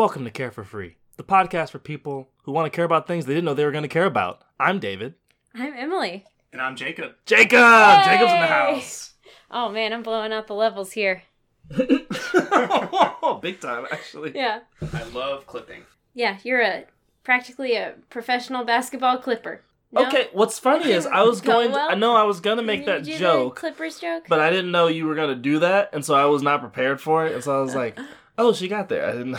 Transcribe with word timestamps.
Hello, 0.00 0.06
and 0.06 0.12
welcome 0.14 0.24
to 0.24 0.30
Care 0.30 0.50
for 0.50 0.64
Free, 0.64 0.96
the 1.18 1.22
podcast 1.22 1.72
for 1.72 1.78
people 1.78 2.30
who 2.44 2.52
want 2.52 2.64
to 2.64 2.74
care 2.74 2.86
about 2.86 3.06
things 3.06 3.26
they 3.26 3.34
didn't 3.34 3.44
know 3.44 3.52
they 3.52 3.66
were 3.66 3.70
going 3.70 3.82
to 3.82 3.86
care 3.88 4.06
about. 4.06 4.40
I'm 4.58 4.78
David. 4.78 5.12
I'm 5.54 5.74
Emily. 5.76 6.24
And 6.54 6.62
I'm 6.62 6.74
Jacob. 6.74 7.16
Jacob! 7.26 7.58
Yay! 7.58 8.02
Jacob's 8.06 8.32
in 8.32 8.40
the 8.40 8.46
house. 8.46 9.12
Oh 9.50 9.68
man, 9.68 9.92
I'm 9.92 10.02
blowing 10.02 10.32
out 10.32 10.46
the 10.46 10.54
levels 10.54 10.92
here. 10.92 11.24
Big 11.76 13.60
time, 13.60 13.84
actually. 13.92 14.32
Yeah. 14.34 14.60
I 14.90 15.02
love 15.12 15.46
clipping. 15.46 15.82
Yeah, 16.14 16.38
you're 16.44 16.62
a 16.62 16.84
practically 17.22 17.74
a 17.74 17.96
professional 18.08 18.64
basketball 18.64 19.18
clipper. 19.18 19.60
No? 19.92 20.06
Okay, 20.06 20.28
what's 20.32 20.58
funny 20.58 20.92
is 20.92 21.04
I 21.04 21.24
was 21.24 21.42
Go 21.42 21.52
going. 21.56 21.72
well? 21.72 21.90
I 21.90 21.94
know 21.94 22.16
I 22.16 22.22
was 22.22 22.40
gonna 22.40 22.62
make 22.62 22.86
that 22.86 23.00
you 23.00 23.04
do 23.04 23.12
the 23.12 23.18
joke, 23.18 23.56
Clippers 23.56 24.00
joke. 24.00 24.24
but 24.30 24.40
I 24.40 24.48
didn't 24.48 24.70
know 24.70 24.86
you 24.86 25.04
were 25.04 25.14
gonna 25.14 25.34
do 25.34 25.58
that, 25.58 25.90
and 25.92 26.02
so 26.02 26.14
I 26.14 26.24
was 26.24 26.40
not 26.40 26.60
prepared 26.62 27.02
for 27.02 27.26
it. 27.26 27.34
And 27.34 27.44
so 27.44 27.58
I 27.58 27.60
was 27.60 27.74
like, 27.74 27.98
"Oh, 28.40 28.52
she 28.52 28.68
got 28.68 28.88
there." 28.88 29.06
I 29.08 29.12
didn't. 29.12 29.36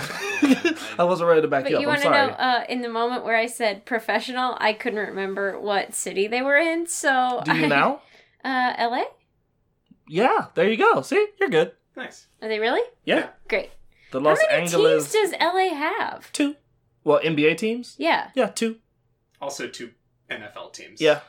I 1.00 1.04
wasn't 1.04 1.30
ready 1.30 1.42
to 1.42 1.48
back 1.48 1.64
But 1.64 1.72
you 1.72 1.80
you 1.82 1.88
up. 1.90 1.98
I'm 1.98 2.02
want 2.04 2.04
to 2.04 2.10
know, 2.10 2.36
sorry. 2.38 2.64
uh, 2.64 2.66
in 2.70 2.82
the 2.82 2.90
moment 2.90 3.24
where 3.26 3.36
I 3.36 3.48
said 3.48 3.86
professional, 3.86 4.56
I 4.60 4.74
couldn't 4.74 5.00
remember 5.08 5.60
what 5.60 5.94
city 5.94 6.28
they 6.28 6.42
were 6.42 6.58
in. 6.58 6.88
So 6.88 7.42
do 7.46 7.56
you 7.56 7.66
I- 7.66 7.68
now? 7.68 8.02
Uh, 8.44 8.74
L.A. 8.78 9.06
Yeah, 10.08 10.48
there 10.56 10.68
you 10.68 10.76
go. 10.78 11.02
See, 11.04 11.28
you're 11.40 11.50
good. 11.50 11.74
Nice. 11.96 12.26
Are 12.42 12.48
they 12.48 12.58
really 12.60 12.82
Yeah, 13.06 13.30
great? 13.48 13.70
the 14.12 14.20
How 14.20 14.26
Los 14.26 14.40
many 14.50 14.64
Angeles 14.64 15.12
teams 15.12 15.30
does 15.32 15.40
L.A. 15.40 15.70
have? 15.70 16.32
two. 16.32 16.56
Well, 17.04 17.20
NBA 17.24 17.58
teams. 17.58 17.96
Yeah. 18.00 18.30
Yeah, 18.34 18.48
two. 18.48 18.78
Also, 19.40 19.68
two 19.68 19.92
NFL 20.30 20.74
teams. 20.74 21.00
Yeah. 21.02 21.20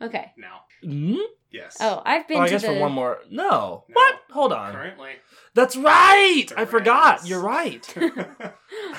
Okay. 0.00 0.32
Now. 0.38 0.62
Hmm? 0.82 1.16
Yes. 1.52 1.76
Oh, 1.80 2.00
I've 2.04 2.26
been 2.26 2.38
Oh, 2.38 2.40
I 2.42 2.46
to 2.46 2.50
guess 2.50 2.62
the. 2.62 2.68
for 2.68 2.78
one 2.80 2.92
more. 2.92 3.18
No. 3.30 3.42
No. 3.50 3.84
What? 3.92 4.14
Hold 4.30 4.52
on. 4.52 4.72
Currently. 4.72 5.10
That's 5.54 5.76
right. 5.76 6.46
I 6.56 6.64
forgot. 6.64 7.26
You're 7.26 7.42
right. 7.42 7.86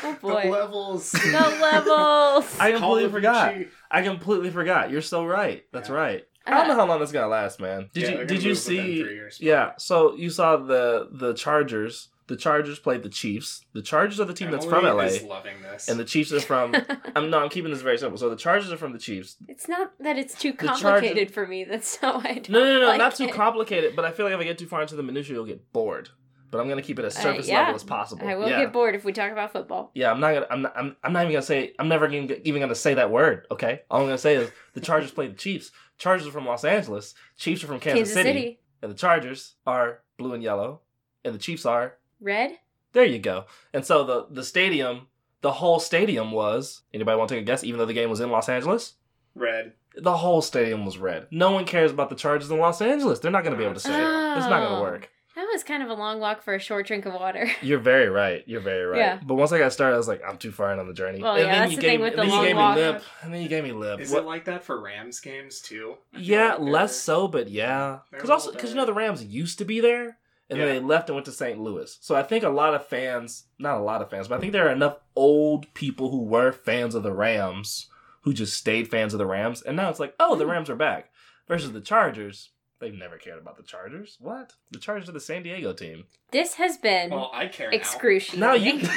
Oh 0.04 0.18
boy. 0.22 0.44
The 0.44 0.50
levels. 0.52 1.12
the 1.12 1.58
levels. 1.62 2.60
I 2.60 2.72
completely 2.74 3.10
forgot. 3.12 3.56
I 3.90 4.02
completely 4.04 4.52
forgot. 4.52 4.92
You're 4.92 5.02
so 5.02 5.26
right. 5.26 5.64
That's 5.72 5.90
Yeah. 5.90 5.96
right. 5.96 6.24
I 6.46 6.52
don't 6.52 6.68
know 6.68 6.74
Uh, 6.74 6.78
how 6.78 6.86
long 6.86 7.00
this 7.00 7.10
is 7.10 7.14
gonna 7.14 7.28
last, 7.28 7.60
man. 7.60 7.90
Did 7.94 8.04
Yeah, 8.04 8.20
you 8.20 8.26
did 8.26 8.44
you 8.44 8.54
see? 8.56 9.02
three 9.02 9.14
years, 9.16 9.40
yeah. 9.42 9.72
So 9.78 10.14
you 10.16 10.30
saw 10.30 10.58
the 10.58 11.08
the 11.12 11.34
Chargers. 11.34 12.10
The 12.28 12.38
Chargers 12.38 12.80
played 12.80 13.04
the 13.04 13.10
Chiefs. 13.10 13.66
The 13.74 13.82
Chargers 13.82 14.20
are 14.20 14.26
the 14.26 14.34
team 14.34 14.50
that's 14.50 14.66
from 14.66 14.86
LA, 14.86 15.00
is 15.04 15.24
loving 15.24 15.62
this. 15.62 15.90
and 15.90 16.00
the 16.00 16.06
Chiefs 16.06 16.32
are 16.32 16.40
from. 16.40 16.74
I'm 17.16 17.30
no. 17.30 17.40
I'm 17.40 17.50
keeping 17.50 17.72
this 17.72 17.82
very 17.82 17.98
simple. 17.98 18.18
So 18.18 18.30
the 18.30 18.36
Chargers 18.38 18.72
are 18.72 18.78
from 18.78 18.94
the 18.94 19.00
Chiefs. 19.00 19.36
It's 19.48 19.68
not 19.68 19.92
that 20.00 20.18
it's 20.18 20.38
too 20.40 20.54
The 20.54 20.68
Chargers- 20.68 20.82
complicated 20.82 21.34
for 21.34 21.46
me. 21.46 21.66
That's 21.66 22.02
not 22.02 22.24
why 22.24 22.30
I 22.30 22.34
don't 22.36 22.50
No, 22.50 22.64
no, 22.64 22.80
no, 22.80 22.88
like 22.88 22.98
not 22.98 23.16
too 23.16 23.26
it. 23.26 23.34
complicated. 23.34 23.96
But 23.96 24.06
I 24.06 24.12
feel 24.12 24.26
like 24.26 24.34
if 24.36 24.40
I 24.40 24.44
get 24.46 24.58
too 24.58 24.68
far 24.68 24.82
into 24.82 24.96
the 24.96 25.04
minutia, 25.04 25.36
you'll 25.36 25.46
get 25.46 25.72
bored. 25.74 26.10
But 26.50 26.60
I'm 26.62 26.70
gonna 26.70 26.82
keep 26.84 27.00
it 27.00 27.04
as 27.06 27.18
Uh, 27.18 27.22
surface 27.22 27.48
yeah. 27.48 27.60
level 27.62 27.76
as 27.76 27.84
possible. 27.84 28.28
I 28.28 28.36
will 28.36 28.48
yeah. 28.48 28.60
get 28.62 28.72
bored 28.74 28.94
if 28.96 29.04
we 29.04 29.12
talk 29.12 29.32
about 29.32 29.52
football. 29.52 29.92
Yeah, 29.96 30.12
I'm 30.12 30.20
not 30.20 30.34
gonna. 30.36 30.48
I'm 30.52 30.62
not. 30.62 30.74
I'm, 30.78 30.96
I'm 31.04 31.12
not 31.12 31.22
even 31.24 31.34
gonna 31.34 31.42
say. 31.42 31.74
I'm 31.80 31.88
never 31.90 32.08
gonna, 32.08 32.28
even 32.44 32.62
gonna 32.62 32.76
say 32.76 32.94
that 32.94 33.10
word. 33.12 33.48
Okay. 33.52 33.82
All 33.90 34.00
I'm 34.02 34.06
gonna 34.08 34.18
say 34.20 34.36
is 34.36 34.52
the 34.74 34.80
Chargers 34.82 35.12
play 35.12 35.28
the 35.28 35.34
Chiefs. 35.34 35.72
Chargers 35.98 36.28
are 36.28 36.32
from 36.32 36.46
Los 36.46 36.64
Angeles. 36.64 37.16
Chiefs 37.38 37.64
are 37.64 37.68
from 37.68 37.80
Kansas, 37.80 38.00
Kansas 38.00 38.14
City. 38.14 38.30
City. 38.30 38.60
And 38.84 38.92
the 38.92 38.96
Chargers 38.96 39.56
are 39.66 40.02
blue 40.18 40.34
and 40.34 40.44
yellow, 40.44 40.82
and 41.26 41.34
the 41.34 41.40
Chiefs 41.40 41.66
are. 41.66 41.98
Red? 42.24 42.58
There 42.94 43.06
you 43.06 43.20
go. 43.20 43.46
And 43.74 43.86
so 43.86 44.04
the 44.04 44.28
the 44.32 44.44
stadium, 44.44 45.08
the 45.42 45.52
whole 45.54 45.80
stadium 45.80 46.32
was. 46.32 46.82
Anybody 46.94 47.18
want 47.18 47.30
to 47.30 47.36
take 47.36 47.42
a 47.44 47.46
guess? 47.46 47.64
Even 47.64 47.78
though 47.80 47.86
the 47.86 47.94
game 47.94 48.10
was 48.10 48.20
in 48.22 48.30
Los 48.32 48.50
Angeles, 48.50 48.94
Red. 49.36 49.74
the 49.96 50.18
whole 50.18 50.42
stadium 50.42 50.86
was 50.86 50.98
red. 50.98 51.28
No 51.32 51.52
one 51.52 51.66
cares 51.66 51.92
about 51.92 52.10
the 52.10 52.16
Chargers 52.16 52.50
in 52.52 52.58
Los 52.60 52.82
Angeles. 52.82 53.20
They're 53.20 53.32
not 53.32 53.44
gonna 53.44 53.58
be 53.58 53.64
able 53.64 53.74
to 53.76 53.80
say 53.80 53.94
it. 53.94 54.38
It's 54.38 54.48
not 54.48 54.62
gonna 54.64 54.78
Oh. 54.80 54.82
work. 54.82 55.10
That 55.36 55.48
was 55.52 55.64
kind 55.64 55.82
of 55.82 55.90
a 55.90 55.96
long 55.96 56.20
walk 56.20 56.44
for 56.44 56.54
a 56.54 56.60
short 56.60 56.86
drink 56.86 57.08
of 57.08 57.16
water. 57.16 57.50
You're 57.64 57.80
very 57.80 58.08
right. 58.08 58.44
You're 58.46 58.62
very 58.62 58.86
right. 58.86 59.00
Yeah. 59.00 59.20
But 59.26 59.34
once 59.34 59.52
I 59.52 59.58
got 59.58 59.74
started, 59.74 59.96
I 59.96 59.98
was 59.98 60.08
like, 60.08 60.22
I'm 60.28 60.38
too 60.38 60.52
far 60.52 60.72
in 60.72 60.78
on 60.78 60.88
the 60.88 60.94
journey. 60.94 61.24
Well, 61.24 61.34
and 61.34 61.42
yeah, 61.48 61.52
then 61.52 61.60
that's 61.62 61.72
you 61.72 61.76
the 61.78 61.82
gave 61.82 61.90
thing 61.94 62.00
me, 62.00 62.04
with 62.04 62.14
and 62.14 62.20
the 62.20 62.24
then 62.24 62.30
you 62.32 62.36
long 62.36 62.46
gave 62.46 62.56
walk. 62.56 62.76
me 62.76 62.82
lip, 62.84 63.04
and 63.24 63.34
then 63.34 63.42
you 63.42 63.50
gave 63.50 63.64
me 63.64 63.72
lip. 63.72 64.00
Is 64.00 64.12
What- 64.12 64.22
it 64.24 64.26
like 64.28 64.46
that 64.46 64.64
for 64.64 64.80
Rams 64.80 65.20
games 65.20 65.60
too? 65.60 65.96
I 66.14 66.18
feel 66.18 66.26
yeah, 66.28 66.50
like 66.50 66.58
they're- 66.60 66.70
less 66.70 66.96
so, 66.98 67.28
but 67.28 67.50
yeah. 67.50 68.00
they're 68.12 68.20
Because 68.20 68.30
a 68.30 68.34
also 68.34 68.46
little 68.50 68.58
because 68.60 68.70
you 68.70 68.76
know 68.76 68.86
the. 68.86 68.94
Rams 68.94 69.24
used 69.26 69.58
to 69.58 69.66
be 69.66 69.80
there, 69.80 70.18
and 70.50 70.60
then 70.60 70.68
they 70.68 70.80
left 70.80 71.10
and 71.10 71.16
went 71.16 71.26
to 71.26 71.32
St. 71.32 71.60
Louis. 71.60 71.98
So 72.02 72.16
I 72.16 72.24
think 72.24 72.44
a 72.44 72.50
lot 72.50 72.74
of 72.76 72.86
fans, 72.88 73.46
not 73.60 73.78
a 73.78 73.84
lot 73.84 74.02
of 74.02 74.10
fans, 74.10 74.28
but 74.28 74.38
I 74.38 74.42
think 74.42 74.54
there 74.54 74.68
are 74.68 74.72
enough 74.72 74.98
old 75.16 75.74
people 75.74 76.12
who 76.12 76.24
were 76.24 76.52
fans 76.52 76.96
of 76.96 77.04
the 77.04 77.14
Rams 77.14 77.88
who 78.22 78.34
just 78.34 78.54
stayed 78.56 78.90
fans 78.90 79.14
of 79.14 79.18
the 79.18 79.26
Rams, 79.26 79.62
and 79.62 79.76
now 79.76 79.90
it's 79.90 80.00
like, 80.00 80.14
oh, 80.20 80.36
the 80.36 80.46
Hmm. 80.46 80.52
Rams 80.52 80.70
are 80.70 80.76
back. 80.76 81.10
Versus 81.48 81.74
the 81.74 81.82
Chargers, 81.82 82.52
they've 82.80 82.94
never 82.94 83.18
cared 83.18 83.38
about 83.40 83.58
the 83.58 83.64
Chargers. 83.64 84.18
What? 84.22 84.54
The 84.72 84.80
Chargers 84.80 85.10
are 85.10 85.14
the 85.14 85.20
San 85.20 85.44
Diego 85.44 85.74
team. 85.74 86.06
This 86.32 86.54
has 86.56 86.78
been 86.78 87.10
Well, 87.10 87.30
I 87.34 87.48
care 87.48 87.70
now. 87.70 87.76
excruciating. 87.76 88.40
Now 88.40 88.54
you. 88.54 88.80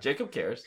Jacob 0.00 0.30
cares. 0.30 0.62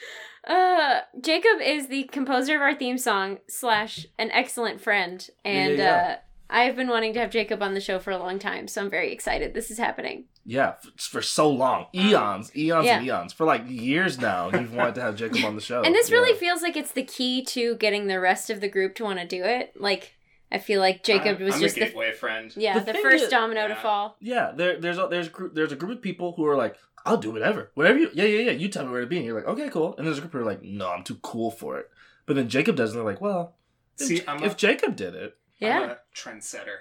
Uh, 0.48 1.02
Jacob 1.22 1.62
is 1.62 1.88
the 1.88 2.04
composer 2.06 2.56
of 2.56 2.62
our 2.62 2.76
theme 2.76 2.98
song 2.98 3.40
slash 3.48 4.06
an 4.18 4.32
excellent 4.32 4.82
friend, 4.82 5.28
and 5.44 5.78
Yeah, 5.78 5.84
yeah, 5.84 6.14
uh, 6.14 6.18
I 6.50 6.64
have 6.64 6.76
been 6.76 6.88
wanting 6.88 7.14
to 7.14 7.20
have 7.20 7.30
Jacob 7.30 7.62
on 7.62 7.74
the 7.76 7.80
show 7.82 8.00
for 8.00 8.12
a 8.12 8.18
long 8.18 8.40
time, 8.40 8.68
so 8.68 8.82
I'm 8.82 8.90
very 8.90 9.12
excited. 9.12 9.54
This 9.54 9.70
is 9.70 9.78
happening. 9.78 10.26
Yeah, 10.46 10.74
f- 10.84 10.92
for 10.98 11.22
so 11.22 11.50
long, 11.50 11.82
um, 11.84 11.88
eons, 11.94 12.56
eons, 12.56 12.86
Yeah. 12.86 12.98
and 12.98 13.06
eons, 13.06 13.34
for 13.34 13.46
like 13.46 13.64
years 13.68 14.18
now. 14.20 14.50
You've 14.52 14.74
wanted 14.74 14.96
to 14.96 15.02
have 15.02 15.16
Jacob 15.16 15.44
on 15.46 15.56
the 15.56 15.62
show, 15.62 15.82
and 15.86 15.94
this 15.94 16.10
really 16.12 16.38
feels 16.38 16.62
like 16.64 16.76
it's 16.76 16.92
the 16.94 17.04
key 17.04 17.44
to 17.46 17.76
getting 17.76 18.08
the 18.08 18.20
rest 18.20 18.50
of 18.50 18.62
the 18.62 18.68
group 18.68 18.96
to 18.96 19.04
want 19.04 19.20
to 19.20 19.28
do 19.28 19.44
it. 19.44 19.74
Like, 19.80 20.16
I 20.52 20.58
feel 20.58 20.80
like 20.82 21.04
Jacob 21.04 21.38
I'm, 21.38 21.44
was 21.46 21.56
I'm 21.56 21.62
just 21.62 21.78
a 21.78 21.82
the 21.82 21.86
gateway 21.86 22.12
friend. 22.14 22.52
yeah 22.58 22.80
The 22.80 22.94
the 22.94 23.00
first 23.00 23.26
is- 23.26 23.30
domino 23.30 23.68
to 23.68 23.76
fall. 23.76 24.18
Yeah, 24.20 24.52
there, 24.56 24.80
there's 24.80 24.98
a 24.98 25.08
there's 25.08 25.28
a 25.28 25.30
group 25.30 25.54
there's 25.54 25.72
a 25.72 25.76
group 25.76 25.92
of 25.98 26.02
people 26.02 26.34
who 26.36 26.46
are 26.48 26.56
like, 26.58 26.76
I'll 27.06 27.18
do 27.18 27.30
whatever, 27.32 27.70
whatever 27.76 28.00
you, 28.00 28.10
yeah, 28.14 28.26
yeah, 28.26 28.40
yeah. 28.46 28.52
You 28.54 28.70
tell 28.70 28.86
me 28.86 28.92
where 28.92 29.02
to 29.02 29.08
be, 29.08 29.18
and 29.18 29.26
you're 29.26 29.36
like, 29.36 29.48
okay, 29.48 29.70
cool. 29.70 29.96
And 29.98 30.08
there's 30.08 30.18
a 30.18 30.22
group 30.22 30.34
who 30.34 30.40
are 30.40 30.46
like, 30.46 30.64
no, 30.64 30.90
I'm 30.90 31.04
too 31.04 31.20
cool 31.22 31.52
for 31.52 31.78
it. 31.78 31.92
But 32.26 32.36
then 32.38 32.50
Jacob 32.50 32.76
does, 32.76 32.90
and 32.92 32.98
they're 32.98 33.06
like, 33.06 33.22
well, 33.22 33.56
if, 34.00 34.08
See, 34.08 34.18
J- 34.18 34.24
I'm 34.28 34.44
if 34.44 34.54
a- 34.54 34.56
Jacob 34.56 34.96
did 34.96 35.14
it, 35.14 35.38
Yeah. 35.60 35.80
I'm 35.82 35.90
a 35.92 35.98
trendsetter. 36.16 36.78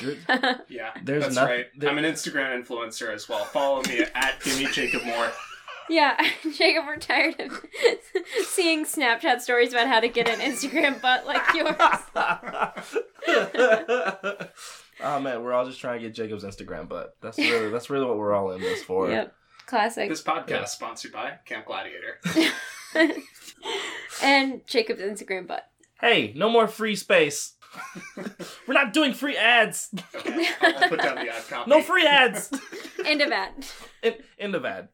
Yeah, 0.68 0.90
There's 1.04 1.22
that's 1.22 1.34
nothing- 1.36 1.50
right. 1.56 1.66
there- 1.78 1.90
I'm 1.90 1.98
an 1.98 2.04
Instagram 2.04 2.64
influencer 2.64 3.12
as 3.14 3.28
well. 3.28 3.44
Follow 3.44 3.82
me 3.84 4.00
at 4.14 4.40
Gimme 4.42 4.66
Jacob 4.72 5.04
Moore. 5.04 5.30
Yeah, 5.88 6.16
Jacob, 6.56 6.86
we're 6.86 6.96
tired 6.96 7.38
of 7.38 7.60
seeing 8.46 8.84
Snapchat 8.86 9.40
stories 9.42 9.72
about 9.72 9.86
how 9.86 10.00
to 10.00 10.08
get 10.08 10.28
an 10.28 10.40
Instagram 10.40 11.00
butt 11.02 11.26
like 11.26 11.42
yours. 11.54 11.76
oh 15.00 15.20
man, 15.20 15.42
we're 15.42 15.52
all 15.52 15.66
just 15.66 15.80
trying 15.80 16.00
to 16.00 16.06
get 16.06 16.14
Jacob's 16.14 16.44
Instagram, 16.44 16.88
but 16.88 17.16
that's 17.20 17.38
really 17.38 17.70
that's 17.70 17.90
really 17.90 18.06
what 18.06 18.16
we're 18.18 18.34
all 18.34 18.52
in 18.52 18.60
this 18.60 18.82
for. 18.82 19.10
Yep, 19.10 19.34
classic. 19.66 20.08
This 20.08 20.22
podcast 20.22 20.48
Yeah. 20.48 20.64
sponsored 20.64 21.12
by 21.12 21.34
Camp 21.44 21.66
Gladiator. 21.66 22.18
and 24.22 24.66
Jacob's 24.66 25.00
Instagram 25.02 25.46
butt. 25.46 25.68
Hey, 26.00 26.32
no 26.36 26.48
more 26.50 26.66
free 26.68 26.96
space. 26.96 27.53
we're 28.66 28.74
not 28.74 28.92
doing 28.92 29.12
free 29.14 29.36
ads. 29.36 29.88
Okay, 30.14 30.46
I'll, 30.60 30.76
I'll 30.76 30.88
put 30.88 31.00
down 31.02 31.16
the 31.16 31.28
ad 31.34 31.48
copy. 31.48 31.70
No 31.70 31.82
free 31.82 32.06
ads. 32.06 32.50
End 33.04 33.20
of 33.20 33.30
ad. 33.32 33.52
In, 34.02 34.14
end 34.38 34.54
of 34.54 34.64
ad. 34.64 34.88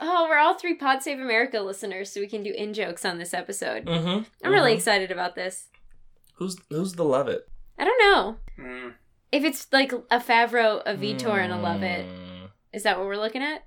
Oh, 0.00 0.26
we're 0.28 0.38
all 0.38 0.54
three 0.58 0.74
Pod 0.74 1.02
Save 1.02 1.20
America 1.20 1.60
listeners, 1.60 2.10
so 2.12 2.20
we 2.20 2.26
can 2.26 2.42
do 2.42 2.52
in 2.52 2.74
jokes 2.74 3.04
on 3.04 3.18
this 3.18 3.32
episode. 3.34 3.84
Mm-hmm. 3.86 4.22
I'm 4.44 4.52
really 4.52 4.72
excited 4.72 5.10
about 5.10 5.34
this. 5.36 5.68
Who's 6.34 6.56
who's 6.70 6.94
the 6.94 7.04
Lovett? 7.04 7.46
I 7.78 7.84
don't 7.84 8.00
know 8.02 8.36
Mm, 8.58 8.94
if 9.32 9.44
it's 9.44 9.66
like 9.72 9.92
a 9.92 10.18
Favreau, 10.20 10.82
a 10.84 10.94
Vietor, 10.96 11.38
and 11.38 11.52
a 11.52 11.56
Lovett. 11.56 12.06
Mm. 12.06 12.48
Is 12.72 12.82
that 12.82 12.98
what 12.98 13.06
we're 13.06 13.16
looking 13.16 13.42
at? 13.42 13.64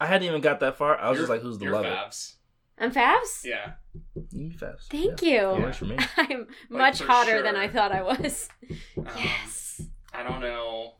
I 0.00 0.06
hadn't 0.06 0.26
even 0.26 0.40
got 0.40 0.60
that 0.60 0.76
far. 0.76 0.98
I 0.98 1.08
was 1.10 1.16
you're- 1.18 1.22
just 1.28 1.30
like, 1.30 1.42
who's 1.42 1.58
the 1.58 1.64
you're 1.66 1.74
love 1.74 1.84
Favs. 1.84 2.34
I'm 2.80 2.90
Favs. 2.92 3.44
Yeah. 3.44 3.72
it? 4.16 4.24
You 4.32 4.50
fast. 4.52 4.90
Thank 4.90 5.22
Yeah. 5.22 5.52
you. 5.56 5.62
Works 5.62 5.76
for 5.76 5.84
me. 5.84 5.98
I'm 6.16 6.46
much 6.70 6.98
for 7.00 7.06
hotter 7.06 7.42
than. 7.42 7.54
I 7.56 7.68
thought 7.68 7.92
I 7.92 8.02
was. 8.02 8.48
Um, 8.96 9.06
Yes. 9.16 9.82
I 10.14 10.22
don't 10.22 10.40
know. 10.40 10.94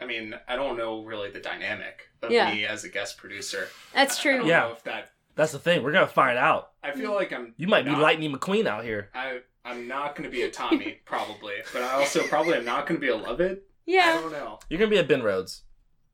I 0.00 0.06
mean, 0.06 0.34
I 0.48 0.56
don't 0.56 0.76
know 0.76 1.02
really 1.04 1.30
the 1.30 1.40
dynamic 1.40 2.08
of 2.22 2.30
Yeah. 2.30 2.52
me 2.52 2.64
as 2.64 2.84
a 2.84 2.88
guest 2.88 3.18
producer. 3.18 3.68
That's 3.92 4.18
I 4.18 4.22
true. 4.22 4.38
don't 4.38 4.46
Yeah. 4.46 4.60
know 4.60 4.72
if 4.72 4.84
that. 4.84 5.10
That's 5.34 5.52
the 5.52 5.58
thing. 5.58 5.82
We're 5.82 5.92
gonna 5.92 6.06
find 6.06 6.38
out. 6.38 6.70
I 6.82 6.92
feel 6.92 7.12
like 7.14 7.32
I'm. 7.32 7.54
You 7.56 7.66
might 7.66 7.84
be 7.84 7.90
Lightning 7.90 8.32
McQueen 8.32 8.66
out 8.66 8.84
here. 8.84 9.10
I 9.14 9.40
I'm 9.64 9.88
not 9.88 10.14
going 10.14 10.28
to 10.28 10.30
be 10.30 10.42
a 10.42 10.50
Tommy 10.50 11.00
probably, 11.06 11.54
but 11.72 11.80
I 11.82 11.92
also 11.94 12.22
probably 12.26 12.54
am 12.58 12.66
not 12.66 12.86
going 12.86 13.00
to 13.00 13.04
be 13.04 13.10
a 13.10 13.16
Love 13.16 13.40
It. 13.40 13.66
Yeah. 13.86 14.16
I 14.18 14.20
don't 14.20 14.30
know. 14.32 14.58
You're 14.68 14.78
gonna 14.78 14.90
be 14.90 14.98
a 14.98 15.04
Ben 15.04 15.22
Rhodes. 15.22 15.62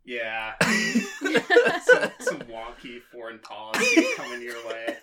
Yeah. 0.05 0.55
some, 0.63 2.11
some 2.21 2.39
wonky 2.43 3.01
foreign 3.13 3.39
policy 3.41 4.05
coming 4.17 4.43
your 4.43 4.57
way. 4.67 4.97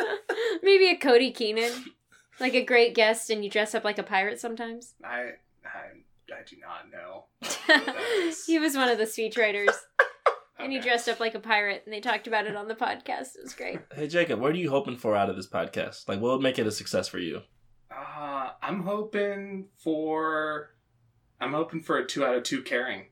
Maybe 0.62 0.88
a 0.90 0.96
Cody 0.96 1.30
Keenan. 1.30 1.72
Like 2.40 2.54
a 2.54 2.64
great 2.64 2.94
guest 2.94 3.30
and 3.30 3.42
you 3.44 3.50
dress 3.50 3.74
up 3.74 3.84
like 3.84 3.98
a 3.98 4.02
pirate 4.02 4.38
sometimes. 4.40 4.94
I 5.04 5.32
I 5.64 5.98
I 6.32 6.42
do 6.46 6.56
not 6.60 6.90
know. 6.90 7.24
what 7.40 7.58
that 7.86 7.96
is. 8.20 8.44
he 8.46 8.58
was 8.58 8.76
one 8.76 8.88
of 8.88 8.98
the 8.98 9.04
speechwriters. 9.04 9.74
And 10.60 10.72
he 10.72 10.80
dressed 10.80 11.08
up 11.08 11.20
like 11.20 11.34
a 11.34 11.40
pirate 11.40 11.82
and 11.84 11.92
they 11.92 12.00
talked 12.00 12.26
about 12.26 12.46
it 12.46 12.56
on 12.56 12.68
the 12.68 12.74
podcast. 12.74 13.36
It 13.36 13.42
was 13.44 13.54
great. 13.54 13.80
Hey 13.92 14.08
Jacob, 14.08 14.40
what 14.40 14.52
are 14.52 14.56
you 14.56 14.70
hoping 14.70 14.96
for 14.96 15.14
out 15.16 15.30
of 15.30 15.36
this 15.36 15.48
podcast? 15.48 16.08
Like, 16.08 16.20
what 16.20 16.32
would 16.32 16.42
make 16.42 16.58
it 16.58 16.66
a 16.66 16.72
success 16.72 17.08
for 17.08 17.18
you? 17.18 17.42
Uh, 17.90 18.50
I'm 18.62 18.82
hoping 18.82 19.66
for 19.78 20.70
I'm 21.40 21.52
hoping 21.52 21.80
for 21.80 21.98
a 21.98 22.06
two 22.06 22.24
out 22.24 22.36
of 22.36 22.42
two 22.44 22.62
caring. 22.62 23.06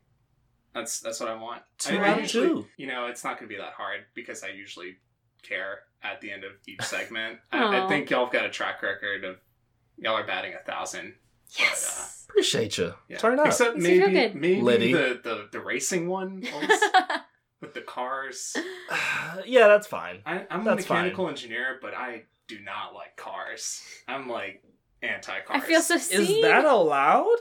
That's 0.77 1.01
that's 1.01 1.21
what 1.21 1.31
I 1.31 1.35
want. 1.35 1.63
Two 1.79 1.97
I, 1.97 2.03
I 2.03 2.09
out 2.11 2.17
of 2.19 2.23
usually, 2.25 2.49
two. 2.49 2.67
You 2.77 2.87
know, 2.87 3.07
it's 3.07 3.25
not 3.25 3.39
going 3.39 3.49
to 3.49 3.55
be 3.55 3.59
that 3.59 3.73
hard 3.73 4.01
because 4.15 4.45
I 4.45 4.49
usually 4.49 4.97
care 5.43 5.81
at 6.03 6.21
the 6.21 6.31
end 6.31 6.45
of 6.45 6.53
each 6.69 6.83
segment. 6.83 7.39
I, 7.51 7.85
I 7.85 7.89
think 7.89 8.11
y'all 8.11 8.27
have 8.27 8.33
got 8.33 8.45
a 8.45 8.51
track 8.51 8.83
record 8.83 9.25
of 9.25 9.37
y'all 9.97 10.15
are 10.17 10.27
batting 10.27 10.53
a 10.53 10.59
thousand. 10.71 11.15
Yes. 11.59 12.27
Uh, 12.29 12.31
Appreciate 12.31 12.77
you. 12.77 12.93
Yeah. 13.09 13.17
Turn 13.17 13.39
up. 13.39 13.47
Except 13.47 13.79
Makes 13.79 14.07
me 14.07 14.13
maybe 14.13 14.39
maybe 14.39 14.61
Liddy. 14.61 14.93
the, 14.93 15.21
the 15.23 15.49
the 15.51 15.61
racing 15.61 16.09
one 16.09 16.45
with 17.63 17.73
the 17.73 17.81
cars. 17.81 18.55
yeah, 19.47 19.69
that's 19.69 19.87
fine. 19.87 20.21
I, 20.27 20.47
I'm 20.51 20.61
a 20.61 20.65
That's 20.65 20.89
mechanical 20.89 21.31
engineer, 21.31 21.79
but 21.81 21.95
I 21.95 22.25
do 22.49 22.59
not 22.61 22.93
like 22.95 23.17
cars. 23.17 23.83
I'm 24.07 24.29
like 24.29 24.63
anti 25.01 25.41
cars. 25.41 25.63
I 25.63 25.67
feel 25.67 25.81
so 25.81 25.95
Is 25.95 26.43
that 26.43 26.67
allowed? 26.67 27.39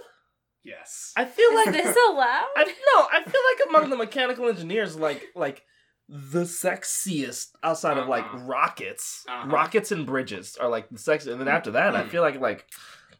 Yes. 0.65 1.13
I 1.15 1.23
feel 1.25 1.49
Is 1.51 1.65
like 1.65 1.73
this 1.75 1.95
allowed? 2.09 2.47
I 2.57 2.63
no, 2.65 3.07
I 3.11 3.23
feel 3.23 3.41
like 3.51 3.69
among 3.69 3.89
the 3.91 3.95
mechanical 3.95 4.47
engineers, 4.49 4.95
like 4.97 5.23
like 5.35 5.63
the 6.09 6.43
sexiest 6.43 7.51
outside 7.63 7.97
of 7.97 8.07
like 8.07 8.25
Uh-huh. 8.25 8.37
rockets, 8.39 9.23
Uh-huh. 9.27 9.47
rockets 9.49 9.91
and 9.91 10.05
bridges 10.05 10.57
are 10.57 10.69
like 10.69 10.89
the 10.89 10.97
sexiest, 10.97 11.31
and 11.31 11.39
then 11.41 11.47
after 11.47 11.71
that, 11.71 11.95
I 11.95 12.03
Mm. 12.03 12.09
feel 12.09 12.21
like 12.21 12.39
like 12.39 12.67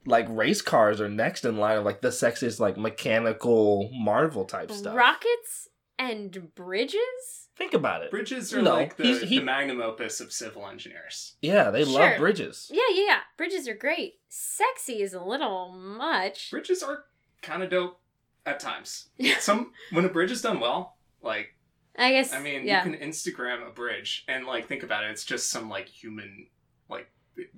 like 0.08 0.28
race 0.30 0.62
cars 0.62 1.02
are 1.02 1.10
next 1.10 1.46
in 1.46 1.58
line 1.58 1.78
of 1.78 1.84
like 1.86 2.02
the 2.02 2.10
sexiest 2.10 2.60
like 2.60 2.78
mechanical 2.78 3.90
Marvel 3.94 4.46
type 4.46 4.72
stuff. 4.72 4.96
Rockets 4.96 5.70
and 5.98 6.54
bridges? 6.56 7.50
Think 7.58 7.74
about 7.74 8.04
it. 8.04 8.12
Bridges 8.12 8.54
are 8.54 8.62
No, 8.62 8.74
like 8.76 8.98
the, 8.98 9.04
he's- 9.06 9.22
he- 9.22 9.40
the 9.40 9.46
magnum 9.46 9.82
opus 9.82 10.20
of 10.20 10.32
civil 10.34 10.68
engineers. 10.68 11.38
Yeah, 11.42 11.72
they 11.72 11.86
Sure. 11.86 11.94
love 11.94 12.18
bridges. 12.20 12.70
Yeah, 12.72 12.84
yeah, 12.92 13.04
yeah. 13.06 13.20
Bridges 13.38 13.68
are 13.68 13.74
great. 13.74 14.20
Sexy 14.28 15.02
is 15.02 15.14
a 15.14 15.22
little 15.24 15.72
much. 15.72 16.52
Bridges 16.52 16.84
are 16.84 17.06
kind 17.46 17.64
of 17.64 17.70
dope 17.70 18.00
at 18.46 18.60
times. 18.60 19.10
Some 19.40 19.72
when 19.92 20.06
a 20.06 20.10
bridge 20.10 20.32
is 20.32 20.42
done 20.42 20.60
well, 20.60 20.98
like 21.22 21.56
I 21.98 22.12
guess. 22.12 22.34
I 22.34 22.42
mean, 22.42 22.66
yeah. 22.66 22.84
you 22.84 22.92
can 22.92 23.10
Instagram 23.10 23.68
a 23.68 23.72
bridge 23.72 24.26
and 24.28 24.46
like 24.46 24.68
think 24.68 24.84
about 24.84 25.04
it. 25.04 25.12
It's 25.12 25.24
just 25.24 25.50
some 25.50 25.70
like 25.70 25.88
human 25.88 26.48
like 26.90 27.10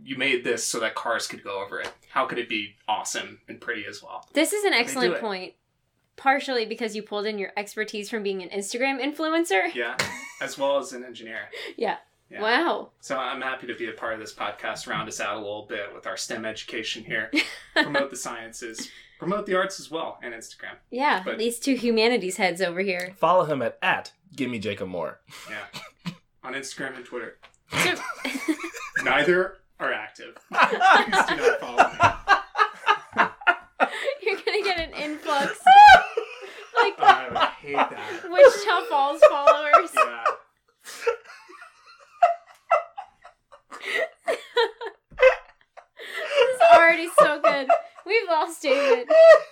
you 0.04 0.18
made 0.18 0.44
this 0.44 0.63
so 0.63 0.80
that 0.80 0.95
cars 0.95 1.28
could 1.28 1.44
go 1.44 1.63
over 1.63 1.80
it. 1.80 1.92
How 2.10 2.25
could 2.25 2.38
it 2.38 2.50
be 2.50 2.75
awesome 2.88 3.39
and 3.48 3.60
pretty 3.60 3.86
as 3.88 4.01
well? 4.04 4.28
This 4.34 4.54
is 4.54 4.63
an 4.66 4.74
excellent 4.74 5.19
point. 5.19 5.54
Partially 6.16 6.66
because 6.66 6.95
you 6.95 7.04
pulled 7.04 7.28
in 7.28 7.38
your 7.38 7.51
expertise 7.56 8.10
from 8.10 8.24
being 8.24 8.42
an 8.42 8.50
Instagram 8.50 9.00
influencer. 9.00 9.74
Yeah, 9.75 9.95
as 10.42 10.57
well 10.57 10.78
as 10.78 10.94
an 10.94 11.04
engineer. 11.04 11.50
Yeah. 11.78 11.98
Yeah. 12.29 12.41
Wow. 12.41 12.89
So 13.00 13.18
I'm 13.18 13.41
happy 13.41 13.68
to 13.68 13.75
be 13.75 13.88
a 13.89 13.94
part 13.94 14.13
of 14.13 14.19
this 14.19 14.33
podcast, 14.33 14.85
round 14.88 15.07
us 15.07 15.21
out 15.21 15.35
a 15.35 15.39
little 15.39 15.65
bit 15.68 15.94
with 15.95 16.06
our 16.07 16.18
STEM 16.18 16.45
education 16.45 17.03
here, 17.06 17.31
promote 17.75 18.09
the 18.09 18.18
sciences, 18.18 18.89
promote 19.18 19.45
the 19.45 19.56
arts 19.56 19.79
as 19.79 19.89
well, 19.89 20.19
and 20.21 20.33
Instagram. 20.33 20.75
Yeah, 20.91 21.21
But- 21.24 21.38
these 21.38 21.57
two 21.59 21.75
humanities 21.75 22.35
heads 22.38 22.62
over 22.62 22.81
here. 22.81 23.13
Follow 23.18 23.45
him 23.45 23.62
at 23.62 23.77
at 23.81 24.12
Give 24.35 24.50
Me 24.50 24.59
Jacob 24.59 24.89
Moore. 24.89 25.21
Yeah, 25.50 26.12
on 26.44 26.53
Instagram 26.53 26.97
and 26.97 27.06
Twitter. 27.06 27.38
Neither 29.03 29.57
are 29.79 29.94
active. 29.94 30.38
Please 30.53 31.25
do 31.29 31.35
not 31.38 31.59
follow 31.62 31.89
me. 31.89 31.97
You're 34.21 34.35
gonna 34.45 34.63
get 34.63 34.79
an 34.79 34.91
influx. 35.01 35.59
like 36.75 37.00
I 37.00 37.27
would 37.29 37.38
hate 37.62 37.75
that. 37.75 38.24
Wichita 38.29 38.81
Falls 38.89 39.21
followers. 39.29 39.91
Yeah. 39.95 40.24
This 46.09 46.56
is 46.56 46.62
already 46.88 47.10
so 47.19 47.42
good. 47.42 47.68
We've 48.06 48.28
lost 48.30 48.62
David. 48.62 49.07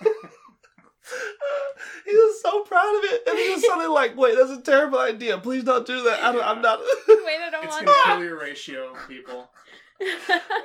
he 2.06 2.12
was 2.12 2.42
so 2.42 2.62
proud 2.62 2.96
of 2.98 3.04
it, 3.04 3.22
and 3.28 3.38
he 3.38 3.50
was 3.50 3.64
suddenly 3.64 3.88
like, 3.88 4.16
"Wait, 4.16 4.36
that's 4.36 4.50
a 4.50 4.62
terrible 4.62 4.98
idea. 4.98 5.38
Please 5.38 5.64
don't 5.64 5.86
do 5.86 6.02
that. 6.04 6.22
I 6.22 6.32
don't, 6.32 6.44
I'm 6.44 6.62
not." 6.62 6.80
Wait, 7.08 7.40
I 7.40 7.50
don't 7.50 7.64
It's 7.64 7.74
want 7.74 7.86
gonna 7.86 7.98
that. 8.04 8.16
kill 8.16 8.24
your 8.24 8.40
ratio, 8.40 8.94
people. 9.08 9.50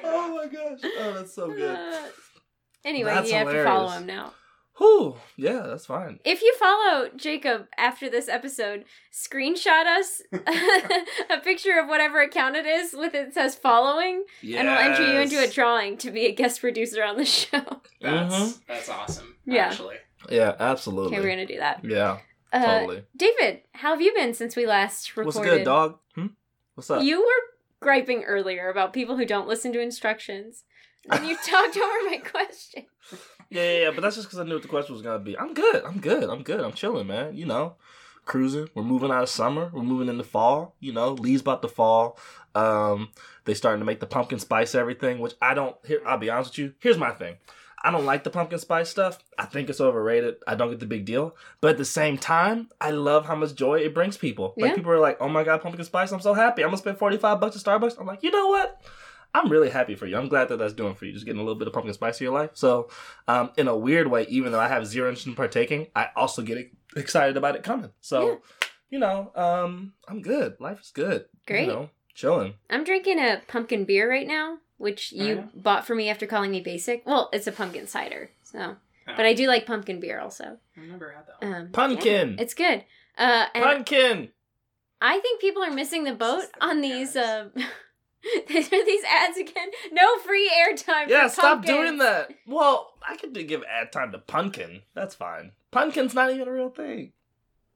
oh 0.03 0.35
my 0.35 0.47
gosh! 0.47 0.79
Oh, 0.83 1.13
that's 1.13 1.33
so 1.33 1.47
good. 1.47 1.75
Uh, 1.75 2.07
anyway, 2.83 3.11
That's 3.13 3.29
you 3.29 3.35
have 3.37 3.49
to 3.49 3.63
follow 3.63 3.89
him 3.89 4.05
now. 4.05 4.33
Whew. 4.81 5.15
Yeah, 5.37 5.61
that's 5.67 5.85
fine. 5.85 6.19
If 6.25 6.41
you 6.41 6.55
follow 6.57 7.09
Jacob 7.15 7.67
after 7.77 8.09
this 8.09 8.27
episode, 8.27 8.85
screenshot 9.13 9.85
us 9.85 10.23
a 11.29 11.37
picture 11.43 11.77
of 11.79 11.87
whatever 11.87 12.19
account 12.19 12.55
it 12.55 12.65
is 12.65 12.93
with 12.97 13.13
it 13.13 13.31
says 13.35 13.53
following, 13.53 14.23
and 14.41 14.67
we'll 14.67 14.77
enter 14.79 15.05
you 15.13 15.19
into 15.19 15.37
a 15.39 15.47
drawing 15.47 15.97
to 15.97 16.09
be 16.09 16.25
a 16.25 16.31
guest 16.33 16.61
producer 16.61 17.03
on 17.03 17.17
the 17.17 17.25
show. 17.25 17.61
That's 18.01 18.33
Mhm. 18.33 18.59
that's 18.67 18.89
awesome. 18.89 19.35
Yeah. 19.45 19.67
Actually. 19.67 19.97
Yeah, 20.31 20.55
absolutely. 20.59 21.15
Okay, 21.15 21.23
we're 21.23 21.29
gonna 21.31 21.45
do 21.45 21.57
that. 21.59 21.85
Yeah, 21.85 22.17
Uh, 22.51 22.79
totally. 22.79 23.03
David, 23.15 23.61
how 23.73 23.91
have 23.91 24.01
you 24.01 24.13
been 24.15 24.33
since 24.33 24.55
we 24.55 24.65
last 24.65 25.15
recorded? 25.15 25.25
What's 25.39 25.47
good, 25.57 25.63
dog? 25.63 25.99
Hmm? 26.15 26.27
What's 26.73 26.89
up? 26.89 27.03
You 27.03 27.19
were 27.21 27.50
griping 27.81 28.23
earlier 28.23 28.69
about 28.69 28.93
people 28.93 29.17
who 29.17 29.25
don't 29.25 29.47
listen 29.47 29.73
to 29.73 29.81
instructions. 29.81 30.63
And 31.09 31.27
you 31.27 31.35
talked 31.35 31.75
over 31.75 32.09
my 32.09 32.17
question. 32.23 32.85
Yeah, 33.49 33.63
yeah, 33.63 33.79
yeah, 33.79 33.91
but 33.91 34.01
that's 34.01 34.15
just 34.15 34.27
because 34.27 34.39
I 34.39 34.43
knew 34.43 34.53
what 34.53 34.61
the 34.61 34.69
question 34.69 34.93
was 34.93 35.01
gonna 35.01 35.19
be. 35.19 35.37
I'm 35.37 35.53
good. 35.53 35.83
I'm 35.83 35.99
good. 35.99 36.29
I'm 36.29 36.43
good. 36.43 36.61
I'm 36.61 36.73
chilling, 36.73 37.07
man. 37.07 37.35
You 37.35 37.45
know, 37.45 37.75
cruising. 38.25 38.69
We're 38.75 38.83
moving 38.83 39.11
out 39.11 39.23
of 39.23 39.29
summer. 39.29 39.69
We're 39.73 39.83
moving 39.83 40.07
into 40.07 40.23
fall. 40.23 40.75
You 40.79 40.93
know, 40.93 41.13
leaves 41.13 41.41
about 41.41 41.61
to 41.63 41.67
fall. 41.67 42.17
Um, 42.55 43.09
they 43.45 43.53
starting 43.53 43.79
to 43.79 43.85
make 43.85 43.99
the 43.99 44.05
pumpkin 44.05 44.39
spice 44.39 44.75
everything, 44.75 45.19
which 45.19 45.33
I 45.41 45.53
don't. 45.53 45.75
Here, 45.85 46.01
I'll 46.05 46.17
be 46.17 46.29
honest 46.29 46.51
with 46.51 46.59
you. 46.59 46.73
Here's 46.79 46.97
my 46.97 47.11
thing. 47.11 47.37
I 47.83 47.89
don't 47.91 48.05
like 48.05 48.23
the 48.23 48.29
pumpkin 48.29 48.59
spice 48.59 48.89
stuff. 48.89 49.17
I 49.39 49.45
think 49.45 49.69
it's 49.69 49.81
overrated. 49.81 50.35
I 50.47 50.55
don't 50.55 50.69
get 50.69 50.79
the 50.79 50.85
big 50.85 51.03
deal. 51.05 51.35
But 51.61 51.71
at 51.71 51.77
the 51.77 51.85
same 51.85 52.17
time, 52.17 52.69
I 52.79 52.91
love 52.91 53.25
how 53.25 53.35
much 53.35 53.55
joy 53.55 53.79
it 53.79 53.93
brings 53.93 54.17
people. 54.17 54.53
Like 54.57 54.69
Yeah. 54.71 54.75
people 54.75 54.91
are 54.91 54.99
like, 54.99 55.17
"Oh 55.19 55.27
my 55.29 55.43
god, 55.43 55.61
pumpkin 55.61 55.83
spice! 55.85 56.11
I'm 56.11 56.19
so 56.21 56.33
happy. 56.33 56.61
I'm 56.63 56.67
gonna 56.69 56.77
spend 56.77 56.97
45 56.99 57.39
bucks 57.39 57.55
at 57.55 57.63
Starbucks." 57.63 57.99
I'm 57.99 58.05
like, 58.05 58.21
you 58.23 58.29
know 58.31 58.47
what? 58.49 58.79
I'm 59.33 59.49
really 59.49 59.69
happy 59.69 59.95
for 59.95 60.05
you. 60.05 60.17
I'm 60.17 60.27
glad 60.27 60.49
that 60.49 60.57
that's 60.57 60.73
doing 60.73 60.93
for 60.93 61.05
you. 61.05 61.13
Just 61.13 61.25
getting 61.25 61.39
a 61.39 61.43
little 61.43 61.57
bit 61.57 61.67
of 61.67 61.73
pumpkin 61.73 61.93
spice 61.93 62.19
in 62.19 62.25
your 62.25 62.33
life. 62.33 62.51
So, 62.53 62.89
um, 63.29 63.51
in 63.57 63.67
a 63.69 63.75
weird 63.77 64.07
way, 64.07 64.25
even 64.29 64.51
though 64.51 64.59
I 64.59 64.67
have 64.67 64.85
zero 64.85 65.07
interest 65.07 65.25
in 65.27 65.35
partaking, 65.35 65.87
I 65.95 66.09
also 66.17 66.41
get 66.41 66.69
excited 66.97 67.37
about 67.37 67.55
it 67.55 67.63
coming. 67.63 67.91
So, 68.01 68.27
Yeah. 68.29 68.35
you 68.89 68.99
know, 68.99 69.31
um, 69.35 69.93
I'm 70.07 70.21
good. 70.21 70.57
Life 70.59 70.81
is 70.81 70.91
good. 70.91 71.25
Great. 71.47 71.61
You 71.61 71.67
know, 71.67 71.89
chilling. 72.13 72.55
I'm 72.69 72.83
drinking 72.83 73.19
a 73.19 73.41
pumpkin 73.47 73.85
beer 73.85 74.09
right 74.09 74.27
now, 74.27 74.57
which 74.81 75.11
you 75.11 75.23
Oh, 75.23 75.27
yeah? 75.37 75.43
bought 75.55 75.85
for 75.87 75.95
me 75.95 76.09
after 76.09 76.25
calling 76.27 76.51
me 76.51 76.59
basic. 76.61 77.05
Well, 77.05 77.29
it's 77.31 77.47
a 77.47 77.51
pumpkin 77.51 77.87
cider, 77.87 78.31
so. 78.43 78.75
Oh. 79.07 79.13
But 79.17 79.25
I 79.25 79.33
do 79.33 79.47
like 79.47 79.65
pumpkin 79.65 79.99
beer 79.99 80.19
also. 80.19 80.57
I've 80.77 80.83
never 80.83 81.11
had 81.11 81.25
that 81.27 81.41
one. 81.47 81.61
Um, 81.61 81.69
Pumpkin. 81.71 82.29
yeah, 82.37 82.41
it's 82.41 82.53
good. 82.53 82.83
Uh, 83.17 83.45
and 83.53 83.63
Pumpkin. 83.63 84.29
I 85.01 85.19
think 85.19 85.41
people 85.41 85.63
are 85.63 85.71
missing 85.71 86.03
the 86.03 86.13
boat 86.13 86.43
the 86.59 86.65
on 86.65 86.81
these. 86.81 87.15
Uh, 87.15 87.49
these 88.47 88.67
are 88.71 88.85
these 88.85 89.03
ads 89.03 89.37
again. 89.37 89.69
No 89.91 90.17
free 90.19 90.49
airtime. 90.49 91.07
Yeah, 91.09 91.27
for 91.27 91.33
stop 91.33 91.65
doing 91.65 91.97
that. 91.97 92.29
Well, 92.45 92.93
I 93.07 93.17
could 93.17 93.33
do- 93.33 93.43
give 93.43 93.63
ad 93.63 93.91
time 93.91 94.11
to 94.11 94.19
pumpkin. 94.19 94.83
That's 94.93 95.15
fine. 95.15 95.53
Pumpkin's 95.71 96.13
not 96.13 96.31
even 96.31 96.47
a 96.47 96.51
real 96.51 96.69
thing. 96.69 97.13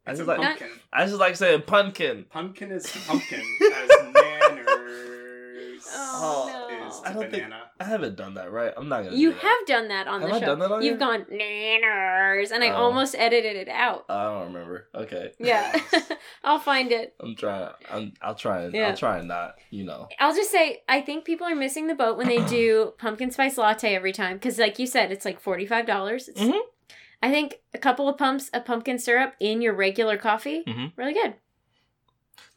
I 0.08 0.12
It's 0.12 0.20
a 0.20 0.24
just 0.26 0.28
like 0.28 0.38
pumpkin. 0.48 0.70
I 0.94 1.06
just 1.06 1.18
like 1.20 1.36
saying 1.36 1.64
pumpkin. 1.64 2.26
Pumpkin 2.30 2.72
is 2.72 2.86
pumpkin 3.08 3.42
as 3.74 3.90
manners 4.14 5.84
Oh, 5.98 6.48
is 6.48 6.54
no. 6.54 6.65
I 7.06 7.14
don't 7.14 7.30
think- 7.32 7.54
I 7.80 7.84
haven't 7.84 8.16
done 8.16 8.34
that 8.36 8.52
right. 8.52 8.74
I'm 8.76 8.90
not 8.90 9.04
gonna. 9.04 9.16
You 9.16 9.30
do 9.30 9.34
that. 9.36 9.42
have 9.44 9.66
done 9.68 9.88
that 9.90 10.08
on 10.08 10.22
Have 10.22 10.30
the 10.30 10.36
I 10.36 10.40
show. 10.40 10.46
done 10.46 10.60
that 10.60 10.72
on 10.72 10.82
You've 10.82 10.92
here? 10.94 11.08
gone 11.08 11.26
nanners, 11.26 12.52
and 12.52 12.64
I 12.64 12.70
Oh. 12.70 12.76
almost 12.86 13.16
edited 13.16 13.56
it 13.56 13.68
out. 13.70 14.06
I 14.10 14.24
don't 14.24 14.54
remember. 14.54 14.88
Okay. 14.96 15.32
Yeah, 15.40 15.78
I'll 16.44 16.60
find 16.60 16.92
it. 16.92 17.16
I'm 17.20 17.36
trying. 17.36 17.70
I'm, 17.92 18.14
I'll 18.22 18.36
try 18.36 18.64
and 18.64 18.74
Yeah. 18.74 18.90
I'll 18.90 18.98
try 18.98 19.20
and 19.20 19.28
not. 19.28 19.56
You 19.70 19.84
know. 19.84 20.08
I'll 20.20 20.36
just 20.36 20.52
say 20.52 20.84
I 20.88 21.02
think 21.02 21.26
people 21.26 21.46
are 21.48 21.56
missing 21.56 21.88
the 21.88 21.96
boat 21.96 22.18
when 22.18 22.28
they 22.28 22.44
do 22.46 22.94
pumpkin 22.98 23.32
spice 23.32 23.58
latte 23.58 23.96
every 23.96 24.14
time 24.14 24.38
because, 24.38 24.58
like 24.58 24.80
you 24.80 24.88
said, 24.88 25.12
it's 25.12 25.26
like 25.26 25.40
forty 25.40 25.66
five 25.66 25.86
dollars. 25.86 26.30
Mhm. 26.36 26.60
I 27.24 27.32
think 27.32 27.60
a 27.74 27.78
couple 27.78 28.08
of 28.08 28.18
pumps 28.18 28.50
of 28.50 28.66
pumpkin 28.66 29.00
syrup 29.00 29.36
in 29.40 29.62
your 29.62 29.74
regular 29.74 30.18
coffee, 30.18 30.64
Mhm. 30.68 30.92
really 30.96 31.14
good. 31.14 31.34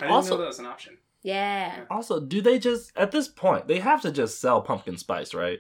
I 0.01 0.05
didn't 0.05 0.13
Also- 0.13 0.35
know 0.37 0.43
that 0.43 0.47
was 0.49 0.59
an 0.59 0.67
option. 0.67 0.99
Yeah. 1.23 1.85
Also, 1.91 2.21
do 2.21 2.41
they 2.41 2.59
just 2.59 2.93
at 2.97 3.11
this 3.11 3.29
point 3.29 3.67
they 3.69 3.81
have 3.81 4.01
to 4.03 4.11
just 4.13 4.41
sell 4.41 4.61
pumpkin 4.63 4.97
spice, 4.97 5.35
right? 5.35 5.59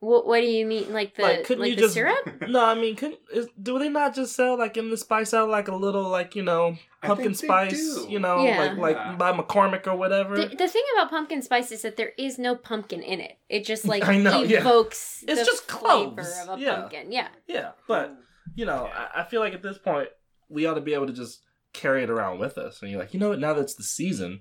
What 0.00 0.26
What 0.26 0.40
do 0.40 0.46
you 0.46 0.66
mean, 0.66 0.92
like 0.92 1.14
the 1.14 1.22
Like, 1.22 1.36
like, 1.38 1.46
couldn't 1.46 1.64
you 1.66 1.74
the 1.74 1.82
just- 1.82 1.94
syrup? 1.94 2.42
No, 2.48 2.62
I 2.64 2.74
mean, 2.74 2.96
couldn't 2.96 3.18
is, 3.32 3.48
do 3.60 3.78
they 3.78 3.88
not 3.88 4.14
just 4.14 4.36
sell 4.36 4.58
like 4.58 4.76
in 4.76 4.90
the 4.90 4.96
spice 4.96 5.32
out 5.32 5.48
like 5.48 5.68
a 5.68 5.74
little 5.74 6.08
like 6.08 6.36
you 6.36 6.42
know 6.42 6.76
pumpkin 7.02 7.34
spice, 7.34 8.04
you 8.06 8.18
know, 8.18 8.44
Yeah. 8.44 8.58
like 8.58 8.76
like 8.76 8.96
Yeah. 8.96 9.14
by 9.16 9.32
McCormick 9.32 9.86
or 9.86 9.96
whatever? 9.96 10.36
The, 10.36 10.54
the 10.54 10.68
thing 10.68 10.82
about 10.96 11.08
pumpkin 11.10 11.40
spice 11.40 11.72
is 11.72 11.82
that 11.82 11.96
there 11.96 12.12
is 12.18 12.38
no 12.38 12.54
pumpkin 12.56 13.02
in 13.02 13.20
it. 13.20 13.38
It 13.48 13.64
just 13.64 13.84
like 13.92 14.06
I 14.06 14.18
know, 14.18 14.42
yeah. 14.42 14.60
evokes 14.60 15.24
It's 15.26 15.40
the 15.40 15.46
just 15.46 15.70
flavor 15.70 16.16
cloves. 16.22 16.40
of 16.48 16.58
a 16.58 16.62
Yeah. 16.62 16.74
pumpkin. 16.76 17.10
Yeah. 17.12 17.28
yeah, 17.46 17.70
but 17.88 18.16
you 18.54 18.66
know, 18.66 18.90
I, 18.92 19.22
I 19.22 19.24
feel 19.24 19.40
like 19.40 19.54
at 19.54 19.62
this 19.62 19.78
point 19.78 20.08
we 20.50 20.66
ought 20.66 20.74
to 20.74 20.80
be 20.82 20.92
able 20.94 21.06
to 21.06 21.12
just 21.14 21.42
carry 21.76 22.02
it 22.02 22.10
around 22.10 22.38
with 22.38 22.58
us. 22.58 22.80
And 22.82 22.90
you're 22.90 23.00
like, 23.00 23.14
you 23.14 23.20
know 23.20 23.28
what? 23.30 23.38
Now 23.40 23.54
that's 23.54 23.74
the 23.74 23.82
season, 23.84 24.40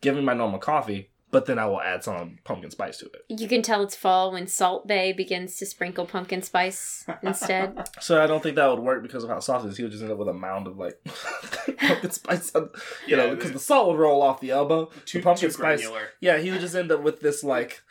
give 0.00 0.14
me 0.16 0.22
my 0.22 0.34
normal 0.34 0.58
coffee, 0.58 1.10
but 1.32 1.46
then 1.46 1.60
I 1.60 1.66
will 1.66 1.80
add 1.80 2.02
some 2.02 2.38
pumpkin 2.42 2.70
spice 2.72 2.98
to 2.98 3.06
it. 3.06 3.24
You 3.28 3.46
can 3.46 3.62
tell 3.62 3.82
it's 3.84 3.94
fall 3.94 4.32
when 4.32 4.48
Salt 4.48 4.88
Bae 4.88 5.12
begins 5.16 5.56
to 5.58 5.66
sprinkle 5.66 6.04
pumpkin 6.04 6.42
spice 6.42 7.04
instead. 7.22 7.88
So 8.00 8.20
I 8.20 8.26
don't 8.26 8.42
think 8.42 8.56
that 8.56 8.66
would 8.68 8.80
work 8.80 9.02
because 9.02 9.22
of 9.22 9.30
how 9.30 9.38
soft 9.40 9.64
it 9.66 9.68
is. 9.68 9.76
He 9.76 9.82
would 9.84 9.92
just 9.92 10.02
end 10.02 10.10
up 10.10 10.18
with 10.18 10.26
a 10.28 10.32
mound 10.32 10.66
of 10.66 10.76
like 10.78 10.98
pumpkin 11.78 12.10
spice, 12.10 12.52
on, 12.56 12.70
you 13.06 13.16
know, 13.16 13.30
because 13.34 13.48
the- 13.50 13.54
the 13.54 13.60
salt 13.60 13.88
would 13.88 13.98
roll 13.98 14.22
off 14.22 14.40
the 14.40 14.50
elbow. 14.50 14.90
Too, 15.04 15.18
the 15.18 15.24
pumpkin 15.24 15.48
too 15.48 15.52
spice, 15.52 15.80
granular. 15.82 16.08
yeah, 16.20 16.38
he 16.38 16.50
would 16.50 16.60
just 16.60 16.74
end 16.74 16.90
up 16.90 17.02
with 17.02 17.20
this 17.20 17.44
like 17.44 17.82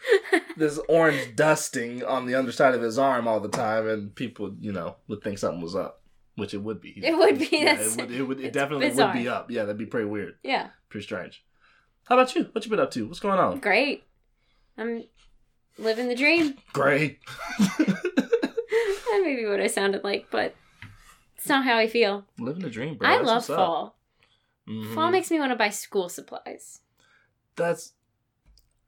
this 0.57 0.77
orange 0.89 1.35
dusting 1.35 2.03
on 2.03 2.25
the 2.25 2.35
underside 2.35 2.73
of 2.75 2.81
his 2.81 2.97
arm 2.99 3.27
all 3.27 3.39
the 3.39 3.47
time, 3.49 3.87
and 3.87 4.13
people, 4.15 4.53
you 4.59 4.71
know, 4.73 4.95
would 5.07 5.21
think 5.23 5.37
something 5.37 5.61
was 5.61 5.75
up, 5.75 5.98
which 6.39 6.53
it 6.53 6.57
would 6.63 6.81
be. 6.81 6.91
It 7.03 7.15
would 7.17 7.37
be, 7.39 7.49
Yeah, 7.51 7.75
it 7.79 7.95
would. 7.97 8.11
It, 8.11 8.23
would, 8.23 8.39
it 8.39 8.53
definitely 8.53 8.89
bizarre. 8.89 9.13
would 9.13 9.19
be 9.21 9.27
up. 9.29 9.51
Yeah, 9.51 9.63
that'd 9.63 9.77
be 9.77 9.85
pretty 9.85 10.07
weird. 10.07 10.35
yeah, 10.43 10.69
Pretty 10.89 11.03
strange. 11.05 11.43
How 12.07 12.15
about 12.17 12.33
you? 12.35 12.47
What 12.53 12.65
you 12.65 12.71
been 12.71 12.79
up 12.79 12.91
to? 12.91 13.05
What's 13.07 13.19
going 13.19 13.39
on? 13.39 13.59
great. 13.59 14.03
I'm 14.77 15.03
living 15.77 16.07
the 16.07 16.15
dream. 16.15 16.55
Great. 16.73 17.19
That 17.77 19.21
may 19.23 19.35
be 19.35 19.45
what 19.45 19.59
I 19.59 19.67
sounded 19.67 20.03
like, 20.03 20.27
but 20.31 20.55
it's 21.37 21.47
not 21.49 21.65
how 21.65 21.77
I 21.77 21.87
feel. 21.87 22.25
Living 22.39 22.61
the 22.63 22.69
dream, 22.69 22.95
bro. 22.95 23.07
I 23.07 23.17
That's 23.17 23.27
love 23.27 23.45
fall. 23.45 23.97
Mhm. 24.67 24.93
Fall 24.95 25.11
makes 25.11 25.29
me 25.31 25.39
want 25.39 25.51
to 25.51 25.55
buy 25.57 25.69
school 25.69 26.09
supplies. 26.09 26.79
That's. 27.55 27.93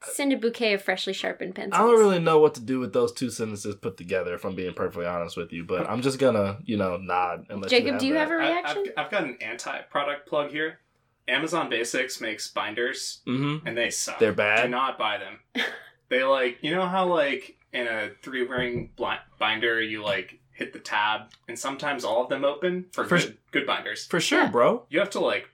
Send 0.04 0.34
a 0.34 0.38
bouquet 0.38 0.74
of 0.74 0.82
freshly 0.82 1.14
sharpened 1.14 1.54
pencils. 1.56 1.80
I 1.80 1.86
don't 1.86 2.00
really 2.00 2.20
know 2.20 2.40
what 2.40 2.56
to 2.56 2.62
do 2.62 2.80
with 2.80 2.92
those 2.94 3.12
two 3.12 3.30
sentences 3.30 3.76
put 3.76 3.98
together. 3.98 4.34
If 4.34 4.44
I'm 4.46 4.56
being 4.56 4.74
perfectly 4.74 5.06
honest 5.06 5.38
with 5.38 5.52
you, 5.54 5.64
but 5.64 5.90
I'm 5.90 6.02
just 6.02 6.18
gonna, 6.20 6.58
you 6.66 6.78
know, 6.78 6.98
nod 6.98 7.46
and 7.50 7.62
let 7.62 7.70
Jacob, 7.70 7.94
you 7.96 8.00
do 8.00 8.08
you 8.08 8.14
that. 8.14 8.20
have 8.22 8.32
a 8.32 8.36
reaction? 8.36 8.86
I've, 8.98 9.06
I've 9.06 9.12
got 9.12 9.24
an 9.26 9.38
anti-product 9.42 10.28
plug 10.28 10.50
here. 10.52 10.80
Amazon 11.28 11.70
Basics 11.70 12.20
makes 12.20 12.50
binders, 12.50 13.22
Mm-hmm. 13.28 13.68
and 13.68 13.78
they 13.78 13.90
suck. 13.92 14.18
They're 14.20 14.34
bad? 14.34 14.64
Do 14.64 14.70
not 14.70 14.98
buy 14.98 15.18
them. 15.20 15.40
they 16.10 16.24
like 16.24 16.58
you 16.62 16.72
know 16.76 16.88
how 16.88 17.06
like 17.08 17.58
in 17.72 17.88
a 17.88 18.10
three-ring 18.24 18.90
bli- 18.96 19.16
binder 19.40 19.82
you 19.82 20.04
like 20.04 20.40
hit 20.52 20.74
the 20.74 20.80
tab, 20.80 21.30
and 21.48 21.58
sometimes 21.58 22.04
all 22.04 22.24
of 22.24 22.30
them 22.30 22.44
open 22.44 22.86
for, 22.92 23.06
For 23.06 23.18
good, 23.20 23.38
good 23.52 23.66
binders. 23.68 24.06
For 24.08 24.20
sure, 24.20 24.42
Yeah. 24.44 24.50
bro. 24.52 24.86
You 24.90 25.00
have 25.00 25.12
to 25.12 25.20
like 25.20 25.50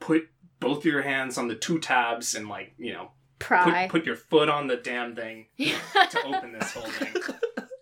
put 0.00 0.28
both 0.60 0.84
your 0.84 1.02
hands 1.02 1.38
on 1.38 1.46
the 1.48 1.54
two 1.54 1.78
tabs 1.78 2.34
and 2.34 2.48
like 2.48 2.72
you 2.76 2.92
know 2.92 3.12
Pry. 3.38 3.86
put, 3.88 4.00
put 4.00 4.06
your 4.06 4.16
foot 4.16 4.48
on 4.48 4.66
the 4.66 4.76
damn 4.76 5.14
thing 5.14 5.46
to 5.58 6.22
open 6.26 6.52
this 6.52 6.72
whole 6.72 6.90
thing. 6.90 7.14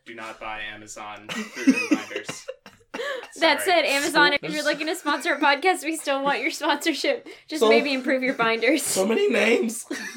Do 0.04 0.14
not 0.14 0.38
buy 0.38 0.60
Amazon 0.72 1.26
three-ring 1.30 1.88
binders. 1.90 2.46
That 3.40 3.60
Sorry. 3.60 3.82
said, 3.82 3.84
Amazon, 3.84 4.32
if 4.40 4.50
you're 4.54 4.64
looking 4.64 4.86
to 4.86 4.96
sponsor 4.96 5.34
a 5.34 5.38
podcast, 5.38 5.84
we 5.84 5.96
still 5.96 6.22
want 6.24 6.40
your 6.40 6.50
sponsorship. 6.50 7.28
Just 7.46 7.60
So- 7.60 7.68
maybe 7.68 7.92
improve 7.92 8.22
your 8.22 8.32
binders. 8.32 8.82
So 8.82 9.06
many 9.06 9.28
names. 9.28 9.84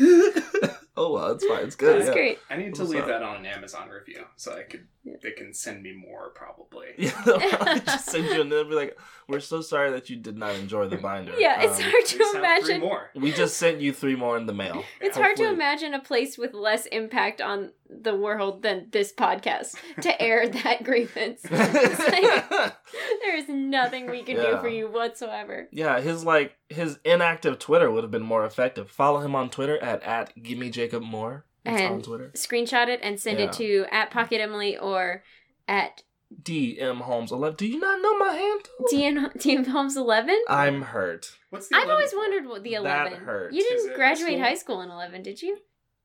oh 0.96 1.12
well, 1.12 1.32
it's 1.32 1.46
fine. 1.46 1.66
It's 1.66 1.76
good. 1.76 1.98
That's 1.98 2.08
yeah. 2.08 2.14
great. 2.14 2.40
I 2.50 2.56
need 2.56 2.76
to 2.76 2.86
leave 2.86 3.06
that 3.06 3.22
on 3.22 3.36
an 3.38 3.46
Amazon 3.46 3.90
review 3.90 4.24
so 4.38 4.54
I 4.56 4.64
could 4.64 4.88
Yeah. 5.04 5.14
they 5.24 5.32
can 5.32 5.54
send 5.54 5.82
me 5.82 5.94
more 5.94 6.30
probably. 6.32 6.88
Yeah, 6.98 7.22
they'll 7.26 7.40
probably 7.40 7.80
just 7.86 8.06
send 8.10 8.26
you 8.26 8.42
and 8.42 8.52
they'll 8.52 8.68
be 8.68 8.76
like, 8.76 8.98
"We're 9.30 9.40
so 9.40 9.62
sorry 9.62 9.92
that 9.92 10.10
you 10.10 10.18
did 10.18 10.38
not 10.38 10.56
enjoy 10.56 10.88
the 10.88 10.98
binder." 10.98 11.34
Yeah, 11.38 11.62
it's 11.62 11.78
Um, 11.78 11.84
hard 11.90 12.06
to 12.06 12.18
have 12.18 12.32
three 12.32 12.40
imagine. 12.40 12.82
more. 12.82 13.10
We 13.16 13.32
just 13.32 13.58
sent 13.58 13.80
you 13.80 13.94
three 13.94 14.16
more 14.16 14.38
in 14.38 14.46
the 14.46 14.54
mail. 14.54 14.84
It's 15.00 15.16
hard 15.18 15.38
to 15.38 15.48
imagine 15.48 15.94
a 15.94 16.00
place 16.02 16.38
with 16.38 16.54
less 16.54 16.86
impact 16.88 17.40
on 17.42 17.72
the 17.90 18.16
world 18.16 18.62
than 18.62 18.88
this 18.92 19.12
podcast 19.14 19.76
to 20.02 20.22
air 20.22 20.48
that 20.48 20.84
grievance. 20.84 21.42
Like, 21.50 22.50
there 22.50 23.36
is 23.38 23.48
nothing 23.50 24.10
we 24.12 24.24
can 24.24 24.36
do 24.36 24.58
for 24.60 24.68
you 24.68 24.90
whatsoever. 24.90 25.68
yeah, 25.72 26.00
his 26.02 26.24
like 26.26 26.56
his 26.68 27.00
inactive 27.06 27.58
Twitter 27.60 27.90
would 27.90 28.04
have 28.04 28.12
been 28.12 28.22
more 28.24 28.46
effective. 28.46 28.92
Follow 28.92 29.22
him 29.22 29.36
on 29.36 29.50
Twitter 29.50 29.78
at 29.82 30.04
at 30.04 30.44
gimme 30.44 30.70
Jacob 30.70 31.04
Moore. 31.04 31.46
It's 31.74 31.82
on 31.84 31.92
And- 31.94 32.04
Twitter. 32.04 32.32
Screenshot 32.36 32.88
it 32.88 33.00
and 33.04 33.20
send 33.20 33.40
Yeah. 33.40 33.46
it 33.46 33.54
to 33.54 33.86
at 33.92 34.12
Pocket 34.12 34.40
Emily 34.42 34.78
or 34.78 35.24
at 35.68 36.04
DM 36.44 37.02
Holmes 37.02 37.32
eleven. 37.32 37.56
Do 37.58 37.68
you 37.68 37.80
not 37.80 38.02
know 38.02 38.18
my 38.18 38.34
handle? 38.34 38.72
DM, 38.92 39.34
DM 39.38 39.68
Holmes 39.68 39.98
11. 39.98 40.40
I'm 40.48 40.84
hurt. 40.84 41.32
What's 41.50 41.68
the 41.70 41.76
I've 41.78 41.90
always 41.90 42.12
for? 42.12 42.18
wondered 42.18 42.46
what 42.48 42.64
the 42.64 42.74
eleven. 42.76 42.98
That 43.06 43.08
11. 43.08 43.26
hurts. 43.26 43.56
You 43.56 43.64
didn't 43.64 43.96
graduate 43.96 44.34
school? 44.34 44.42
high 44.44 44.54
school 44.56 44.82
in 44.82 44.90
11, 44.92 45.24
did 45.24 45.42
you? 45.42 45.58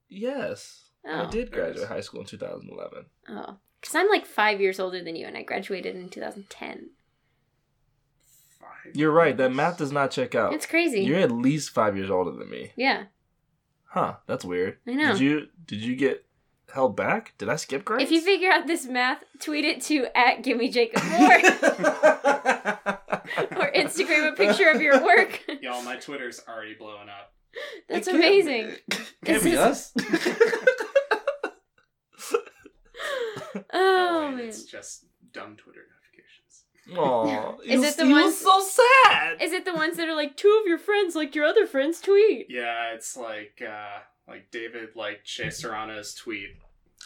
Yes, 0.09 0.91
I 1.07 1.25
Oh. 1.27 1.31
did 1.31 1.51
graduate 1.53 1.89
high 1.89 2.01
school 2.01 2.21
in 2.21 2.27
2011. 2.27 3.07
Oh. 3.29 3.59
Because 3.81 3.95
I'm 3.97 4.09
like 4.09 4.25
five 4.25 4.63
years 4.63 4.81
older 4.81 5.03
than 5.05 5.15
you, 5.15 5.27
and 5.27 5.37
I 5.37 5.43
graduated 5.43 5.95
in 5.95 6.09
2010. 6.09 6.89
Five 8.61 8.95
You're 8.97 9.13
right. 9.13 9.37
That 9.37 9.53
math 9.53 9.77
does 9.79 9.93
not 9.93 10.11
check 10.11 10.35
out. 10.35 10.55
It's 10.55 10.65
crazy. 10.67 11.03
You're 11.03 11.19
at 11.21 11.31
least 11.31 11.71
five 11.71 11.97
years 11.97 12.11
older 12.11 12.31
than 12.31 12.49
me. 12.51 12.73
yeah, 12.77 13.05
Huh? 13.95 14.15
That's 14.27 14.45
weird. 14.45 14.79
I 14.89 14.93
know. 14.95 15.13
Did 15.13 15.21
you 15.21 15.47
did 15.67 15.79
you 15.79 15.95
get 15.95 16.25
held 16.73 16.97
back? 16.97 17.33
Did 17.39 17.49
I 17.49 17.55
skip 17.55 17.85
grades? 17.85 18.03
If 18.03 18.11
you 18.11 18.21
figure 18.21 18.51
out 18.51 18.67
this 18.67 18.87
math, 18.87 19.23
tweet 19.41 19.65
it 19.65 19.81
to 19.83 20.07
at 20.17 20.43
Gimme 20.43 20.69
Jacob 20.69 21.01
Moore 21.05 21.21
or 23.57 23.71
Instagram 23.73 24.33
a 24.33 24.35
picture 24.37 24.69
of 24.69 24.83
your 24.83 25.01
work. 25.05 25.41
Y'all, 25.63 25.81
my 25.85 25.95
Twitter's 25.95 26.41
already 26.49 26.75
blowing 26.75 27.09
up. 27.09 27.33
That's 27.89 28.09
It 28.09 28.11
can't 28.11 28.25
amazing. 28.25 28.67
Be, 28.67 28.97
This 28.97 29.13
can't 29.25 29.45
be 29.45 29.57
us. 29.57 29.93
Oh 33.73 34.27
and 34.29 34.37
man. 34.39 34.47
it's 34.49 34.65
just 34.65 35.05
dumb 35.33 35.55
Twitter 35.57 35.83
notifications. 35.87 36.04
Aw, 36.97 37.57
Is 37.65 37.83
it 37.83 37.97
the 37.97 38.09
ones- 38.11 38.39
so 38.39 38.61
sad? 38.61 39.41
Is 39.41 39.53
it 39.53 39.65
the 39.65 39.75
ones 39.75 39.97
that 39.97 40.09
are 40.09 40.15
like 40.15 40.37
two 40.37 40.59
of 40.61 40.69
your 40.69 40.79
friends, 40.79 41.15
like 41.15 41.35
your 41.35 41.45
other 41.47 41.67
friends, 41.67 42.01
tweet? 42.01 42.47
Yeah, 42.51 42.93
it's 42.95 43.17
like 43.17 43.63
uh 43.67 44.01
like 44.29 44.51
David 44.51 44.91
liked 44.95 45.27
Shea 45.27 45.51
Serrano's 45.51 46.15
tweet. 46.15 46.57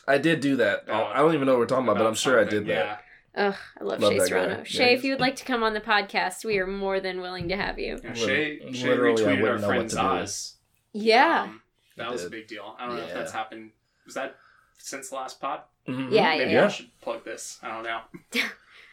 I 0.06 0.18
did 0.18 0.40
do 0.40 0.56
that. 0.56 0.84
Oh, 0.88 1.04
I 1.04 1.18
don't 1.18 1.34
even 1.34 1.46
know 1.46 1.52
what 1.52 1.60
we're 1.60 1.66
talking 1.66 1.84
about, 1.84 1.98
but 1.98 2.06
I'm 2.06 2.14
sure 2.14 2.40
I 2.40 2.44
did 2.44 2.66
that. 2.66 3.02
Ugh, 3.34 3.54
I 3.80 3.84
love, 3.84 4.00
Love 4.00 4.12
Shea 4.12 4.18
that 4.18 4.22
guy. 4.24 4.28
Serrano. 4.28 4.56
Yeah, 4.58 4.64
Shea, 4.64 4.94
if 4.94 5.04
you 5.04 5.12
would 5.12 5.20
like 5.20 5.36
to 5.36 5.44
come 5.44 5.62
on 5.62 5.74
the 5.74 5.80
podcast, 5.80 6.44
we 6.44 6.58
are 6.58 6.66
more 6.66 6.98
than 6.98 7.20
willing 7.20 7.48
to 7.50 7.56
have 7.56 7.78
you. 7.78 8.00
Yeah, 8.02 8.12
Shea, 8.14 8.72
Shea 8.72 8.88
literally, 8.88 9.24
I 9.24 9.28
retweeted 9.28 9.36
our 9.36 9.42
wouldn't 9.42 9.64
friend 9.64 9.90
to 9.90 9.96
do. 9.96 10.02
Zaz. 10.02 10.52
Yeah. 10.92 11.42
Um, 11.44 11.62
that 11.96 12.10
was 12.10 12.24
a 12.24 12.30
big 12.30 12.48
deal. 12.48 12.74
I 12.80 12.86
don't 12.86 12.96
know 12.96 13.02
if 13.02 13.14
that's 13.14 13.32
happened. 13.32 13.70
Was 14.06 14.14
that 14.14 14.36
since 14.78 15.10
the 15.10 15.16
last 15.16 15.40
pod? 15.40 15.60
Mhm. 15.86 16.10
Yeah, 16.10 16.36
Maybe 16.36 16.52
yeah. 16.52 16.64
I 16.64 16.68
should 16.68 16.88
plug 17.00 17.24
this. 17.24 17.58
I 17.62 17.68
don't 17.68 17.84
know. 17.84 18.00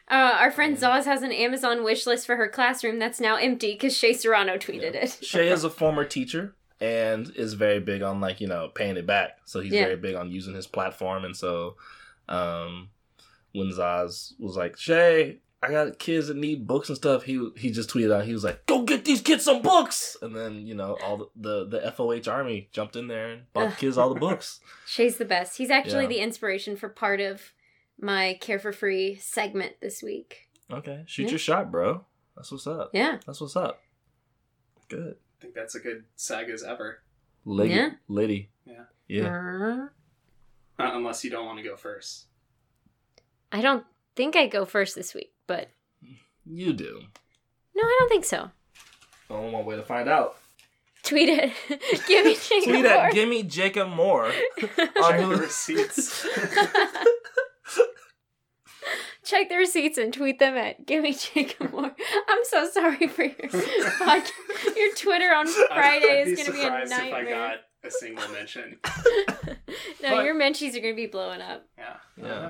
Uh, 0.09 0.37
our 0.39 0.51
friend 0.51 0.77
Zaz 0.77 1.05
has 1.05 1.23
an 1.23 1.31
Amazon 1.31 1.83
wish 1.83 2.05
list 2.05 2.25
for 2.27 2.35
her 2.35 2.47
classroom 2.47 2.99
that's 2.99 3.19
now 3.19 3.35
empty 3.37 3.73
because 3.73 3.95
Shea 3.97 4.13
Serrano 4.13 4.57
tweeted 4.57 4.93
Yeah. 4.93 5.01
it. 5.05 5.19
Shea 5.23 5.49
is 5.49 5.63
a 5.63 5.69
former 5.69 6.05
teacher 6.05 6.53
and 6.79 7.31
is 7.35 7.53
very 7.53 7.79
big 7.79 8.01
on 8.03 8.21
like 8.21 8.39
you 8.39 8.47
know 8.47 8.69
paying 8.73 8.97
it 8.97 9.07
back. 9.07 9.39
So 9.45 9.61
he's 9.61 9.73
Yeah. 9.73 9.85
very 9.85 9.95
big 9.95 10.15
on 10.15 10.29
using 10.29 10.53
his 10.53 10.67
platform. 10.67 11.25
And 11.25 11.35
so, 11.35 11.75
um, 12.29 12.89
when 13.53 13.71
Zaz 13.71 14.33
was 14.39 14.55
like, 14.57 14.77
"Shea, 14.77 15.39
I 15.63 15.71
got 15.71 15.97
kids 15.97 16.27
that 16.27 16.37
need 16.37 16.67
books 16.67 16.89
and 16.89 16.95
stuff," 16.97 17.23
he 17.23 17.49
he 17.57 17.71
just 17.71 17.89
tweeted 17.89 18.11
out, 18.13 18.25
he 18.25 18.33
was 18.33 18.43
like, 18.43 18.65
"Go 18.67 18.83
get 18.83 19.05
these 19.05 19.21
kids 19.21 19.45
some 19.45 19.61
books!" 19.63 20.15
And 20.21 20.35
then 20.35 20.67
you 20.67 20.75
know 20.75 20.97
all 21.03 21.17
the 21.17 21.65
the, 21.65 21.79
the 21.79 21.91
FOH 21.91 22.27
army 22.31 22.69
jumped 22.71 22.95
in 22.95 23.07
there 23.07 23.29
and 23.29 23.51
bought 23.53 23.71
the 23.71 23.75
kids 23.77 23.97
all 23.97 24.13
the 24.13 24.19
books. 24.19 24.59
Shea's 24.85 25.17
the 25.17 25.25
best. 25.25 25.57
He's 25.57 25.71
actually 25.71 26.03
Yeah. 26.03 26.09
the 26.09 26.19
inspiration 26.19 26.75
for 26.75 26.89
part 26.89 27.21
of 27.21 27.53
my 27.99 28.37
Care 28.41 28.59
for 28.59 28.71
Free 28.73 29.15
segment 29.15 29.73
this 29.81 30.01
week. 30.03 30.49
Okay, 30.71 31.03
shoot 31.07 31.23
Yeah. 31.23 31.29
your 31.31 31.39
shot, 31.39 31.71
bro. 31.71 32.05
That's 32.35 32.51
what's 32.51 32.67
up. 32.67 32.89
Yeah. 32.93 33.19
That's 33.25 33.39
what's 33.41 33.55
up. 33.55 33.81
Good. 34.89 35.15
I 35.39 35.41
think 35.41 35.53
that's 35.53 35.75
a 35.75 35.79
good 35.79 36.05
sagas 36.15 36.63
ever. 36.63 36.99
Liddy. 37.45 37.69
Yeah. 37.73 37.89
Liddy. 38.07 38.49
Yeah. 38.65 38.83
Yeah. 39.07 39.87
Uh, 40.77 40.91
unless 40.93 41.23
you 41.23 41.29
don't 41.29 41.45
want 41.45 41.57
to 41.59 41.63
go 41.63 41.75
first. 41.75 42.25
I 43.51 43.61
don't 43.61 43.85
think 44.15 44.35
I 44.35 44.47
go 44.47 44.65
first 44.65 44.95
this 44.95 45.13
week, 45.13 45.31
but 45.47 45.69
You 46.45 46.73
do. 46.73 47.01
no, 47.75 47.83
I 47.83 47.95
don't 47.99 48.09
think 48.09 48.25
so. 48.25 48.49
Only 49.29 49.51
one 49.53 49.65
way 49.65 49.75
to 49.75 49.83
find 49.83 50.09
out. 50.09 50.37
Tweet 51.03 51.29
it. 51.29 51.53
Give 52.07 52.25
me 52.25 52.35
Jacob 52.35 52.69
Tweet 52.71 52.83
Moore. 52.83 52.91
at 52.93 53.13
Gimme 53.13 53.43
Jacob 53.43 53.89
Moore. 53.89 54.25
on 54.61 54.73
Check 54.75 55.19
the 55.21 55.37
receipts. 55.39 56.25
Check 59.25 59.49
the 59.49 59.55
receipts 59.57 59.97
and 59.97 60.13
tweet 60.13 60.37
them 60.39 60.55
at 60.55 60.85
Give 60.85 61.01
Me 61.03 61.13
Jacob 61.13 61.71
Moore. 61.71 61.95
I'm 62.29 62.43
so 62.43 62.69
sorry 62.69 63.07
for 63.07 63.23
your 63.23 63.33
podcast. 63.49 64.31
Your 64.75 64.93
Twitter 64.95 65.33
on 65.33 65.47
Friday 65.67 66.21
I'd 66.21 66.27
is 66.27 66.35
going 66.37 66.45
to 66.45 66.51
be 66.53 66.59
a 66.59 66.63
surprised 66.63 66.91
If 66.93 67.13
I 67.13 67.23
got 67.23 67.55
a 67.83 67.91
single 67.91 68.27
mention. 68.29 68.77
no, 68.85 69.55
But- 70.15 70.25
your 70.25 70.35
menchies 70.35 70.75
are 70.75 70.79
going 70.81 70.93
to 70.93 70.95
be 70.95 71.07
blowing 71.07 71.41
up. 71.41 71.65
Yeah. 71.77 71.95
Yeah. 72.21 72.49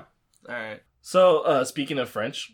All 0.49 0.55
right. 0.55 0.81
So, 1.01 1.39
uh, 1.41 1.63
speaking 1.65 1.97
of 1.99 2.09
French, 2.09 2.51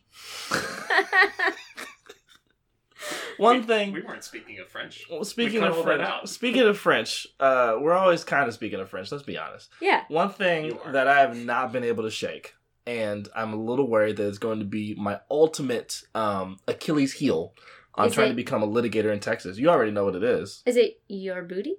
one 3.38 3.58
We- 3.62 3.64
thing. 3.64 3.94
We 3.94 4.02
weren't 4.02 4.24
speaking 4.24 4.60
of 4.60 4.68
French. 4.68 5.06
well, 5.10 5.24
speaking 5.24 5.62
cut 5.62 5.72
of 5.72 5.84
French, 5.84 6.02
out. 6.02 6.30
speaking 6.30 6.62
of 6.64 6.78
French, 6.78 7.26
uh, 7.40 7.78
we're 7.80 7.94
always 7.94 8.24
kind 8.24 8.48
of 8.48 8.54
speaking 8.54 8.80
of 8.80 8.90
French. 8.90 9.12
Let's 9.12 9.24
be 9.24 9.38
honest. 9.38 9.70
yeah. 9.82 10.04
One 10.10 10.30
thing 10.30 10.78
that 10.88 11.08
I 11.08 11.22
have 11.22 11.36
not 11.36 11.72
been 11.72 11.84
able 11.84 12.04
to 12.04 12.12
shake, 12.12 12.54
and 12.86 13.28
I'm 13.36 13.54
a 13.54 13.58
little 13.58 13.88
worried 13.88 14.18
that 14.18 14.28
it's 14.28 14.38
going 14.38 14.60
to 14.60 14.66
be 14.66 14.96
my 14.96 15.20
ultimate 15.30 16.04
um, 16.16 16.58
Achilles 16.68 17.14
heel 17.14 17.54
on 17.96 18.08
Is 18.08 18.14
trying 18.14 18.28
it- 18.28 18.32
to 18.32 18.36
become 18.36 18.64
a 18.64 18.68
litigator 18.68 19.12
in 19.14 19.20
Texas. 19.20 19.58
You 19.58 19.70
already 19.70 19.92
know 19.92 20.06
what 20.06 20.16
it 20.16 20.24
is. 20.24 20.64
Is 20.66 20.78
it 20.78 21.02
your 21.08 21.44
booty? 21.44 21.76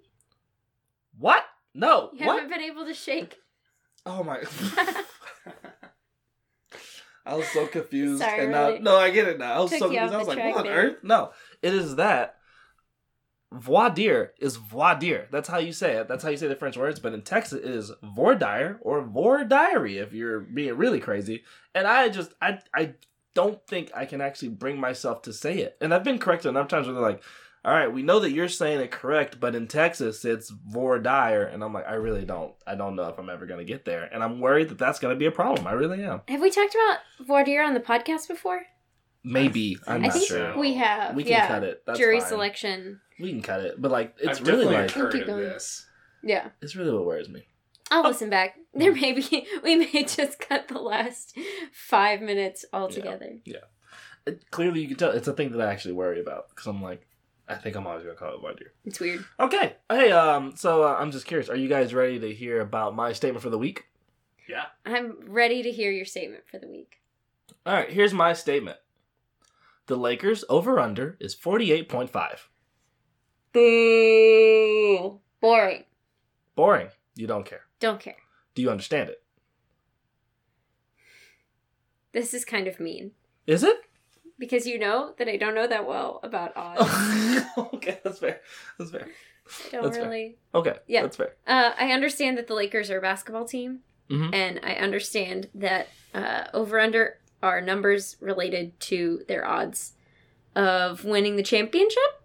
What? 1.18 1.44
No. 1.75 2.11
You 2.14 2.26
what? 2.26 2.42
haven't 2.42 2.50
been 2.50 2.71
able 2.71 2.85
to 2.87 2.94
shake. 2.94 3.37
Oh 4.04 4.23
my. 4.25 4.42
I 7.25 7.35
was 7.35 7.47
so 7.49 7.66
confused. 7.66 8.21
Sorry, 8.23 8.42
and 8.42 8.52
now, 8.52 8.68
really 8.68 8.80
no, 8.80 8.97
I 8.97 9.11
get 9.11 9.28
it 9.28 9.38
now. 9.38 9.52
I 9.54 9.61
was 9.61 9.71
took 9.71 9.78
so 9.78 9.88
confused. 9.90 10.14
I 10.14 10.18
was 10.18 10.28
like, 10.28 10.38
what 10.38 10.66
on 10.66 10.73
earth? 10.73 10.97
No, 11.04 11.30
it 11.62 11.73
is 11.73 11.97
that. 11.97 12.37
Voir 13.52 13.90
dire 13.90 14.32
is 14.40 14.56
voir 14.56 14.99
dire. 14.99 15.28
That's 15.30 15.49
how 15.49 15.59
you 15.59 15.73
say 15.73 15.97
it. 15.97 16.09
That's 16.09 16.25
how 16.25 16.30
you 16.30 16.37
say 16.37 16.49
the 16.49 16.56
French 16.56 16.76
words. 16.76 17.00
But 17.00 17.14
in 17.14 17.23
Texas, 17.23 17.59
it 17.59 17.71
is 17.71 17.92
voir 18.02 18.35
dire 18.35 18.78
or 18.80 19.02
voir 19.02 19.44
diary 19.44 19.99
if 19.99 20.12
you're 20.12 20.40
being 20.40 20.76
really 20.76 21.00
crazy. 21.00 21.44
And 21.75 21.87
I 21.87 22.09
just, 22.09 22.32
I, 22.40 22.59
I 22.75 22.94
don't 23.35 23.64
think 23.66 23.90
I 23.94 24.06
can 24.06 24.21
actually 24.21 24.49
bring 24.50 24.78
myself 24.78 25.23
to 25.23 25.32
say 25.32 25.59
it. 25.59 25.76
And 25.80 25.92
I've 25.92 26.04
been 26.04 26.18
corrected 26.18 26.49
enough 26.49 26.68
times 26.68 26.87
where 26.87 26.94
they're 26.94 27.02
like, 27.02 27.23
all 27.64 27.73
right, 27.73 27.92
we 27.92 28.02
know 28.02 28.18
that 28.18 28.32
you're 28.32 28.49
saying 28.49 28.80
it 28.80 28.90
correct, 28.90 29.38
but 29.38 29.54
in 29.54 29.68
Texas 29.68 30.25
it's 30.25 30.50
voir 30.50 30.99
dire, 30.99 31.44
and 31.44 31.62
I'm 31.62 31.73
like, 31.73 31.87
I 31.87 31.94
really 31.94 32.25
don't, 32.25 32.52
I 32.66 32.75
don't 32.75 32.97
know 32.97 33.09
if 33.09 33.18
I'm 33.18 33.30
ever 33.30 33.47
gonna 33.47 33.62
get 33.62 33.85
there, 33.85 34.09
and 34.12 34.23
I'm 34.23 34.40
worried 34.40 34.68
that 34.71 34.78
that's 34.78 34.99
gonna 34.99 35.14
be 35.14 35.26
a 35.26 35.30
problem. 35.30 35.66
I 35.68 35.73
really 35.73 36.02
am. 36.02 36.23
Have 36.26 36.40
we 36.40 36.50
talked 36.50 36.75
about 36.75 36.99
voir 37.25 37.44
dire 37.44 37.62
on 37.62 37.75
the 37.75 37.80
podcast 37.80 38.26
before? 38.26 38.62
Maybe 39.25 39.79
I'm 39.87 40.02
I 40.02 40.07
not 40.07 40.12
think 40.14 40.29
sure. 40.29 40.59
we 40.59 40.75
have. 40.75 41.14
We 41.14 41.23
can 41.23 41.33
yeah. 41.33 41.49
cut 41.49 41.62
it. 41.62 41.83
That's 41.87 41.99
Jury 41.99 42.21
fine. 42.21 42.29
selection. 42.29 43.00
We 43.21 43.31
can 43.31 43.43
cut 43.43 43.61
it, 43.61 43.81
but 43.81 43.91
like 43.91 44.17
it's 44.19 44.41
I've 44.41 44.47
really 44.47 44.64
definitely 44.64 44.83
like 44.83 44.91
heard 44.91 45.12
Keep 45.12 45.21
of 45.23 45.26
going. 45.29 45.43
this. 45.43 45.87
Yeah. 46.25 46.49
it's 46.61 46.76
really 46.76 46.93
what 46.93 47.05
worries 47.05 47.29
me. 47.29 47.47
I'll 47.91 48.05
listen 48.05 48.31
back. 48.31 48.57
There 48.75 48.93
may 48.93 49.12
be 49.12 49.47
we 49.62 49.76
may 49.76 50.05
just 50.05 50.41
cut 50.41 50.69
the 50.69 50.79
last 50.79 51.37
five 51.73 52.21
minutes 52.21 52.64
altogether. 52.73 53.38
It, 54.26 54.50
clearly, 54.50 54.81
you 54.81 54.88
can 54.88 54.97
tell 54.97 55.11
it's 55.11 55.29
a 55.29 55.33
thing 55.33 55.52
that 55.52 55.61
I 55.61 55.71
actually 55.71 55.95
worry 55.95 56.21
about 56.21 56.49
because 56.49 56.67
I'm 56.67 56.81
like, 56.83 57.07
I 57.49 57.57
think 57.57 57.76
I'm 57.76 57.87
always 57.87 58.02
gonna 58.05 58.14
call 58.17 58.35
it 58.35 58.41
voir 58.41 58.55
dire. 58.55 58.73
It's 58.85 58.99
weird. 59.00 59.25
Okay, 59.38 59.76
hey, 59.91 60.11
um, 60.12 60.55
so 60.57 60.85
uh, 60.85 60.97
I'm 60.99 61.11
just 61.11 61.26
curious, 61.26 61.49
are 61.49 61.57
you 61.57 61.69
guys 61.69 61.93
ready 61.93 62.19
to 62.21 62.33
hear 62.33 62.61
about 62.61 62.95
my 62.95 63.12
statement 63.12 63.43
for 63.43 63.50
the 63.50 63.59
week? 63.59 63.85
Yeah. 64.49 64.64
I'm 64.87 65.17
ready 65.26 65.62
to 65.62 65.71
hear 65.71 65.91
your 65.91 66.05
statement 66.05 66.45
for 66.50 66.59
the 66.59 66.69
week. 66.69 67.00
All 67.67 67.75
right, 67.75 67.91
here's 67.91 68.14
my 68.14 68.33
statement. 68.33 68.79
The 69.86 69.96
Lakers 69.96 70.44
over 70.48 70.78
under 70.78 71.16
is 71.20 71.34
48.5. 71.34 72.38
Boo. 73.52 75.20
Boring. 75.40 75.84
Boring. 76.54 76.88
You 77.14 77.26
don't 77.26 77.44
care. 77.44 77.62
Don't 77.80 78.00
care. 78.00 78.16
Do 78.54 78.62
you 78.62 78.70
understand 78.70 79.10
it? 79.10 79.22
This 82.12 82.34
is 82.34 82.44
kind 82.44 82.66
of 82.68 82.78
mean. 82.78 83.12
Is 83.46 83.62
it? 83.62 83.76
Because 84.38 84.66
you 84.66 84.78
know 84.78 85.14
that 85.18 85.28
I 85.28 85.36
don't 85.36 85.54
know 85.54 85.66
that 85.66 85.86
well 85.86 86.20
about 86.22 86.52
odds. 86.56 87.44
okay, 87.74 88.00
that's 88.04 88.18
fair. 88.18 88.40
That's 88.78 88.90
fair. 88.90 89.08
I 89.08 89.70
don't 89.72 89.82
that's 89.84 89.96
fair. 89.96 90.04
really. 90.06 90.36
Okay, 90.54 90.76
Yeah. 90.86 91.02
that's 91.02 91.16
fair. 91.16 91.34
Uh, 91.46 91.72
I 91.78 91.90
understand 91.92 92.38
that 92.38 92.46
the 92.46 92.54
Lakers 92.54 92.90
are 92.90 92.98
a 92.98 93.02
basketball 93.02 93.44
team, 93.44 93.80
Mhm. 94.10 94.34
and 94.34 94.60
I 94.62 94.74
understand 94.74 95.48
that 95.54 95.88
uh, 96.14 96.44
over 96.54 96.78
under 96.78 97.18
are 97.42 97.61
numbers 97.61 98.16
related 98.20 98.78
to 98.80 99.22
their 99.28 99.46
odds 99.46 99.92
of 100.54 101.04
winning 101.04 101.37
the 101.37 101.42
championship. 101.42 102.22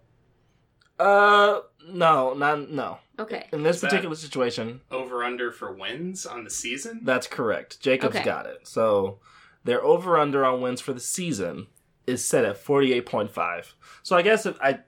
Uh, 0.98 1.60
no, 1.88 2.34
not 2.34 2.70
no. 2.70 2.98
Okay. 3.18 3.46
In 3.52 3.62
this 3.62 3.76
Is 3.76 3.82
that- 3.82 3.90
particular 3.90 4.14
situation, 4.14 4.80
Over 4.90 5.24
under 5.24 5.50
for 5.52 5.72
wins 5.72 6.24
on 6.26 6.44
the 6.44 6.50
season? 6.50 7.00
that's 7.04 7.26
correct. 7.26 7.80
Jacob's 7.80 8.16
Okay. 8.16 8.24
got 8.24 8.46
it. 8.46 8.66
So 8.66 9.18
their 9.64 9.82
over 9.82 10.18
under 10.18 10.44
on 10.44 10.60
wins 10.60 10.80
for 10.80 10.92
the 10.92 11.00
season 11.00 11.66
is 12.06 12.24
set 12.24 12.44
at 12.44 12.56
48.5. 12.56 13.74
So 14.02 14.16
I 14.16 14.22
guess 14.22 14.46
if 14.46 14.56
I, 14.60 14.80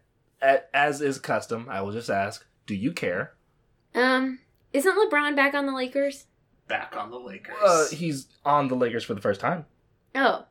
a- 0.42 0.76
as 0.76 1.00
is 1.00 1.18
custom, 1.18 1.66
I 1.68 1.80
will 1.82 1.92
just 1.92 2.10
ask, 2.10 2.46
do 2.66 2.74
you 2.74 2.92
care? 2.92 3.34
Um, 3.94 4.38
isn't 4.72 4.96
LeBron 5.10 5.34
back 5.36 5.54
on 5.54 5.66
the 5.66 5.74
Lakers? 5.74 6.26
Back 6.68 6.96
on 6.96 7.10
the 7.10 7.18
Lakers. 7.18 7.56
Uh, 7.62 7.88
he's 7.92 8.28
on 8.44 8.68
the 8.68 8.76
Lakers 8.76 9.04
for 9.04 9.14
the 9.14 9.20
first 9.20 9.40
time. 9.40 9.66
Oh, 10.14 10.44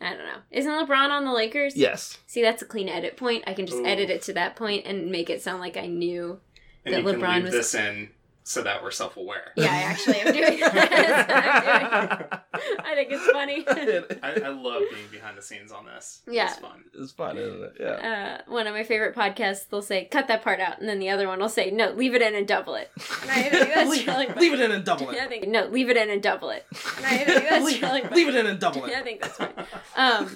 I 0.00 0.10
don't 0.10 0.18
know. 0.26 0.38
Isn't 0.50 0.70
LeBron 0.72 1.10
on 1.10 1.24
the 1.24 1.32
Lakers? 1.32 1.76
Yes. 1.76 2.18
See, 2.26 2.42
that's 2.42 2.62
a 2.62 2.66
clean 2.66 2.88
edit 2.88 3.16
point. 3.16 3.44
I 3.46 3.54
can 3.54 3.66
just 3.66 3.78
Ooh. 3.78 3.86
edit 3.86 4.10
it 4.10 4.22
to 4.22 4.32
that 4.34 4.56
point 4.56 4.84
and 4.86 5.10
make 5.10 5.30
it 5.30 5.42
sound 5.42 5.60
like 5.60 5.76
I 5.76 5.86
knew. 5.86 6.40
and 6.84 6.94
that 6.94 7.02
you 7.02 7.10
can 7.10 7.20
LeBron 7.20 7.34
leave 7.36 7.44
was- 7.44 7.52
this 7.52 7.74
in 7.74 8.10
so 8.48 8.62
that 8.62 8.80
we're 8.80 8.92
self 8.92 9.16
aware. 9.16 9.50
Yeah, 9.56 9.72
I 9.72 9.78
actually 9.82 10.20
am 10.20 10.32
doing 10.32 10.60
that. 10.60 12.44
I'm 12.54 12.60
doing. 12.62 12.78
I 12.84 12.94
think 12.94 13.08
it's 13.10 13.26
funny. 13.32 13.64
I, 14.22 14.40
I 14.46 14.48
love 14.50 14.82
being 14.92 15.08
behind 15.10 15.36
the 15.36 15.42
scenes 15.42 15.72
on 15.72 15.84
this. 15.84 16.22
Yeah. 16.30 16.50
It's 16.50 16.58
fun. 16.60 16.84
it's 16.94 17.10
fun, 17.10 17.36
isn't 17.38 17.62
it? 17.62 17.72
Yeah. 17.80 18.38
uh, 18.46 18.50
one 18.50 18.68
of 18.68 18.72
my 18.74 18.84
favorite 18.84 19.16
podcasts, 19.16 19.68
they'll 19.68 19.82
say, 19.82 20.04
cut 20.04 20.28
that 20.28 20.42
part 20.42 20.60
out. 20.60 20.78
And 20.78 20.88
then 20.88 21.00
the 21.00 21.10
other 21.10 21.26
one 21.26 21.40
will 21.40 21.48
say, 21.48 21.72
no, 21.72 21.90
leave 21.90 22.14
it 22.14 22.22
in 22.22 22.36
and 22.36 22.46
double 22.46 22.76
it. 22.76 22.90
And 23.22 23.30
I 23.30 23.42
think 23.48 23.74
that's 23.74 23.90
leave, 23.90 24.06
really 24.06 24.26
funny. 24.26 24.40
leave 24.40 24.52
it 24.54 24.60
in 24.60 24.70
and 24.70 24.84
double 24.84 25.12
Yeah, 25.12 25.22
I 25.22 25.24
it. 25.24 25.28
think, 25.28 25.48
no, 25.48 25.66
leave 25.66 25.90
it 25.90 25.96
in 25.96 26.08
and 26.10 26.22
double 26.22 26.50
it. 26.50 26.64
And 26.98 27.04
I 27.06 27.18
think 27.18 27.26
that's 27.48 27.64
leave, 27.66 27.82
really 27.82 28.02
funny. 28.02 28.14
leave 28.14 28.28
it 28.28 28.34
in 28.36 28.46
and 28.46 28.60
double 28.60 28.84
it. 28.84 28.90
Yeah, 28.92 29.00
I 29.00 29.02
think 29.02 29.20
that's 29.22 29.36
fine. 29.36 29.52
Um, 29.96 30.30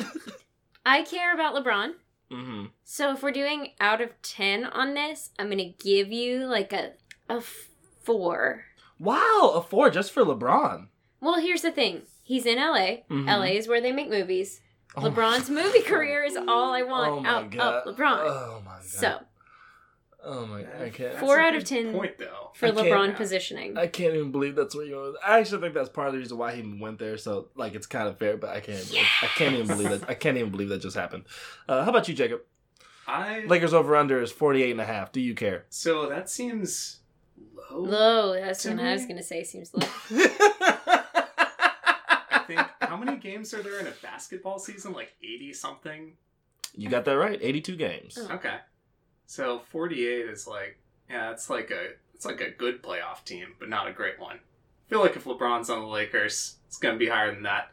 I 0.84 1.02
care 1.04 1.32
about 1.32 1.54
LeBron. 1.54 1.92
hmm 2.30 2.64
So 2.84 3.12
if 3.12 3.22
we're 3.22 3.30
doing 3.30 3.68
out 3.80 4.00
of 4.00 4.10
10 4.22 4.64
on 4.64 4.94
this, 4.94 5.30
I'm 5.38 5.46
going 5.46 5.58
to 5.58 5.84
give 5.84 6.10
you 6.10 6.46
like 6.46 6.72
a, 6.72 6.92
a 7.28 7.40
four. 8.00 8.64
Wow, 8.98 9.52
a 9.54 9.62
four 9.62 9.90
just 9.90 10.12
for 10.12 10.22
LeBron. 10.24 10.88
Well, 11.20 11.40
here's 11.40 11.62
the 11.62 11.72
thing. 11.72 12.02
He's 12.22 12.46
in 12.46 12.58
LA. 12.58 13.02
Mhm. 13.10 13.26
LA 13.26 13.56
is 13.56 13.66
where 13.68 13.80
they 13.80 13.92
make 13.92 14.08
movies. 14.10 14.60
Oh 14.96 15.02
my- 15.02 15.10
LeBron's 15.10 15.48
movie 15.50 15.82
career 15.82 16.22
is 16.24 16.36
all 16.36 16.72
I 16.72 16.82
want 16.82 17.10
Oh 17.12 17.20
my 17.20 17.28
out 17.28 17.50
god. 17.50 17.74
of 17.86 17.96
LeBron. 17.96 18.18
Oh 18.26 18.62
my 18.64 18.72
god. 18.72 18.84
so, 18.84 19.20
Oh 20.22 20.44
my 20.46 20.62
god. 20.62 20.82
I 20.82 20.90
can't. 20.90 21.16
Four 21.18 21.40
out 21.40 21.54
of 21.54 21.64
10 21.64 21.92
Point 21.92 22.18
though. 22.18 22.50
for 22.54 22.66
I 22.66 22.70
LeBron 22.72 23.16
positioning. 23.16 23.78
I 23.78 23.86
can't 23.86 24.14
even 24.14 24.30
believe 24.30 24.54
that's 24.54 24.74
where 24.74 24.84
you 24.84 25.00
went. 25.00 25.16
I 25.26 25.38
actually 25.38 25.62
think 25.62 25.72
that's 25.74 25.88
part 25.88 26.08
of 26.08 26.12
the 26.12 26.18
reason 26.18 26.36
why 26.36 26.54
he 26.54 26.78
went 26.78 26.98
there. 26.98 27.16
So 27.16 27.48
like 27.56 27.74
it's 27.74 27.86
kind 27.86 28.06
of 28.06 28.18
fair, 28.18 28.36
but 28.36 28.50
I 28.50 28.60
can't. 28.60 28.84
I 29.22 29.26
can't 29.28 29.54
even 29.54 29.66
believe 29.66 29.88
that. 30.00 30.10
I 30.10 30.14
can't 30.14 30.36
even 30.36 30.50
believe 30.50 30.68
that 30.68 30.82
just 30.82 30.96
happened. 30.96 31.24
Uh, 31.68 31.84
how 31.84 31.90
about 31.90 32.06
you, 32.08 32.14
Jacob? 32.14 32.42
I 33.06 33.44
Lakers 33.46 33.72
over 33.72 33.96
under 33.96 34.20
is 34.20 34.30
48 34.30 34.70
and 34.72 34.80
a 34.80 34.84
half. 34.84 35.10
Do 35.10 35.20
you 35.20 35.34
care? 35.34 35.64
so 35.70 36.06
that 36.08 36.28
seems 36.28 36.99
low. 37.72 37.80
Low. 37.80 38.34
That's 38.34 38.62
To 38.64 38.70
what 38.70 38.80
I 38.80 38.92
was 38.92 39.04
going 39.04 39.16
to 39.16 39.22
say. 39.22 39.44
Seems 39.44 39.72
low. 39.74 39.86
I 42.32 42.44
think 42.46 42.60
how 42.80 42.96
many 42.96 43.16
games 43.18 43.54
are 43.54 43.62
there 43.62 43.78
in 43.80 43.86
a 43.86 43.92
basketball 44.02 44.58
season? 44.58 44.92
Like 44.92 45.12
eighty 45.22 45.52
something. 45.52 46.12
you 46.76 46.88
got 46.88 47.04
that 47.04 47.12
right. 47.16 47.38
82 47.40 47.76
games. 47.76 48.18
Oh. 48.20 48.34
Okay. 48.34 48.56
So 49.26 49.60
forty 49.70 50.06
eight 50.06 50.26
is 50.26 50.46
like 50.46 50.78
yeah, 51.08 51.30
it's 51.32 51.48
like 51.50 51.70
a 51.70 51.90
it's 52.14 52.24
like 52.24 52.40
a 52.40 52.50
good 52.50 52.82
playoff 52.82 53.24
team, 53.24 53.54
but 53.58 53.68
not 53.68 53.86
a 53.88 53.92
great 53.92 54.18
one. 54.20 54.36
I 54.36 54.88
feel 54.90 55.00
like 55.00 55.16
if 55.16 55.24
LeBron's 55.24 55.70
on 55.70 55.80
the 55.80 55.86
Lakers, 55.86 56.56
it's 56.66 56.76
gonna 56.78 56.98
be 56.98 57.08
higher 57.08 57.32
than 57.32 57.44
that. 57.44 57.72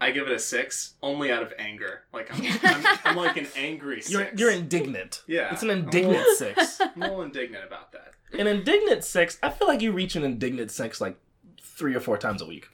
I 0.00 0.10
give 0.10 0.26
it 0.26 0.32
a 0.32 0.38
six, 0.38 0.94
only 1.02 1.30
out 1.32 1.42
of 1.42 1.52
anger. 1.58 2.02
Like 2.12 2.28
I'm, 2.32 2.58
I'm, 2.62 2.98
I'm 3.04 3.16
like 3.16 3.36
an 3.36 3.46
angry 3.56 4.02
6 4.02 4.10
You're 4.12 4.28
you're 4.36 4.50
indignant. 4.50 5.22
yeah. 5.26 5.52
It's 5.52 5.62
an 5.62 5.70
I'm 5.70 5.78
a 5.78 5.80
indignant 5.84 6.18
little- 6.18 6.34
six. 6.34 6.80
I'm 6.80 7.02
a 7.02 7.06
little 7.06 7.22
indignant 7.22 7.64
about 7.64 7.92
that. 7.92 8.12
An 8.38 8.46
indignant 8.46 9.04
six. 9.04 9.38
I 9.42 9.50
feel 9.50 9.68
like 9.68 9.80
you 9.80 9.92
reach 9.92 10.16
an 10.16 10.24
indignant 10.24 10.70
six 10.70 11.00
like 11.00 11.16
three 11.62 11.94
or 11.94 12.00
four 12.00 12.18
times 12.18 12.42
a 12.42 12.46
week. 12.46 12.68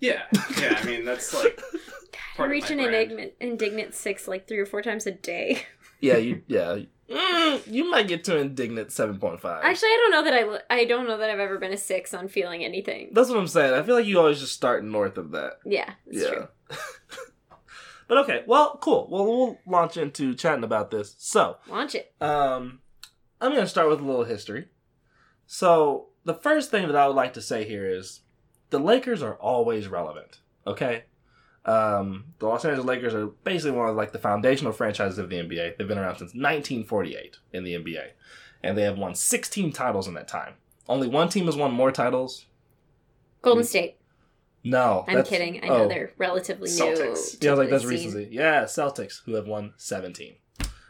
Yeah, 0.00 0.22
yeah. 0.60 0.78
I 0.80 0.84
mean 0.84 1.04
that's 1.04 1.32
like 1.34 1.60
I 1.62 1.76
part 2.36 2.48
of 2.48 2.50
reach 2.52 2.64
my 2.64 2.76
an 2.76 2.76
brand. 2.78 2.94
indignant, 2.94 3.32
indignant 3.40 3.94
six 3.94 4.26
like 4.28 4.46
three 4.48 4.58
or 4.58 4.66
four 4.66 4.82
times 4.82 5.06
a 5.06 5.10
day. 5.12 5.62
Yeah, 6.00 6.16
you 6.18 6.42
yeah. 6.48 6.78
Mm, 7.08 7.66
you 7.72 7.90
might 7.90 8.08
get 8.08 8.24
to 8.24 8.36
indignant 8.38 8.92
seven 8.92 9.18
point 9.18 9.40
five. 9.40 9.62
Actually, 9.64 9.88
I 9.88 9.96
don't 10.02 10.10
know 10.10 10.24
that 10.30 10.62
I 10.70 10.74
I 10.80 10.84
don't 10.84 11.06
know 11.06 11.16
that 11.18 11.30
I've 11.30 11.38
ever 11.38 11.58
been 11.58 11.72
a 11.72 11.76
six 11.76 12.12
on 12.14 12.28
feeling 12.28 12.64
anything. 12.64 13.10
That's 13.12 13.28
what 13.30 13.38
I'm 13.38 13.46
saying. 13.48 13.74
I 13.74 13.82
feel 13.82 13.94
like 13.94 14.06
you 14.06 14.18
always 14.18 14.40
just 14.40 14.52
start 14.52 14.84
north 14.84 15.16
of 15.18 15.30
that. 15.32 15.58
Yeah, 15.64 15.92
that's 16.06 16.18
yeah. 16.18 16.28
true. 16.30 16.48
but 18.08 18.18
okay, 18.18 18.42
well, 18.46 18.78
cool. 18.80 19.08
Well, 19.10 19.24
we'll 19.24 19.58
launch 19.66 19.96
into 19.96 20.34
chatting 20.34 20.64
about 20.64 20.90
this. 20.90 21.14
So, 21.18 21.56
Launch 21.68 21.94
it. 21.94 22.12
um, 22.20 22.80
I'm 23.40 23.50
going 23.52 23.64
to 23.64 23.68
start 23.68 23.88
with 23.88 24.00
a 24.00 24.04
little 24.04 24.24
history. 24.24 24.68
So, 25.46 26.08
the 26.24 26.34
first 26.34 26.70
thing 26.70 26.86
that 26.86 26.96
I 26.96 27.06
would 27.06 27.16
like 27.16 27.34
to 27.34 27.42
say 27.42 27.64
here 27.64 27.88
is 27.88 28.20
the 28.70 28.78
Lakers 28.78 29.22
are 29.22 29.34
always 29.34 29.88
relevant. 29.88 30.40
Okay, 30.66 31.04
um, 31.66 32.26
the 32.38 32.46
Los 32.46 32.64
Angeles 32.64 32.86
Lakers 32.86 33.14
are 33.14 33.26
basically 33.26 33.76
one 33.76 33.88
of 33.88 33.96
like 33.96 34.12
the 34.12 34.18
foundational 34.18 34.72
franchises 34.72 35.18
of 35.18 35.28
the 35.28 35.36
NBA. 35.36 35.76
They've 35.76 35.88
been 35.88 35.98
around 35.98 36.14
since 36.16 36.32
1948 36.34 37.36
in 37.52 37.64
the 37.64 37.74
NBA, 37.74 38.10
and 38.62 38.76
they 38.76 38.82
have 38.82 38.98
won 38.98 39.14
16 39.14 39.72
titles 39.72 40.08
in 40.08 40.14
that 40.14 40.28
time. 40.28 40.54
Only 40.88 41.08
one 41.08 41.28
team 41.28 41.46
has 41.46 41.56
won 41.56 41.72
more 41.72 41.92
titles. 41.92 42.46
Golden 43.42 43.64
State. 43.64 43.96
No, 44.64 45.04
I'm 45.06 45.22
kidding. 45.24 45.62
I 45.62 45.68
know 45.68 45.84
oh. 45.84 45.88
they're 45.88 46.12
relatively 46.16 46.70
new. 46.70 46.76
Celtics. 46.76 47.38
to 47.38 47.44
Yeah, 47.44 47.50
I 47.50 47.54
was 47.54 47.58
like, 47.58 47.70
that's 47.70 47.82
scene. 47.82 47.90
recently. 47.90 48.28
Yeah, 48.30 48.64
Celtics, 48.64 49.22
who 49.24 49.34
have 49.34 49.46
won 49.46 49.74
17 49.76 50.36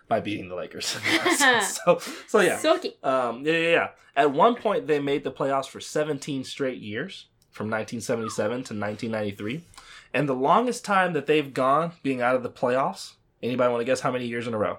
by 0.06 0.20
beating 0.20 0.48
the 0.48 0.54
Lakers. 0.54 0.86
so, 1.84 1.98
so 2.28 2.40
yeah. 2.40 2.56
Silky. 2.58 2.94
Um, 3.02 3.44
yeah, 3.44 3.52
yeah, 3.52 3.70
yeah. 3.70 3.88
At 4.16 4.32
one 4.32 4.54
point, 4.54 4.86
they 4.86 5.00
made 5.00 5.24
the 5.24 5.32
playoffs 5.32 5.68
for 5.68 5.80
17 5.80 6.44
straight 6.44 6.80
years, 6.80 7.26
from 7.50 7.66
1977 7.66 8.50
to 8.50 8.56
1993. 8.74 9.64
And 10.12 10.28
the 10.28 10.34
longest 10.34 10.84
time 10.84 11.12
that 11.14 11.26
they've 11.26 11.52
gone 11.52 11.92
being 12.02 12.22
out 12.22 12.36
of 12.36 12.42
the 12.42 12.50
playoffs, 12.50 13.14
anybody 13.42 13.70
want 13.70 13.80
to 13.80 13.84
guess 13.84 14.00
how 14.00 14.12
many 14.12 14.26
years 14.26 14.46
in 14.46 14.54
a 14.54 14.58
row? 14.58 14.78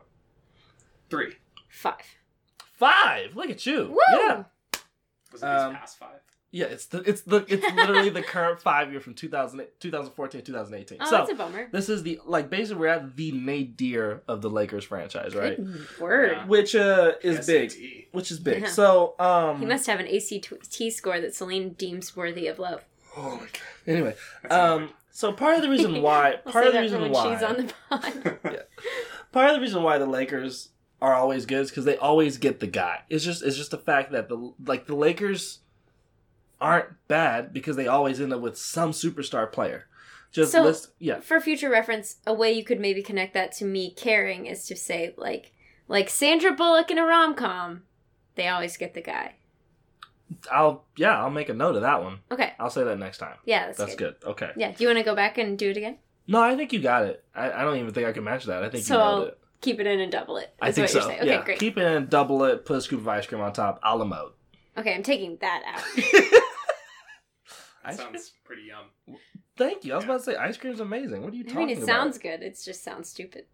Three. 1.10 1.36
Five. 1.70 1.96
Five! 2.78 3.36
Look 3.36 3.50
at 3.50 3.66
you. 3.66 3.90
Woo! 3.90 3.98
Yeah. 4.10 4.44
Was 5.32 5.42
it 5.42 5.46
these 5.46 5.62
Um, 5.62 5.76
past 5.76 5.98
five? 5.98 6.20
Yeah, 6.56 6.68
it's 6.68 6.86
the 6.86 7.00
it's 7.00 7.20
the 7.24 7.44
it's 7.50 7.66
literally 7.76 8.10
the 8.10 8.22
current 8.22 8.62
five 8.62 8.90
year 8.90 9.02
from 9.02 9.14
2000, 9.14 9.66
2014 9.82 10.42
2018. 10.42 11.00
Oh, 11.02 11.06
so 11.06 11.12
that's 11.12 11.30
a 11.30 11.36
bummer. 11.36 11.68
this 11.74 11.90
is 11.90 12.02
the 12.04 12.22
like 12.26 12.50
basically 12.50 12.80
we're 12.80 12.88
at 12.88 13.18
the 13.18 13.34
nadir 13.34 14.22
of 14.30 14.42
the 14.42 14.50
Lakers 14.50 14.86
franchise, 14.86 15.36
right? 15.36 15.58
Good 15.58 16.00
word. 16.00 16.32
Yeah. 16.32 16.46
Which 16.46 16.74
uh 16.74 17.12
is 17.22 17.46
big. 17.46 18.08
Which 18.14 18.32
is 18.32 18.40
big. 18.40 18.62
Yeah. 18.64 18.70
So 18.70 19.16
um 19.20 19.60
He 19.60 19.66
must 19.66 19.86
have 19.88 20.00
an 20.00 20.08
ACT 20.08 20.94
score 20.94 21.20
that 21.20 21.36
Celine 21.36 21.72
deems 21.72 22.16
worthy 22.16 22.48
of 22.48 22.58
love. 22.58 22.86
Oh 23.18 23.32
my 23.36 23.40
god. 23.40 23.52
Anyway, 23.86 24.16
um 24.50 24.92
so 25.12 25.34
part 25.34 25.58
of 25.58 25.62
the 25.62 25.70
reason 25.70 26.02
why 26.02 26.36
I'll 26.46 26.54
part 26.54 26.64
say 26.64 26.68
of 26.68 26.74
the 26.74 26.78
that 26.78 26.82
reason 26.84 27.12
why 27.12 27.34
she's 27.34 27.44
on 27.44 27.58
the 27.58 27.74
pod. 27.90 28.40
annoying. 28.46 28.60
part 29.34 29.50
of 29.50 29.56
the 29.56 29.62
reason 29.62 29.84
why 29.84 29.98
the 29.98 30.06
Lakers 30.06 30.70
are 31.02 31.16
always 31.16 31.46
good 31.46 31.60
is 31.60 31.70
because 31.70 31.84
they 31.84 31.98
always 31.98 32.38
get 32.38 32.62
the 32.62 32.68
guy. 32.68 33.02
It's 33.10 33.26
just 33.26 33.44
it's 33.44 33.58
just 33.58 33.72
the 33.72 33.78
fact 33.78 34.14
that 34.14 34.30
the 34.30 34.54
like 34.66 34.88
the 34.88 34.96
Lakers 34.96 35.60
aren't 36.62 37.08
bad 37.08 37.54
because 37.54 37.76
they 37.76 37.88
always 37.88 38.20
end 38.22 38.34
up 38.34 38.42
with 38.42 38.58
some 38.58 38.92
superstar 38.92 39.52
player. 39.52 39.88
Just 40.32 40.52
So- 40.52 40.64
list, 40.64 40.90
yeah. 41.00 41.20
For 41.22 41.40
future 41.40 41.70
reference, 41.70 42.18
a 42.28 42.34
way 42.34 42.52
you 42.52 42.64
could 42.64 42.80
maybe 42.80 43.02
connect 43.02 43.34
that 43.34 43.52
to 43.54 43.66
me 43.66 43.92
caring 43.92 44.46
is 44.46 44.66
to 44.68 44.76
say 44.76 45.14
like 45.18 45.52
like 45.88 46.10
Sandra 46.10 46.52
Bullock 46.52 46.90
in 46.92 46.98
a 46.98 47.06
rom 47.06 47.36
com, 47.36 47.84
they 48.36 48.48
always 48.48 48.76
get 48.78 48.94
the 48.94 49.02
guy. 49.02 49.36
I'll 50.52 50.84
yeah 50.98 51.20
I'll 51.22 51.30
make 51.30 51.50
a 51.50 51.54
note 51.54 51.76
of 51.76 51.84
that 51.84 52.04
one. 52.04 52.20
Okay. 52.32 52.54
I'll 52.60 52.70
say 52.70 52.84
that 52.84 52.98
next 52.98 53.20
time. 53.20 53.38
Yeah, 53.46 53.68
that's, 53.68 53.78
That's 53.78 53.96
good. 53.96 54.16
good. 54.22 54.30
Okay. 54.32 54.52
Yeah. 54.58 54.72
Do 54.72 54.84
you 54.84 54.88
want 54.90 54.98
to 55.00 55.06
go 55.06 55.16
back 55.16 55.38
and 55.38 55.58
do 55.58 55.70
it 55.70 55.78
again? 55.78 55.98
No, 56.28 56.42
I 56.42 56.56
think 56.56 56.74
you 56.74 56.82
got 56.82 57.06
it. 57.06 57.24
I, 57.36 57.52
I 57.52 57.62
don't 57.64 57.78
even 57.78 57.94
think 57.94 58.08
I 58.08 58.12
can 58.12 58.24
match 58.24 58.46
that. 58.46 58.64
I 58.64 58.70
think 58.70 58.84
So 58.84 58.96
you 58.96 59.00
nailed 59.00 59.28
it. 59.28 59.40
Keep 59.62 59.80
it 59.80 59.88
in 59.88 60.00
and 60.00 60.12
double 60.12 60.38
it. 60.38 60.54
I 60.62 60.72
think 60.72 60.92
what 60.94 61.04
so. 61.04 61.12
Okay, 61.12 61.26
yeah. 61.28 61.44
great. 61.46 61.60
Keep 61.60 61.78
it 61.78 61.84
in, 61.84 62.08
double 62.08 62.44
it, 62.44 62.66
put 62.66 62.78
a 62.78 62.82
scoop 62.82 63.00
of 63.00 63.08
ice 63.08 63.26
cream 63.26 63.42
on 63.42 63.54
top, 63.54 63.80
a 63.84 63.96
la 63.96 64.04
mode. 64.06 64.32
Okay, 64.78 64.94
I'm 64.94 65.04
taking 65.04 65.38
that 65.38 65.64
out. 65.66 66.42
That 67.86 67.94
Ice 67.94 67.98
cream? 68.04 68.22
pretty 68.44 68.62
yum. 68.64 69.18
Thank 69.58 69.86
you. 69.86 69.94
I 69.94 69.96
was 69.98 70.06
about 70.06 70.18
to 70.20 70.24
say 70.24 70.36
ice 70.36 70.58
cream's 70.58 70.80
amazing. 70.80 71.22
What 71.24 71.34
are 71.34 71.36
you 71.36 71.44
I 71.46 71.48
talking 71.48 71.68
mean, 71.68 71.70
it 71.78 71.84
about? 71.84 71.88
sounds 71.88 72.18
good. 72.18 72.42
It 72.44 72.60
just 72.64 72.84
sounds 72.84 73.10
stupid. 73.10 73.46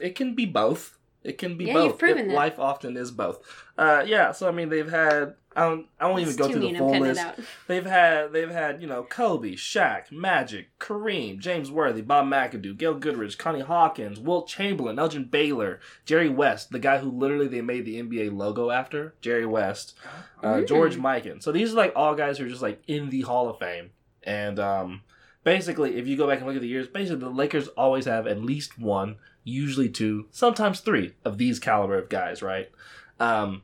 it 0.00 0.14
can 0.14 0.34
be 0.34 0.46
both. 0.46 0.96
It 1.24 1.38
can 1.38 1.56
be 1.56 1.66
Yeah, 1.66 1.74
both. 1.74 1.84
you've 1.86 1.98
proven 1.98 2.24
It- 2.26 2.28
that. 2.28 2.34
Life 2.34 2.58
often 2.58 2.96
is 2.96 3.10
both. 3.10 3.40
Uh, 3.78 4.02
yeah. 4.06 4.32
So 4.32 4.48
I 4.48 4.50
mean, 4.52 4.68
they've 4.68 4.90
had. 4.90 5.34
I 5.54 5.66
don't. 5.68 5.86
I 6.00 6.06
won't 6.08 6.20
even 6.22 6.34
go 6.36 6.48
through 6.48 6.60
mean. 6.62 6.72
the 6.72 6.78
full 6.78 6.98
list. 6.98 7.22
They've 7.68 7.84
had. 7.84 8.32
They've 8.32 8.50
had. 8.50 8.80
You 8.80 8.88
know, 8.88 9.02
Kobe, 9.02 9.52
Shaq, 9.52 10.10
Magic, 10.10 10.68
Kareem, 10.78 11.38
James 11.38 11.70
Worthy, 11.70 12.00
Bob 12.00 12.24
McAdoo, 12.26 12.74
Gail 12.76 12.94
Goodrich, 12.94 13.36
Connie 13.36 13.60
Hawkins, 13.60 14.18
Wilt 14.18 14.48
Chamberlain, 14.48 14.98
Elgin 14.98 15.24
Baylor, 15.24 15.78
Jerry 16.06 16.30
West, 16.30 16.70
the 16.72 16.78
guy 16.78 16.98
who 16.98 17.10
literally 17.10 17.48
they 17.48 17.60
made 17.60 17.84
the 17.84 18.02
NBA 18.02 18.34
logo 18.34 18.70
after, 18.70 19.14
Jerry 19.20 19.44
West, 19.44 19.94
uh, 20.42 20.54
Mm. 20.54 20.66
George 20.68 20.96
Mikan. 20.96 21.42
So 21.42 21.52
these 21.52 21.74
are 21.74 21.76
like 21.76 21.92
all 21.94 22.14
guys 22.14 22.38
who 22.38 22.46
are 22.46 22.48
just 22.48 22.62
like 22.62 22.82
in 22.88 23.10
the 23.10 23.20
Hall 23.20 23.50
of 23.50 23.58
Fame. 23.58 23.90
And 24.22 24.58
um, 24.58 25.02
basically, 25.44 25.96
if 25.96 26.06
you 26.06 26.16
go 26.16 26.26
back 26.26 26.38
and 26.38 26.46
look 26.46 26.56
at 26.56 26.62
the 26.62 26.68
years, 26.68 26.88
basically 26.88 27.20
the 27.20 27.28
Lakers 27.30 27.68
always 27.68 28.06
have 28.06 28.26
at 28.26 28.40
least 28.42 28.78
one, 28.78 29.16
usually 29.44 29.88
two, 29.88 30.26
sometimes 30.30 30.80
three 30.80 31.14
of 31.24 31.38
these 31.38 31.58
caliber 31.58 31.98
of 31.98 32.08
guys, 32.08 32.42
right? 32.42 32.70
Um, 33.18 33.62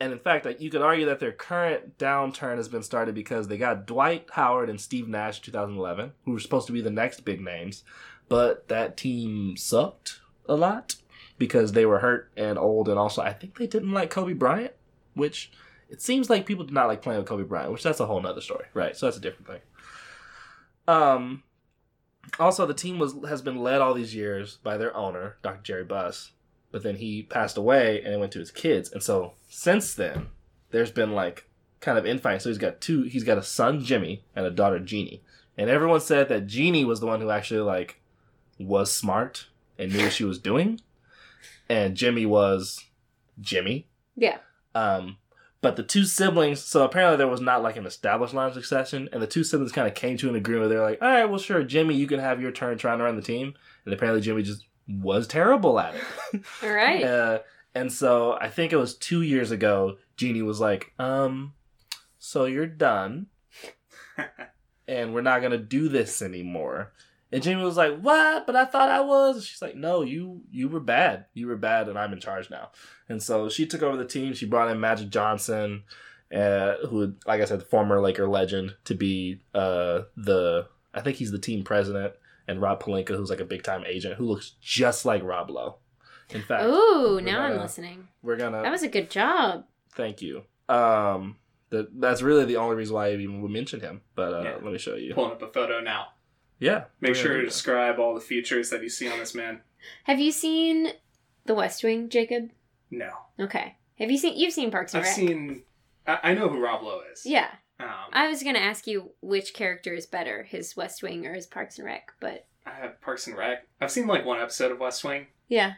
and 0.00 0.12
in 0.12 0.18
fact, 0.18 0.46
you 0.60 0.70
could 0.70 0.82
argue 0.82 1.06
that 1.06 1.20
their 1.20 1.32
current 1.32 1.96
downturn 1.96 2.56
has 2.56 2.68
been 2.68 2.82
started 2.82 3.14
because 3.14 3.46
they 3.46 3.56
got 3.56 3.86
Dwight 3.86 4.26
Howard 4.32 4.68
and 4.68 4.80
Steve 4.80 5.06
Nash 5.06 5.38
in 5.38 5.44
2011, 5.44 6.12
who 6.24 6.32
were 6.32 6.40
supposed 6.40 6.66
to 6.66 6.72
be 6.72 6.80
the 6.80 6.90
next 6.90 7.24
big 7.24 7.40
names, 7.40 7.84
but 8.28 8.66
that 8.68 8.96
team 8.96 9.56
sucked 9.56 10.20
a 10.48 10.56
lot 10.56 10.96
because 11.38 11.72
they 11.72 11.86
were 11.86 12.00
hurt 12.00 12.32
and 12.36 12.58
old, 12.58 12.88
and 12.88 12.98
also 12.98 13.22
I 13.22 13.32
think 13.32 13.58
they 13.58 13.66
didn't 13.66 13.92
like 13.92 14.10
Kobe 14.10 14.32
Bryant, 14.32 14.72
which 15.14 15.52
it 15.88 16.02
seems 16.02 16.28
like 16.30 16.46
people 16.46 16.64
do 16.64 16.74
not 16.74 16.88
like 16.88 17.02
playing 17.02 17.20
with 17.20 17.28
Kobe 17.28 17.44
Bryant, 17.44 17.70
which 17.70 17.82
that's 17.82 18.00
a 18.00 18.06
whole 18.06 18.20
nother 18.20 18.40
story, 18.40 18.66
right? 18.74 18.96
So 18.96 19.06
that's 19.06 19.18
a 19.18 19.20
different 19.20 19.46
thing. 19.46 19.60
Um, 20.88 21.42
also 22.38 22.66
the 22.66 22.74
team 22.74 22.98
was 22.98 23.14
has 23.28 23.42
been 23.42 23.58
led 23.62 23.80
all 23.80 23.94
these 23.94 24.14
years 24.14 24.58
by 24.62 24.76
their 24.76 24.96
owner, 24.96 25.36
Dr. 25.42 25.62
Jerry 25.62 25.84
Buss, 25.84 26.32
but 26.70 26.82
then 26.82 26.96
he 26.96 27.22
passed 27.22 27.56
away 27.56 28.02
and 28.02 28.14
it 28.14 28.20
went 28.20 28.32
to 28.32 28.38
his 28.38 28.50
kids, 28.50 28.90
and 28.92 29.02
so 29.02 29.34
since 29.48 29.94
then 29.94 30.28
there's 30.70 30.90
been 30.90 31.12
like 31.12 31.48
kind 31.80 31.98
of 31.98 32.06
infighting. 32.06 32.40
So 32.40 32.48
he's 32.48 32.58
got 32.58 32.80
two. 32.80 33.02
He's 33.02 33.24
got 33.24 33.38
a 33.38 33.42
son 33.42 33.84
Jimmy 33.84 34.24
and 34.34 34.46
a 34.46 34.50
daughter 34.50 34.78
Jeanie, 34.78 35.22
and 35.56 35.68
everyone 35.68 36.00
said 36.00 36.28
that 36.28 36.46
Jeanie 36.46 36.84
was 36.84 37.00
the 37.00 37.06
one 37.06 37.20
who 37.20 37.30
actually 37.30 37.60
like 37.60 38.00
was 38.58 38.92
smart 38.92 39.46
and 39.78 39.92
knew 39.92 40.02
what 40.04 40.12
she 40.12 40.24
was 40.24 40.38
doing, 40.38 40.80
and 41.68 41.96
Jimmy 41.96 42.26
was 42.26 42.84
Jimmy. 43.40 43.88
Yeah. 44.16 44.38
Um, 44.74 45.18
but 45.62 45.76
the 45.76 45.84
two 45.84 46.04
siblings, 46.04 46.60
so 46.60 46.84
apparently 46.84 47.16
there 47.16 47.28
was 47.28 47.40
not 47.40 47.62
like 47.62 47.76
an 47.76 47.86
established 47.86 48.34
line 48.34 48.48
of 48.48 48.54
succession, 48.54 49.08
and 49.12 49.22
the 49.22 49.28
two 49.28 49.44
siblings 49.44 49.70
kind 49.70 49.86
of 49.86 49.94
came 49.94 50.16
to 50.18 50.28
an 50.28 50.34
agreement. 50.34 50.70
They're 50.70 50.82
like, 50.82 51.00
all 51.00 51.08
right, 51.08 51.24
well, 51.24 51.38
sure, 51.38 51.62
Jimmy, 51.62 51.94
you 51.94 52.08
can 52.08 52.18
have 52.18 52.42
your 52.42 52.50
turn 52.50 52.76
trying 52.76 52.98
to 52.98 53.04
run 53.04 53.14
the 53.14 53.22
team. 53.22 53.54
And 53.84 53.94
apparently 53.94 54.20
Jimmy 54.20 54.42
just 54.42 54.66
was 54.88 55.28
terrible 55.28 55.78
at 55.78 55.94
it. 55.94 56.42
All 56.62 56.70
right. 56.70 57.04
uh, 57.04 57.38
and 57.74 57.92
so 57.92 58.32
I 58.40 58.48
think 58.48 58.72
it 58.72 58.76
was 58.76 58.96
two 58.96 59.22
years 59.22 59.52
ago, 59.52 59.98
Jeanie 60.16 60.42
was 60.42 60.60
like, 60.60 60.92
um, 60.98 61.54
so 62.18 62.44
you're 62.44 62.66
done, 62.66 63.26
and 64.88 65.14
we're 65.14 65.22
not 65.22 65.40
going 65.40 65.52
to 65.52 65.58
do 65.58 65.88
this 65.88 66.22
anymore. 66.22 66.92
And 67.32 67.42
Jimmy 67.42 67.62
was 67.64 67.76
like, 67.78 67.98
"What? 68.00 68.46
But 68.46 68.56
I 68.56 68.66
thought 68.66 68.90
I 68.90 69.00
was." 69.00 69.36
And 69.36 69.44
she's 69.44 69.62
like, 69.62 69.74
"No, 69.74 70.02
you 70.02 70.42
you 70.50 70.68
were 70.68 70.80
bad. 70.80 71.26
You 71.32 71.46
were 71.46 71.56
bad, 71.56 71.88
and 71.88 71.98
I'm 71.98 72.12
in 72.12 72.20
charge 72.20 72.50
now." 72.50 72.70
And 73.08 73.22
so 73.22 73.48
she 73.48 73.66
took 73.66 73.82
over 73.82 73.96
the 73.96 74.04
team. 74.04 74.34
She 74.34 74.44
brought 74.46 74.70
in 74.70 74.78
Magic 74.80 75.08
Johnson, 75.10 75.84
uh, 76.34 76.74
who, 76.88 77.14
like 77.26 77.40
I 77.40 77.46
said, 77.46 77.60
the 77.60 77.64
former 77.64 78.00
Laker 78.00 78.28
legend, 78.28 78.76
to 78.84 78.94
be 78.94 79.40
uh, 79.54 80.02
the 80.16 80.68
I 80.92 81.00
think 81.00 81.16
he's 81.16 81.30
the 81.32 81.38
team 81.38 81.64
president, 81.64 82.12
and 82.46 82.60
Rob 82.60 82.82
Pelinka, 82.82 83.16
who's 83.16 83.30
like 83.30 83.40
a 83.40 83.46
big 83.46 83.62
time 83.62 83.84
agent, 83.86 84.16
who 84.16 84.26
looks 84.26 84.50
just 84.60 85.04
like 85.06 85.22
Rob 85.22 85.48
Lowe. 85.50 85.76
In 86.30 86.42
fact, 86.42 86.64
Ooh, 86.64 87.14
we're 87.16 87.20
now 87.22 87.42
I'm 87.42 87.56
listening. 87.58 88.08
we're 88.22 88.36
gonna 88.36 88.62
That 88.62 88.70
was 88.72 88.82
a 88.82 88.88
good 88.88 89.10
job. 89.10 89.64
thank 89.94 90.20
you. 90.22 90.42
Um, 90.68 91.36
that 91.70 91.98
that's 92.00 92.20
really 92.22 92.44
the 92.44 92.56
only 92.56 92.76
reason 92.76 92.94
why 92.94 93.08
I 93.08 93.12
even 93.14 93.40
would 93.42 93.50
mention 93.50 93.80
him. 93.80 94.02
But 94.14 94.34
uh, 94.34 94.42
Yeah. 94.42 94.54
let 94.62 94.72
me 94.72 94.78
show 94.78 94.94
you. 94.96 95.14
Pulling 95.14 95.32
up 95.32 95.42
a 95.42 95.48
photo 95.48 95.80
now. 95.80 96.08
Yeah, 96.62 96.84
Make 97.00 97.14
sure 97.16 97.24
gonna 97.28 97.34
to 97.34 97.40
do 97.40 97.46
that. 97.46 97.52
describe 97.52 97.98
all 97.98 98.14
the 98.14 98.20
features 98.20 98.70
that 98.70 98.82
you 98.82 98.88
see 98.88 99.08
on 99.10 99.18
this 99.18 99.34
man. 99.34 99.60
Have 100.04 100.20
you 100.20 100.30
seen 100.32 100.88
The 101.46 101.54
West 101.54 101.82
Wing, 101.82 102.08
Jacob? 102.08 102.50
No, 102.90 103.10
Okay. 103.40 103.76
Have 103.98 104.10
you 104.10 104.16
seen? 104.18 104.36
You've 104.38 104.52
seen 104.52 104.70
Parks 104.70 104.94
and 104.94 105.02
Rec? 105.02 105.10
I've 105.12 105.18
Rec. 105.18 105.28
seen. 105.28 105.62
I, 106.06 106.18
I 106.22 106.34
know 106.34 106.48
who 106.48 106.60
Rob 106.60 106.82
Lowe 106.82 107.00
is. 107.12 107.24
Yeah. 107.26 107.48
Um, 107.80 107.88
I 108.12 108.28
was 108.28 108.42
gonna 108.42 108.58
ask 108.60 108.86
you 108.86 109.10
which 109.20 109.54
character 109.54 109.92
is 109.94 110.06
better, 110.06 110.44
his 110.44 110.76
West 110.76 111.02
Wing 111.02 111.26
or 111.26 111.34
his 111.34 111.46
Parks 111.46 111.78
and 111.78 111.86
Rec, 111.86 112.12
but 112.20 112.46
I 112.66 112.70
have 112.70 113.00
Parks 113.00 113.26
and 113.26 113.36
Rec. 113.36 113.66
I've 113.80 113.90
seen 113.90 114.06
like 114.06 114.24
one 114.24 114.40
episode 114.40 114.70
of 114.72 114.78
West 114.78 115.02
Wing. 115.04 115.26
yeah. 115.48 115.74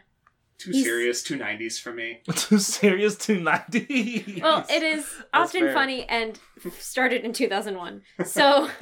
Too 0.57 0.71
He's- 0.71 0.85
serious, 0.85 1.21
too 1.23 1.35
nineties 1.35 1.77
for 1.79 1.91
me. 1.91 2.21
Too 2.35 2.59
serious, 2.59 3.17
too 3.17 3.41
ninety. 3.41 4.39
Well, 4.41 4.65
it 4.69 4.83
is 4.83 5.05
often 5.33 5.61
fair. 5.61 5.73
funny 5.73 6.05
and 6.07 6.39
started 6.79 7.23
in 7.25 7.33
2001. 7.33 8.01
So 8.25 8.69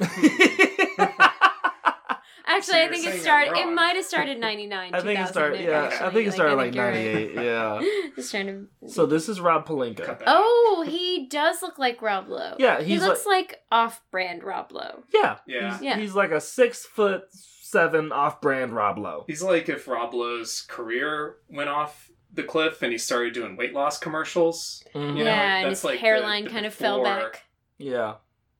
actually, 2.46 2.80
I 2.82 2.88
think 2.88 3.06
it 3.06 3.20
started. 3.20 3.56
It 3.56 3.66
might 3.72 3.96
have 3.96 4.04
started 4.04 4.38
99. 4.38 4.94
I 4.94 5.00
think 5.00 5.20
it 5.20 5.28
started. 5.28 5.60
Yeah, 5.60 5.98
I 6.00 6.10
think 6.10 6.28
it 6.28 6.32
started 6.32 6.56
like 6.56 6.72
getting 6.72 6.94
ninety 6.94 7.08
eight. 7.08 7.34
Yeah. 7.44 7.82
Just 8.16 8.30
trying 8.30 8.46
to. 8.46 8.88
So 8.88 9.06
this 9.06 9.28
is 9.28 9.40
Rob 9.40 9.66
Pelinka. 9.66 10.04
Cut 10.04 10.18
that 10.20 10.28
out. 10.28 10.36
Oh, 10.38 10.84
he 10.86 11.26
does 11.28 11.62
look 11.62 11.78
like 11.78 12.00
Rob 12.02 12.28
Lowe. 12.28 12.56
Yeah, 12.58 12.80
he 12.82 12.98
looks 12.98 13.26
like, 13.26 13.60
off-brand 13.70 14.42
Rob 14.44 14.72
Lowe. 14.72 15.02
Yeah, 15.12 15.38
Yeah. 15.46 15.72
He's, 15.72 15.82
Yeah. 15.82 15.98
he's 15.98 16.14
like 16.14 16.30
a 16.30 16.40
six 16.40 16.84
foot 16.84 17.24
seven 17.32 18.12
off 18.12 18.40
brand 18.40 18.72
Rob 18.72 18.98
Lowe. 18.98 19.24
He's 19.26 19.42
like 19.42 19.68
if 19.68 19.88
Rob 19.88 20.14
Lowe's 20.14 20.62
career 20.62 21.36
went 21.48 21.68
off 21.70 22.10
the 22.32 22.42
cliff 22.42 22.82
and 22.82 22.90
he 22.92 22.98
started 22.98 23.32
doing 23.32 23.56
weight 23.56 23.72
loss 23.74 23.98
commercials. 23.98 24.82
Mhm. 24.94 25.18
You 25.18 25.24
know, 25.24 25.30
yeah, 25.30 25.56
and 25.58 25.66
that's 25.70 25.80
his 25.80 25.84
like 25.84 25.94
the- 25.94 26.00
hairline 26.00 26.44
the 26.44 26.50
kind 26.50 26.66
of 26.66 26.74
fell 26.74 27.02
back. 27.02 27.44
Yeah. 27.78 28.14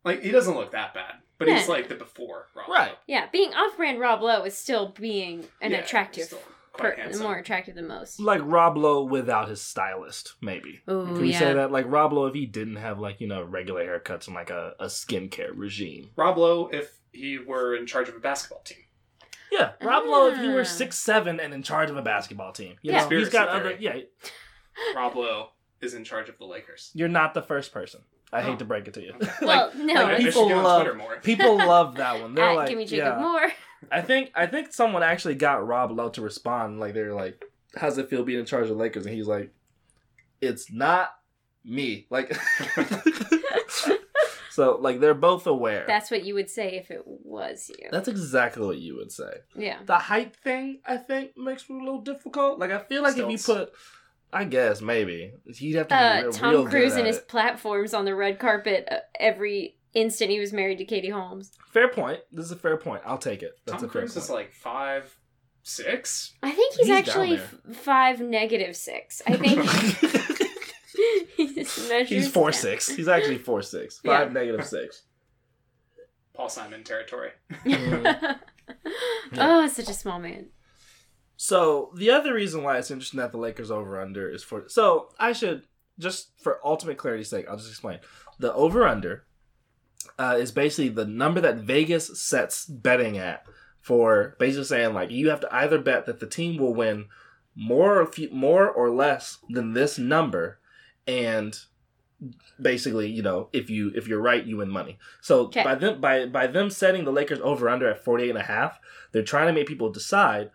Like 0.04 0.22
he 0.22 0.30
doesn't 0.30 0.54
look 0.54 0.72
that 0.72 0.94
bad, 0.94 1.14
but 1.38 1.48
he's 1.48 1.62
Yeah. 1.62 1.72
like 1.74 1.88
the 1.88 1.94
before 1.94 2.48
Rob 2.54 2.68
Right. 2.68 2.90
Lowe. 2.90 2.96
Yeah, 3.06 3.26
being 3.32 3.52
off-brand 3.54 3.98
Rob 4.00 4.22
Lowe 4.22 4.44
is 4.44 4.56
still 4.56 4.88
being 4.88 5.46
an 5.60 5.72
Yeah, 5.72 5.78
attractive, 5.78 6.24
still 6.26 6.40
quite 6.72 6.96
per- 6.96 7.18
more 7.18 7.36
attractive 7.36 7.74
than 7.74 7.86
most. 7.88 8.18
Like 8.20 8.40
Rob 8.44 8.76
Lowe 8.76 9.04
without 9.04 9.48
his 9.48 9.60
stylist, 9.62 10.34
maybe. 10.40 10.80
Ooh, 10.90 11.04
Can 11.06 11.20
we 11.20 11.32
yeah. 11.32 11.38
say 11.38 11.52
that? 11.54 11.70
Like 11.72 11.86
Rob 11.88 12.12
Lowe, 12.12 12.26
if 12.26 12.34
he 12.34 12.46
didn't 12.46 12.76
have 12.76 12.98
like 12.98 13.20
you 13.20 13.26
know 13.28 13.42
regular 13.42 13.84
haircuts 13.84 14.26
and 14.26 14.34
like 14.34 14.50
a, 14.50 14.74
a 14.80 14.86
skincare 14.86 15.50
regime. 15.54 16.10
Rob 16.16 16.36
Lowe 16.38 16.68
if 16.72 16.98
he 17.12 17.38
were 17.38 17.74
in 17.76 17.86
charge 17.86 18.08
of 18.08 18.16
a 18.16 18.20
basketball 18.20 18.62
team. 18.64 18.78
Yeah, 19.52 19.72
Rob 19.80 20.04
Lowe, 20.06 20.28
if 20.32 20.38
he 20.38 20.48
Ah. 20.48 20.54
were 20.54 20.64
six 20.64 20.98
seven 20.98 21.38
and 21.38 21.54
in 21.54 21.62
charge 21.62 21.88
of 21.90 21.96
a 21.96 22.02
basketball 22.02 22.52
team, 22.52 22.76
you 22.82 22.90
Yeah. 22.92 23.08
know, 23.08 23.16
he's 23.18 23.28
got 23.28 23.48
other. 23.48 23.76
Yeah, 23.78 23.98
Rob 24.96 25.14
Lowe 25.14 25.50
is 25.80 25.94
in 25.94 26.02
charge 26.02 26.28
of 26.28 26.38
the 26.38 26.44
Lakers. 26.44 26.90
you're 26.94 27.08
not 27.08 27.34
the 27.34 27.42
first 27.42 27.72
person. 27.72 28.02
I 28.34 28.40
Oh. 28.40 28.42
hate 28.42 28.58
to 28.58 28.64
break 28.64 28.88
it 28.88 28.94
to 28.94 29.02
you. 29.02 29.14
Well, 29.40 29.68
like, 29.68 29.74
no, 29.76 29.94
like, 29.94 30.18
people 30.18 30.32
should 30.42 30.48
get 30.48 30.56
on 30.58 30.64
love- 30.64 30.96
more. 30.96 31.16
People 31.22 31.56
love 31.56 31.94
that 31.96 32.20
one. 32.20 32.34
They're 32.34 32.44
At 32.50 32.56
like, 32.56 32.68
Gimme 32.68 32.84
Jacob 32.84 33.14
yeah. 33.16 33.20
Moore. 33.20 33.52
I 33.92 34.00
think 34.02 34.30
I 34.34 34.46
think 34.46 34.72
someone 34.72 35.02
actually 35.02 35.36
got 35.36 35.66
Rob 35.66 35.92
Lowe 35.92 36.08
to 36.10 36.20
respond. 36.22 36.80
Like 36.80 36.94
they're 36.94 37.14
like, 37.14 37.42
"How's 37.76 37.96
it 37.98 38.08
feel 38.10 38.24
being 38.24 38.40
in 38.40 38.46
charge 38.46 38.68
of 38.70 38.76
Lakers?" 38.76 39.06
And 39.06 39.14
he's 39.14 39.26
like, 39.28 39.52
"It's 40.40 40.72
not 40.72 41.10
me. 41.64 42.06
Like, 42.10 42.34
so 44.50 44.78
like 44.80 45.00
they're 45.00 45.14
both 45.14 45.46
aware. 45.46 45.84
That's 45.86 46.10
what 46.10 46.24
you 46.24 46.34
would 46.34 46.50
say 46.50 46.76
if 46.76 46.90
it 46.90 47.02
was 47.06 47.70
you. 47.78 47.88
That's 47.90 48.08
exactly 48.08 48.66
what 48.66 48.78
you 48.78 48.96
would 48.96 49.12
say. 49.12 49.38
yeah. 49.54 49.78
The 49.84 49.98
height 49.98 50.34
thing, 50.36 50.80
I 50.86 50.96
think, 50.96 51.36
makes 51.36 51.64
it 51.68 51.72
a 51.72 51.76
little 51.76 52.00
difficult. 52.00 52.58
Like, 52.58 52.70
I 52.70 52.78
feel 52.78 53.02
like 53.02 53.16
if 53.18 53.28
you 53.30 53.38
put, 53.38 53.72
I 54.34 54.44
guess 54.44 54.80
maybe 54.80 55.32
he'd 55.56 55.76
have 55.76 55.88
to 55.88 55.94
be 55.94 55.98
Uh, 55.98 56.22
real 56.22 56.32
Tom 56.32 56.54
good 56.54 56.70
Cruise 56.70 56.92
at 56.94 56.98
and 56.98 57.06
his 57.06 57.18
it. 57.18 57.28
platforms 57.28 57.94
on 57.94 58.04
the 58.04 58.14
red 58.14 58.38
carpet 58.38 58.88
uh, 58.90 58.96
every 59.20 59.76
instant 59.94 60.30
he 60.30 60.40
was 60.40 60.52
married 60.52 60.78
to 60.78 60.84
Katie 60.84 61.10
Holmes. 61.10 61.52
Fair 61.72 61.88
point. 61.88 62.18
This 62.32 62.46
is 62.46 62.50
a 62.50 62.56
fair 62.56 62.76
point. 62.76 63.02
I'll 63.06 63.16
take 63.18 63.42
it. 63.44 63.52
That's 63.64 63.80
Tom 63.80 63.88
a 63.88 63.92
fair 63.92 64.02
Cruise 64.02 64.14
point. 64.14 64.24
is 64.24 64.30
like 64.30 64.52
five, 64.52 65.16
six. 65.62 66.34
I 66.42 66.50
think 66.50 66.74
he's, 66.74 66.86
He's 66.88 66.96
actually 66.96 67.36
f- 67.36 67.54
five 67.76 68.20
negative 68.20 68.74
six. 68.76 69.22
I 69.26 69.36
think 69.36 69.60
he 71.36 71.46
He's 72.16 72.28
four 72.28 72.50
down. 72.50 72.60
six. 72.60 72.88
He's 72.88 73.08
actually 73.08 73.38
four 73.38 73.62
six. 73.62 74.00
Yeah. 74.04 74.18
Five 74.18 74.32
negative 74.32 74.66
six. 74.66 75.02
Paul 76.34 76.48
Simon 76.48 76.82
territory. 76.82 77.30
oh, 79.38 79.68
such 79.68 79.88
a 79.88 79.94
small 79.94 80.18
man. 80.18 80.46
So 81.36 81.90
the 81.96 82.10
other 82.10 82.34
reason 82.34 82.62
why 82.62 82.78
it's 82.78 82.90
interesting 82.90 83.18
that 83.18 83.32
the 83.32 83.38
Lakers 83.38 83.70
over 83.70 84.00
under 84.00 84.28
is 84.30 84.42
for 84.42 84.64
so 84.68 85.10
I 85.18 85.32
should 85.32 85.64
just 85.98 86.30
for 86.40 86.60
ultimate 86.64 86.96
clarity's 86.98 87.28
sake, 87.30 87.46
I'll 87.48 87.56
just 87.56 87.70
explain. 87.70 87.98
The 88.38 88.52
over 88.54 88.86
under 88.86 89.24
uh, 90.18 90.36
is 90.38 90.52
basically 90.52 90.90
the 90.90 91.06
number 91.06 91.40
that 91.40 91.56
Vegas 91.58 92.20
sets 92.20 92.66
betting 92.66 93.18
at 93.18 93.44
for 93.80 94.36
basically 94.38 94.64
saying 94.64 94.94
like 94.94 95.10
you 95.10 95.28
have 95.30 95.40
to 95.40 95.54
either 95.54 95.78
bet 95.78 96.06
that 96.06 96.20
the 96.20 96.26
team 96.26 96.56
will 96.56 96.74
win 96.74 97.06
more 97.56 98.00
or 98.00 98.06
few, 98.06 98.28
more 98.32 98.68
or 98.68 98.90
less 98.90 99.38
than 99.50 99.72
this 99.74 99.98
number, 99.98 100.58
and 101.06 101.58
basically 102.60 103.10
you 103.10 103.22
know 103.22 103.48
if 103.52 103.68
you 103.68 103.92
if 103.94 104.06
you're 104.08 104.20
right 104.20 104.46
you 104.46 104.58
win 104.58 104.70
money. 104.70 104.98
So 105.20 105.46
Okay. 105.46 105.62
by 105.62 105.74
them 105.74 106.00
by 106.00 106.26
by 106.26 106.46
them 106.46 106.70
setting 106.70 107.04
the 107.04 107.12
Lakers 107.12 107.40
over 107.42 107.68
under 107.68 107.88
at 107.88 108.04
48 108.04 108.30
and 108.30 108.38
a 108.38 108.42
half, 108.42 108.78
they're 109.12 109.22
trying 109.22 109.48
to 109.48 109.52
make 109.52 109.66
people 109.66 109.90
decide 109.90 110.50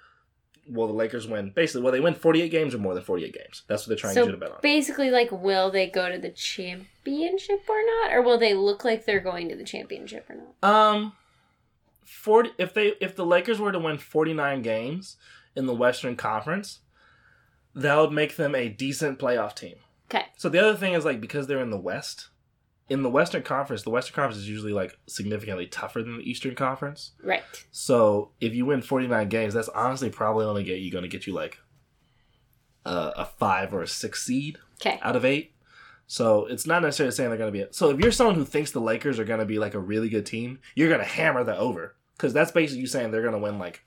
will 0.70 0.88
the 0.88 0.94
Lakers 0.94 1.28
win? 1.28 1.52
Basically, 1.56 1.82
will 1.82 1.92
they 1.92 2.00
win 2.00 2.14
48 2.14 2.50
games 2.50 2.76
or 2.76 2.78
more 2.78 2.94
than 2.94 3.04
48 3.04 3.34
games? 3.34 3.64
That's 3.68 3.84
what 3.84 3.90
they're 3.90 3.98
trying 3.98 4.14
So 4.14 4.22
to 4.22 4.28
get 4.28 4.36
a 4.36 4.38
bet 4.38 4.52
on. 4.52 4.58
Basically, 4.62 5.10
like, 5.10 5.32
will 5.32 5.72
they 5.72 5.88
go 5.90 6.10
to 6.10 6.18
the 6.18 6.30
championship 6.30 7.62
or 7.68 7.82
not, 7.86 8.14
or 8.14 8.22
will 8.22 8.38
they 8.38 8.54
look 8.54 8.84
like 8.86 9.06
they're 9.06 9.20
going 9.20 9.50
to 9.50 9.56
the 9.56 9.64
championship 9.64 10.30
or 10.30 10.36
not? 10.36 10.70
Um, 10.70 11.14
40 12.06 12.52
if 12.58 12.74
they 12.74 12.94
if 13.00 13.16
the 13.16 13.26
Lakers 13.26 13.60
were 13.60 13.72
to 13.72 13.80
win 13.80 13.98
49 13.98 14.62
games 14.62 15.18
in 15.56 15.66
the 15.66 15.76
Western 15.76 16.16
Conference, 16.16 16.80
that 17.76 17.96
would 17.98 18.12
make 18.12 18.36
them 18.36 18.56
a 18.56 18.70
decent 18.70 19.20
playoff 19.20 19.56
team. 19.56 19.76
Okay. 20.10 20.26
So 20.38 20.50
the 20.50 20.60
other 20.60 20.76
thing 20.76 20.94
is 20.94 21.06
like 21.06 21.22
because 21.22 21.48
they're 21.48 21.62
in 21.62 21.70
the 21.70 21.78
West, 21.80 22.30
in 22.90 23.04
the 23.04 23.10
Western 23.10 23.44
Conference, 23.44 23.84
the 23.84 23.90
Western 23.90 24.16
Conference 24.16 24.38
is 24.38 24.50
usually 24.50 24.74
like 24.74 24.98
significantly 25.08 25.68
tougher 25.68 26.02
than 26.02 26.18
the 26.18 26.30
Eastern 26.30 26.56
Conference. 26.56 27.12
Right. 27.24 27.44
So 27.72 28.32
if 28.42 28.54
you 28.54 28.66
win 28.66 28.82
49 28.82 29.30
games, 29.30 29.54
that's 29.54 29.70
honestly 29.70 30.10
probably 30.10 30.46
only 30.46 30.64
get 30.64 30.80
you 30.80 30.92
going 30.92 31.04
to 31.04 31.08
get 31.08 31.28
you 31.28 31.34
like 31.34 31.60
a, 32.86 33.12
a 33.18 33.26
5 33.26 33.74
or 33.74 33.84
a 33.84 33.88
6 33.88 34.24
seed. 34.26 34.58
Okay. 34.82 35.00
out 35.02 35.16
of 35.16 35.26
eight. 35.26 35.54
So 36.08 36.46
it's 36.46 36.66
not 36.66 36.82
necessarily 36.82 37.14
saying 37.14 37.30
they're 37.30 37.38
going 37.38 37.54
to 37.54 37.66
be. 37.66 37.66
So 37.72 37.90
if 37.92 38.00
you're 38.00 38.12
someone 38.12 38.36
who 38.36 38.46
thinks 38.46 38.72
the 38.72 38.80
Lakers 38.80 39.20
are 39.20 39.26
going 39.26 39.42
to 39.42 39.46
be 39.46 39.60
like 39.60 39.74
a 39.74 39.80
really 39.80 40.10
good 40.10 40.26
team, 40.26 40.60
you're 40.74 40.88
going 40.88 41.02
to 41.02 41.06
hammer 41.06 41.44
the 41.44 41.56
over 41.58 41.96
because 42.16 42.34
that's 42.34 42.52
basically 42.52 42.82
you 42.82 42.88
saying 42.88 43.12
they're 43.12 43.22
going 43.22 43.34
to 43.34 43.40
win 43.40 43.60
like 43.60 43.84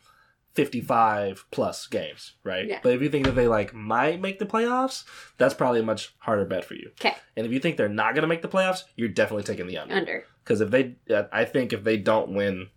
55 0.55 1.47
plus 1.51 1.87
games, 1.87 2.33
right? 2.45 2.67
Yeah. 2.67 2.81
But 2.83 2.93
if 2.93 3.01
you 3.03 3.09
think 3.09 3.25
that 3.27 3.33
they 3.33 3.49
like 3.49 3.73
might 3.75 4.21
make 4.21 4.39
the 4.39 4.47
playoffs, 4.47 5.05
that's 5.39 5.55
probably 5.55 5.81
a 5.81 5.85
much 5.85 6.15
harder 6.19 6.45
bet 6.45 6.65
for 6.65 6.75
you. 6.75 6.91
Okay. 7.01 7.15
And 7.37 7.47
if 7.47 7.53
you 7.53 7.59
think 7.59 7.77
they're 7.77 7.89
not 7.89 8.15
going 8.15 8.23
to 8.23 8.29
make 8.29 8.43
the 8.43 8.49
playoffs, 8.49 8.83
you're 8.97 9.09
definitely 9.09 9.45
taking 9.45 9.67
the 9.67 9.79
under 9.79 9.95
Under. 9.95 10.25
because 10.45 10.61
if 10.61 10.71
they, 10.71 10.97
I 11.33 11.45
think 11.47 11.73
if 11.73 11.85
they 11.85 11.97
don't 11.97 12.35
win, 12.35 12.69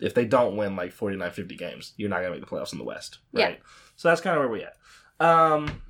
if 0.00 0.14
they 0.14 0.24
don't 0.24 0.56
win 0.56 0.76
like 0.76 0.92
49, 0.92 1.30
50 1.30 1.56
games, 1.56 1.92
you're 1.96 2.08
not 2.08 2.20
going 2.20 2.32
to 2.32 2.38
make 2.38 2.48
the 2.48 2.54
playoffs 2.56 2.72
in 2.72 2.78
the 2.78 2.84
West, 2.84 3.18
right? 3.32 3.58
Yeah. 3.58 3.66
So 3.96 4.08
that's 4.08 4.20
kind 4.20 4.36
of 4.36 4.40
where 4.42 4.48
we 4.50 4.64
at. 4.64 4.76
Um, 5.20 5.82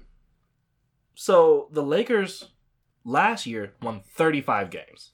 so 1.15 1.69
the 1.73 1.83
Lakers 1.83 2.49
last 3.05 3.47
year 3.47 3.75
won 3.83 4.01
35 4.15 4.71
games. 4.71 5.13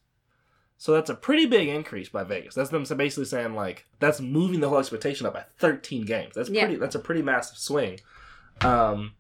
So 0.84 0.92
that's 0.92 1.08
a 1.08 1.14
pretty 1.14 1.46
big 1.46 1.68
increase 1.68 2.10
by 2.10 2.24
Vegas. 2.24 2.54
That's 2.54 2.68
them 2.68 2.84
basically 2.98 3.24
saying 3.24 3.54
like 3.54 3.86
that's 4.00 4.20
moving 4.20 4.60
the 4.60 4.68
whole 4.68 4.76
expectation 4.76 5.26
up 5.26 5.32
by 5.32 5.46
13 5.56 6.04
games. 6.04 6.34
That's 6.34 6.50
Yeah. 6.50 6.66
pretty. 6.66 6.78
That's 6.78 6.94
a 6.94 6.98
pretty 6.98 7.22
massive 7.22 7.56
swing. 7.56 8.00
Um, 8.60 9.14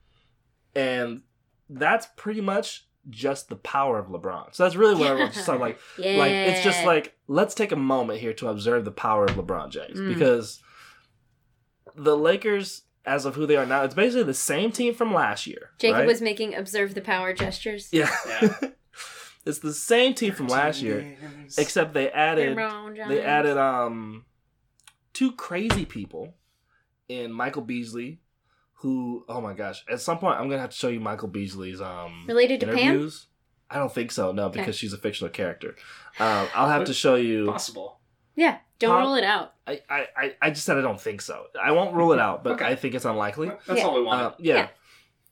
and 0.76 1.22
that's 1.70 2.06
pretty 2.16 2.42
much 2.42 2.86
just 3.08 3.48
the 3.48 3.56
power 3.56 3.98
of 3.98 4.08
LeBron. 4.08 4.54
So 4.54 4.62
that's 4.64 4.76
really 4.76 4.94
what 4.94 5.08
I 5.08 5.14
want 5.14 5.32
to 5.32 5.38
start 5.38 5.58
like. 5.58 5.78
Yeah. 5.98 6.18
Like 6.18 6.32
it's 6.32 6.62
just 6.62 6.84
like 6.84 7.16
let's 7.28 7.54
take 7.54 7.72
a 7.72 7.76
moment 7.76 8.20
here 8.20 8.34
to 8.34 8.48
observe 8.48 8.84
the 8.84 8.90
power 8.90 9.24
of 9.24 9.30
LeBron 9.30 9.70
James 9.70 9.98
Mm. 9.98 10.12
because 10.12 10.60
the 11.96 12.14
Lakers, 12.14 12.82
as 13.06 13.24
of 13.24 13.36
who 13.36 13.46
they 13.46 13.56
are 13.56 13.64
now, 13.64 13.84
it's 13.84 13.94
basically 13.94 14.24
the 14.24 14.34
same 14.34 14.70
team 14.70 14.92
from 14.92 15.14
last 15.14 15.46
year. 15.46 15.70
Jacob 15.78 16.00
right? 16.00 16.06
was 16.06 16.20
making 16.20 16.54
observe 16.54 16.92
the 16.94 17.00
power 17.00 17.32
gestures. 17.32 17.88
yeah. 17.90 18.14
Yeah. 18.42 18.54
it's 19.46 19.58
the 19.58 19.72
same 19.74 20.14
team 20.14 20.32
from 20.32 20.48
last 20.48 20.80
year, 20.82 21.16
except 21.58 21.94
they 21.94 22.10
added 22.10 22.56
they 23.08 23.22
added 23.22 23.56
um 23.58 24.24
two 25.12 25.32
crazy 25.32 25.84
people 25.84 26.34
in 27.08 27.32
Michael 27.32 27.62
Beasley. 27.62 28.20
Who? 28.78 29.24
Oh 29.28 29.40
my 29.40 29.54
gosh! 29.54 29.82
At 29.90 30.00
some 30.00 30.18
point, 30.18 30.38
I'm 30.38 30.48
gonna 30.48 30.60
have 30.60 30.70
to 30.70 30.76
show 30.76 30.88
you 30.88 31.00
Michael 31.00 31.28
Beasley's 31.28 31.80
um 31.80 32.24
Related 32.28 32.60
to 32.60 32.66
Pam? 32.66 32.78
interviews. 32.78 33.26
I 33.70 33.78
don't 33.78 33.92
think 33.92 34.12
so. 34.12 34.30
No, 34.30 34.50
because 34.50 34.76
she's 34.76 34.92
a 34.92 34.98
fictional 34.98 35.30
character. 35.32 35.74
Um, 36.20 36.46
I'll 36.54 36.68
have 36.68 36.84
to 36.84 36.92
show 36.94 37.14
you. 37.14 37.46
Possible. 37.46 37.98
Yeah. 38.36 38.58
Don't 38.78 38.90
Huh? 38.90 39.06
rule 39.06 39.14
it 39.14 39.24
out. 39.24 39.54
I, 39.66 39.80
I, 39.88 40.06
I- 40.16 40.34
I 40.42 40.50
just 40.50 40.66
said 40.66 40.76
I 40.76 40.80
don't 40.82 41.00
think 41.00 41.22
so. 41.22 41.44
I 41.60 41.72
won't 41.72 41.94
rule 41.94 42.12
it 42.12 42.18
out, 42.18 42.44
but 42.44 42.54
Okay. 42.54 42.66
I 42.66 42.74
think 42.74 42.94
it's 42.94 43.04
unlikely. 43.06 43.50
That's 43.66 43.80
Yeah. 43.80 43.86
all 43.86 43.94
we 43.94 44.02
want. 44.02 44.20
Uh, 44.20 44.32
yeah. 44.38 44.54
Yeah. 44.54 44.68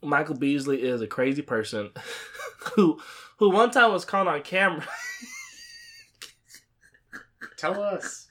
Michael 0.03 0.37
Beasley 0.37 0.83
is 0.83 1.03
a 1.03 1.07
crazy 1.07 1.43
person 1.43 1.91
who 2.75 3.01
who 3.43 3.51
one 3.51 3.73
time 3.73 3.91
was 3.91 4.05
caught 4.05 4.29
on 4.29 4.41
camera. 4.43 4.87
Tell 7.57 7.83
us. 7.83 8.29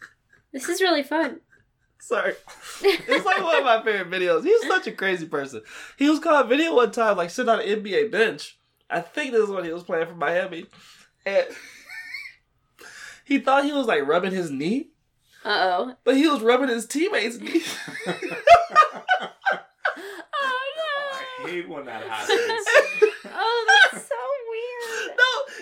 This 0.54 0.70
is 0.70 0.80
really 0.80 1.04
fun. 1.04 1.42
Sorry. 2.00 2.34
It's 2.84 3.26
like 3.26 3.44
one 3.44 3.58
of 3.58 3.66
my 3.66 3.84
favorite 3.84 4.10
videos. 4.10 4.44
He's 4.46 4.66
such 4.68 4.88
a 4.88 4.94
crazy 4.94 5.26
person. 5.28 5.64
He 5.98 6.10
was 6.10 6.20
caught 6.20 6.44
on 6.46 6.50
video 6.50 6.74
one 6.74 6.92
time, 6.94 7.18
like 7.18 7.30
sitting 7.30 7.50
on 7.50 7.60
an 7.60 7.68
NBA 7.84 8.10
bench. 8.10 8.58
I 8.90 9.02
think 9.02 9.34
this 9.34 9.44
is 9.44 9.50
when 9.50 9.66
he 9.66 9.74
was 9.74 9.84
playing 9.84 10.08
for 10.08 10.16
Miami. 10.16 10.66
And 11.26 11.46
he 13.26 13.40
thought 13.40 13.66
he 13.66 13.74
was 13.74 13.88
like 13.88 14.08
rubbing 14.08 14.32
his 14.32 14.50
knee, 14.50 14.92
Uh 15.44 15.50
oh. 15.90 15.96
but 16.06 16.16
he 16.16 16.26
was 16.30 16.40
rubbing 16.42 16.70
his 16.70 16.86
teammate's 16.88 17.38
knee. 17.38 17.62
Oh 18.08 18.14
no. 20.78 21.18
I 21.18 21.26
hate 21.50 21.68
when 21.70 21.86
that 21.86 22.02
happens. 22.04 22.66
Oh, 23.34 23.66
that's 23.92 24.08
so 24.08 24.16
weird. 24.16 24.41
No, 24.41 24.41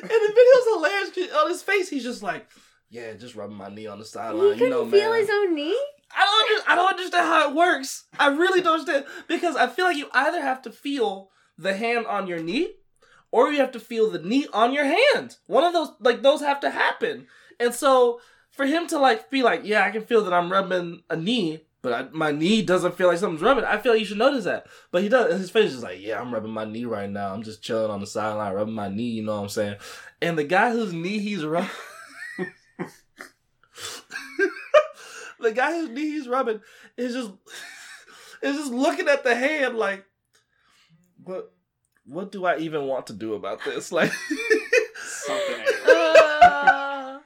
and 0.02 0.10
the 0.10 0.34
video's 0.36 0.74
hilarious. 0.74 1.34
On 1.36 1.50
his 1.50 1.62
face, 1.64 1.90
he's 1.90 2.04
just 2.04 2.24
like, 2.24 2.48
"Yeah, 2.90 3.14
just 3.14 3.36
rubbing 3.36 3.56
my 3.58 3.70
knee 3.70 3.88
on 3.88 4.00
the 4.00 4.06
He 4.06 4.10
sideline." 4.10 4.54
couldn't 4.54 4.60
You 4.64 4.70
know, 4.70 4.90
feel 4.90 5.12
man. 5.12 5.20
his 5.20 5.30
own 5.30 5.56
knee? 5.56 5.78
I 6.16 6.26
don't. 6.26 6.52
Under, 6.60 6.72
I 6.72 6.76
don't 6.76 6.90
understand 6.90 7.28
how 7.28 7.50
it 7.50 7.56
works. 7.56 8.06
I 8.20 8.28
really 8.28 8.62
don't 8.62 8.80
understand 8.80 9.06
because 9.28 9.56
I 9.56 9.68
feel 9.68 9.86
like 9.86 9.98
you 9.98 10.08
either 10.14 10.42
have 10.42 10.62
to 10.64 10.72
feel 10.72 11.30
the 11.58 11.76
hand 11.76 12.06
on 12.08 12.26
your 12.28 12.40
knee, 12.40 12.72
or 13.32 13.52
you 13.52 13.60
have 13.60 13.72
to 13.74 13.80
feel 13.80 14.10
the 14.10 14.20
knee 14.20 14.48
on 14.54 14.74
your 14.74 14.86
hand. 14.86 15.38
One 15.46 15.64
of 15.64 15.74
those, 15.74 15.92
like 16.00 16.22
those, 16.24 16.42
have 16.42 16.60
to 16.62 16.70
happen. 16.72 17.28
And 17.60 17.74
so, 17.76 18.22
for 18.52 18.66
him 18.66 18.88
to 18.88 18.98
like 18.98 19.30
be 19.30 19.44
like, 19.44 19.62
"Yeah, 19.66 19.84
I 19.86 19.92
can 19.92 20.04
feel 20.04 20.24
that 20.24 20.34
I'm 20.34 20.52
rubbing 20.52 21.04
a 21.10 21.16
knee." 21.16 21.62
But 21.82 21.94
I, 21.94 22.08
my 22.12 22.32
knee 22.32 22.62
doesn't 22.62 22.96
feel 22.98 23.08
like 23.08 23.18
something's 23.20 23.42
rubbing. 23.42 23.64
I 23.64 23.78
feel 23.78 23.94
like 23.94 24.00
you 24.02 24.06
should 24.06 24.18
notice 24.18 24.44
that. 24.44 24.68
But 24.92 25.02
he 25.02 25.08
does. 25.10 25.32
And 25.32 25.40
his 25.40 25.50
face 25.50 25.72
is 25.72 25.82
like, 25.82 26.02
yeah, 26.02 26.20
I'm 26.20 26.34
rubbing 26.34 26.52
my 26.52 26.66
knee 26.66 26.84
right 26.86 27.10
now. 27.10 27.34
I'm 27.34 27.42
just 27.44 27.62
chilling 27.62 27.90
on 27.90 28.02
the 28.02 28.08
sideline, 28.08 28.54
rubbing 28.54 28.74
my 28.74 28.90
knee. 28.90 29.12
You 29.12 29.24
know 29.24 29.36
what 29.38 29.44
I'm 29.44 29.50
saying? 29.50 29.78
And 30.22 30.38
the 30.38 30.44
guy 30.44 30.72
whose 30.72 30.92
knee 30.92 31.20
he's 31.20 31.46
rubbing, 31.46 31.70
the 35.40 35.52
guy 35.54 35.72
whose 35.72 35.90
knee 35.90 36.12
he's 36.12 36.28
rubbing 36.28 36.60
is 36.98 37.14
just 37.14 37.32
is 38.42 38.56
just 38.58 38.72
looking 38.74 39.08
at 39.08 39.24
the 39.24 39.36
hand 39.36 39.78
like, 39.78 40.06
what? 41.24 41.52
What 42.06 42.32
do 42.32 42.44
I 42.46 42.58
even 42.58 42.86
want 42.88 43.08
to 43.08 43.14
do 43.14 43.36
about 43.36 43.64
this? 43.64 43.92
Like, 43.92 44.12
Something 45.02 45.56
ain't 45.60 47.22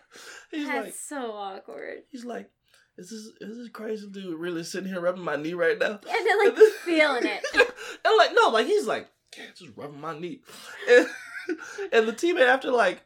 he's 0.52 0.68
that's 0.68 0.86
like, 0.86 0.94
so 0.94 1.32
awkward. 1.32 2.04
he's 2.12 2.26
like, 2.26 2.50
is 2.98 3.10
this 3.10 3.50
is 3.50 3.58
this 3.58 3.70
crazy 3.70 4.08
dude 4.10 4.40
really 4.40 4.64
sitting 4.64 4.90
here 4.90 5.02
rubbing 5.02 5.24
my 5.24 5.36
knee 5.36 5.54
right 5.54 5.78
now? 5.80 6.00
And 6.10 6.28
they're 6.28 6.46
like, 6.46 6.58
feeling 6.86 7.26
it. 7.26 7.44
and 7.56 8.18
like, 8.18 8.32
no, 8.34 8.50
like 8.50 8.68
he's 8.68 8.86
like, 8.86 9.08
just 9.56 9.76
rubbing 9.76 10.00
my 10.00 10.18
knee. 10.18 10.42
And, 10.90 11.08
and 11.92 12.08
the 12.08 12.14
teammate 12.14 12.48
after 12.48 12.72
like 12.72 13.02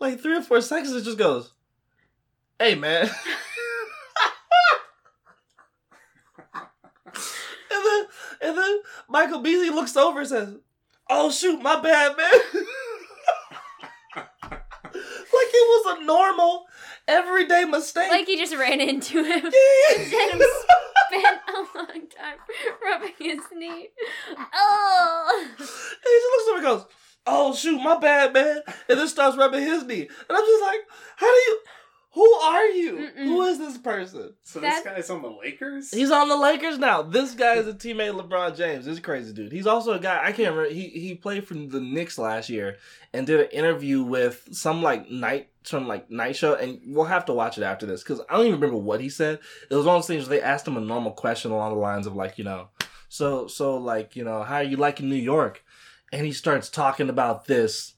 like 0.00 0.20
three 0.20 0.36
or 0.36 0.42
four 0.42 0.60
seconds 0.60 0.94
it 0.94 1.04
just 1.04 1.18
goes, 1.18 1.52
Hey 2.58 2.74
man. 2.74 3.10
and 6.54 7.84
then 7.84 8.06
and 8.40 8.56
then 8.58 8.78
Michael 9.08 9.40
Beasley 9.40 9.70
looks 9.70 9.96
over 9.96 10.20
and 10.20 10.28
says, 10.28 10.56
Oh 11.10 11.30
shoot, 11.30 11.60
my 11.60 11.80
bad 11.80 12.16
man. 12.16 12.64
Like 15.38 15.50
it 15.52 15.86
was 15.86 15.98
a 15.98 16.04
normal, 16.04 16.64
everyday 17.08 17.64
mistake. 17.64 18.10
Like 18.10 18.26
he 18.26 18.36
just 18.36 18.54
ran 18.54 18.80
into 18.80 19.24
him. 19.24 19.52
Yeah. 19.98 20.36
Of 20.36 20.42
spent 21.08 21.40
a 21.48 21.78
long 21.78 22.06
time 22.08 22.38
rubbing 22.84 23.14
his 23.18 23.40
knee. 23.54 23.88
Oh. 24.54 25.46
And 25.48 25.58
he 25.58 25.64
just 25.64 25.66
looks 25.66 26.48
at 26.48 26.50
him 26.50 26.56
and 26.56 26.64
goes, 26.64 26.86
"Oh 27.26 27.54
shoot, 27.54 27.78
my 27.80 27.98
bad, 27.98 28.32
man," 28.32 28.60
and 28.88 28.98
then 28.98 29.08
starts 29.08 29.36
rubbing 29.36 29.62
his 29.62 29.84
knee, 29.84 30.02
and 30.02 30.38
I'm 30.38 30.44
just 30.44 30.62
like, 30.62 30.80
"How 31.16 31.26
do 31.26 31.40
you? 31.40 31.60
Who 32.12 32.32
are 32.34 32.64
you? 32.68 32.92
Mm-mm. 33.16 33.24
Who 33.26 33.42
is 33.42 33.58
this 33.58 33.76
person?" 33.78 34.32
So 34.42 34.60
That- 34.60 34.82
this 34.82 34.92
guy's 34.92 35.10
on 35.10 35.22
the 35.22 35.28
Lakers. 35.30 35.90
He's 35.90 36.10
on 36.10 36.28
the 36.28 36.36
Lakers 36.36 36.78
now. 36.78 37.02
This 37.02 37.34
guy 37.34 37.54
is 37.56 37.66
a 37.68 37.74
teammate 37.74 38.18
of 38.18 38.26
LeBron 38.26 38.56
James. 38.56 38.86
This 38.86 38.92
is 38.92 38.98
a 38.98 39.02
crazy 39.02 39.32
dude. 39.32 39.52
He's 39.52 39.66
also 39.66 39.92
a 39.92 39.98
guy 40.00 40.18
I 40.22 40.32
can't 40.32 40.50
remember. 40.54 40.68
He 40.70 40.88
he 40.88 41.14
played 41.14 41.46
for 41.46 41.54
the 41.54 41.80
Knicks 41.80 42.16
last 42.18 42.48
year 42.48 42.76
and 43.12 43.26
did 43.26 43.40
an 43.40 43.50
interview 43.50 44.02
with 44.02 44.48
some 44.52 44.82
like 44.82 45.10
night 45.10 45.50
some 45.64 45.86
like 45.86 46.10
night 46.10 46.34
show, 46.34 46.54
and 46.54 46.80
we'll 46.86 47.04
have 47.04 47.26
to 47.26 47.34
watch 47.34 47.58
it 47.58 47.62
after 47.62 47.84
this 47.84 48.02
because 48.02 48.20
I 48.28 48.36
don't 48.36 48.46
even 48.46 48.58
remember 48.60 48.78
what 48.82 49.02
he 49.02 49.10
said. 49.10 49.38
It 49.70 49.74
was 49.74 49.84
one 49.84 49.96
of 49.96 50.02
those 50.02 50.06
things 50.08 50.26
where 50.28 50.38
they 50.38 50.42
asked 50.44 50.66
him 50.66 50.78
a 50.78 50.80
normal 50.80 51.12
question 51.12 51.50
along 51.50 51.74
the 51.74 51.80
lines 51.80 52.06
of 52.06 52.16
like 52.16 52.38
you 52.38 52.44
know, 52.44 52.68
so 53.10 53.46
so 53.48 53.76
like 53.76 54.16
you 54.16 54.24
know 54.24 54.42
how 54.42 54.56
are 54.56 54.62
you 54.62 54.78
liking 54.78 55.10
New 55.10 55.14
York, 55.16 55.62
and 56.10 56.24
he 56.24 56.32
starts 56.32 56.70
talking 56.70 57.10
about 57.10 57.44
this, 57.44 57.94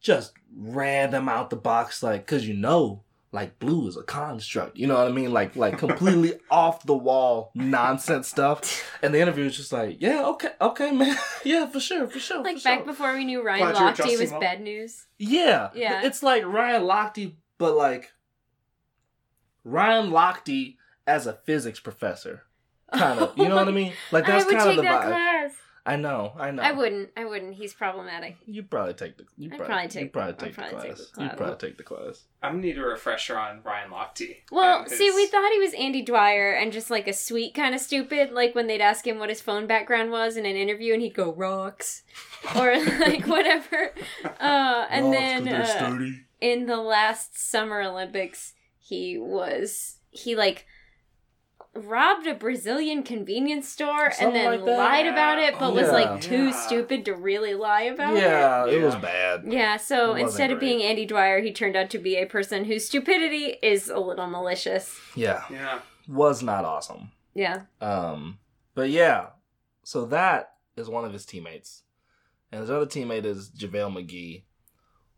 just 0.00 0.32
random 0.56 1.28
out 1.28 1.48
the 1.50 1.56
box 1.56 2.02
like 2.02 2.26
because 2.26 2.46
you 2.48 2.54
know 2.54 3.04
like 3.34 3.58
blue 3.58 3.88
is 3.88 3.96
a 3.96 4.02
construct. 4.02 4.76
You 4.76 4.86
know 4.86 4.94
what 4.98 5.08
I 5.08 5.10
mean? 5.10 5.32
Like 5.32 5.56
like 5.56 5.78
completely 5.78 6.34
off 6.50 6.84
the 6.84 6.94
wall 6.94 7.50
nonsense 7.54 8.28
stuff. 8.28 8.84
And 9.02 9.14
the 9.14 9.20
interview 9.20 9.44
was 9.44 9.56
just 9.56 9.72
like, 9.72 9.96
yeah, 10.00 10.24
okay, 10.26 10.50
okay, 10.60 10.90
man, 10.92 11.16
yeah, 11.44 11.66
for 11.66 11.80
sure, 11.80 12.06
for 12.08 12.18
sure. 12.18 12.42
Like 12.42 12.58
for 12.58 12.64
back 12.64 12.78
sure. 12.80 12.86
before 12.86 13.14
we 13.14 13.24
knew 13.24 13.42
Ryan 13.42 13.72
Glad 13.72 13.96
Lochte 13.96 14.18
was 14.20 14.30
well. 14.30 14.40
bad 14.40 14.60
news. 14.60 15.06
Yeah, 15.18 15.70
Yeah. 15.74 16.02
It's 16.04 16.22
like 16.22 16.44
Ryan 16.44 16.82
Lochte, 16.82 17.34
but 17.58 17.74
like 17.74 18.12
Ryan 19.64 20.10
Lochte 20.10 20.76
as 21.06 21.26
a 21.26 21.32
physics 21.32 21.80
professor, 21.80 22.42
kind 22.92 23.18
of. 23.20 23.36
You 23.38 23.48
know 23.48 23.56
what 23.56 23.68
I 23.68 23.72
mean? 23.72 23.92
Like 24.10 24.26
that's 24.26 24.46
I 24.46 24.52
kind 24.54 24.70
of 24.70 24.76
the 24.76 24.82
that 24.82 25.02
vibe. 25.02 25.08
class. 25.08 25.50
I 25.84 25.96
know, 25.96 26.32
I 26.38 26.52
know. 26.52 26.62
I 26.62 26.70
wouldn't. 26.70 27.10
I 27.16 27.24
wouldn't. 27.24 27.54
He's 27.54 27.74
problematic. 27.74 28.36
You 28.46 28.62
probably 28.62 28.94
take 28.94 29.16
the. 29.16 29.24
You 29.36 29.50
I'd 29.52 29.58
probably, 29.58 29.66
probably 29.66 29.82
you 29.82 29.88
take- 29.88 30.12
probably 30.12 30.32
take, 30.34 30.54
probably 30.54 30.72
the 30.72 30.76
take 30.76 30.96
class. 30.96 30.98
You 31.00 31.14
class. 31.26 31.36
probably 31.36 31.56
take 31.68 31.76
the 31.76 31.82
class. 31.82 32.24
I'm 32.40 32.52
gonna 32.52 32.62
need 32.62 32.78
a 32.78 32.82
refresher 32.82 33.36
on 33.36 33.62
Ryan 33.64 33.90
Lochte. 33.90 34.36
Well, 34.52 34.82
and 34.82 34.90
see, 34.90 35.10
we 35.10 35.26
thought 35.26 35.50
he 35.52 35.58
was 35.58 35.74
Andy 35.74 36.02
Dwyer 36.02 36.52
and 36.52 36.72
just 36.72 36.88
like 36.88 37.08
a 37.08 37.12
sweet 37.12 37.54
kind 37.54 37.74
of 37.74 37.80
stupid, 37.80 38.30
like 38.30 38.54
when 38.54 38.68
they'd 38.68 38.80
ask 38.80 39.04
him 39.04 39.18
what 39.18 39.28
his 39.28 39.40
phone 39.40 39.66
background 39.66 40.12
was 40.12 40.36
in 40.36 40.46
an 40.46 40.54
interview, 40.54 40.92
and 40.92 41.02
he'd 41.02 41.14
go 41.14 41.32
rocks 41.32 42.04
or 42.56 42.76
like 43.00 43.26
whatever. 43.26 43.92
Uh, 44.38 44.86
and 44.88 45.12
then 45.12 45.48
uh, 45.48 45.98
in 46.40 46.66
the 46.66 46.76
last 46.76 47.36
Summer 47.36 47.82
Olympics, 47.82 48.52
he 48.78 49.18
was 49.18 49.96
he 50.10 50.36
like 50.36 50.64
robbed 51.74 52.26
a 52.26 52.34
Brazilian 52.34 53.02
convenience 53.02 53.68
store 53.68 54.10
Something 54.10 54.26
and 54.26 54.36
then 54.36 54.64
like 54.66 54.76
lied 54.78 55.06
about 55.06 55.38
it, 55.38 55.54
but 55.58 55.70
Oh, 55.70 55.74
was 55.74 55.90
like 55.90 56.20
too 56.20 56.46
Yeah. 56.48 56.50
stupid 56.52 57.04
to 57.06 57.14
really 57.14 57.54
lie 57.54 57.82
about 57.84 58.14
it. 58.16 58.20
yeah, 58.22 58.66
it 58.66 58.82
was 58.82 58.94
bad. 58.96 59.44
Yeah, 59.50 59.78
so 59.78 60.04
It 60.04 60.08
wasn't 60.08 60.20
instead 60.28 60.50
of 60.50 60.60
being 60.60 60.82
Andy 60.82 61.06
Dwyer, 61.06 61.40
he 61.40 61.52
turned 61.52 61.74
out 61.76 61.88
to 61.90 61.98
be 61.98 62.16
a 62.16 62.26
person 62.26 62.66
whose 62.66 62.86
stupidity 62.86 63.56
is 63.62 63.88
a 63.88 63.98
little 63.98 64.26
malicious. 64.26 65.00
Yeah, 65.14 65.44
Yeah. 65.50 65.80
was 66.06 66.42
not 66.42 66.64
awesome. 66.66 67.12
Yeah. 67.34 67.62
Um, 67.80 68.38
but 68.74 68.90
yeah, 68.90 69.28
so 69.82 70.04
that 70.06 70.54
is 70.76 70.90
one 70.90 71.04
of 71.06 71.12
his 71.14 71.24
teammates, 71.24 71.84
and 72.50 72.60
his 72.60 72.70
other 72.70 72.84
teammate 72.86 73.24
is 73.24 73.50
JaVale 73.50 73.92
McGee, 73.96 74.42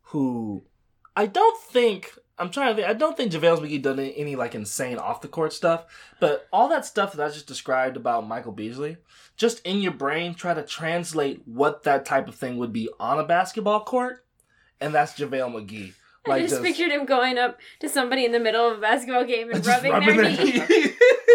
who 0.08 0.64
I 1.16 1.26
don't 1.26 1.60
think 1.60 2.12
I'm 2.38 2.50
trying 2.50 2.70
to 2.70 2.74
think. 2.74 2.88
I 2.88 2.94
don't 2.94 3.16
think 3.16 3.32
JaVale 3.32 3.60
McGee 3.60 3.82
done 3.82 3.98
any, 4.00 4.16
any 4.16 4.36
like 4.36 4.54
insane 4.54 4.98
off 4.98 5.20
the 5.20 5.28
court 5.28 5.52
stuff, 5.52 5.84
but 6.20 6.48
all 6.52 6.68
that 6.68 6.84
stuff 6.84 7.12
that 7.12 7.24
I 7.24 7.28
just 7.32 7.46
described 7.46 7.96
about 7.96 8.26
Michael 8.26 8.52
Beasley, 8.52 8.96
just 9.36 9.60
in 9.64 9.78
your 9.80 9.92
brain, 9.92 10.34
try 10.34 10.52
to 10.54 10.62
translate 10.62 11.42
what 11.46 11.84
that 11.84 12.04
type 12.04 12.26
of 12.28 12.34
thing 12.34 12.56
would 12.56 12.72
be 12.72 12.88
on 12.98 13.20
a 13.20 13.24
basketball 13.24 13.84
court, 13.84 14.24
and 14.80 14.92
that's 14.94 15.12
JaVale 15.12 15.52
McGee. 15.54 15.92
I 16.26 16.40
just, 16.40 16.62
pictured 16.62 16.90
him 16.90 17.04
going 17.04 17.36
up 17.36 17.60
to 17.80 17.88
somebody 17.88 18.24
in 18.24 18.32
the 18.32 18.40
middle 18.40 18.70
of 18.70 18.78
a 18.78 18.80
basketball 18.80 19.24
game 19.26 19.50
and 19.50 19.62
just 19.64 19.84
rubbing, 19.84 20.16
their, 20.16 20.30
knee. 20.30 20.92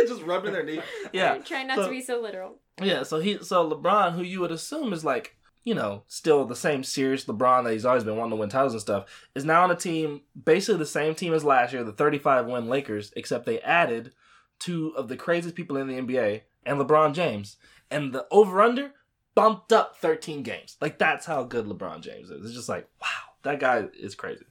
just 0.07 0.23
rubbing 0.23 0.51
their 0.51 0.63
knee. 0.63 0.81
Yeah, 1.13 1.38
Trying 1.38 1.67
not 1.67 1.77
So- 1.77 1.85
to 1.85 1.89
be 1.91 2.01
so 2.01 2.19
literal. 2.19 2.55
Yeah, 2.81 3.03
so 3.03 3.19
he 3.19 3.38
so 3.43 3.69
LeBron, 3.69 4.13
who 4.13 4.23
you 4.23 4.39
would 4.39 4.51
assume 4.51 4.93
is 4.93 5.03
like, 5.05 5.35
you 5.69 5.75
know, 5.75 6.01
still 6.08 6.45
the 6.45 6.55
same 6.55 6.84
serious 6.84 7.25
LeBron 7.25 7.63
that 7.63 7.73
he's 7.73 7.86
always 7.86 8.03
been 8.03 8.17
wanting 8.17 8.32
to 8.32 8.38
win 8.38 8.49
titles 8.49 8.73
and 8.73 8.82
stuff, 8.82 9.05
is 9.36 9.45
now 9.45 9.63
on 9.63 9.69
a 9.69 9.75
team 9.75 10.21
basically 10.43 10.79
the 10.79 10.86
same 10.88 11.13
team 11.13 11.32
as 11.32 11.43
last 11.43 11.73
year, 11.73 11.84
the 11.84 11.91
35 11.91 12.47
win 12.47 12.67
Lakers, 12.67 13.13
except 13.15 13.45
they 13.45 13.60
added 13.62 14.12
two 14.58 14.91
of 14.97 15.10
the 15.10 15.15
craziest 15.15 15.55
people 15.55 15.77
in 15.77 15.88
the 15.88 15.93
NBA 15.93 16.41
and 16.65 16.79
LeBron 16.79 17.13
James. 17.13 17.58
And 17.91 18.12
the 18.13 18.25
over 18.32 18.63
under 18.63 18.93
bumped 19.36 19.71
up 19.71 19.95
13 19.97 20.41
games. 20.41 20.75
Like 20.82 20.97
that's 20.97 21.27
how 21.27 21.43
good 21.43 21.67
LeBron 21.67 22.01
James 22.01 22.32
is. 22.32 22.43
It's 22.43 22.55
just 22.55 22.67
like, 22.67 22.89
wow, 22.99 23.36
that 23.43 23.60
guy 23.60 23.89
is 23.93 24.15
crazy. 24.15 24.45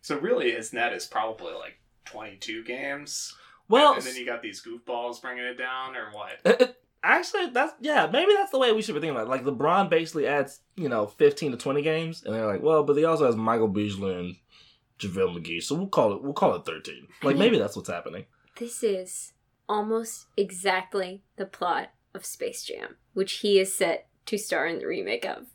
So 0.00 0.16
really, 0.16 0.52
his 0.52 0.72
net 0.72 0.92
is 0.92 1.06
probably 1.06 1.54
like 1.54 1.80
22 2.04 2.62
games. 2.62 3.34
Well, 3.68 3.94
and 3.94 4.02
then 4.02 4.14
you 4.14 4.24
got 4.24 4.42
these 4.42 4.62
goofballs 4.62 5.20
bringing 5.20 5.44
it 5.44 5.58
down, 5.58 5.96
or 5.96 6.12
what? 6.12 6.38
Uh, 6.44 6.64
uh, 6.64 6.66
Actually, 7.02 7.50
that's 7.50 7.72
yeah. 7.80 8.08
Maybe 8.12 8.32
that's 8.34 8.50
the 8.50 8.58
way 8.58 8.72
we 8.72 8.82
should 8.82 8.94
be 8.94 9.00
thinking 9.00 9.16
about. 9.16 9.26
it. 9.26 9.30
Like 9.30 9.44
LeBron 9.44 9.88
basically 9.88 10.26
adds, 10.26 10.60
you 10.74 10.88
know, 10.88 11.06
fifteen 11.06 11.52
to 11.52 11.56
twenty 11.56 11.82
games, 11.82 12.22
and 12.24 12.34
they're 12.34 12.46
like, 12.46 12.62
well, 12.62 12.82
but 12.82 12.96
he 12.96 13.04
also 13.04 13.26
has 13.26 13.36
Michael 13.36 13.68
Beasley 13.68 14.14
and 14.14 14.36
JaVale 14.98 15.38
McGee, 15.38 15.62
so 15.62 15.74
we'll 15.74 15.88
call 15.88 16.12
it 16.14 16.22
we'll 16.22 16.32
call 16.32 16.54
it 16.54 16.64
thirteen. 16.64 17.06
Like 17.22 17.36
maybe 17.36 17.58
that's 17.58 17.76
what's 17.76 17.88
happening. 17.88 18.24
This 18.58 18.82
is 18.82 19.32
almost 19.68 20.26
exactly 20.36 21.22
the 21.36 21.46
plot 21.46 21.90
of 22.14 22.24
Space 22.24 22.64
Jam, 22.64 22.96
which 23.12 23.34
he 23.34 23.58
is 23.60 23.74
set 23.74 24.08
to 24.26 24.38
star 24.38 24.66
in 24.66 24.78
the 24.78 24.86
remake 24.86 25.24
of. 25.24 25.46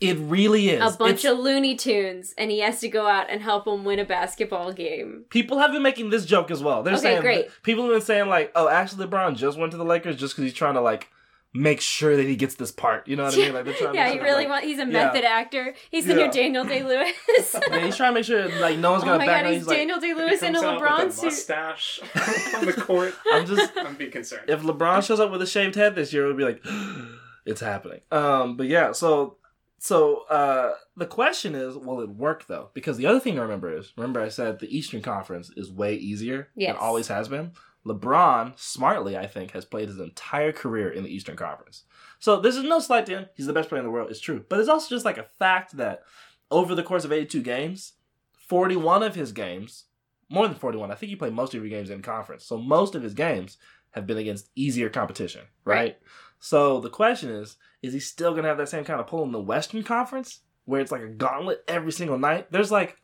It 0.00 0.16
really 0.18 0.70
is. 0.70 0.80
a 0.80 0.96
bunch 0.96 1.20
It's- 1.20 1.32
of 1.32 1.38
Looney 1.38 1.74
Tunes, 1.76 2.34
and 2.38 2.50
he 2.50 2.60
has 2.60 2.80
to 2.80 2.88
go 2.88 3.06
out 3.06 3.26
and 3.30 3.40
help 3.42 3.64
them 3.64 3.84
win 3.84 3.98
a 3.98 4.04
basketball 4.04 4.72
game. 4.72 5.24
people 5.30 5.58
have 5.58 5.72
been 5.72 5.82
making 5.82 6.10
this 6.10 6.24
joke 6.24 6.50
as 6.50 6.62
well. 6.62 6.82
They're 6.82 6.94
Okay, 6.94 7.02
saying 7.02 7.20
great. 7.22 7.48
people 7.62 7.84
have 7.84 7.92
been 7.92 8.00
saying 8.00 8.28
like, 8.28 8.52
oh, 8.54 8.68
actually, 8.68 9.06
LeBron 9.06 9.36
just 9.36 9.58
went 9.58 9.72
to 9.72 9.78
the 9.78 9.84
Lakers 9.84 10.16
just 10.16 10.34
because 10.34 10.44
he's 10.44 10.54
trying 10.58 10.74
to 10.74 10.80
like 10.80 11.08
make 11.54 11.80
sure 11.80 12.14
that 12.14 12.26
he 12.26 12.36
gets 12.36 12.56
this 12.56 12.70
part. 12.70 13.08
You 13.08 13.16
know 13.16 13.24
what 13.24 13.32
I 13.32 13.36
mean? 13.38 13.54
Like 13.54 13.64
they're 13.64 13.72
trying. 13.74 13.94
yeah, 13.94 14.04
make 14.04 14.12
he 14.14 14.20
really 14.20 14.44
like, 14.44 14.48
wants. 14.50 14.66
He's 14.66 14.76
a 14.78 14.82
yeah. 14.82 14.86
method 14.86 15.24
actor. 15.24 15.74
He's 15.90 16.04
the 16.04 16.14
Yeah. 16.14 16.26
new 16.26 16.30
Daniel 16.32 16.64
Day 16.72 16.82
Lewis. 16.82 17.12
Yeah, 17.70 17.78
he's 17.86 17.96
trying 17.96 18.10
to 18.10 18.14
make 18.16 18.24
sure 18.24 18.48
like 18.60 18.76
no 18.78 18.90
one's 18.92 19.02
oh 19.02 19.06
gonna 19.06 19.18
my 19.18 19.26
back 19.26 19.42
god, 19.44 19.46
on. 19.46 19.52
he's 19.54 19.62
He's 19.62 19.68
like, 19.68 19.76
Daniel 19.78 19.98
Day 19.98 20.12
Lewis 20.14 20.42
in 20.42 20.54
a 20.54 20.60
comes 20.60 20.64
out 20.64 20.80
LeBron 20.82 21.04
with 21.06 21.08
a 21.14 21.16
suit. 21.16 21.24
mustache 21.24 22.00
on 22.54 22.66
the 22.66 22.72
court. 22.74 23.14
I'm 23.32 23.46
just 23.46 23.72
I'm 23.78 23.94
be 23.96 24.08
concerned. 24.08 24.44
if 24.48 24.60
LeBron 24.62 25.02
shows 25.02 25.20
up 25.20 25.30
with 25.30 25.40
a 25.40 25.46
shaved 25.46 25.74
head 25.74 25.94
this 25.94 26.12
year, 26.12 26.24
it 26.24 26.28
would 26.28 26.36
be 26.36 26.44
like, 26.44 26.62
it's 27.46 27.62
happening. 27.62 28.00
Um, 28.12 28.58
but 28.58 28.66
yeah, 28.66 28.92
so 28.92 29.37
so 29.78 30.24
uh, 30.28 30.74
the 30.96 31.06
question 31.06 31.54
is, 31.54 31.76
will 31.76 32.00
it 32.00 32.08
work 32.10 32.46
though? 32.46 32.70
Because 32.74 32.96
the 32.96 33.06
other 33.06 33.20
thing 33.20 33.36
to 33.36 33.42
remember 33.42 33.76
is, 33.76 33.92
remember 33.96 34.20
I 34.20 34.28
said 34.28 34.58
the 34.58 34.76
Eastern 34.76 35.02
Conference 35.02 35.50
is 35.56 35.70
way 35.70 35.94
easier 35.94 36.48
Yes. 36.56 36.70
and 36.70 36.78
always 36.78 37.08
has 37.08 37.28
been. 37.28 37.52
LeBron, 37.86 38.58
smartly, 38.58 39.16
I 39.16 39.26
think, 39.26 39.52
has 39.52 39.64
played 39.64 39.88
his 39.88 39.98
entire 39.98 40.52
career 40.52 40.90
in 40.90 41.04
the 41.04 41.10
Eastern 41.14 41.36
Conference. 41.36 41.84
So 42.18 42.40
this 42.40 42.56
is 42.56 42.64
no 42.64 42.80
slight 42.80 43.06
to 43.06 43.12
him. 43.12 43.26
He's 43.34 43.46
the 43.46 43.52
best 43.52 43.68
player 43.68 43.78
in 43.80 43.86
the 43.86 43.90
world. 43.90 44.10
It's 44.10 44.20
true, 44.20 44.44
but 44.48 44.58
it's 44.60 44.68
also 44.68 44.94
just 44.94 45.04
like 45.04 45.16
a 45.16 45.22
fact 45.38 45.76
that 45.76 46.02
over 46.50 46.74
the 46.74 46.82
course 46.82 47.04
of 47.04 47.12
82 47.12 47.40
games, 47.42 47.92
41 48.48 49.02
of 49.02 49.14
his 49.14 49.32
games, 49.32 49.84
more 50.28 50.46
than 50.46 50.56
41, 50.56 50.90
I 50.90 50.94
think 50.94 51.10
he 51.10 51.16
played 51.16 51.32
most 51.32 51.54
of 51.54 51.62
his 51.62 51.70
games 51.70 51.88
in 51.90 52.02
conference. 52.02 52.44
So 52.44 52.58
most 52.58 52.94
of 52.94 53.02
his 53.02 53.14
games 53.14 53.56
have 53.92 54.06
been 54.06 54.18
against 54.18 54.50
easier 54.54 54.90
competition, 54.90 55.42
right? 55.64 55.74
Right. 55.76 55.98
So 56.40 56.80
the 56.80 56.90
question 56.90 57.30
is, 57.30 57.56
is 57.82 57.92
he 57.92 58.00
still 58.00 58.32
going 58.32 58.42
to 58.42 58.48
have 58.48 58.58
that 58.58 58.68
same 58.68 58.84
kind 58.84 59.00
of 59.00 59.06
pull 59.06 59.24
in 59.24 59.32
the 59.32 59.40
Western 59.40 59.82
Conference 59.82 60.40
where 60.64 60.80
it's 60.80 60.92
like 60.92 61.02
a 61.02 61.08
gauntlet 61.08 61.62
every 61.68 61.92
single 61.92 62.18
night? 62.18 62.50
There's 62.50 62.70
like 62.70 62.96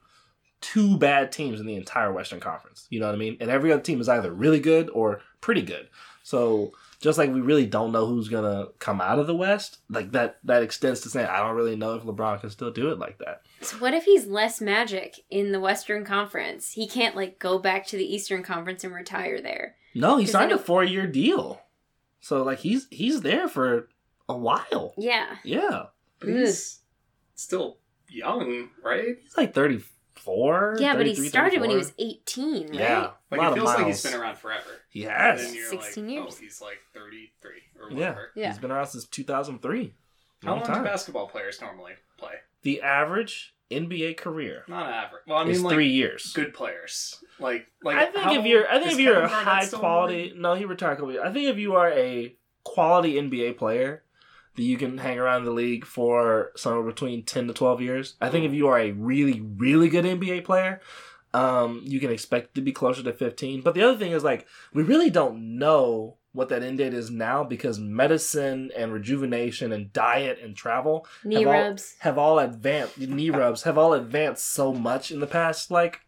two 0.61 0.97
bad 0.97 1.31
teams 1.31 1.61
in 1.61 1.67
the 1.67 1.77
entire 1.77 2.13
Western 2.13 2.41
Conference. 2.41 2.87
You 2.91 3.01
know 3.01 3.07
what 3.07 3.15
I 3.15 3.19
mean? 3.19 3.37
And 3.41 3.51
every 3.51 3.73
other 3.73 3.83
team 3.83 4.01
is 4.01 4.09
either 4.09 4.33
really 4.33 4.61
good 4.61 4.91
or 4.91 5.21
pretty 5.41 5.63
good. 5.63 5.89
So 6.23 6.73
just 7.01 7.19
like 7.19 7.31
we 7.31 7.43
really 7.43 7.67
don't 7.67 7.93
know 7.93 8.07
who's 8.07 8.31
gonna 8.31 8.69
come 8.79 8.99
out 8.99 9.19
of 9.19 9.27
the 9.27 9.37
West, 9.37 9.81
like 9.91 10.13
that 10.13 10.39
that 10.45 10.63
extends 10.63 11.01
to 11.01 11.11
saying 11.11 11.27
I 11.27 11.41
don't 11.41 11.55
really 11.55 11.77
know 11.77 11.97
if 11.97 12.03
LeBron 12.03 12.41
can 12.41 12.49
still 12.49 12.71
do 12.71 12.91
it 12.91 12.99
like 12.99 13.19
that. 13.19 13.43
So 13.61 13.77
what 13.77 13.93
if 13.93 14.05
he's 14.05 14.27
less 14.27 14.63
magic 14.63 15.21
in 15.29 15.53
the 15.53 15.61
Western 15.61 16.07
Conference? 16.07 16.73
He 16.73 16.89
can't 16.89 17.15
like 17.15 17.39
go 17.39 17.59
back 17.59 17.87
to 17.89 17.99
the 17.99 18.15
Eastern 18.15 18.43
Conference 18.43 18.85
and 18.85 18.95
retire 18.95 19.43
there. 19.43 19.77
No, 19.95 20.17
he 20.17 20.25
signed 20.25 20.51
a 20.51 20.59
four 20.59 20.83
year 20.83 21.07
deal. 21.07 21.61
So 22.21 22.43
like 22.43 22.61
he's 22.61 22.87
he's 22.91 23.21
there 23.21 23.49
for 23.49 23.91
a 24.29 24.37
while. 24.37 24.95
Yeah. 24.97 25.37
Yeah. 25.45 25.85
But 26.21 26.29
he's 26.31 26.81
still 27.35 27.79
young, 28.09 28.71
right? 28.83 29.17
He's 29.23 29.37
like 29.37 29.55
thirty 29.55 29.83
four. 30.15 30.77
Yeah, 30.79 30.97
but 30.97 31.07
he 31.07 31.15
started 31.15 31.61
when 31.61 31.71
he 31.71 31.77
was 31.77 31.93
18, 31.99 32.69
right? 32.69 32.75
Yeah. 32.75 33.11
Like 33.31 33.41
a 33.41 33.43
lot 33.43 33.47
it 33.47 33.51
of 33.51 33.55
feels 33.57 33.75
like 33.75 33.87
he's 33.87 34.03
been 34.03 34.15
around 34.15 34.39
forever. 34.39 34.63
He 34.89 35.05
And 35.05 35.13
has. 35.13 35.43
then 35.45 35.55
you're 35.55 35.69
16 35.69 36.05
like, 36.07 36.13
years. 36.15 36.25
oh, 36.29 36.41
he's 36.41 36.61
like 36.63 36.79
33 36.95 37.51
or 37.81 37.91
Yeah. 37.91 37.95
whatever. 37.97 38.31
Yeah. 38.35 38.49
He's 38.49 38.59
been 38.59 38.71
around 38.71 38.87
since 38.87 39.05
two 39.07 39.25
thousand 39.25 39.61
three. 39.61 39.93
How 40.43 40.55
long 40.57 40.63
do 40.65 40.83
basketball 40.85 41.27
players 41.29 41.61
normally 41.61 41.93
play? 42.19 42.35
The 42.63 42.81
average 42.83 43.55
NBA 43.71 44.17
career 44.19 44.65
Not 44.69 44.87
average. 44.91 45.23
Well, 45.27 45.39
I 45.39 45.45
mean, 45.45 45.63
like 45.63 45.75
three 45.75 45.89
years. 45.89 46.33
good 46.35 46.55
players. 46.55 47.23
Like, 47.41 47.67
like 47.83 47.97
I 47.97 48.07
think 48.07 48.25
how 48.25 48.39
if 48.39 48.47
you're, 48.47 48.69
I 48.69 48.79
think 48.79 48.93
if 48.93 49.01
you're 49.01 49.15
a 49.23 49.29
Kevin 49.29 49.31
Garnett 49.31 49.49
high 49.49 49.65
still 49.65 49.79
in 49.79 49.83
the 49.83 49.87
quality, 49.89 50.23
league? 50.31 50.37
no, 50.39 50.55
he 50.55 50.65
retired. 50.65 50.93
a 50.93 50.97
couple 50.97 51.13
years. 51.13 51.25
I 51.27 51.33
think 51.33 51.49
if 51.49 51.57
you 51.59 51.75
are 51.75 51.91
a 51.91 52.37
quality 52.63 53.15
NBA 53.15 53.57
player, 53.59 54.04
that 54.57 54.63
you 54.63 54.77
can 54.77 54.99
hang 54.99 55.19
around 55.19 55.45
the 55.45 55.51
league 55.51 55.85
for 55.85 56.53
somewhere 56.57 56.83
between 56.85 57.25
ten 57.25 57.47
to 57.49 57.53
twelve 57.55 57.81
years. 57.81 58.15
I 58.21 58.29
think 58.31 58.45
if 58.47 58.53
you 58.53 58.69
are 58.69 58.79
a 58.79 58.93
really, 58.93 59.41
really 59.41 59.89
good 59.89 60.05
NBA 60.05 60.45
player, 60.45 60.81
um, 61.33 61.81
you 61.85 61.99
can 62.01 62.11
expect 62.11 62.55
to 62.55 62.61
be 62.61 62.73
closer 62.73 63.03
to 63.03 63.13
fifteen. 63.13 63.61
But 63.63 63.75
the 63.75 63.83
other 63.83 63.99
thing 63.99 64.13
is 64.13 64.23
like 64.25 64.47
we 64.73 64.83
really 64.83 65.11
don't 65.11 65.59
know 65.59 66.19
what 66.33 66.49
that 66.49 66.65
end 66.65 66.79
date 66.79 66.93
is 66.95 67.11
now 67.13 67.45
because 67.45 67.79
medicine 67.79 68.71
and 68.77 68.93
rejuvenation 68.93 69.71
and 69.73 69.93
diet 69.93 70.39
and 70.43 70.57
travel 70.57 71.07
Knee 71.25 71.37
have 71.37 71.47
all- 71.47 71.53
rubs. 71.53 71.95
have 72.01 72.19
all 72.19 72.39
advanced 72.41 72.99
knee 72.99 73.31
rubs 73.31 73.63
have 73.63 73.79
all 73.79 73.93
advanced 73.95 74.45
so 74.53 74.73
much 74.75 75.13
in 75.13 75.21
the 75.21 75.29
past 75.29 75.71
like 75.71 76.01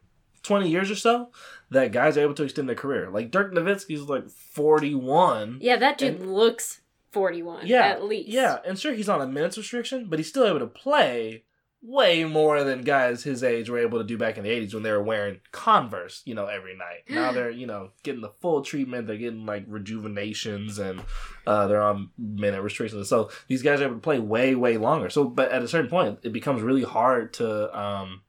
20 0.42 0.68
years 0.68 0.90
or 0.90 0.96
so 0.96 1.30
that 1.70 1.92
guys 1.92 2.16
are 2.18 2.22
able 2.22 2.34
to 2.34 2.42
extend 2.42 2.68
their 2.68 2.74
career 2.74 3.08
like 3.08 3.30
dirk 3.30 3.54
nowitzki's 3.54 4.08
like 4.08 4.28
41 4.28 5.58
Yeah, 5.60 5.76
that 5.76 5.98
dude 5.98 6.16
And- 6.20 6.34
looks 6.34 6.80
41 7.16 7.66
yeah 7.66 7.86
at 7.86 8.04
least. 8.04 8.28
yeah 8.28 8.58
and 8.66 8.78
sure 8.78 8.92
he's 8.94 9.08
on 9.08 9.20
a 9.20 9.26
minutes 9.26 9.56
restriction 9.58 10.06
but 10.08 10.18
he's 10.18 10.28
still 10.28 10.46
able 10.46 10.58
to 10.60 10.66
play 10.66 11.44
way 11.82 12.24
more 12.24 12.64
than 12.64 12.82
guys 12.82 13.22
his 13.22 13.44
age 13.44 13.70
were 13.70 13.78
able 13.78 13.98
to 13.98 14.04
do 14.04 14.18
back 14.18 14.36
in 14.38 14.42
the 14.44 14.50
80s 14.50 14.74
when 14.74 14.82
they 14.82 14.90
were 14.90 15.02
wearing 15.02 15.38
converse 15.52 16.22
you 16.24 16.34
know 16.34 16.46
every 16.46 16.76
night. 16.76 17.04
Now 17.08 17.30
they're 17.32 17.50
you 17.50 17.66
know 17.66 17.90
getting 18.02 18.22
the 18.22 18.32
full 18.40 18.62
treatment 18.62 19.06
they're 19.06 19.16
getting 19.16 19.46
like 19.46 19.64
rejuvenations 19.68 20.78
and 20.78 21.00
uh, 21.46 21.66
they're 21.68 21.82
on 21.82 22.10
minute 22.18 22.62
restrictions. 22.62 23.08
So 23.08 23.30
these 23.46 23.62
guys 23.62 23.80
are 23.80 23.84
able 23.84 23.94
to 23.96 24.00
play 24.00 24.18
way 24.18 24.54
way 24.54 24.78
longer. 24.78 25.10
So 25.10 25.24
but 25.24 25.52
at 25.52 25.62
a 25.62 25.68
certain 25.68 25.90
point 25.90 26.18
it 26.22 26.32
becomes 26.32 26.62
really 26.62 26.82
hard 26.82 27.32
to 27.34 27.78
um, 27.78 28.22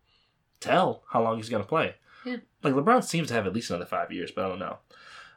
tell 0.59 1.03
how 1.09 1.23
long 1.23 1.37
he's 1.37 1.49
going 1.49 1.63
to 1.63 1.69
play. 1.69 1.95
Yeah. 2.25 2.37
like 2.61 2.73
lebron 2.73 3.03
seems 3.03 3.29
to 3.29 3.33
have 3.33 3.47
at 3.47 3.53
least 3.53 3.69
another 3.69 3.85
five 3.85 4.11
years 4.11 4.31
but 4.31 4.45
i 4.45 4.49
don't 4.49 4.59
know. 4.59 4.77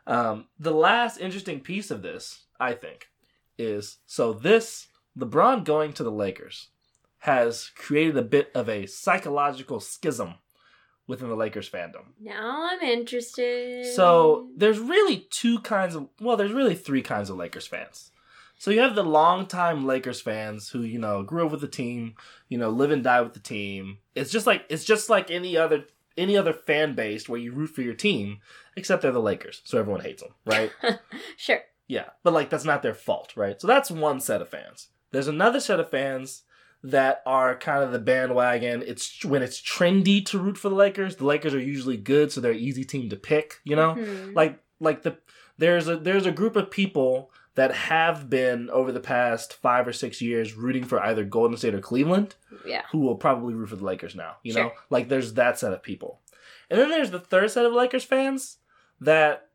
Um, 0.07 0.46
the 0.59 0.72
last 0.72 1.18
interesting 1.20 1.61
piece 1.61 1.90
of 1.92 2.03
this 2.03 2.46
i 2.59 2.72
think 2.72 3.09
is 3.61 3.98
so 4.06 4.32
this 4.32 4.88
lebron 5.18 5.64
going 5.64 5.92
to 5.92 6.02
the 6.02 6.11
lakers 6.11 6.68
has 7.20 7.70
created 7.76 8.16
a 8.16 8.22
bit 8.22 8.50
of 8.54 8.68
a 8.68 8.86
psychological 8.86 9.78
schism 9.78 10.34
within 11.06 11.28
the 11.28 11.36
Lakers 11.36 11.68
fandom. 11.68 12.04
Now 12.20 12.68
I'm 12.70 12.80
interested. 12.80 13.84
So 13.94 14.48
there's 14.56 14.78
really 14.78 15.26
two 15.30 15.58
kinds 15.61 15.94
of 15.94 16.08
well, 16.20 16.36
there's 16.36 16.52
really 16.52 16.74
three 16.74 17.02
kinds 17.02 17.28
of 17.28 17.36
Lakers 17.36 17.66
fans. 17.66 18.11
So 18.56 18.70
you 18.70 18.80
have 18.80 18.94
the 18.94 19.02
longtime 19.02 19.86
Lakers 19.86 20.20
fans 20.20 20.68
who, 20.68 20.82
you 20.82 20.98
know, 20.98 21.22
grew 21.22 21.46
up 21.46 21.50
with 21.50 21.62
the 21.62 21.68
team, 21.68 22.14
you 22.48 22.58
know, 22.58 22.70
live 22.70 22.90
and 22.90 23.02
die 23.02 23.22
with 23.22 23.34
the 23.34 23.40
team. 23.40 23.98
It's 24.14 24.30
just 24.30 24.46
like 24.46 24.64
it's 24.70 24.84
just 24.84 25.11
like 25.11 25.30
any 25.30 25.56
other 25.56 25.84
any 26.16 26.36
other 26.36 26.52
fan 26.52 26.94
base 26.94 27.28
where 27.28 27.40
you 27.40 27.52
root 27.52 27.70
for 27.70 27.82
your 27.82 27.94
team, 27.94 28.38
except 28.76 29.02
they're 29.02 29.12
the 29.12 29.20
Lakers, 29.20 29.62
so 29.64 29.78
everyone 29.78 30.02
hates 30.02 30.22
them, 30.22 30.34
right? 30.46 30.70
sure. 31.36 31.61
Yeah, 31.91 32.11
but 32.22 32.32
like 32.32 32.51
that's 32.51 32.64
not 32.64 32.82
their 32.82 32.95
fault, 32.95 33.32
right? 33.36 33.61
So 33.61 33.66
that's 33.66 33.91
one 33.91 34.20
set 34.20 34.41
of 34.41 34.49
fans. 34.49 34.88
There's 35.11 35.26
another 35.28 35.59
set 35.59 35.80
of 35.80 35.91
fans 35.91 36.43
that 36.84 37.20
are 37.26 37.57
kind 37.59 37.82
of 37.82 37.91
the 37.93 37.99
bandwagon. 37.99 38.82
It's 38.86 39.24
when 39.24 39.43
it's 39.43 39.61
trendy 39.61 40.24
to 40.26 40.38
root 40.38 40.57
for 40.57 40.68
the 40.68 40.76
Lakers. 40.76 41.16
The 41.16 41.26
Lakers 41.26 41.53
are 41.53 41.61
usually 41.61 41.97
good, 41.97 42.30
so 42.30 42.41
they're 42.41 42.53
an 42.53 42.59
easy 42.59 42.84
team 42.84 43.11
to 43.11 43.16
pick. 43.16 43.55
You 43.64 43.74
know, 43.76 43.95
Mhm. 43.97 44.34
like 44.36 44.61
like 44.78 45.03
the 45.03 45.18
there's 45.59 45.88
a 45.88 45.97
there's 45.97 46.26
a 46.26 46.30
group 46.32 46.55
of 46.57 46.70
people 46.70 47.32
that 47.57 47.72
have 47.72 48.30
been 48.30 48.70
over 48.70 48.93
the 48.93 49.01
past 49.01 49.53
five 49.55 49.86
or 49.88 49.93
six 49.93 50.22
years 50.22 50.55
rooting 50.55 50.84
for 50.84 51.03
either 51.03 51.24
Golden 51.24 51.57
State 51.57 51.74
or 51.74 51.80
Cleveland 51.80 52.36
Yeah. 52.64 52.82
who 52.93 53.01
will 53.01 53.16
probably 53.16 53.53
root 53.55 53.68
for 53.70 53.76
the 53.76 53.84
Lakers 53.84 54.14
now. 54.14 54.36
You 54.45 54.55
know, 54.55 54.72
like 54.91 55.09
there's 55.09 55.34
that 55.34 55.59
set 55.59 55.72
of 55.72 55.82
people, 55.82 56.20
and 56.70 56.78
then 56.80 56.88
there's 56.88 57.11
the 57.11 57.18
third 57.18 57.51
set 57.51 57.66
of 57.66 57.72
Lakers 57.72 58.05
fans 58.05 58.59
that 59.01 59.49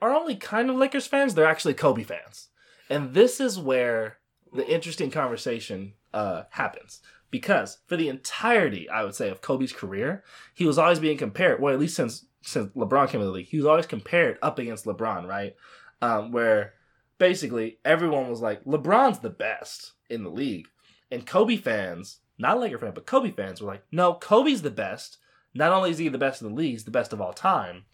are 0.00 0.14
only 0.14 0.36
kind 0.36 0.70
of 0.70 0.76
Lakers 0.76 1.06
fans. 1.06 1.34
They're 1.34 1.46
actually 1.46 1.74
Kobe 1.74 2.04
fans, 2.04 2.48
and 2.88 3.14
this 3.14 3.40
is 3.40 3.58
where 3.58 4.18
the 4.52 4.66
interesting 4.66 5.10
conversation 5.10 5.94
uh, 6.14 6.44
happens 6.50 7.00
because 7.30 7.78
for 7.86 7.96
the 7.96 8.08
entirety, 8.08 8.88
I 8.88 9.04
would 9.04 9.14
say, 9.14 9.28
of 9.28 9.42
Kobe's 9.42 9.72
career, 9.72 10.24
he 10.54 10.66
was 10.66 10.78
always 10.78 10.98
being 10.98 11.18
compared. 11.18 11.60
Well, 11.60 11.74
at 11.74 11.80
least 11.80 11.96
since 11.96 12.24
since 12.42 12.72
LeBron 12.74 13.08
came 13.08 13.20
to 13.20 13.26
the 13.26 13.32
league, 13.32 13.48
he 13.48 13.56
was 13.56 13.66
always 13.66 13.86
compared 13.86 14.38
up 14.42 14.58
against 14.58 14.86
LeBron, 14.86 15.26
right? 15.26 15.54
Um, 16.00 16.32
where 16.32 16.74
basically 17.18 17.78
everyone 17.84 18.30
was 18.30 18.40
like, 18.40 18.64
LeBron's 18.64 19.18
the 19.18 19.30
best 19.30 19.92
in 20.08 20.22
the 20.22 20.30
league. 20.30 20.66
And 21.10 21.26
Kobe 21.26 21.56
fans, 21.56 22.20
not 22.38 22.60
Laker 22.60 22.78
fans, 22.78 22.92
but 22.94 23.06
Kobe 23.06 23.32
fans 23.32 23.60
were 23.60 23.66
like, 23.66 23.82
no, 23.90 24.14
Kobe's 24.14 24.62
the 24.62 24.70
best. 24.70 25.18
Not 25.52 25.72
only 25.72 25.90
is 25.90 25.98
he 25.98 26.08
the 26.08 26.16
best 26.16 26.40
in 26.40 26.48
the 26.48 26.54
league, 26.54 26.70
he's 26.70 26.84
the 26.84 26.90
best 26.90 27.12
of 27.12 27.20
all 27.20 27.32
time. 27.32 27.84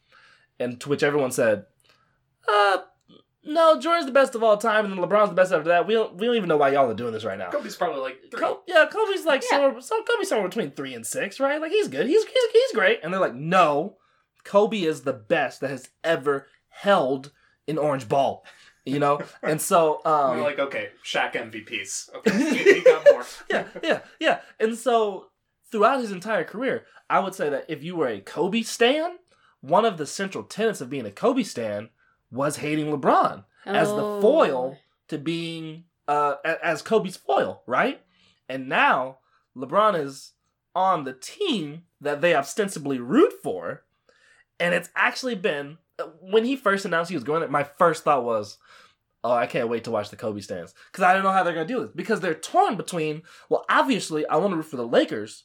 And 0.61 0.81
to 0.83 0.89
which 0.89 1.03
everyone 1.03 1.33
said, 1.33 1.65
uh, 2.49 2.79
no, 3.47 3.79
Jordan's 3.79 4.07
the 4.07 4.13
best 4.13 4.35
of 4.35 4.43
all 4.43 4.57
time, 4.57 4.85
and 4.87 4.95
then 4.95 5.01
LeBron's 5.05 5.29
the 5.29 5.35
best 5.35 5.53
after 5.53 5.69
that. 5.69 5.87
We 5.87 5.95
don't, 5.95 6.17
we 6.17 6.27
don't 6.27 6.37
even 6.37 6.49
know 6.49 6.57
why 6.57 6.71
y'all 6.71 6.91
are 6.91 6.95
doing 6.95 7.13
this 7.13 7.25
right 7.25 7.39
now. 7.39 7.51
Kobe's 7.51 7.77
probably 7.77 8.01
like 8.01 8.19
three. 8.31 8.41
Col- 8.41 8.63
yeah, 8.67 8.87
Kobe's 8.91 9.25
like 9.27 9.43
Yeah. 9.43 9.59
somewhere, 9.61 9.81
so 9.83 10.03
Kobe's 10.03 10.29
somewhere 10.29 10.49
between 10.49 10.71
three 10.71 10.95
and 10.95 11.07
six, 11.07 11.39
right? 11.39 11.61
Like 11.61 11.71
he's 11.71 11.89
good, 11.89 12.07
he's, 12.07 12.25
he's 12.25 12.51
he's 12.53 12.73
great, 12.73 13.01
and 13.03 13.13
they're 13.13 13.21
like, 13.21 13.35
no, 13.35 13.99
Kobe 14.45 14.81
is 14.83 15.03
the 15.03 15.13
best 15.13 15.61
that 15.61 15.71
has 15.71 15.89
ever 16.03 16.47
held 16.69 17.33
an 17.69 17.77
orange 17.79 18.09
ball, 18.09 18.47
you 18.87 18.99
know. 18.99 19.21
and 19.43 19.61
so, 19.61 20.01
um, 20.07 20.39
We're 20.39 20.43
like, 20.45 20.59
okay, 20.59 20.89
Shaq 21.05 21.33
MVPs. 21.35 22.15
Okay, 22.17 22.51
he, 22.65 22.75
he 22.77 22.81
got 22.83 23.05
more. 23.13 23.25
yeah, 23.51 23.65
yeah, 23.83 24.01
yeah. 24.19 24.41
And 24.59 24.77
so 24.77 25.27
throughout 25.71 26.01
his 26.01 26.13
entire 26.13 26.45
career, 26.45 26.87
I 27.11 27.21
would 27.21 27.35
say 27.35 27.51
that 27.51 27.67
if 27.69 27.83
you 27.85 27.95
were 27.97 28.09
a 28.09 28.21
Kobe 28.21 28.63
stan, 28.63 29.17
one 29.61 29.85
of 29.85 29.99
the 29.99 30.07
central 30.07 30.45
tenets 30.45 30.81
of 30.81 30.89
being 30.89 31.05
a 31.05 31.11
Kobe 31.11 31.43
stan 31.43 31.91
was 32.35 32.57
hating 32.57 32.87
LeBron 32.87 33.45
as 33.65 33.89
the 33.89 34.03
Oh. 34.05 34.21
foil 34.21 34.79
to 35.09 35.19
being 35.19 35.85
uh 36.09 36.35
as 36.63 36.83
Kobe's 36.83 37.17
foil, 37.17 37.63
right? 37.67 38.03
And 38.49 38.69
now 38.69 39.19
LeBron 39.57 39.99
is 39.99 40.33
on 40.75 41.05
the 41.05 41.13
team 41.15 41.85
that 42.01 42.21
they 42.21 42.35
ostensibly 42.35 42.99
root 42.99 43.33
for, 43.43 43.85
and 44.61 44.75
it's 44.75 44.91
actually 44.97 45.35
been 45.37 45.79
when 46.21 46.45
he 46.45 46.57
first 46.57 46.85
announced 46.85 47.09
he 47.11 47.17
was 47.17 47.25
going 47.25 47.41
there, 47.41 47.49
my 47.49 47.63
first 47.65 48.03
thought 48.05 48.25
was, 48.25 48.59
Oh, 49.23 49.33
I 49.33 49.47
can't 49.47 49.71
wait 49.71 49.85
to 49.85 49.91
watch 49.91 50.11
the 50.11 50.17
Kobe 50.17 50.41
stands. 50.43 50.75
Because 50.93 51.03
I 51.05 51.15
don't 51.15 51.23
know 51.23 51.31
how 51.31 51.43
they're 51.43 51.55
gonna 51.55 51.67
do 51.67 51.81
this. 51.81 51.91
Because 51.95 52.21
they're 52.21 52.35
torn 52.35 52.77
between, 52.77 53.23
well, 53.49 53.65
obviously 53.71 54.27
I 54.27 54.37
want 54.37 54.53
to 54.53 54.57
root 54.57 54.67
for 54.67 54.77
the 54.77 54.87
Lakers, 54.87 55.45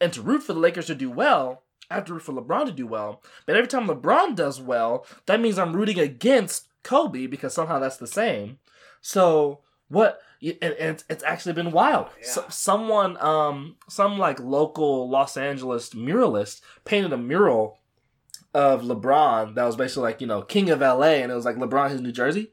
and 0.00 0.12
to 0.14 0.22
root 0.22 0.42
for 0.42 0.52
the 0.54 0.58
Lakers 0.58 0.86
to 0.86 0.94
do 0.96 1.10
well, 1.10 1.62
I 1.90 1.94
have 1.94 2.04
to 2.06 2.14
root 2.14 2.22
for 2.22 2.32
LeBron 2.32 2.66
to 2.66 2.72
do 2.72 2.86
well. 2.86 3.22
But 3.46 3.56
every 3.56 3.68
time 3.68 3.88
LeBron 3.88 4.36
does 4.36 4.60
well, 4.60 5.06
that 5.26 5.40
means 5.40 5.58
I'm 5.58 5.74
rooting 5.74 5.98
against 5.98 6.68
Kobe 6.82 7.26
because 7.26 7.52
somehow 7.52 7.78
that's 7.78 7.96
the 7.96 8.06
same. 8.06 8.58
So 9.00 9.60
what? 9.88 10.20
And, 10.42 10.74
and 10.74 11.04
it's, 11.10 11.24
actually 11.24 11.52
been 11.52 11.72
wild. 11.72 12.06
Yeah. 12.20 12.28
So, 12.28 12.44
someone, 12.48 13.20
um, 13.20 13.76
some 13.88 14.18
like 14.18 14.40
local 14.40 15.10
Los 15.10 15.36
Angeles 15.36 15.90
muralist 15.90 16.62
painted 16.84 17.12
a 17.12 17.18
mural 17.18 17.80
of 18.54 18.82
LeBron 18.82 19.54
that 19.54 19.64
was 19.64 19.76
basically 19.76 20.04
like 20.04 20.20
you 20.20 20.26
know 20.26 20.42
King 20.42 20.70
of 20.70 20.80
LA, 20.80 21.20
and 21.20 21.30
it 21.30 21.34
was 21.34 21.44
like 21.44 21.56
LeBron 21.56 21.90
his 21.90 22.00
New 22.00 22.12
Jersey, 22.12 22.50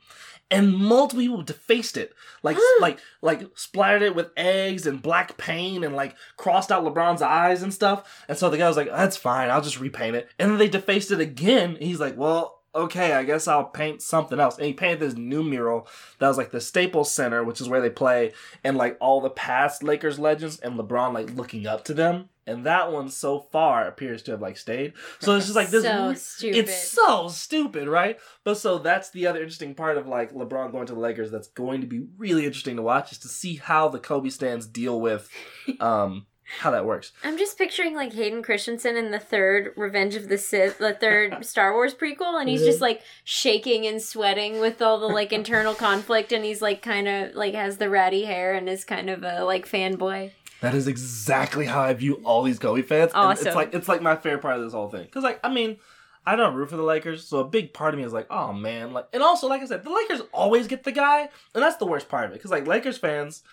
and 0.49 0.75
multiple 0.75 1.23
people 1.23 1.41
defaced 1.41 1.97
it, 1.97 2.13
like 2.43 2.57
like 2.79 2.99
like 3.21 3.41
splattered 3.55 4.01
it 4.01 4.15
with 4.15 4.31
eggs 4.37 4.87
and 4.87 5.01
black 5.01 5.37
paint, 5.37 5.83
and 5.83 5.95
like 5.95 6.15
crossed 6.37 6.71
out 6.71 6.83
LeBron's 6.83 7.21
eyes 7.21 7.63
and 7.63 7.73
stuff. 7.73 8.25
And 8.27 8.37
so 8.37 8.49
the 8.49 8.57
guy 8.57 8.67
was 8.67 8.77
like, 8.77 8.89
"That's 8.89 9.17
fine, 9.17 9.49
I'll 9.49 9.61
just 9.61 9.79
repaint 9.79 10.15
it." 10.15 10.29
And 10.39 10.51
then 10.51 10.57
they 10.57 10.69
defaced 10.69 11.11
it 11.11 11.19
again. 11.19 11.77
He's 11.79 11.99
like, 11.99 12.17
"Well." 12.17 12.56
Okay, 12.77 13.13
I 13.13 13.23
guess 13.23 13.47
I'll 13.47 13.65
paint 13.65 14.03
something 14.03 14.39
else. 14.39 14.57
And 14.57 14.67
he 14.67 14.73
painted 14.73 14.99
this 14.99 15.15
new 15.15 15.41
mural 15.41 15.87
that 16.19 16.27
was 16.27 16.37
like 16.37 16.51
the 16.51 16.61
Staples 16.61 17.11
Center, 17.11 17.43
which 17.43 17.59
is 17.59 17.67
where 17.67 17.81
they 17.81 17.89
play, 17.89 18.33
and 18.63 18.77
like 18.77 18.97
all 19.01 19.19
the 19.19 19.31
past 19.31 19.81
Lakers 19.81 20.19
legends 20.19 20.59
and 20.59 20.77
LeBron 20.77 21.11
like 21.11 21.31
looking 21.31 21.65
up 21.65 21.83
to 21.85 21.95
them. 21.95 22.29
And 22.45 22.65
that 22.65 22.91
one 22.91 23.09
so 23.09 23.39
far 23.39 23.87
appears 23.87 24.21
to 24.23 24.31
have 24.31 24.41
like 24.41 24.57
stayed. 24.57 24.93
So 25.19 25.35
it's 25.35 25.47
just 25.47 25.55
like 25.55 25.69
this 25.69 25.83
so 25.85 26.13
stupid. 26.13 26.57
it's 26.57 26.87
so 26.89 27.27
stupid, 27.29 27.87
right? 27.87 28.19
But 28.43 28.57
so 28.57 28.77
that's 28.77 29.09
the 29.09 29.25
other 29.25 29.39
interesting 29.39 29.73
part 29.73 29.97
of 29.97 30.07
like 30.07 30.31
LeBron 30.31 30.71
going 30.71 30.85
to 30.85 30.93
the 30.93 30.99
Lakers 30.99 31.31
that's 31.31 31.49
going 31.49 31.81
to 31.81 31.87
be 31.87 32.05
really 32.17 32.45
interesting 32.45 32.75
to 32.75 32.83
watch 32.83 33.11
is 33.11 33.17
to 33.19 33.27
see 33.27 33.55
how 33.55 33.89
the 33.89 33.99
Kobe 33.99 34.29
stands 34.29 34.67
deal 34.67 35.01
with 35.01 35.27
um 35.79 36.27
how 36.59 36.71
that 36.71 36.85
works. 36.85 37.11
I'm 37.23 37.37
just 37.37 37.57
picturing 37.57 37.95
like 37.95 38.13
Hayden 38.13 38.41
Christensen 38.41 38.95
in 38.95 39.11
the 39.11 39.19
third 39.19 39.73
Revenge 39.75 40.15
of 40.15 40.29
the 40.29 40.37
Sith, 40.37 40.77
the 40.77 40.93
third 40.93 41.45
Star 41.45 41.73
Wars 41.73 41.93
prequel, 41.93 42.39
and 42.39 42.49
he's 42.49 42.63
just 42.63 42.77
mm-hmm. 42.77 42.83
like 42.83 43.01
shaking 43.23 43.85
and 43.85 44.01
sweating 44.01 44.59
with 44.59 44.81
all 44.81 44.99
the 44.99 45.07
like 45.07 45.33
internal 45.33 45.73
conflict, 45.75 46.31
and 46.31 46.45
he's 46.45 46.61
like 46.61 46.81
kind 46.81 47.07
of 47.07 47.35
like 47.35 47.53
has 47.53 47.77
the 47.77 47.89
ratty 47.89 48.25
hair 48.25 48.53
and 48.53 48.69
is 48.69 48.83
kind 48.83 49.09
of 49.09 49.23
a 49.23 49.43
like 49.43 49.67
fanboy. 49.67 50.31
That 50.61 50.73
is 50.73 50.87
exactly 50.87 51.65
how 51.65 51.81
I 51.81 51.93
view 51.93 52.15
all 52.23 52.41
these 52.43 52.57
Kobe 52.59 52.81
fans. 52.81 53.11
And 53.13 53.23
Awesome. 53.23 53.47
it's 53.47 53.55
like 53.55 53.73
it's 53.73 53.87
like 53.87 54.01
my 54.01 54.15
favorite 54.15 54.41
part 54.41 54.57
of 54.57 54.63
this 54.63 54.73
whole 54.73 54.89
thing. 54.89 55.07
Cause 55.07 55.23
like 55.23 55.39
I 55.43 55.53
mean, 55.53 55.77
I 56.25 56.35
don't 56.35 56.55
root 56.55 56.69
for 56.69 56.77
the 56.77 56.83
Lakers, 56.83 57.25
so 57.25 57.39
a 57.39 57.47
big 57.47 57.73
part 57.73 57.93
of 57.93 57.99
me 57.99 58.05
is 58.05 58.13
like, 58.13 58.27
oh 58.29 58.53
man, 58.53 58.93
like 58.93 59.07
and 59.13 59.21
also 59.21 59.47
like 59.47 59.61
I 59.61 59.65
said, 59.65 59.83
the 59.83 59.91
Lakers 59.91 60.21
always 60.31 60.67
get 60.67 60.83
the 60.83 60.91
guy, 60.91 61.29
and 61.53 61.63
that's 61.63 61.77
the 61.77 61.85
worst 61.85 62.09
part 62.09 62.25
of 62.25 62.31
it. 62.31 62.41
Cause 62.41 62.51
like 62.51 62.65
Lakers 62.65 62.97
fans, 62.97 63.43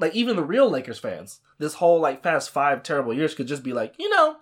like 0.00 0.14
even 0.14 0.34
the 0.36 0.42
real 0.42 0.68
Lakers 0.68 0.98
fans, 0.98 1.40
this 1.58 1.74
whole 1.74 2.00
like 2.00 2.22
past 2.22 2.50
five 2.50 2.82
terrible 2.82 3.12
years 3.14 3.34
could 3.34 3.46
just 3.46 3.62
be 3.62 3.72
like, 3.72 3.94
you 3.98 4.08
know, 4.10 4.38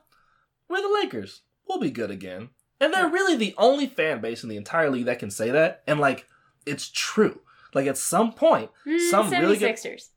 we're 0.69 0.81
the 0.81 0.89
Lakers. 1.03 1.43
We'll 1.69 1.81
be 1.81 1.91
good 1.91 2.11
again. 2.11 2.51
And 2.81 2.95
they're 2.95 3.09
really 3.09 3.37
the 3.37 3.55
only 3.59 3.87
fan 3.89 4.21
base 4.21 4.43
in 4.45 4.49
the 4.49 4.57
entire 4.57 4.89
league 4.89 5.07
that 5.07 5.19
can 5.19 5.31
say 5.31 5.51
that. 5.51 5.83
And 5.87 5.99
like, 6.01 6.27
it's 6.65 6.89
true. 6.89 7.41
Like 7.75 7.87
at 7.87 7.99
some 7.99 8.33
point, 8.33 8.71
Mm, 8.87 9.11
some 9.11 9.31
really 9.31 9.57
good 9.59 9.75
76ers. 9.77 10.09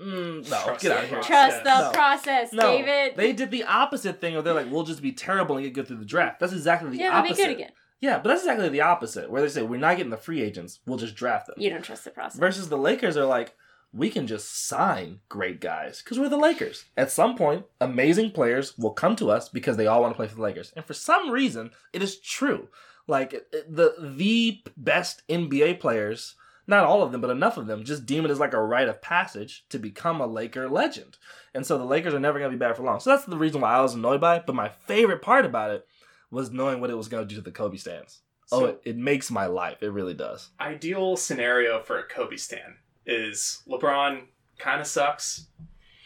Mm, 0.00 0.50
no, 0.50 0.64
Trust 0.64 0.82
get 0.82 0.92
out 0.92 1.04
of 1.04 1.10
here. 1.10 1.18
process. 1.20 1.26
Trust 1.28 1.64
the 1.64 1.78
No. 1.80 1.90
process, 1.92 2.52
No, 2.52 2.62
David. 2.78 3.16
they 3.16 3.32
did 3.32 3.50
the 3.52 3.62
opposite 3.64 4.20
thing, 4.20 4.34
where 4.34 4.42
they're 4.42 4.52
like, 4.54 4.70
"We'll 4.70 4.82
just 4.82 5.00
be 5.00 5.12
terrible 5.12 5.56
and 5.56 5.64
get 5.64 5.74
good 5.74 5.86
through 5.86 5.98
the 5.98 6.04
draft." 6.04 6.40
That's 6.40 6.52
exactly 6.52 6.90
the 6.90 6.96
yeah, 6.96 7.12
they'll 7.12 7.22
be 7.22 7.28
opposite. 7.28 7.42
good 7.44 7.50
again. 7.52 7.70
Yeah, 8.00 8.16
but 8.18 8.30
that's 8.30 8.42
exactly 8.42 8.68
the 8.68 8.80
opposite, 8.80 9.30
where 9.30 9.40
they 9.42 9.48
say, 9.48 9.62
"We're 9.62 9.78
not 9.78 9.96
getting 9.96 10.10
the 10.10 10.16
free 10.16 10.42
agents. 10.42 10.80
We'll 10.86 10.98
just 10.98 11.14
draft 11.14 11.46
them." 11.46 11.54
You 11.58 11.70
don't 11.70 11.82
trust 11.82 12.02
the 12.02 12.10
process. 12.10 12.40
Versus 12.40 12.68
the 12.68 12.76
Lakers 12.78 13.16
are 13.16 13.26
like, 13.26 13.54
"We 13.92 14.10
can 14.10 14.26
just 14.26 14.66
sign 14.66 15.20
great 15.28 15.60
guys 15.60 16.02
because 16.02 16.18
we're 16.18 16.28
the 16.28 16.36
Lakers." 16.36 16.84
At 16.96 17.10
some 17.10 17.36
point, 17.36 17.66
amazing 17.80 18.32
players 18.32 18.76
will 18.78 18.92
come 18.92 19.16
to 19.16 19.30
us 19.30 19.48
because 19.48 19.76
they 19.76 19.86
all 19.86 20.02
want 20.02 20.12
to 20.12 20.16
play 20.16 20.28
for 20.28 20.36
the 20.36 20.42
Lakers, 20.42 20.72
and 20.76 20.84
for 20.84 20.94
some 20.94 21.30
reason, 21.30 21.70
it 21.92 22.02
is 22.02 22.18
true. 22.18 22.68
Like 23.06 23.30
the 23.52 23.94
the 23.98 24.62
best 24.76 25.22
NBA 25.28 25.80
players 25.80 26.36
not 26.66 26.84
all 26.84 27.02
of 27.02 27.12
them, 27.12 27.20
but 27.20 27.30
enough 27.30 27.56
of 27.56 27.66
them, 27.66 27.84
just 27.84 28.06
deem 28.06 28.24
it 28.24 28.30
as 28.30 28.38
like 28.38 28.54
a 28.54 28.62
rite 28.62 28.88
of 28.88 29.02
passage 29.02 29.64
to 29.68 29.78
become 29.78 30.20
a 30.20 30.26
Laker 30.26 30.68
legend. 30.68 31.18
And 31.54 31.66
so 31.66 31.76
the 31.76 31.84
Lakers 31.84 32.14
are 32.14 32.20
never 32.20 32.38
going 32.38 32.50
to 32.50 32.56
be 32.56 32.60
bad 32.60 32.76
for 32.76 32.82
long. 32.82 33.00
So 33.00 33.10
that's 33.10 33.24
the 33.24 33.36
reason 33.36 33.60
why 33.60 33.74
I 33.74 33.80
was 33.80 33.94
annoyed 33.94 34.20
by 34.20 34.36
it. 34.36 34.46
But 34.46 34.54
my 34.54 34.68
favorite 34.68 35.22
part 35.22 35.44
about 35.44 35.70
it 35.70 35.86
was 36.30 36.50
knowing 36.50 36.80
what 36.80 36.90
it 36.90 36.96
was 36.96 37.08
going 37.08 37.26
to 37.26 37.28
do 37.28 37.36
to 37.36 37.42
the 37.42 37.50
Kobe 37.50 37.76
stands. 37.76 38.20
oh, 38.50 38.66
it, 38.66 38.80
it 38.84 38.96
makes 38.96 39.30
my 39.30 39.46
life. 39.46 39.82
It 39.82 39.92
really 39.92 40.14
does. 40.14 40.50
ideal 40.60 41.16
scenario 41.16 41.80
for 41.80 41.98
a 41.98 42.04
Kobe 42.04 42.36
stan 42.36 42.76
is 43.06 43.62
LeBron 43.68 44.22
kind 44.58 44.80
of 44.80 44.86
sucks. 44.86 45.46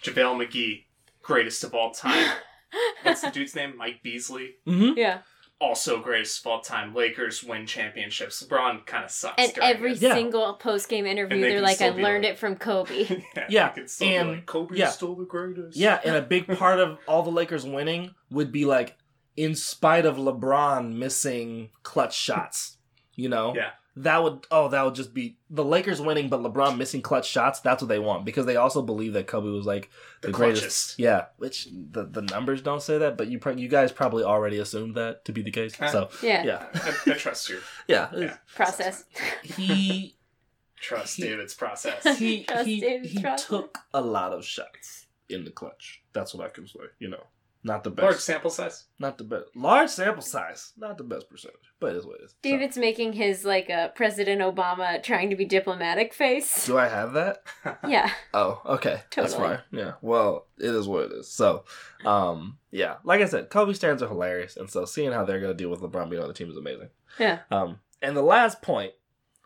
JaVale 0.02 0.46
McGee, 0.46 0.84
greatest 1.22 1.64
of 1.64 1.74
all 1.74 1.90
time. 1.90 2.32
What's 3.02 3.20
the 3.22 3.30
dude's 3.30 3.54
name? 3.56 3.76
Mike 3.76 4.02
Beasley, 4.02 4.56
Mm-hmm. 4.66 4.98
Yeah. 4.98 5.18
also 5.60 6.00
greatest 6.00 6.40
of 6.40 6.46
all 6.46 6.60
time. 6.60 6.94
Lakers 6.94 7.42
win 7.42 7.66
championships. 7.66 8.42
LeBron 8.42 8.84
kind 8.86 9.04
of 9.04 9.10
sucks. 9.10 9.34
And 9.42 9.52
during 9.54 9.70
every 9.70 9.92
it. 9.92 10.02
Yeah. 10.02 10.14
single 10.14 10.54
post 10.54 10.88
game 10.88 11.06
interview, 11.06 11.40
they 11.40 11.50
they're 11.50 11.60
like, 11.62 11.80
I 11.80 11.90
learned 11.90 12.24
like- 12.24 12.34
it 12.34 12.38
from 12.38 12.56
Kobe. 12.56 13.22
yeah, 13.36 13.46
Yeah, 13.48 13.74
still 13.86 14.08
and- 14.08 14.28
like, 14.30 14.46
Kobe's 14.46 14.78
yeah. 14.78 14.90
still 14.90 15.14
the 15.14 15.24
greatest. 15.24 15.76
Yeah, 15.76 16.00
and 16.04 16.16
a 16.16 16.22
big 16.34 16.46
part 16.58 16.78
of 16.80 16.98
all 17.08 17.22
the 17.22 17.30
Lakers 17.30 17.64
winning 17.64 18.14
would 18.30 18.52
be 18.52 18.64
like, 18.64 18.96
in 19.36 19.54
spite 19.54 20.06
of 20.06 20.16
LeBron 20.16 20.94
missing 20.94 21.68
clutch 21.82 22.16
shots, 22.16 22.78
you 23.14 23.28
know? 23.28 23.54
Yeah. 23.54 23.70
That 23.98 24.22
would, 24.22 24.46
oh, 24.50 24.68
that 24.68 24.84
would 24.84 24.94
just 24.94 25.14
be 25.14 25.38
the 25.48 25.64
Lakers 25.64 26.02
winning, 26.02 26.28
but 26.28 26.40
LeBron 26.42 26.76
missing 26.76 27.00
clutch 27.00 27.26
shots. 27.26 27.60
That's 27.60 27.82
what 27.82 27.88
they 27.88 27.98
want 27.98 28.26
because 28.26 28.44
they 28.44 28.56
also 28.56 28.82
believe 28.82 29.14
that 29.14 29.26
Kobe 29.26 29.48
was 29.48 29.64
like 29.64 29.88
the, 30.20 30.28
the, 30.28 30.32
clutchest. 30.34 30.36
greatest. 30.38 30.98
Yeah, 30.98 31.24
which 31.38 31.66
the, 31.72 32.04
the 32.04 32.20
numbers 32.20 32.60
don't 32.60 32.82
say 32.82 32.98
that, 32.98 33.16
but 33.16 33.28
you 33.28 33.38
pro- 33.38 33.54
you 33.54 33.68
guys 33.68 33.92
probably 33.92 34.22
already 34.22 34.58
assumed 34.58 34.96
that 34.96 35.24
to 35.24 35.32
be 35.32 35.40
the 35.40 35.50
case. 35.50 35.74
Huh. 35.76 35.90
So, 35.90 36.08
yeah. 36.22 36.44
yeah. 36.44 36.66
I, 36.74 37.12
I 37.12 37.14
trust 37.16 37.48
you. 37.48 37.60
Yeah. 37.88 38.08
Yeah. 38.14 38.36
Process. 38.54 39.04
He 39.42 40.14
Trust 40.78 41.16
He- 41.16 41.22
David's 41.22 41.54
process. 41.54 42.18
he 42.18 42.44
Trust 42.44 42.66
he, 42.66 42.80
David's 42.80 43.12
he 43.12 43.22
process. 43.22 43.46
took 43.46 43.78
a 43.94 44.00
lot 44.02 44.34
of 44.34 44.44
shots 44.44 45.06
in 45.30 45.44
the 45.44 45.50
clutch. 45.50 46.02
That's 46.12 46.34
what 46.34 46.46
I 46.46 46.50
can 46.50 46.68
say. 46.68 46.80
You 46.98 47.08
know, 47.08 47.24
not 47.66 47.82
the 47.82 47.90
best. 47.90 48.04
Large 48.04 48.16
sample 48.18 48.50
size. 48.50 48.84
Not 49.00 49.18
the 49.18 49.24
best. 49.24 49.44
Large 49.56 49.90
sample 49.90 50.22
size. 50.22 50.72
Not 50.76 50.96
the 50.96 51.04
best 51.04 51.28
percentage, 51.28 51.56
but 51.80 51.92
it 51.94 51.96
is 51.96 52.06
what 52.06 52.20
it 52.20 52.24
is. 52.24 52.30
So, 52.30 52.36
David's 52.42 52.78
making 52.78 53.12
his 53.14 53.44
like 53.44 53.68
uh, 53.68 53.88
President 53.88 54.40
Obama 54.40 55.02
trying 55.02 55.30
to 55.30 55.36
be 55.36 55.44
diplomatic 55.44 56.14
face. 56.14 56.64
do 56.64 56.78
I 56.78 56.88
have 56.88 57.12
that? 57.14 57.42
Yeah. 57.88 58.10
Oh, 58.32 58.62
okay. 58.64 59.00
Totally. 59.10 59.22
That's 59.24 59.32
Totally. 59.34 59.56
fine. 59.56 59.64
Yeah. 59.72 59.92
Well, 60.00 60.46
it 60.58 60.72
is 60.74 60.86
what 60.86 61.04
it 61.06 61.12
is. 61.12 61.28
So, 61.28 61.64
um, 62.04 62.58
yeah. 62.70 62.96
Like 63.04 63.20
I 63.20 63.26
said, 63.26 63.50
Kobe 63.50 63.72
stands 63.72 64.02
are 64.02 64.08
hilarious, 64.08 64.56
and 64.56 64.70
so 64.70 64.84
seeing 64.84 65.10
how 65.12 65.24
they're 65.24 65.40
gonna 65.40 65.54
deal 65.54 65.68
with 65.70 65.80
LeBron 65.80 66.08
being 66.08 66.22
on 66.22 66.28
the 66.28 66.34
team 66.34 66.48
is 66.48 66.56
amazing. 66.56 66.90
Yeah. 67.18 67.40
Um, 67.50 67.80
and 68.00 68.16
the 68.16 68.22
last 68.22 68.62
point, 68.62 68.92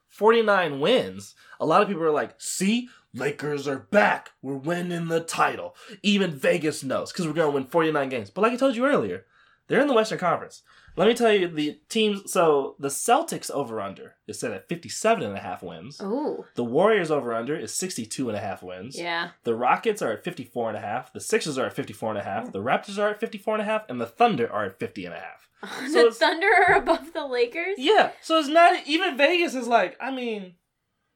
49 0.09 0.81
wins. 0.81 1.35
A 1.61 1.67
lot 1.67 1.83
of 1.83 1.89
people 1.89 2.03
are 2.03 2.11
like, 2.11 2.35
see, 2.39 2.89
Lakers 3.15 3.67
are 3.67 3.79
back. 3.79 4.31
We're 4.43 4.55
winning 4.55 5.09
the 5.09 5.21
title. 5.21 5.75
Even 6.03 6.31
Vegas 6.33 6.85
knows 6.85 7.13
because 7.13 7.27
we're 7.27 7.33
going 7.33 7.49
to 7.51 7.55
win 7.55 7.67
49 7.67 8.09
games. 8.09 8.31
But 8.31 8.43
like 8.43 8.53
I 8.53 8.57
told 8.57 8.77
you 8.77 8.87
earlier, 8.87 9.27
they're 9.67 9.81
in 9.81 9.89
the 9.89 9.95
Western 9.95 10.19
Conference. 10.19 10.63
Let 10.97 11.07
me 11.09 11.15
tell 11.15 11.33
you 11.33 11.49
the 11.49 11.81
teams. 11.89 12.31
So 12.33 12.75
the 12.79 12.89
Celtics 12.89 13.51
over 13.51 13.81
under 13.81 14.17
is 14.27 14.39
set 14.41 14.53
at 14.53 14.69
57 14.69 15.23
and 15.23 15.37
a 15.37 15.41
half 15.41 15.63
wins. 15.63 16.01
Ooh. 16.01 16.45
The 16.57 16.65
Warriors 16.65 17.11
over 17.11 17.33
under 17.33 17.57
is 17.57 17.73
62 17.73 18.29
and 18.29 18.37
a 18.37 18.41
half 18.41 18.63
wins. 18.63 18.99
Yeah. 18.99 19.31
The 19.45 19.55
Rockets 19.55 20.03
are 20.03 20.13
at 20.13 20.25
54 20.25 20.69
and 20.71 20.77
a 20.77 20.81
half. 20.81 21.13
The 21.13 21.21
Sixers 21.21 21.59
are 21.59 21.67
at 21.67 21.73
54 21.75 22.11
and 22.11 22.19
a 22.19 22.25
half. 22.25 22.53
The 22.53 22.63
Raptors 22.63 22.99
are 22.99 23.11
at 23.11 23.21
54 23.21 23.55
and 23.55 23.63
a 23.63 23.67
half. 23.67 23.83
And 23.89 24.01
the 24.01 24.07
Thunder 24.07 24.53
are 24.53 24.67
at 24.67 24.79
50 24.79 25.05
and 25.07 25.15
a 25.15 25.19
half. 25.19 25.49
So 25.93 26.09
the 26.09 26.15
Thunder 26.15 26.49
are 26.69 26.77
above 26.77 27.13
the 27.13 27.27
Lakers. 27.27 27.75
Yeah, 27.77 28.13
so 28.23 28.39
it's 28.39 28.49
not 28.49 28.87
even 28.87 29.19
Vegas 29.19 29.55
is 29.55 29.69
like. 29.69 29.95
I 30.01 30.11
mean, 30.11 30.55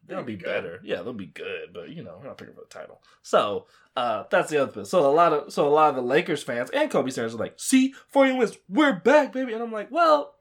they'll 0.07 0.19
They'll 0.19 0.27
be 0.27 0.37
be 0.37 0.45
good. 0.45 0.47
better. 0.47 0.81
Yeah, 0.85 1.03
they'll 1.03 1.13
be 1.13 1.27
good, 1.27 1.73
but 1.73 1.89
you 1.91 2.03
know, 2.03 2.17
we're 2.21 2.27
not 2.29 2.39
picking 2.39 2.55
for 2.55 2.61
the 2.61 2.67
title. 2.67 3.01
So 3.23 3.67
uh, 3.97 4.25
that's 4.31 4.51
the 4.51 4.59
other 4.63 4.73
thing. 4.73 4.85
So 4.85 5.01
a 5.09 5.13
lot 5.13 5.33
of 5.33 5.53
so 5.53 5.67
a 5.67 5.71
lot 5.71 5.91
of 5.91 5.97
the 5.97 6.03
Lakers 6.03 6.43
fans 6.43 6.71
and 6.71 6.91
Kobe 6.91 7.11
fans 7.11 7.35
are 7.35 7.39
like, 7.39 7.55
"See, 7.59 7.95
forty 8.09 8.33
wins, 8.33 8.57
we're 8.69 8.93
back, 8.95 9.33
baby," 9.33 9.53
and 9.53 9.63
I'm 9.63 9.73
like, 9.73 9.91
"Well, 9.91 10.35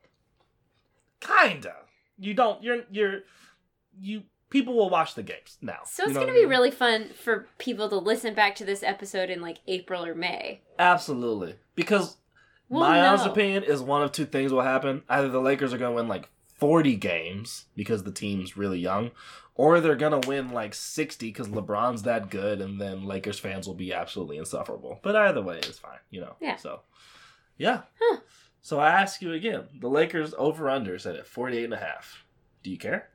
kinda. 1.19 1.73
You 2.17 2.33
don't. 2.33 2.63
You're 2.63 2.83
you're 2.91 3.19
you. 3.99 4.23
People 4.49 4.75
will 4.75 4.89
watch 4.91 5.15
the 5.15 5.23
games 5.23 5.57
now. 5.61 5.79
So 5.85 6.03
You 6.03 6.09
it's 6.09 6.13
know 6.15 6.21
going 6.21 6.27
to 6.27 6.33
what 6.33 6.33
I 6.33 6.33
be 6.33 6.41
mean? 6.41 6.49
really 6.49 6.69
fun 6.71 7.09
for 7.19 7.47
people 7.57 7.89
to 7.89 7.97
listen 7.97 8.35
back 8.35 8.53
to 8.57 8.65
this 8.65 8.83
episode 8.83 9.31
in 9.31 9.41
like 9.41 9.57
April 9.67 10.05
or 10.05 10.13
May. 10.13 10.61
absolutely 10.77 11.55
because 11.73 12.17
We'll 12.69 12.81
my 12.81 13.03
honest 13.07 13.25
know. 13.25 13.31
opinion 13.31 13.63
is 13.63 13.81
one 13.81 14.03
of 14.03 14.11
two 14.11 14.25
things 14.25 14.51
will 14.53 14.61
happen. 14.61 15.01
Either 15.09 15.27
the 15.29 15.41
Lakers 15.41 15.73
are 15.73 15.79
going 15.79 15.91
to 15.91 15.95
win 15.95 16.07
like 16.07 16.29
40 16.59 16.95
games 16.97 17.65
because 17.75 18.03
the 18.03 18.11
team's 18.11 18.55
really 18.55 18.77
young, 18.79 19.09
or 19.55 19.79
they're 19.79 19.95
going 19.95 20.19
to 20.19 20.27
win 20.27 20.49
like 20.51 20.73
60 20.73 21.27
because 21.27 21.47
LeBron's 21.47 22.03
that 22.03 22.29
good, 22.29 22.59
and 22.61 22.79
then 22.81 23.05
Lakers 23.05 23.39
fans 23.39 23.67
will 23.67 23.75
be 23.75 23.93
absolutely 23.93 24.37
insufferable. 24.37 24.99
But 25.03 25.15
either 25.15 25.41
way, 25.41 25.57
it's 25.57 25.79
fine, 25.79 25.99
you 26.09 26.21
know? 26.21 26.35
Yeah. 26.39 26.55
So, 26.55 26.81
yeah. 27.57 27.81
Huh. 28.01 28.19
So 28.61 28.79
I 28.79 28.89
ask 28.89 29.21
you 29.21 29.33
again 29.33 29.65
the 29.79 29.89
Lakers 29.89 30.33
over 30.37 30.69
under 30.69 30.97
set 30.97 31.15
at 31.17 31.27
48 31.27 31.65
and 31.65 31.73
a 31.73 31.77
half. 31.77 32.25
Do 32.63 32.69
you 32.71 32.77
care? 32.77 33.09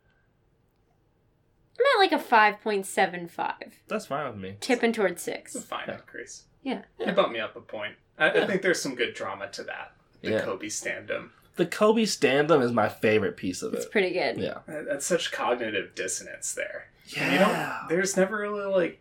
I'm 1.80 2.02
at 2.02 2.12
like 2.12 2.20
a 2.20 2.24
5.75, 2.24 3.54
That's 3.88 4.06
fine 4.06 4.26
with 4.32 4.36
me. 4.40 4.56
tipping 4.60 4.92
towards 4.92 5.26
It's 5.28 5.54
a 5.54 5.58
6. 5.60 5.64
fine 5.64 5.84
Yeah. 5.88 5.94
increase. 5.94 6.44
Yeah. 6.62 6.82
It 6.98 7.14
bumped 7.16 7.32
me 7.32 7.40
up 7.40 7.56
a 7.56 7.60
point. 7.60 7.94
I, 8.18 8.32
Yeah. 8.34 8.42
I 8.42 8.46
think 8.46 8.62
there's 8.62 8.82
some 8.82 8.94
good 8.94 9.14
drama 9.14 9.48
to 9.50 9.62
that. 9.64 9.92
The 10.22 10.30
Yeah. 10.32 10.40
Kobe 10.42 10.68
stand-up. 10.68 11.28
The 11.58 11.66
Kobe 11.66 12.04
stand-up 12.06 12.62
is 12.62 12.72
my 12.72 12.88
favorite 12.88 13.36
piece 13.36 13.62
of 13.62 13.74
it. 13.74 13.78
It's 13.78 13.86
pretty 13.86 14.12
good. 14.12 14.38
Yeah. 14.38 14.58
That's 14.66 15.04
such 15.04 15.30
cognitive 15.32 15.94
dissonance 15.94 16.54
there. 16.54 16.88
Yeah. 17.08 17.32
You 17.32 17.38
don't. 17.38 17.88
There's 17.88 18.16
never 18.16 18.38
really 18.38 18.64
like, 18.64 19.00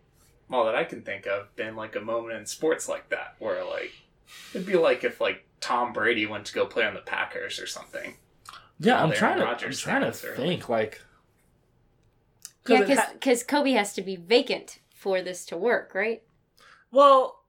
well, 0.50 0.66
that 0.66 0.76
I 0.76 0.84
can 0.84 1.02
think 1.04 1.26
of, 1.28 1.56
been 1.56 1.76
like 1.76 1.96
a 1.96 2.02
moment 2.02 2.38
in 2.38 2.46
sports 2.46 2.90
like 2.90 3.10
that 3.10 3.36
where 3.40 3.64
like 3.64 3.94
it'd 4.54 4.68
be 4.68 4.76
like 4.76 5.04
if 5.04 5.22
like 5.22 5.46
Tom 5.62 5.94
Brady 5.94 6.26
went 6.26 6.46
to 6.48 6.54
go 6.54 6.66
play 6.66 6.86
on 6.86 6.94
the 6.94 7.00
Packers 7.00 7.60
or 7.60 7.68
something. 7.68 8.16
Yeah, 8.80 9.02
I'm 9.04 9.12
trying 9.12 9.38
to. 9.38 9.44
I'm 9.44 9.50
Rodgers 9.50 9.80
trying 9.80 10.02
to 10.02 10.12
fans 10.12 10.24
are 10.26 10.36
think 10.36 10.68
like. 10.70 11.02
Yeah, 12.68 12.82
it 12.82 12.98
ha- 12.98 13.10
because 13.14 13.44
Kobe 13.44 13.72
has 13.72 13.94
to 13.94 14.02
be 14.02 14.16
vacant 14.18 14.80
for 14.94 15.22
this 15.22 15.46
to 15.48 15.58
work, 15.58 15.94
right? 15.96 16.22
well, 16.92 17.44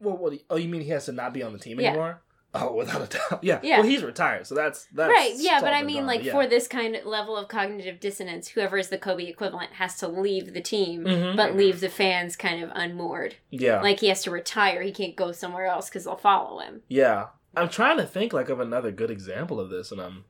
well, 0.00 0.16
what? 0.16 0.32
you- 0.32 0.40
oh, 0.50 0.56
you 0.56 0.68
mean 0.68 0.82
he 0.82 0.88
has 0.90 1.06
to 1.06 1.12
not 1.12 1.32
be 1.32 1.42
on 1.42 1.52
the 1.52 1.58
team 1.58 1.80
Yeah. 1.80 1.90
anymore? 1.90 2.22
Oh, 2.54 2.74
without 2.74 3.00
a 3.02 3.06
doubt. 3.06 3.42
Yeah. 3.42 3.60
Yeah. 3.62 3.78
Well, 3.80 3.88
he's 3.88 4.02
retired, 4.02 4.46
so 4.46 4.54
that's 4.54 4.86
that's 4.92 5.10
right, 5.10 5.32
yeah, 5.36 5.60
but 5.62 5.72
I 5.72 5.82
mean, 5.82 5.98
and 5.98 6.06
like, 6.06 6.22
yeah. 6.22 6.32
for 6.32 6.46
this 6.46 6.68
kind 6.68 6.94
of 6.94 7.06
level 7.06 7.34
of 7.36 7.48
cognitive 7.48 7.98
dissonance, 7.98 8.48
whoever 8.48 8.76
is 8.76 8.88
the 8.90 8.98
Kobe 8.98 9.24
equivalent 9.24 9.72
has 9.74 9.96
to 9.98 10.08
leave 10.08 10.52
the 10.52 10.60
team, 10.60 11.04
Mhm. 11.04 11.34
but 11.36 11.56
leave 11.56 11.80
the 11.80 11.88
fans 11.88 12.36
kind 12.36 12.62
of 12.62 12.70
unmoored. 12.74 13.36
yeah, 13.50 13.80
Like, 13.80 14.00
he 14.00 14.08
has 14.08 14.22
to 14.24 14.30
retire. 14.30 14.82
He 14.82 14.92
can't 14.92 15.16
go 15.16 15.32
somewhere 15.32 15.64
else 15.66 15.88
because 15.88 16.04
they'll 16.04 16.16
follow 16.16 16.58
him. 16.60 16.82
yeah. 16.88 17.28
I'm 17.54 17.68
trying 17.68 17.98
to 17.98 18.06
think 18.06 18.32
like 18.32 18.48
of 18.48 18.60
another 18.60 18.90
good 18.90 19.10
example 19.10 19.60
of 19.60 19.68
this, 19.68 19.92
and 19.92 20.00
I'm 20.00 20.24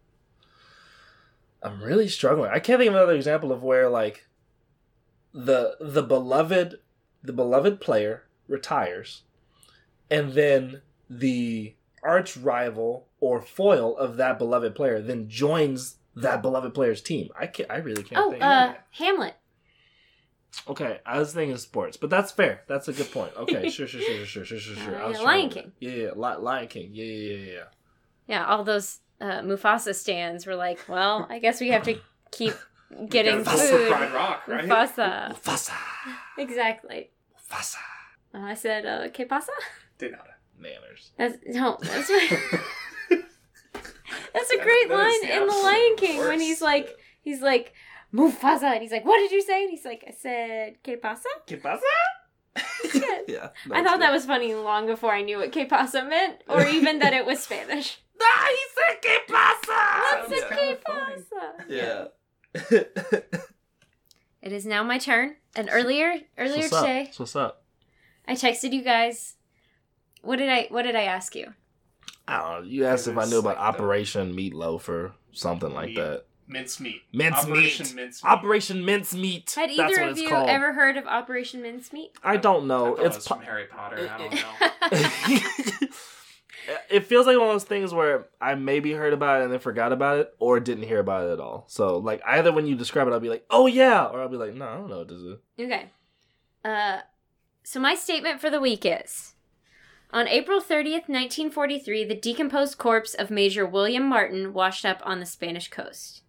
I'm 1.62 1.80
really 1.82 2.08
struggling. 2.08 2.50
I 2.50 2.58
can't 2.58 2.78
think 2.80 2.88
of 2.90 2.96
another 2.96 3.14
example 3.14 3.52
of 3.52 3.62
where 3.62 3.88
like 3.88 4.26
the 5.32 5.76
the 5.80 6.02
beloved 6.02 6.80
the 7.22 7.32
beloved 7.32 7.80
player 7.80 8.24
retires, 8.48 9.22
and 10.10 10.32
then 10.32 10.82
the 11.08 11.74
arch 12.02 12.36
rival 12.36 13.06
or 13.20 13.40
foil 13.40 13.96
of 13.96 14.16
that 14.16 14.38
beloved 14.38 14.74
player 14.74 15.00
then 15.00 15.28
joins 15.28 15.96
that 16.16 16.42
beloved 16.42 16.74
player's 16.74 17.00
team. 17.00 17.28
I 17.38 17.46
can't. 17.46 17.70
I 17.70 17.76
really 17.76 18.02
can't. 18.02 18.20
Oh, 18.20 18.30
think. 18.30 18.42
uh, 18.42 18.74
Hamlet. 18.92 19.34
Okay, 20.68 21.00
I 21.06 21.18
was 21.18 21.32
thinking 21.32 21.56
sports, 21.56 21.96
but 21.96 22.10
that's 22.10 22.30
fair. 22.30 22.62
That's 22.68 22.86
a 22.88 22.92
good 22.92 23.10
point. 23.10 23.32
Okay, 23.36 23.70
sure, 23.70 23.86
sure, 23.86 24.00
sure, 24.02 24.26
sure, 24.26 24.44
sure, 24.44 24.58
sure, 24.58 24.76
sure. 24.76 25.02
Uh, 25.02 25.10
yeah, 25.10 25.20
Lion 25.20 25.48
King. 25.48 25.72
Yeah, 25.80 25.90
yeah, 25.90 26.10
Li- 26.14 26.36
Lion 26.40 26.68
King. 26.68 26.90
Yeah, 26.92 27.04
yeah, 27.04 27.36
yeah, 27.36 27.52
yeah. 27.52 27.64
Yeah, 28.26 28.46
all 28.46 28.62
those 28.62 29.00
uh, 29.20 29.40
Mufasa 29.40 29.94
stands 29.94 30.46
were 30.46 30.54
like, 30.54 30.78
well, 30.88 31.26
I 31.30 31.38
guess 31.38 31.60
we 31.60 31.68
have 31.68 31.82
to 31.84 31.98
keep 32.30 32.52
getting 33.08 33.42
Gotta 33.42 33.56
food. 33.58 33.88
Pride 33.90 34.12
Rock, 34.12 34.42
right? 34.46 34.64
Mufasa. 34.66 35.32
Mufasa. 35.34 35.72
Exactly. 36.38 37.10
Mufasa. 37.50 37.76
Uh, 38.34 38.38
I 38.40 38.54
said, 38.54 38.84
uh, 38.84 39.08
que 39.10 39.24
pasa? 39.26 39.52
De 39.98 40.10
nada. 40.10 40.31
Manners. 40.58 41.12
That's, 41.18 41.36
no, 41.46 41.78
that's 41.82 42.08
That's 44.34 44.50
a 44.52 44.56
That- 44.56 44.64
great 44.64 44.88
that 44.88 45.06
is 45.08 45.22
line 45.22 45.30
in 45.42 45.46
the 45.46 45.52
Lion 45.54 45.96
King 45.96 46.18
when 46.18 46.40
he's 46.40 46.60
like, 46.60 46.96
he's 47.22 47.40
like, 47.40 47.72
Mufasa, 48.12 48.64
and 48.64 48.82
he's 48.82 48.92
like, 48.92 49.04
what 49.04 49.16
did 49.18 49.30
you 49.32 49.40
say? 49.42 49.62
And 49.62 49.70
he's 49.70 49.84
like, 49.84 50.04
I 50.06 50.12
said, 50.12 50.82
que 50.82 50.96
pasa? 50.98 51.28
¿Qué 51.46 51.60
pasa? 51.62 51.80
yeah. 53.26 53.48
I 53.70 53.82
thought 53.82 54.00
that 54.00 54.12
was 54.12 54.26
funny 54.26 54.54
long 54.54 54.86
before 54.86 55.12
I 55.12 55.22
knew 55.22 55.38
what 55.38 55.52
que 55.52 55.66
pasa 55.66 56.04
meant, 56.04 56.42
or 56.48 56.62
even 56.66 56.98
that 56.98 57.14
it 57.14 57.24
was 57.24 57.42
Spanish. 57.44 57.98
Ah, 58.20 58.48
he 58.50 58.64
said 58.74 59.02
¿Qué 59.02 59.26
pasa? 59.26 60.28
What's 60.28 60.40
Sounds 60.40 60.52
a 60.52 60.54
que 60.54 60.76
pasa? 60.84 61.54
Yeah. 61.68 63.40
It 64.42 64.50
is 64.52 64.66
now 64.66 64.82
my 64.82 64.98
turn. 64.98 65.36
And 65.54 65.68
earlier, 65.70 66.16
earlier 66.36 66.56
what's 66.68 66.70
today, 66.80 67.02
Up? 67.12 67.20
What's 67.20 67.36
up? 67.36 67.62
I 68.26 68.34
texted 68.34 68.72
you 68.72 68.82
guys. 68.82 69.36
What 70.22 70.36
did 70.36 70.48
I? 70.48 70.66
What 70.70 70.82
did 70.82 70.96
I 70.96 71.02
ask 71.02 71.34
you? 71.34 71.52
I 72.26 72.38
don't 72.38 72.62
know. 72.64 72.68
You 72.70 72.86
asked 72.86 73.08
if 73.08 73.18
I 73.18 73.24
knew 73.26 73.38
about 73.40 73.56
like 73.56 73.58
the- 73.58 73.62
Operation 73.82 74.34
Meatloaf 74.34 74.88
or 74.88 75.12
something 75.32 75.72
like 75.74 75.88
Meat. 75.88 75.96
that. 75.96 76.24
Mince 76.48 76.80
meat. 76.80 77.02
Mince 77.12 77.36
Operation 77.36 77.86
meat. 77.86 77.94
Mince 77.96 78.22
Meat. 78.22 78.30
Operation 78.30 78.84
Mincemeat. 78.84 79.50
Had 79.54 79.70
That's 79.70 79.78
either 79.78 80.02
what 80.02 80.10
of 80.12 80.18
you 80.18 80.28
called. 80.28 80.48
ever 80.50 80.72
heard 80.74 80.96
of 80.98 81.06
Operation 81.06 81.62
Mincemeat? 81.62 82.10
I 82.22 82.36
don't 82.36 82.64
I 82.64 82.66
know. 82.66 82.94
thought 82.96 83.02
it 83.02 83.06
It's 83.06 83.16
was 83.16 83.28
po- 83.28 83.34
from 83.36 83.44
Harry 83.44 83.64
Potter. 83.66 84.10
I 84.12 84.18
don't 84.18 84.34
know. 84.34 85.88
it 86.90 87.06
feels 87.06 87.26
like 87.26 87.38
one 87.38 87.48
of 87.48 87.54
those 87.54 87.64
things 87.64 87.92
where 87.94 88.26
I 88.40 88.54
maybe 88.54 88.92
heard 88.92 89.12
about 89.14 89.40
it 89.40 89.44
and 89.44 89.52
then 89.52 89.60
forgot 89.60 89.92
about 89.92 90.18
it, 90.18 90.34
or 90.38 90.60
didn't 90.60 90.84
hear 90.84 90.98
about 91.00 91.28
it 91.28 91.32
at 91.32 91.40
all. 91.40 91.64
So, 91.68 91.98
like, 91.98 92.20
either 92.26 92.52
when 92.52 92.66
you 92.66 92.74
describe 92.76 93.08
it, 93.08 93.12
I'll 93.12 93.20
be 93.20 93.28
like, 93.30 93.46
"Oh 93.50 93.66
yeah," 93.66 94.04
or 94.06 94.20
I'll 94.20 94.28
be 94.28 94.36
like, 94.36 94.54
"No, 94.54 94.66
I 94.66 94.74
don't 94.76 94.90
know 94.90 94.98
what 94.98 95.08
this 95.08 95.18
is." 95.18 95.38
Okay. 95.58 95.90
Uh, 96.64 96.98
so 97.64 97.80
my 97.80 97.94
statement 97.94 98.40
for 98.40 98.50
the 98.50 98.60
week 98.60 98.84
is 98.84 99.34
On 100.12 100.28
April 100.28 100.60
30th, 100.60 101.08
1943, 101.08 102.04
the 102.04 102.14
decomposed 102.14 102.76
corpse 102.76 103.14
of 103.14 103.30
Major 103.30 103.64
William 103.64 104.06
Martin 104.06 104.52
washed 104.52 104.84
up 104.84 105.00
on 105.04 105.20
the 105.20 105.26
Spanish 105.26 105.70
coast. 105.70 106.22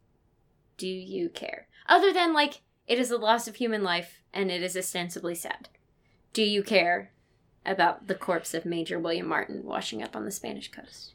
Do 0.77 0.87
you 0.87 1.27
care? 1.27 1.67
Other 1.85 2.13
than, 2.13 2.33
like, 2.33 2.61
it 2.87 2.97
is 2.97 3.11
a 3.11 3.17
loss 3.17 3.45
of 3.45 3.55
human 3.55 3.83
life 3.83 4.21
and 4.33 4.49
it 4.49 4.63
is 4.63 4.77
ostensibly 4.77 5.35
sad. 5.35 5.67
Do 6.31 6.43
you 6.43 6.63
care 6.63 7.11
about 7.65 8.07
the 8.07 8.15
corpse 8.15 8.53
of 8.53 8.63
Major 8.63 8.97
William 8.97 9.27
Martin 9.27 9.65
washing 9.65 10.01
up 10.01 10.15
on 10.15 10.23
the 10.23 10.31
Spanish 10.31 10.71
coast? 10.71 11.13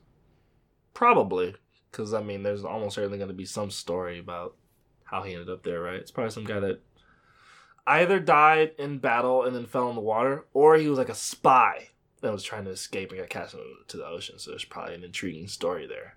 Probably, 0.92 1.54
because 1.90 2.12
I 2.12 2.22
mean, 2.22 2.42
there's 2.42 2.64
almost 2.64 2.96
certainly 2.96 3.16
going 3.16 3.28
to 3.28 3.34
be 3.34 3.46
some 3.46 3.70
story 3.70 4.18
about 4.18 4.56
how 5.04 5.22
he 5.22 5.32
ended 5.32 5.48
up 5.48 5.62
there, 5.62 5.80
right? 5.80 5.94
It's 5.94 6.10
probably 6.10 6.32
some 6.32 6.44
guy 6.44 6.60
that 6.60 6.82
either 7.86 8.20
died 8.20 8.72
in 8.78 8.98
battle 8.98 9.44
and 9.44 9.56
then 9.56 9.64
fell 9.64 9.88
in 9.88 9.94
the 9.94 10.02
water, 10.02 10.44
or 10.52 10.76
he 10.76 10.88
was 10.88 10.98
like 10.98 11.08
a 11.08 11.14
spy 11.14 11.88
that 12.20 12.32
was 12.32 12.42
trying 12.42 12.64
to 12.64 12.70
escape 12.70 13.10
and 13.10 13.20
got 13.20 13.28
cast 13.28 13.54
into 13.54 13.96
the 13.96 14.06
ocean. 14.06 14.38
So 14.38 14.50
there's 14.50 14.64
probably 14.64 14.94
an 14.94 15.04
intriguing 15.04 15.48
story 15.48 15.86
there. 15.86 16.14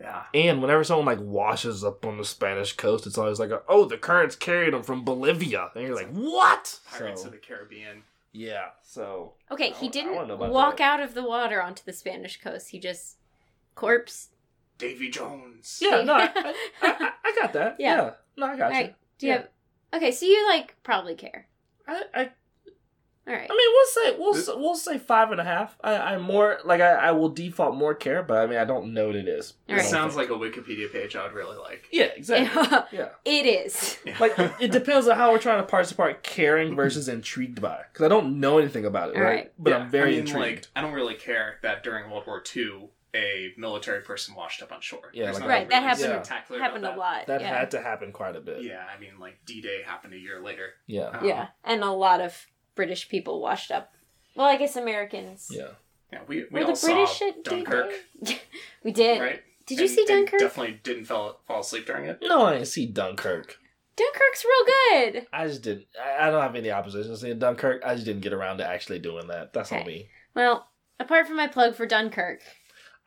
yeah. 0.00 0.24
And 0.34 0.60
whenever 0.60 0.84
someone 0.84 1.06
like 1.06 1.20
washes 1.20 1.82
up 1.84 2.04
on 2.04 2.18
the 2.18 2.24
Spanish 2.24 2.74
coast, 2.74 3.06
it's 3.06 3.18
always 3.18 3.38
like, 3.40 3.50
oh, 3.68 3.84
the 3.86 3.96
currents 3.98 4.36
carried 4.36 4.74
him 4.74 4.82
from 4.82 5.04
Bolivia, 5.04 5.70
and 5.74 5.84
you're 5.84 5.94
like, 5.94 6.10
what? 6.10 6.78
Pirates 6.90 7.22
So, 7.22 7.26
of 7.28 7.32
the 7.32 7.38
Caribbean. 7.38 8.02
yeah. 8.32 8.68
So 8.82 9.34
Okay, 9.50 9.70
he 9.70 9.88
wa- 9.88 9.92
I 10.00 10.14
wanna 10.14 10.28
know 10.28 10.36
didn't 10.38 10.52
walk 10.52 10.76
that. 10.78 11.00
out 11.00 11.00
of 11.00 11.14
the 11.14 11.22
water 11.24 11.62
onto 11.62 11.82
the 11.84 11.92
Spanish 11.92 12.40
coast. 12.40 12.70
He 12.70 12.78
just 12.78 13.16
corpse. 13.74 14.28
Davy 14.78 15.08
Jones. 15.08 15.78
yeah, 15.80 16.02
no, 16.02 16.12
I, 16.14 16.24
I, 16.34 16.54
I, 16.82 17.10
I 17.24 17.34
got 17.40 17.52
that. 17.54 17.76
Yeah. 17.78 17.96
Yeah. 17.96 18.10
No, 18.36 18.46
I 18.46 18.56
got 18.58 18.72
you. 18.72 18.78
Right. 18.78 18.94
Do 19.18 19.26
you 19.26 19.32
Yeah. 19.32 19.38
have 19.38 19.48
Okay, 19.94 20.10
so 20.12 20.26
you 20.26 20.46
like 20.48 20.74
probably 20.82 21.14
care. 21.14 21.46
I, 21.88 22.02
I 22.14 22.30
All 23.28 23.32
right. 23.34 23.48
I 23.50 23.52
mean, 23.52 23.58
we'll 23.72 23.86
say 23.86 24.16
we'll 24.18 24.34
say, 24.34 24.52
we'll 24.56 24.74
say 24.76 24.98
five 24.98 25.32
and 25.32 25.40
a 25.40 25.44
half. 25.44 25.76
I, 25.82 25.96
I'm 25.96 26.22
more 26.22 26.58
like 26.64 26.80
I, 26.80 26.92
I 26.92 27.10
will 27.10 27.28
default 27.28 27.74
more 27.74 27.94
care, 27.94 28.22
but 28.22 28.36
I 28.38 28.46
mean 28.46 28.58
I 28.58 28.64
don't 28.64 28.94
know 28.94 29.08
what 29.08 29.16
it 29.16 29.26
is. 29.26 29.54
All 29.68 29.74
It 29.74 29.78
right. 29.78 29.86
sounds 29.86 30.14
like 30.14 30.28
a 30.30 30.34
Wikipedia 30.34 30.92
page 30.92 31.16
I 31.16 31.24
would 31.24 31.32
really 31.32 31.56
like. 31.56 31.86
yeah, 31.90 32.04
exactly. 32.14 32.78
yeah, 32.98 33.08
it 33.24 33.46
is. 33.46 33.98
Like 34.20 34.34
it 34.60 34.70
depends 34.72 35.08
on 35.08 35.16
how 35.16 35.32
we're 35.32 35.38
trying 35.40 35.60
to 35.60 35.66
parse 35.66 35.90
apart 35.90 36.22
caring 36.22 36.76
versus 36.76 37.08
intrigued 37.08 37.60
by 37.60 37.82
because 37.92 38.04
I 38.04 38.08
don't 38.08 38.38
know 38.38 38.58
anything 38.58 38.84
about 38.84 39.10
it, 39.10 39.16
All 39.16 39.22
right? 39.22 39.28
right. 39.34 39.52
But 39.58 39.70
Yeah, 39.70 39.76
I'm 39.78 39.90
very 39.90 40.08
I 40.08 40.10
mean, 40.12 40.20
intrigued. 40.20 40.38
Like, 40.38 40.68
I 40.76 40.80
don't 40.82 40.92
really 40.94 41.14
care 41.14 41.56
that 41.62 41.82
during 41.82 42.08
World 42.10 42.24
War 42.28 42.42
II, 42.54 42.90
a 43.14 43.52
military 43.56 44.02
person 44.02 44.34
washed 44.36 44.62
up 44.62 44.70
on 44.70 44.80
shore. 44.80 45.10
Yeah, 45.14 45.24
like- 45.24 45.32
nothing 45.34 45.48
Right, 45.48 45.70
that 45.70 45.76
really 45.78 45.88
happened- 45.88 46.26
spectacular 46.26 46.60
about 46.60 46.66
Happened 46.68 46.84
a 46.84 46.88
that. 46.90 46.98
lot. 46.98 47.26
that 47.26 47.40
yeah. 47.40 47.58
had 47.58 47.70
to 47.72 47.80
happen 47.82 48.12
quite 48.12 48.36
a 48.36 48.40
bit. 48.40 48.62
Yeah, 48.62 48.84
I 48.94 49.00
mean, 49.00 49.18
like 49.18 49.38
D 49.44 49.60
Day 49.60 49.82
happened 49.84 50.14
a 50.14 50.18
year 50.18 50.40
later. 50.40 50.74
yeah, 50.86 51.08
Um, 51.08 51.24
yeah, 51.26 51.48
and 51.64 51.82
a 51.82 51.90
lot 51.90 52.20
of 52.20 52.46
British 52.76 53.08
people 53.08 53.40
washed 53.40 53.72
up. 53.72 53.92
Well, 54.36 54.46
I 54.46 54.56
guess 54.56 54.76
Americans. 54.76 55.48
yeah. 55.50 55.68
yeah. 56.12 56.20
We 56.28 56.44
we 56.52 56.60
Were 56.60 56.66
all 56.66 56.74
the 56.74 56.80
British 56.86 57.18
saw 57.18 57.28
at 57.28 57.42
Dunkirk, 57.42 57.90
we 58.84 58.92
did. 58.92 59.20
right? 59.20 59.42
Did 59.66 59.78
you 59.78 59.86
And- 59.86 59.94
see 59.94 60.04
Dunkirk? 60.04 60.38
Definitely 60.38 60.80
didn't 60.84 61.06
fall 61.06 61.40
fall 61.46 61.60
asleep 61.60 61.86
during 61.86 62.04
it. 62.04 62.18
No, 62.22 62.44
I 62.46 62.52
didn't 62.54 62.68
see 62.68 62.86
Dunkirk. 62.86 63.56
Dunkirk's 63.96 64.44
real 64.44 65.02
good. 65.12 65.26
I 65.32 65.46
just 65.48 65.62
didn't. 65.62 65.86
I, 66.00 66.28
I 66.28 66.30
don't 66.30 66.42
have 66.42 66.54
any 66.54 66.70
opposition 66.70 67.10
to 67.10 67.16
seeing 67.16 67.38
Dunkirk. 67.38 67.82
I 67.84 67.94
just 67.94 68.04
didn't 68.06 68.20
get 68.20 68.34
around 68.34 68.58
to 68.58 68.66
actually 68.68 68.98
doing 68.98 69.26
that. 69.28 69.52
That's 69.54 69.72
on 69.72 69.86
me. 69.86 70.08
Well, 70.34 70.68
apart 71.00 71.26
from 71.26 71.36
my 71.38 71.46
plug 71.48 71.74
for 71.74 71.86
Dunkirk, 71.86 72.40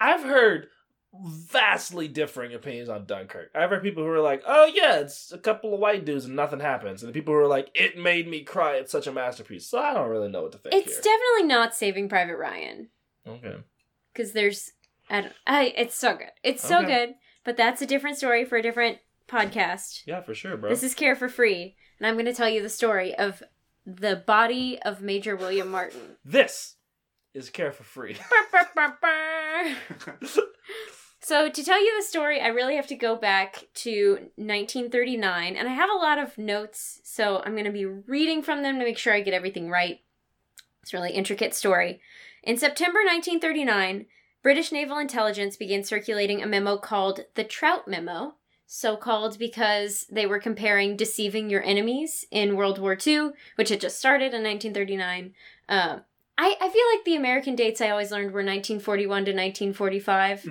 I've 0.01 0.23
heard 0.23 0.67
vastly 1.13 2.07
differing 2.07 2.53
opinions 2.53 2.89
on 2.89 3.05
Dunkirk. 3.05 3.49
I've 3.55 3.69
heard 3.71 3.81
people 3.83 4.03
who 4.03 4.09
are 4.09 4.19
like, 4.21 4.43
"Oh 4.45 4.65
yeah, 4.65 4.99
it's 4.99 5.31
a 5.31 5.37
couple 5.37 5.73
of 5.73 5.79
white 5.79 6.05
dudes 6.05 6.25
and 6.25 6.35
nothing 6.35 6.59
happens," 6.59 7.01
and 7.03 7.09
the 7.09 7.17
people 7.19 7.33
who 7.33 7.39
are 7.39 7.47
like, 7.47 7.69
"It 7.73 7.97
made 7.97 8.27
me 8.27 8.43
cry. 8.43 8.75
It's 8.75 8.91
such 8.91 9.07
a 9.07 9.11
masterpiece." 9.11 9.65
So 9.67 9.79
I 9.79 9.93
don't 9.93 10.09
really 10.09 10.29
know 10.29 10.43
what 10.43 10.51
to 10.53 10.57
think 10.57 10.75
it's 10.75 10.93
here. 10.93 11.01
definitely 11.03 11.47
not 11.53 11.75
Saving 11.75 12.09
Private 12.09 12.37
Ryan 12.37 12.89
okay. 13.27 13.55
because 14.13 14.33
there's, 14.33 14.71
I 15.09 15.21
don't, 15.21 15.33
I, 15.47 15.73
it's 15.75 15.95
so 15.95 16.15
good. 16.15 16.31
It's 16.43 16.61
so 16.67 16.79
Okay. 16.79 16.87
good, 17.07 17.15
but 17.43 17.57
that's 17.57 17.81
a 17.81 17.87
different 17.87 18.17
story 18.17 18.45
for 18.45 18.57
a 18.57 18.61
different 18.61 18.99
podcast. 19.27 20.03
Yeah, 20.05 20.21
for 20.21 20.33
sure, 20.35 20.57
bro. 20.57 20.69
This 20.69 20.83
is 20.83 20.93
Care 20.93 21.15
for 21.15 21.27
Free, 21.29 21.75
and 21.99 22.07
I'm 22.07 22.15
going 22.15 22.25
to 22.25 22.33
tell 22.33 22.49
you 22.49 22.61
the 22.61 22.69
story 22.69 23.15
of 23.15 23.41
the 23.85 24.15
body 24.15 24.79
of 24.83 25.01
Major 25.01 25.35
William 25.35 25.71
Martin. 25.71 26.17
this 26.23 26.75
is 27.33 27.49
care 27.49 27.71
for 27.71 27.83
free. 27.83 28.15
So, 31.21 31.49
to 31.49 31.63
tell 31.63 31.83
you 31.83 31.97
the 31.97 32.07
story, 32.07 32.39
I 32.39 32.47
really 32.47 32.77
have 32.77 32.87
to 32.87 32.95
go 32.95 33.15
back 33.15 33.67
to 33.75 34.11
1939, 34.35 35.57
and 35.57 35.67
I 35.67 35.73
have 35.73 35.89
a 35.89 35.97
lot 35.97 36.17
of 36.17 36.37
notes, 36.37 37.01
so 37.03 37.41
I'm 37.45 37.53
going 37.53 37.65
to 37.65 37.71
be 37.71 37.85
reading 37.85 38.41
from 38.41 38.63
them 38.63 38.79
to 38.79 38.85
make 38.85 38.97
sure 38.97 39.13
I 39.13 39.19
get 39.19 39.33
everything 39.33 39.69
right. 39.69 39.99
It's 40.81 40.93
a 40.93 40.97
really 40.97 41.11
intricate 41.11 41.53
story. 41.53 41.99
In 42.41 42.57
September 42.57 42.99
1939, 42.99 44.05
British 44.41 44.71
naval 44.71 44.97
intelligence 44.97 45.57
began 45.57 45.83
circulating 45.83 46.41
a 46.41 46.47
memo 46.47 46.77
called 46.77 47.25
the 47.35 47.43
Trout 47.43 47.85
Memo, 47.85 48.35
so 48.65 48.95
called 48.95 49.37
because 49.37 50.05
they 50.09 50.25
were 50.25 50.39
comparing 50.39 50.95
deceiving 50.95 51.49
your 51.49 51.63
enemies 51.63 52.23
in 52.31 52.55
World 52.55 52.79
War 52.79 52.97
II, 53.05 53.31
which 53.55 53.69
had 53.69 53.81
just 53.81 53.99
started 53.99 54.33
in 54.33 54.43
1939. 54.43 55.33
Um, 55.67 56.01
I, 56.41 56.55
I 56.61 56.69
feel 56.69 56.83
like 56.95 57.03
the 57.05 57.17
American 57.17 57.55
dates 57.55 57.81
I 57.81 57.89
always 57.89 58.11
learned 58.11 58.31
were 58.31 58.39
1941 58.39 59.25
to 59.25 59.31
1945 59.31 60.45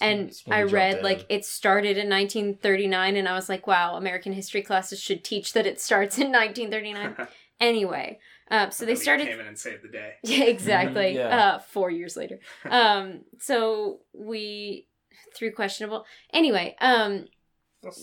and 0.00 0.28
It's 0.28 0.46
when 0.46 0.58
I 0.58 0.62
read 0.62 0.98
in. 0.98 1.02
like 1.02 1.26
it 1.28 1.44
started 1.44 1.98
in 1.98 2.08
1939 2.08 3.16
and 3.16 3.28
I 3.28 3.34
was 3.34 3.48
like 3.48 3.66
wow 3.66 3.96
American 3.96 4.32
history 4.32 4.62
classes 4.62 5.00
should 5.00 5.24
teach 5.24 5.52
that 5.54 5.66
it 5.66 5.80
starts 5.80 6.18
in 6.18 6.30
1939 6.32 7.26
anyway 7.60 8.18
uh, 8.50 8.70
so 8.70 8.84
they 8.86 8.94
started 8.94 9.26
came 9.26 9.40
in 9.40 9.46
and 9.46 9.58
saved 9.58 9.82
the 9.82 9.88
day. 9.88 10.12
yeah 10.22 10.44
exactly 10.44 11.14
yeah. 11.16 11.36
uh, 11.36 11.58
four 11.58 11.90
years 11.90 12.16
later 12.16 12.38
um, 12.70 13.22
so 13.40 14.00
we 14.14 14.86
through 15.34 15.52
questionable 15.52 16.04
anyway 16.32 16.76
um, 16.80 17.26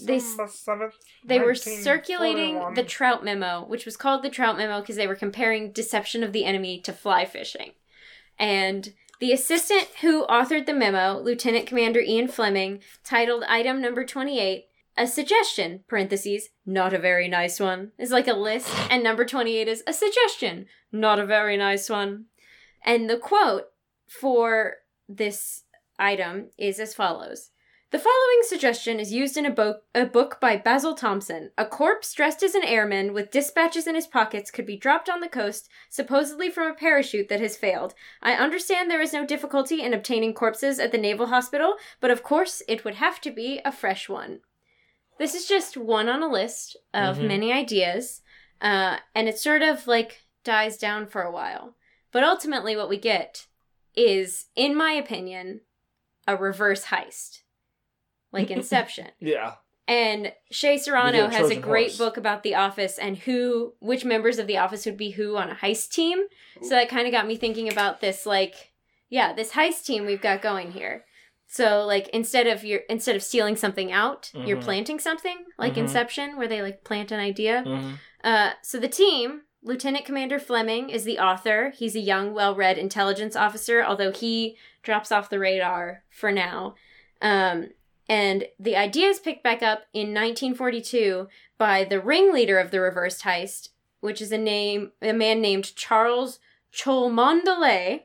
they 0.06 0.16
s- 0.18 0.36
they 1.26 1.40
were 1.40 1.54
circulating 1.84 2.56
the 2.76 2.84
Trout 2.84 3.24
Memo, 3.24 3.66
which 3.66 3.86
was 3.86 3.98
called 3.98 4.24
the 4.24 4.30
Trout 4.30 4.58
Memo 4.58 4.82
because 4.82 4.96
they 4.96 5.08
were 5.08 5.16
comparing 5.16 5.72
deception 5.72 6.24
of 6.24 6.32
the 6.34 6.46
enemy 6.46 6.80
to 6.82 6.94
fly 6.94 7.26
fishing. 7.26 7.72
And 8.40 8.94
the 9.20 9.32
assistant 9.32 9.88
who 10.02 10.26
authored 10.28 10.66
the 10.66 10.74
memo, 10.74 11.20
Lieutenant 11.20 11.68
Commander 11.68 12.00
Ian 12.02 12.28
Fleming, 12.28 12.82
titled 13.04 13.44
item 13.48 13.80
number 13.82 14.04
28, 14.06 14.66
a 14.98 15.08
suggestion, 15.08 15.84
parentheses, 15.88 16.50
not 16.66 16.94
a 16.94 17.00
very 17.00 17.28
nice 17.28 17.60
one, 17.60 17.92
is 18.00 18.12
like 18.12 18.28
a 18.28 18.34
list, 18.34 18.68
and 18.90 19.04
number 19.04 19.24
28 19.24 19.68
is 19.68 19.84
a 19.88 19.94
suggestion, 19.94 20.66
not 20.92 21.20
a 21.20 21.26
very 21.26 21.56
nice 21.56 21.90
one. 21.90 22.26
And 22.84 23.10
the 23.10 23.18
quote 23.18 23.66
for 24.08 24.78
this 25.08 25.64
item 26.00 26.50
is 26.58 26.80
as 26.80 26.94
follows. 26.96 27.52
The 27.92 28.00
following 28.00 28.40
suggestion 28.44 29.02
is 29.02 29.12
used 29.12 29.36
in 29.36 29.46
a, 29.46 29.52
bo- 29.52 29.82
a 29.94 30.06
book 30.06 30.40
by 30.40 30.56
Basil 30.56 30.96
Thomson. 30.96 31.52
A 31.58 31.66
corpse 31.66 32.14
dressed 32.14 32.42
as 32.42 32.56
an 32.56 32.64
airman 32.64 33.12
with 33.12 33.32
dispatches 33.32 33.86
in 33.86 33.96
his 33.96 34.08
pockets 34.08 34.50
could 34.50 34.66
be 34.66 34.78
dropped 34.78 35.10
on 35.10 35.20
the 35.20 35.28
coast, 35.28 35.68
supposedly 35.90 36.50
from 36.50 36.72
a 36.72 36.74
parachute 36.74 37.28
that 37.28 37.42
has 37.42 37.58
failed. 37.58 37.94
I 38.22 38.32
understand 38.32 38.90
there 38.90 39.02
is 39.02 39.12
no 39.12 39.26
difficulty 39.26 39.82
in 39.82 39.94
obtaining 39.94 40.34
corpses 40.34 40.80
at 40.80 40.94
the 40.94 40.98
Naval 40.98 41.28
Hospital, 41.28 41.76
but 42.00 42.12
of 42.12 42.24
course 42.24 42.64
it 42.66 42.86
would 42.86 42.96
have 42.96 43.20
to 43.22 43.32
be 43.32 43.60
a 43.66 43.74
fresh 43.74 44.08
one. 44.08 44.40
This 45.20 45.36
is 45.36 45.46
just 45.46 45.76
one 45.76 46.08
on 46.08 46.24
a 46.24 46.32
list 46.32 46.78
of 46.94 47.18
Mhm. 47.18 47.28
many 47.28 47.52
ideas, 47.52 48.22
uh, 48.62 49.00
and 49.14 49.28
it 49.28 49.38
sort 49.38 49.64
of 49.64 49.86
like 49.86 50.22
dies 50.46 50.78
down 50.78 51.08
for 51.08 51.24
a 51.24 51.32
while. 51.32 51.76
But 52.14 52.24
ultimately, 52.24 52.78
what 52.78 52.90
we 52.90 52.98
get 52.98 53.48
is, 53.96 54.46
in 54.56 54.76
my 54.76 54.94
opinion, 54.94 55.62
a 56.26 56.38
reverse 56.38 56.86
heist, 56.86 57.42
like 58.32 58.50
Inception. 58.52 59.08
Yeah. 59.20 59.56
And 59.88 60.32
Shea 60.52 60.74
We 60.74 60.78
Serrano 60.78 61.28
has 61.28 61.50
a 61.50 61.56
great 61.58 61.88
horse. 61.88 61.98
book 61.98 62.18
about 62.18 62.44
the 62.44 62.56
office 62.56 62.98
and 62.98 63.18
who, 63.18 63.74
which 63.80 64.06
members 64.06 64.40
of 64.40 64.48
the 64.48 64.58
office 64.58 64.86
would 64.86 64.96
be 64.96 65.12
who 65.12 65.36
on 65.36 65.50
a 65.50 65.56
heist 65.56 65.90
team. 65.90 66.20
So 66.62 66.70
that 66.70 66.88
kind 66.88 67.08
of 67.08 67.12
got 67.12 67.28
me 67.28 67.36
thinking 67.36 67.70
about 67.70 68.00
this, 68.00 68.26
like, 68.26 68.72
yeah, 69.10 69.34
this 69.34 69.52
heist 69.52 69.84
team 69.86 70.06
we've 70.06 70.22
got 70.22 70.42
going 70.42 70.72
here. 70.72 71.04
So 71.48 71.84
like 71.86 72.08
instead 72.10 72.48
of 72.48 72.64
your 72.64 72.82
instead 72.90 73.18
of 73.18 73.24
stealing 73.24 73.58
something 73.58 73.92
out, 73.92 74.32
you're 74.34 74.56
Mhm. 74.58 74.64
planting 74.64 75.00
something 75.00 75.38
like 75.58 75.74
Mhm. 75.74 75.80
Inception, 75.80 76.38
where 76.38 76.48
they 76.48 76.62
like 76.62 76.86
plant 76.86 77.12
an 77.12 77.20
idea. 77.20 77.64
Mhm. 77.68 77.98
Uh, 78.24 78.52
so 78.62 78.80
the 78.80 78.88
team, 78.88 79.42
Lieutenant 79.62 80.06
Commander 80.06 80.40
Fleming 80.40 80.90
is 80.90 81.04
the 81.04 81.20
author. 81.20 81.74
He's 81.76 81.96
a 81.96 82.00
young, 82.00 82.34
well-read 82.34 82.78
intelligence 82.78 83.36
officer, 83.36 83.84
although 83.84 84.12
he 84.14 84.58
drops 84.84 85.12
off 85.12 85.30
the 85.30 85.40
radar 85.40 86.04
for 86.10 86.32
now. 86.32 86.76
Um, 87.22 87.72
and 88.12 88.44
the 88.60 88.76
idea 88.76 89.08
is 89.08 89.20
picked 89.20 89.42
back 89.42 89.64
up 89.64 89.84
in 89.94 90.08
1942 90.14 91.30
by 91.58 91.86
the 91.86 92.02
ringleader 92.02 92.60
of 92.60 92.70
the 92.70 92.82
reversed 92.82 93.22
heist, 93.24 93.70
which 94.02 94.22
is 94.22 94.34
a 94.34 94.38
name 94.38 94.92
a 95.02 95.14
man 95.14 95.40
named 95.40 95.74
Charles 95.78 96.40
Cholmondeley. 96.74 98.02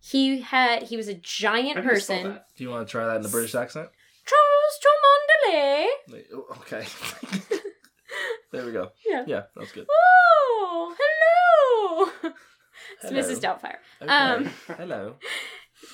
He 0.00 0.40
had 0.40 0.84
he 0.84 0.96
was 0.96 1.08
a 1.08 1.14
giant 1.14 1.74
How 1.76 1.82
do 1.82 1.86
you 1.88 1.92
person. 1.92 2.40
Do 2.56 2.64
you 2.64 2.70
want 2.70 2.88
to 2.88 2.90
try 2.90 3.06
that 3.06 3.16
in 3.16 3.22
the 3.22 3.28
British 3.28 3.54
accent? 3.54 3.90
Charles 4.24 4.80
Cholmondeley. 4.82 5.86
Oh, 6.32 6.46
Okay. 6.62 6.86
there 8.52 8.64
we 8.64 8.72
go. 8.72 8.92
Yeah. 9.06 9.24
Yeah, 9.26 9.42
that 9.54 9.60
was 9.60 9.72
good. 9.72 9.86
Oh, 9.90 10.96
hello. 10.98 12.32
It's 13.02 13.12
Mrs. 13.12 13.40
Doubtfire. 13.42 13.76
Okay. 14.00 14.10
Um, 14.10 14.44
Hello. 14.78 15.16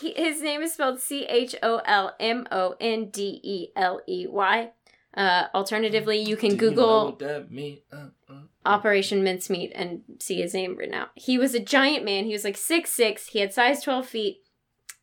He, 0.01 0.12
his 0.14 0.43
name 0.43 0.62
is 0.62 0.74
spelled 0.74 1.01
C 1.01 1.24
H 1.24 1.55
O 1.62 1.80
L 1.85 2.14
M 2.18 2.47
O 2.51 2.74
N 2.80 3.11
D 3.11 3.41
E 3.43 3.68
L 3.76 4.01
E 4.07 4.26
Y. 4.28 4.70
Uh, 5.16 5.47
alternatively, 5.55 6.18
you 6.18 6.37
can 6.37 6.57
Do 6.57 6.66
you 6.66 6.70
know 6.72 7.12
Google? 7.12 7.78
Uh, 7.93 7.97
uh, 7.97 8.35
Operation 8.66 9.22
Mincemeat 9.22 9.72
and 9.74 10.03
see 10.18 10.41
his 10.41 10.55
name 10.55 10.76
written 10.76 10.95
out. 10.95 11.11
He 11.14 11.39
was 11.39 11.55
a 11.55 11.61
giant 11.61 12.05
man. 12.05 12.24
He 12.24 12.32
was 12.32 12.45
like 12.45 12.57
six 12.57 12.91
six. 12.91 13.28
He 13.28 13.39
had 13.39 13.53
size 13.53 13.82
12 13.82 14.07
feet. 14.07 14.39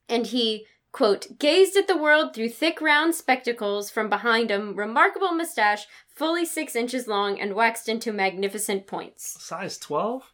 And 0.10 0.28
he, 0.28 0.66
quote, 0.92 1.40
gazed 1.40 1.78
at 1.78 1.88
the 1.88 1.98
world 1.98 2.34
through 2.34 2.50
thick 2.50 2.82
round 2.82 3.16
spectacles 3.16 3.90
from 3.90 4.10
behind 4.10 4.52
a 4.52 4.60
remarkable 4.60 5.32
mustache, 5.32 5.86
fully 6.08 6.46
six 6.46 6.76
inches 6.76 7.08
long 7.08 7.40
and 7.40 7.54
waxed 7.54 7.88
into 7.88 8.12
magnificent 8.12 8.88
points. 8.88 9.42
Size 9.42 9.78
twelve? 9.78 10.34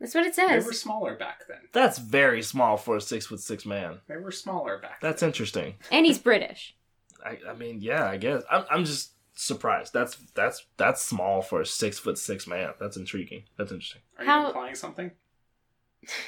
That's 0.00 0.14
what 0.14 0.26
it 0.26 0.34
says. 0.34 0.62
They 0.64 0.66
were 0.68 0.72
smaller 0.72 1.16
back 1.16 1.42
then. 1.48 1.58
That's 1.72 1.98
very 1.98 2.42
small 2.42 2.76
for 2.76 2.96
a 2.96 3.00
six 3.00 3.26
foot 3.26 3.40
six 3.40 3.66
man. 3.66 3.98
They 4.08 4.16
were 4.16 4.30
smaller 4.30 4.78
back 4.78 5.00
then. 5.00 5.10
That's 5.10 5.20
then. 5.20 5.30
interesting. 5.30 5.74
And 5.90 6.06
he's 6.06 6.18
British. 6.18 6.76
I, 7.24 7.38
I 7.48 7.54
mean, 7.54 7.80
yeah, 7.80 8.06
I 8.08 8.16
guess. 8.16 8.42
I'm, 8.50 8.64
I'm 8.70 8.84
just 8.84 9.12
surprised. 9.34 9.92
That's 9.92 10.16
that's 10.34 10.66
that's 10.76 11.02
small 11.02 11.42
for 11.42 11.60
a 11.62 11.66
six 11.66 11.98
foot 11.98 12.16
six 12.18 12.46
man. 12.46 12.74
That's 12.78 12.96
intriguing. 12.96 13.44
That's 13.56 13.72
interesting. 13.72 14.02
Are 14.18 14.24
How- 14.24 14.40
you 14.42 14.46
implying 14.48 14.74
something? 14.76 15.10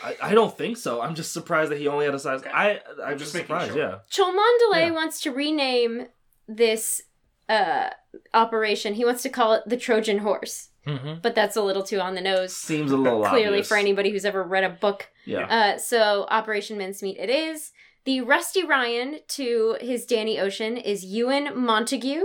I, 0.03 0.16
I 0.21 0.35
don't 0.35 0.57
think 0.59 0.77
so. 0.77 1.01
I'm 1.01 1.14
just 1.14 1.33
surprised 1.33 1.71
that 1.71 1.79
he 1.79 1.87
only 1.87 2.05
had 2.05 2.14
a 2.14 2.18
size. 2.18 2.41
Okay. 2.41 2.51
I 2.51 2.71
I'm 2.73 2.81
I'm 3.12 3.18
just 3.18 3.33
just 3.33 3.45
surprised. 3.47 3.73
sure. 3.73 3.79
Yeah. 3.81 3.99
Cholmondeley 4.11 4.87
Yeah. 4.87 4.91
wants 4.91 5.21
to 5.23 5.31
rename 5.31 6.09
this 6.49 7.03
uh, 7.49 7.91
operation. 8.35 8.95
He 8.95 9.05
wants 9.05 9.23
to 9.23 9.29
call 9.29 9.53
it 9.55 9.62
the 9.66 9.77
Trojan 9.77 10.18
Horse, 10.18 10.70
Mm-hmm. 10.99 11.20
but 11.22 11.34
that's 11.34 11.57
a 11.57 11.62
little 11.62 11.82
too 11.82 12.01
on 12.01 12.14
the 12.14 12.20
nose. 12.20 12.55
Seems 12.57 12.91
a 12.93 12.97
little 12.97 13.24
Clearly, 13.24 13.47
obvious. 13.47 13.68
for 13.68 13.76
anybody 13.76 14.11
who's 14.11 14.24
ever 14.24 14.43
read 14.43 14.64
a 14.64 14.70
book. 14.70 15.09
Yeah. 15.24 15.47
Uh, 15.47 15.78
so, 15.78 16.26
Operation 16.30 16.78
Mincemeat 16.78 17.18
it 17.18 17.30
is. 17.30 17.72
The 18.05 18.22
Rusty 18.22 18.64
Ryan 18.64 19.20
to 19.28 19.76
his 19.80 20.07
Danny 20.07 20.38
Ocean 20.41 20.76
is 20.76 21.05
Ewen 21.05 21.49
Montagu, 21.49 22.22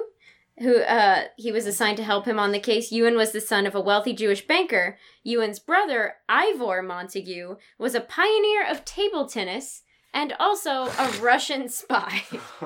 who 0.59 0.77
uh, 0.83 1.25
he 1.35 1.51
was 1.51 1.65
assigned 1.67 1.97
to 1.97 2.03
help 2.03 2.25
him 2.25 2.39
on 2.39 2.53
the 2.53 2.59
case. 2.59 2.91
Ewen 2.91 3.15
was 3.17 3.31
the 3.33 3.41
son 3.41 3.65
of 3.67 3.75
a 3.75 3.81
wealthy 3.81 4.13
Jewish 4.13 4.47
banker. 4.47 4.97
Ewen's 5.23 5.59
brother, 5.59 6.15
Ivor 6.29 6.81
Montagu, 6.81 7.57
was 7.77 7.93
a 7.93 7.99
pioneer 8.01 8.65
of 8.69 8.85
table 8.85 9.27
tennis 9.27 9.83
and 10.15 10.33
also 10.39 10.85
a 10.87 11.17
Russian 11.21 11.69
spy. 11.69 12.23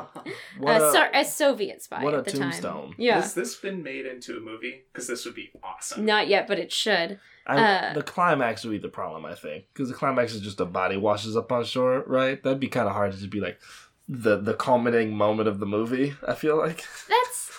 What 0.60 0.82
a, 0.82 0.88
a- 0.88 0.92
so- 0.92 1.08
a 1.14 1.26
Soviet 1.26 1.82
spy 1.82 2.04
what 2.04 2.14
a 2.14 2.18
at 2.18 2.26
the 2.26 2.32
tombstone. 2.32 2.88
time. 2.88 2.96
Yeah. 2.98 3.16
Has 3.22 3.34
this 3.34 3.56
been 3.56 3.82
made 3.84 4.06
into 4.06 4.38
a 4.38 4.40
movie? 4.40 4.84
Because 4.92 5.08
this 5.08 5.26
would 5.26 5.36
be 5.36 5.52
awesome. 5.64 6.06
Not 6.06 6.28
yet, 6.28 6.48
but 6.48 6.60
it 6.60 6.72
should. 6.72 7.20
I, 7.48 7.58
uh, 7.62 7.94
the 7.94 8.04
climax 8.04 8.64
would 8.64 8.72
be 8.72 8.78
the 8.78 8.90
problem, 8.90 9.26
I 9.26 9.36
think, 9.36 9.66
because 9.74 9.90
the 9.90 9.96
climax 9.96 10.34
is 10.34 10.42
just 10.42 10.60
a 10.60 10.66
body 10.66 10.98
washes 10.98 11.36
up 11.36 11.52
on 11.52 11.64
shore, 11.64 12.04
right? 12.06 12.42
That'd 12.44 12.60
be 12.60 12.68
kind 12.68 12.88
of 12.88 12.94
hard 12.94 13.12
to 13.14 13.18
just 13.18 13.30
be 13.32 13.40
like 13.42 13.58
the 14.08 14.38
the 14.38 14.54
culminating 14.54 15.16
moment 15.16 15.48
of 15.48 15.60
the 15.60 15.66
movie. 15.66 16.14
I 16.28 16.36
feel 16.36 16.58
like. 16.58 16.86
That's. 17.10 17.52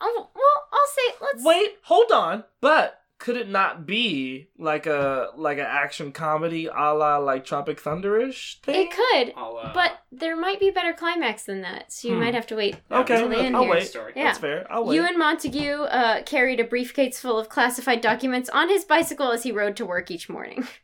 Oh, 0.00 0.28
well, 0.34 0.68
I'll 0.72 0.92
say 0.94 1.16
let's. 1.20 1.44
Wait, 1.44 1.78
hold 1.82 2.12
on. 2.12 2.44
But 2.60 3.00
could 3.18 3.36
it 3.36 3.48
not 3.48 3.84
be 3.84 4.48
like 4.58 4.86
a 4.86 5.28
like 5.36 5.58
an 5.58 5.66
action 5.68 6.12
comedy 6.12 6.66
a 6.66 6.94
la 6.94 7.16
like 7.18 7.44
Tropic 7.44 7.82
Thunderish 7.82 8.60
thing? 8.60 8.86
It 8.86 8.90
could, 8.92 9.34
I'll, 9.36 9.56
uh, 9.60 9.72
but 9.74 9.98
there 10.12 10.36
might 10.36 10.60
be 10.60 10.70
better 10.70 10.92
climax 10.92 11.42
than 11.44 11.62
that, 11.62 11.92
so 11.92 12.08
you 12.08 12.14
Hmm. 12.14 12.20
might 12.20 12.34
have 12.34 12.46
to 12.46 12.54
wait. 12.56 12.76
Okay, 12.90 13.14
Until 13.14 13.28
the 13.30 13.38
end 13.38 13.56
I'll 13.56 13.62
here. 13.62 13.70
wait. 13.72 13.88
Story. 13.88 14.12
Yeah. 14.14 14.24
That's 14.24 14.38
fair. 14.38 14.66
I'll 14.70 14.84
wait. 14.84 14.96
Ewen 14.96 15.18
Montagu 15.18 15.88
uh, 15.90 16.22
carried 16.22 16.60
a 16.60 16.64
briefcase 16.64 17.18
full 17.18 17.38
of 17.38 17.48
classified 17.48 18.00
documents 18.00 18.48
on 18.50 18.68
his 18.68 18.84
bicycle 18.84 19.32
as 19.32 19.42
he 19.42 19.50
rode 19.52 19.76
to 19.76 19.84
work 19.86 20.10
each 20.10 20.28
morning. 20.28 20.66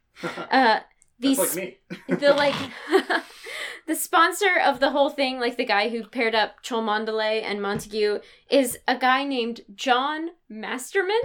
Uh, 0.51 0.79
the 1.19 1.35
like 1.35 1.55
me. 1.57 1.79
the 2.09 2.33
like 2.35 2.55
the 3.87 3.95
sponsor 3.95 4.59
of 4.65 4.81
the 4.81 4.91
whole 4.91 5.11
thing, 5.11 5.39
like 5.41 5.57
the 5.57 5.65
guy 5.65 5.89
who 5.89 6.05
paired 6.05 6.35
up 6.35 6.63
Cholmondeley 6.63 7.43
and 7.43 7.61
Montagu, 7.61 8.21
is 8.49 8.79
a 8.89 8.97
guy 8.97 9.25
named 9.25 9.61
John 9.75 10.31
Masterman, 10.49 11.21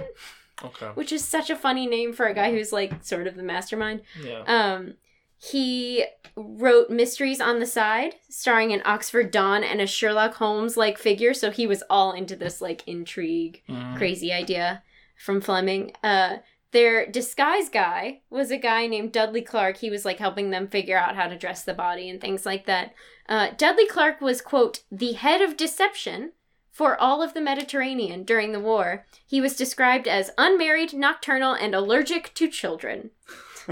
okay. 0.64 0.86
which 0.94 1.12
is 1.12 1.24
such 1.24 1.50
a 1.50 1.56
funny 1.56 1.86
name 1.86 2.12
for 2.12 2.26
a 2.26 2.34
guy 2.34 2.50
who's 2.52 2.72
like 2.72 3.04
sort 3.04 3.26
of 3.26 3.36
the 3.36 3.42
mastermind. 3.42 4.02
Yeah. 4.22 4.42
Um, 4.46 4.94
he 5.38 6.04
wrote 6.36 6.90
mysteries 6.90 7.40
on 7.40 7.60
the 7.60 7.66
side, 7.66 8.16
starring 8.28 8.72
an 8.72 8.82
Oxford 8.84 9.30
Don 9.30 9.64
and 9.64 9.80
a 9.80 9.86
Sherlock 9.86 10.34
Holmes 10.34 10.76
like 10.76 10.98
figure. 10.98 11.32
So 11.32 11.50
he 11.50 11.66
was 11.66 11.82
all 11.88 12.12
into 12.12 12.36
this 12.36 12.60
like 12.60 12.86
intrigue, 12.86 13.62
Mhm. 13.68 13.96
crazy 13.96 14.32
idea 14.32 14.82
from 15.16 15.40
Fleming. 15.40 15.92
Uh, 16.04 16.38
their 16.72 17.04
disguise 17.06 17.68
guy 17.68 18.20
was 18.30 18.50
a 18.50 18.56
guy 18.58 18.86
named 18.86 19.12
Dudley 19.12 19.42
Clarke. 19.42 19.78
He 19.78 19.90
was 19.90 20.04
like 20.04 20.18
helping 20.18 20.50
them 20.50 20.68
figure 20.68 20.96
out 20.98 21.16
how 21.16 21.26
to 21.26 21.36
dress 21.38 21.64
the 21.64 21.74
body 21.74 22.08
and 22.08 22.20
things 22.20 22.44
like 22.46 22.66
that. 22.66 22.94
Uh, 23.28 23.48
Dudley 23.56 23.86
Clarke 23.86 24.20
was 24.20 24.40
quote 24.40 24.82
the 24.90 25.12
head 25.12 25.40
of 25.40 25.56
deception 25.56 26.32
for 26.70 27.00
all 27.00 27.22
of 27.22 27.34
the 27.34 27.40
Mediterranean 27.40 28.24
during 28.24 28.52
the 28.52 28.60
war. 28.60 29.06
He 29.26 29.40
was 29.40 29.56
described 29.56 30.06
as 30.06 30.30
unmarried, 30.38 30.92
nocturnal, 30.92 31.52
and 31.52 31.74
allergic 31.74 32.32
to 32.34 32.48
children. 32.48 33.10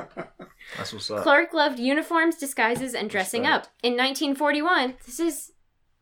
That's 0.77 0.93
what's 0.93 1.11
up. 1.11 1.23
Clarke 1.23 1.55
loved 1.55 1.79
uniforms, 1.79 2.37
disguises, 2.37 2.95
and 2.95 3.09
dressing 3.09 3.47
up. 3.47 3.69
In 3.83 3.93
1941, 3.93 4.97
this 5.07 5.21
is 5.21 5.53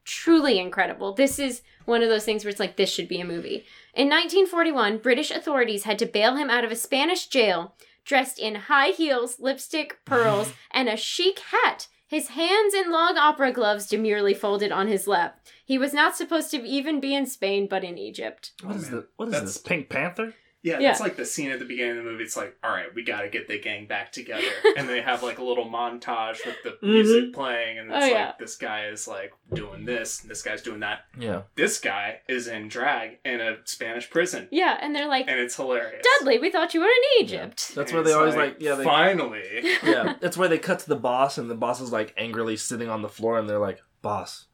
truly 0.05 0.59
incredible. 0.59 1.13
This 1.13 1.39
is 1.39 1.63
one 1.85 2.03
of 2.03 2.09
those 2.09 2.25
things 2.25 2.45
where 2.45 2.51
it's 2.51 2.61
like, 2.61 2.77
this 2.77 2.91
should 2.91 3.09
be 3.09 3.21
a 3.21 3.25
movie. 3.25 3.65
In 3.95 4.09
1941, 4.09 4.99
British 4.99 5.31
authorities 5.31 5.85
had 5.85 5.99
to 5.99 6.07
bail 6.07 6.37
him 6.37 6.51
out 6.51 6.65
of 6.65 6.71
a 6.71 6.77
Spanish 6.77 7.27
jail 7.27 7.75
dressed 8.05 8.39
in 8.39 8.55
high 8.55 8.91
heels, 8.91 9.39
lipstick, 9.39 9.99
pearls, 10.05 10.53
and 10.71 10.89
a 10.89 10.97
chic 10.97 11.41
hat. 11.41 11.89
His 12.09 12.29
hands 12.29 12.73
in 12.73 12.91
long 12.93 13.17
opera 13.19 13.51
gloves 13.53 13.87
demurely 13.89 14.33
folded 14.33 14.71
on 14.71 14.87
his 14.87 15.09
lap. 15.09 15.41
He 15.65 15.77
was 15.77 15.93
not 15.93 16.17
supposed 16.17 16.51
to 16.53 16.63
even 16.63 17.01
be 17.01 17.15
in 17.15 17.27
Spain, 17.27 17.67
but 17.69 17.83
in 17.83 17.99
Egypt. 17.99 18.53
What 18.63 18.75
Oh, 18.75 18.77
is 18.79 18.83
man. 18.85 18.91
the 18.93 19.07
what 19.17 19.27
is 19.29 19.33
That's- 19.33 19.55
this? 19.55 19.63
Pink 19.63 19.89
Panther? 19.89 20.35
Yeah, 20.67 20.81
Yeah. 20.81 20.89
that's 20.89 21.01
like 21.01 21.14
the 21.14 21.25
scene 21.25 21.53
at 21.53 21.61
the 21.61 21.64
beginning 21.64 21.99
of 21.99 22.05
the 22.05 22.11
movie. 22.11 22.25
It's 22.25 22.37
like, 22.37 22.57
all 22.64 22.73
right, 22.73 22.93
we 22.93 23.05
got 23.05 23.21
to 23.21 23.29
get 23.29 23.47
the 23.47 23.57
gang 23.57 23.87
back 23.87 24.11
together, 24.11 24.43
and 24.77 24.89
they 24.89 25.01
have 25.01 25.23
like 25.23 25.39
a 25.39 25.45
little 25.45 25.64
montage 25.64 26.45
with 26.45 26.57
the 26.64 26.71
mm-hmm. 26.71 26.91
music 26.91 27.33
playing, 27.33 27.79
and 27.79 27.93
oh, 27.93 27.97
it's 27.97 28.07
Oh, 28.07 28.09
like 28.09 28.17
yeah. 28.17 28.33
this 28.41 28.57
guy 28.57 28.87
is 28.89 29.07
like 29.07 29.33
doing 29.55 29.85
this, 29.85 30.23
and 30.23 30.31
this 30.31 30.43
guy's 30.43 30.62
doing 30.62 30.81
that. 30.81 31.03
Yeah. 31.17 31.43
This 31.55 31.79
guy 31.79 32.21
is 32.29 32.49
in 32.49 32.67
drag 32.67 33.19
in 33.25 33.41
a 33.41 33.59
Spanish 33.64 34.11
prison, 34.11 34.49
Yeah, 34.51 34.77
and 34.81 34.93
they're 34.93 35.07
like, 35.07 35.27
and 35.29 35.39
it's 35.39 35.55
hilarious. 35.55 36.05
Dudley, 36.19 36.41
we 36.41 36.51
thought 36.51 36.75
you 36.75 36.81
were 36.81 36.87
in 36.87 37.25
Egypt. 37.25 37.73
That's 37.77 37.93
And 37.93 37.99
where 37.99 38.03
they 38.03 38.11
it's 38.11 38.17
always 38.19 38.35
like, 38.35 38.57
yeah 38.59 38.75
they 38.75 38.83
finally. 38.83 39.45
yeah. 39.85 40.14
That's 40.21 40.37
where 40.37 40.49
they 40.49 40.59
cut 40.59 40.81
to 40.81 40.89
the 40.89 40.97
boss 40.97 41.39
and 41.39 41.49
the 41.49 41.55
boss 41.55 41.81
is 41.81 41.93
like 41.93 42.12
angrily 42.17 42.57
sitting 42.57 42.91
on 42.91 43.03
the 43.03 43.09
floor 43.09 43.39
and 43.39 43.49
they're 43.49 43.61
like, 43.61 43.81
"Boss, 44.03 44.47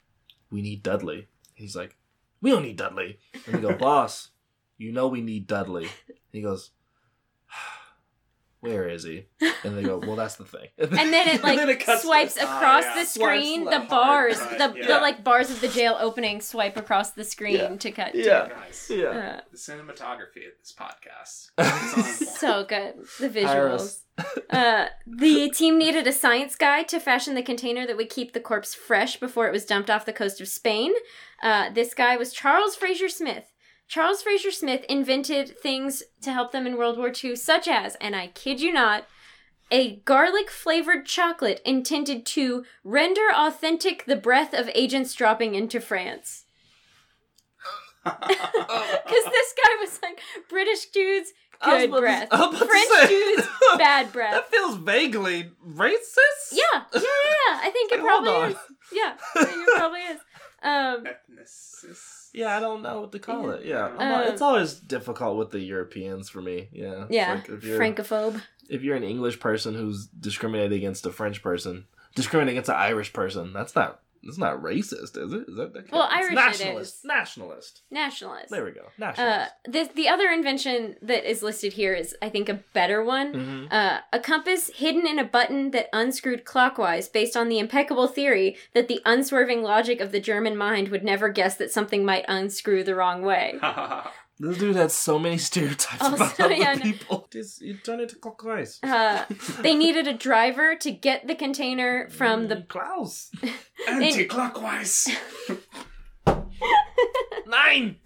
we 0.51 0.61
need 0.61 0.83
Dudley." 0.83 1.29
He's 1.55 1.75
like, 1.75 1.97
"We 2.43 2.51
don't 2.51 2.65
need 2.65 2.77
Dudley." 2.77 3.19
And 3.47 3.55
they 3.55 3.61
go, 3.61 3.75
"Boss, 3.79 4.29
you 4.83 4.93
know 4.93 5.09
we 5.09 5.21
need 5.21 5.47
Dudley." 5.47 5.85
And 6.09 6.17
he 6.33 6.43
goes, 6.43 6.71
where 8.61 8.89
is 8.89 9.03
he? 9.03 9.27
And 9.65 9.77
they 9.77 9.83
go, 9.83 9.99
well, 9.99 10.15
that's 10.15 10.37
the 10.37 10.45
thing. 10.45 10.69
and 10.79 10.93
then 11.13 11.27
it 11.29 11.43
like 11.43 11.59
then 11.59 11.69
it 11.69 11.81
cuts- 11.81 12.03
swipes 12.03 12.39
Ah, 12.41 12.45
across 12.59 12.85
yeah. 12.85 12.95
the 12.95 13.05
screen. 13.07 13.65
left, 13.65 13.83
the 13.83 13.89
bars, 13.91 14.39
hard 14.39 14.53
the, 14.53 14.69
cut, 14.81 14.87
the 14.87 14.95
like 15.01 15.25
bars 15.25 15.51
of 15.51 15.61
the 15.61 15.67
jail 15.67 15.97
opening 15.99 16.41
swipe 16.41 16.77
across 16.77 17.11
the 17.11 17.25
screen 17.25 17.57
Yeah. 17.57 17.77
to 17.77 17.91
cut. 17.91 18.15
Yeah. 18.15 18.51
Nice. 18.57 18.89
yeah. 18.89 19.07
Uh, 19.09 19.41
The 19.51 19.59
cinematography 19.59 20.47
of 20.47 20.53
this 20.61 20.73
podcast. 20.79 21.51
It's 21.59 21.97
on 21.97 22.03
point. 22.05 22.29
so 22.39 22.65
good. 22.65 22.95
The 23.19 23.29
visuals. 23.29 23.99
Uh, 24.51 24.89
the 25.07 25.49
team 25.49 25.79
needed 25.79 26.07
a 26.07 26.13
science 26.13 26.55
guy 26.55 26.83
to 26.83 27.01
fashion 27.01 27.35
the 27.35 27.43
container 27.43 27.87
that 27.87 27.97
would 27.97 28.11
keep 28.11 28.35
the 28.35 28.41
corpse 28.41 28.75
fresh 28.75 29.17
before 29.19 29.49
it 29.49 29.53
was 29.53 29.65
dumped 29.65 29.89
off 29.89 30.05
the 30.05 30.13
coast 30.13 30.39
of 30.39 30.47
Spain. 30.47 30.93
Uh, 31.43 31.71
this 31.71 31.95
guy 31.95 32.15
was 32.19 32.31
Charles 32.31 32.77
Fraser 32.77 33.09
Smith. 33.09 33.52
Charles 33.93 34.23
Fraser 34.23 34.51
Smith 34.51 34.87
invented 34.89 35.59
things 35.59 36.03
to 36.23 36.33
help 36.33 36.51
them 36.51 36.67
in 36.67 36.79
World 36.79 36.97
War 36.97 37.13
II, 37.23 37.37
such 37.37 37.69
as, 37.69 37.95
and 37.97 38.17
I 38.17 38.29
kid 38.29 38.59
you 38.59 38.73
not, 38.73 39.05
a 39.71 39.97
garlic 39.97 40.49
flavored 40.49 41.05
chocolate 41.05 41.61
intended 41.63 42.25
to 42.25 42.65
render 42.83 43.29
authentic 43.37 44.07
the 44.07 44.17
breath 44.17 44.55
of 44.55 44.71
agents 44.75 45.13
dropping 45.13 45.55
into 45.55 45.79
France. 45.79 46.47
Because 48.03 49.25
this 49.31 49.55
guy 49.63 49.77
was 49.81 50.01
like, 50.03 50.21
British 50.49 50.87
dudes, 50.87 51.31
good 51.63 51.91
breath. 51.91 52.29
I 52.33 52.47
was 52.47 52.49
about 52.49 52.59
to 52.61 52.67
French 52.67 53.09
dudes, 53.11 53.49
bad 53.77 54.11
breath. 54.15 54.33
That 54.33 54.51
feels 54.51 54.77
vaguely 54.79 55.51
racist. 55.69 56.53
Yeah, 56.53 56.63
yeah, 56.73 56.81
yeah. 56.95 57.01
yeah. 57.03 57.61
I 57.63 57.71
think 57.71 57.93
it 57.93 57.97
Like, 57.97 58.07
probably 58.07 58.53
is. 58.53 58.57
Yeah, 58.91 59.13
I 59.37 59.45
think 59.45 59.69
it 59.69 59.75
probably 59.77 60.01
is. 60.01 60.19
Um, 60.63 61.05
Ethnicist. 61.05 62.29
Yeah, 62.35 62.57
I 62.57 62.61
don't 62.61 62.83
know 62.83 63.01
what 63.01 63.13
to 63.13 63.19
call 63.19 63.51
it. 63.51 63.65
Yeah, 63.65 63.87
I'm 63.87 63.95
Um, 63.95 64.01
al- 64.01 64.29
it's 64.29 64.41
always 64.43 64.75
difficult 64.75 65.37
with 65.37 65.51
the 65.51 65.61
Europeans 65.61 66.29
for 66.29 66.41
me. 66.41 66.69
Yeah, 66.73 67.07
yeah, 67.11 67.35
like 67.35 67.49
if 67.49 67.65
you're, 67.65 67.79
francophobe. 67.79 68.41
if 68.69 68.83
you're 68.83 68.97
an 68.97 69.03
English 69.03 69.41
person 69.41 69.75
who's 69.75 70.07
discriminating 70.07 70.79
against 70.79 71.05
a 71.07 71.11
French 71.13 71.43
person, 71.43 71.87
discriminating 72.15 72.57
against 72.59 72.71
an 72.71 72.77
Irish 72.77 73.13
person, 73.13 73.53
that's 73.53 73.75
not 73.75 74.01
that's 74.23 74.39
not 74.39 74.63
racist, 74.63 75.17
is 75.17 75.33
it? 75.33 75.45
Is 75.49 75.57
that, 75.57 75.73
that 75.75 75.91
Well, 75.93 76.05
it's 76.05 76.15
Irish 76.15 76.35
nationalist? 76.35 76.95
is. 76.99 77.05
Nationalist. 77.05 77.83
Nationalist. 77.91 78.51
There 78.51 78.65
we 78.65 78.71
go. 78.71 78.83
Uh, 78.83 78.89
Nationalist. 78.99 79.51
the 79.69 79.91
the 79.95 80.09
other 80.09 80.29
invention 80.31 80.97
that 81.03 81.29
is 81.29 81.43
listed 81.43 81.73
here 81.73 81.95
is, 81.95 82.15
I 82.23 82.29
think, 82.29 82.49
a 82.49 82.61
better 82.73 83.03
one. 83.03 83.33
Mhm. 83.35 83.73
Uh, 83.73 84.01
a 84.13 84.21
compass 84.21 84.71
hidden 84.75 85.07
in 85.07 85.19
a 85.19 85.25
button 85.25 85.71
that 85.73 85.89
unscrewed 85.93 86.45
clockwise, 86.45 87.09
based 87.09 87.37
on 87.37 87.49
the 87.49 87.59
impeccable 87.59 88.07
theory 88.09 88.57
that 88.75 88.89
the 88.89 89.01
unswerving 89.05 89.63
logic 89.63 90.01
of 90.01 90.13
the 90.13 90.21
German 90.21 90.57
mind 90.57 90.89
would 90.89 91.05
never 91.05 91.29
guess 91.29 91.57
that 91.57 91.71
something 91.73 92.05
might 92.05 92.25
unscrew 92.29 92.85
the 92.85 92.95
wrong 92.95 93.23
way. 93.23 93.59
This 94.43 94.59
dude 94.59 94.75
has 94.75 94.93
so 94.93 95.21
many 95.21 95.39
stereotypes 95.39 96.03
Also, 96.03 96.17
about 96.17 96.41
other 96.41 96.55
yeah, 96.55 96.77
people. 96.77 97.29
Just, 97.33 97.63
you 97.63 97.75
turn 97.75 98.01
it 98.01 98.09
to 98.09 98.17
clockwise. 98.17 98.81
Uh, 98.83 99.25
they 99.61 99.77
needed 99.77 100.09
a 100.09 100.13
driver 100.13 100.75
to 100.75 100.91
get 100.91 101.29
the 101.29 101.37
container 101.37 102.09
from 102.11 102.49
the. 102.49 102.63
Klaus. 102.63 103.31
Anti-clockwise. 103.89 105.11
Nine. 107.47 107.97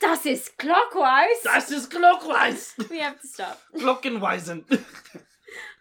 Das 0.00 0.24
ist 0.24 0.56
clockwise. 0.56 1.42
Das 1.44 1.70
ist 1.70 1.90
clockwise. 1.90 2.72
we 2.88 3.00
have 3.00 3.20
to 3.20 3.28
stop. 3.28 3.60
Glockenweisen. 3.76 4.64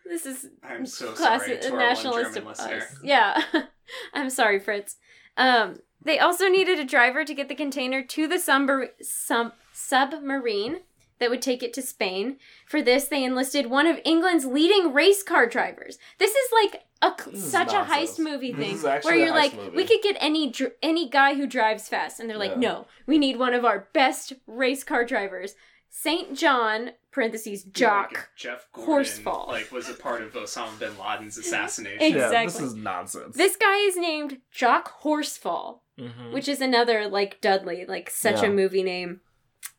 This 0.06 0.26
is 0.26 0.48
I'm 0.64 0.86
so 0.86 1.14
classic 1.14 1.62
sorry 1.62 1.62
to 1.62 1.68
our 1.68 1.78
one 1.78 1.80
nationalist 1.80 2.34
German 2.34 2.52
of 2.52 2.58
listener. 2.58 2.78
us. 2.78 2.98
Yeah, 3.04 3.42
I'm 4.14 4.30
sorry, 4.30 4.60
Fritz. 4.60 4.98
Um, 5.40 5.80
they 6.04 6.20
also 6.20 6.48
needed 6.48 6.80
a 6.80 6.86
driver 6.86 7.24
to 7.26 7.34
get 7.34 7.48
the 7.50 7.56
container 7.56 8.04
to 8.04 8.28
the 8.28 8.36
submar- 8.36 8.90
sum- 9.02 9.54
submarine 9.74 10.82
that 11.20 11.30
would 11.30 11.42
take 11.42 11.64
it 11.64 11.74
to 11.74 11.82
Spain. 11.82 12.38
For 12.66 12.82
this, 12.82 13.08
they 13.08 13.24
enlisted 13.24 13.70
one 13.70 13.88
of 13.88 14.00
England's 14.06 14.46
leading 14.46 14.94
race 14.94 15.24
car 15.24 15.48
drivers. 15.48 15.98
This 16.18 16.32
is 16.32 16.50
like 16.64 16.84
a 17.02 17.14
This 17.32 17.52
such 17.52 17.74
a 17.74 17.84
heist 17.84 18.20
movie 18.20 18.54
thing 18.54 18.78
where 18.82 19.16
you're 19.16 19.32
like, 19.32 19.56
movie. 19.56 19.76
we 19.76 19.86
could 19.86 20.02
get 20.02 20.18
any 20.20 20.50
dr- 20.52 20.74
any 20.84 21.10
guy 21.10 21.36
who 21.36 21.48
drives 21.48 21.88
fast, 21.90 22.20
and 22.20 22.30
they're 22.30 22.38
like, 22.38 22.52
Yeah. 22.52 22.58
no, 22.70 22.88
we 23.06 23.18
need 23.18 23.38
one 23.38 23.54
of 23.54 23.66
our 23.66 23.88
best 23.94 24.34
race 24.48 24.84
car 24.84 25.04
drivers. 25.06 25.56
Saint 25.90 26.38
John 26.38 26.92
(parentheses 27.12 27.66
Like 27.66 27.74
Jock). 27.74 28.12
if 28.14 28.30
Jeff 28.38 28.68
Gordon, 28.74 29.04
Horsfall. 29.06 29.48
like 29.48 29.72
was 29.72 29.90
a 29.90 29.94
part 29.94 30.22
of 30.22 30.34
Osama 30.34 30.78
bin 30.80 30.98
Laden's 30.98 31.38
assassination. 31.44 32.02
Exactly. 32.02 32.38
Yeah, 32.38 32.46
this 32.46 32.60
is 32.62 32.76
nonsense. 32.76 33.36
This 33.36 33.56
guy 33.56 33.78
is 33.78 33.98
named 33.98 34.40
Jock 34.52 35.02
Horsfall. 35.02 35.80
Mhm. 36.00 36.32
which 36.32 36.48
is 36.48 36.62
another 36.62 37.10
like 37.10 37.42
Dudley, 37.42 37.86
like 37.86 38.10
such 38.10 38.42
Yeah. 38.42 38.48
a 38.48 38.52
movie 38.52 38.84
name. 38.84 39.20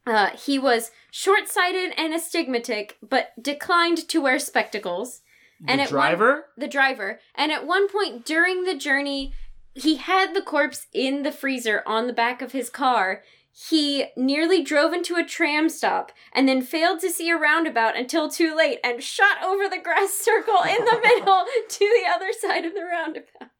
Uh, 0.06 0.28
he 0.36 0.58
was 0.58 0.90
short-sighted 1.10 1.94
and 1.96 2.12
astigmatic, 2.12 2.98
but 3.02 3.30
declined 3.42 4.06
to 4.08 4.20
wear 4.20 4.38
spectacles. 4.38 5.22
the 5.62 5.70
and 5.72 5.80
at 5.80 5.86
one- 5.86 5.92
driver. 5.92 6.46
The 6.58 6.68
driver, 6.68 7.20
and 7.34 7.50
at 7.52 7.66
one 7.66 7.88
point 7.88 8.24
during 8.26 8.64
the 8.64 8.74
journey, 8.74 9.32
he 9.74 9.96
had 9.96 10.34
the 10.34 10.42
corpse 10.42 10.86
in 10.92 11.22
the 11.22 11.32
freezer 11.32 11.82
on 11.86 12.06
the 12.06 12.12
back 12.12 12.42
of 12.42 12.52
his 12.52 12.68
car. 12.70 13.22
He 13.68 14.06
nearly 14.16 14.62
drove 14.62 14.92
into 14.94 15.16
a 15.16 15.24
tram 15.24 15.68
stop 15.68 16.12
and 16.32 16.48
then 16.48 16.62
failed 16.62 17.00
to 17.00 17.10
see 17.10 17.28
a 17.28 17.36
roundabout 17.36 17.96
until 17.96 18.30
too 18.30 18.56
late 18.56 18.78
and 18.82 19.02
shot 19.02 19.42
over 19.44 19.68
the 19.68 19.78
grass 19.78 20.12
circle 20.14 20.62
in 20.62 20.82
the 20.84 21.00
middle 21.02 21.44
to 21.68 21.78
the 21.78 22.10
other 22.10 22.32
side 22.32 22.64
of 22.64 22.72
the 22.74 22.84
roundabout. 22.84 23.50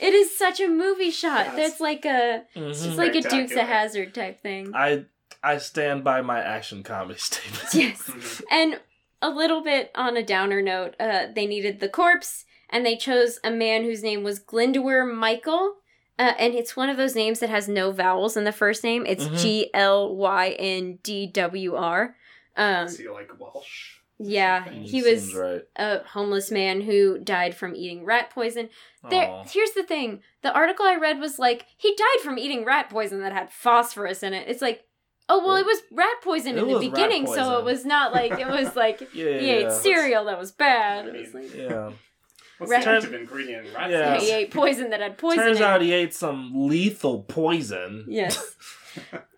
It 0.00 0.14
is 0.14 0.36
such 0.36 0.58
a 0.60 0.68
movie 0.68 1.10
shot. 1.10 1.46
Yes. 1.46 1.56
That's 1.56 1.80
like 1.80 2.04
a 2.04 2.44
it's 2.54 2.80
Mhm. 2.80 2.84
just 2.84 2.98
like 2.98 3.14
a 3.14 3.20
Dukes 3.20 3.52
of 3.52 3.58
Hazzard 3.66 4.14
type 4.14 4.40
thing. 4.40 4.72
I 4.74 5.04
I 5.42 5.58
stand 5.58 6.02
by 6.04 6.22
my 6.22 6.40
action 6.40 6.82
comedy 6.82 7.18
statement. 7.18 7.74
Yes. 7.74 8.02
Mhm. 8.02 8.42
And 8.50 8.80
a 9.20 9.28
little 9.30 9.62
bit 9.62 9.90
on 9.94 10.16
a 10.16 10.22
downer 10.22 10.62
note, 10.62 10.94
uh, 10.98 11.26
they 11.34 11.46
needed 11.46 11.80
the 11.80 11.88
corpse, 11.88 12.44
and 12.70 12.84
they 12.84 12.96
chose 12.96 13.38
a 13.44 13.50
man 13.50 13.84
whose 13.84 14.02
name 14.02 14.22
was 14.24 14.40
Glyndwr 14.40 15.10
Michael. 15.14 15.76
Uh, 16.18 16.32
and 16.38 16.54
it's 16.54 16.76
one 16.76 16.88
of 16.88 16.96
those 16.96 17.14
names 17.16 17.40
that 17.40 17.50
has 17.50 17.68
no 17.68 17.90
vowels 17.90 18.36
in 18.36 18.44
the 18.44 18.52
first 18.52 18.84
name. 18.84 19.04
It's 19.06 19.24
Mhm. 19.24 19.38
G 19.38 19.70
L 19.74 20.14
Y 20.14 20.50
N 20.50 20.98
D 21.02 21.26
W 21.26 21.74
R. 21.74 22.16
Um, 22.56 22.86
Is 22.86 22.98
he 22.98 23.08
like 23.08 23.30
Welsh? 23.38 23.98
yeah, 24.18 24.68
he 24.70 25.02
was 25.02 25.34
right. 25.34 25.62
a 25.74 25.98
homeless 26.04 26.50
man 26.52 26.82
who 26.82 27.18
died 27.18 27.56
from 27.56 27.74
eating 27.74 28.04
rat 28.04 28.30
poison. 28.30 28.68
There, 29.10 29.28
Aw. 29.28 29.44
here's 29.50 29.72
the 29.72 29.82
thing: 29.82 30.22
the 30.42 30.52
article 30.52 30.86
I 30.86 30.94
read 30.96 31.18
was 31.18 31.38
like 31.40 31.66
he 31.76 31.96
died 31.96 32.22
from 32.22 32.38
eating 32.38 32.64
rat 32.64 32.88
poison 32.90 33.20
that 33.20 33.32
had 33.32 33.50
phosphorus 33.52 34.22
in 34.22 34.32
it. 34.34 34.48
It's 34.48 34.62
like, 34.62 34.84
oh 35.28 35.44
well, 35.44 35.56
it 35.56 35.66
was 35.66 35.82
rat 35.90 36.22
poison 36.22 36.56
in 36.56 36.68
the 36.68 36.78
beginning, 36.78 37.26
so 37.26 37.58
it 37.58 37.64
was 37.64 37.84
not 37.84 38.12
like 38.12 38.38
it 38.38 38.46
was 38.46 38.76
like 38.76 39.00
Yeah, 39.12 39.38
he 39.40 39.50
ate 39.50 39.62
yeah. 39.62 39.68
cereal 39.70 40.24
that 40.26 40.38
was 40.38 40.52
bad. 40.52 41.06
I 41.06 41.08
It 41.08 41.20
was 41.20 41.34
like 41.34 41.54
Yeah. 41.54 41.90
What's 42.66 42.70
Rat- 42.72 42.84
the 42.84 42.90
active 42.90 43.14
ingredient 43.14 43.66
in 43.68 43.74
rat 43.74 43.90
Yeah. 43.90 44.18
he 44.20 44.30
ate 44.32 44.50
poison 44.50 44.90
that 44.90 45.00
had 45.00 45.16
poison. 45.18 45.38
Turns 45.44 45.56
in 45.58 45.62
out 45.62 45.80
he 45.82 45.92
ate 45.92 46.14
some 46.14 46.52
lethal 46.68 47.22
poison. 47.22 48.06
Yes. 48.08 48.56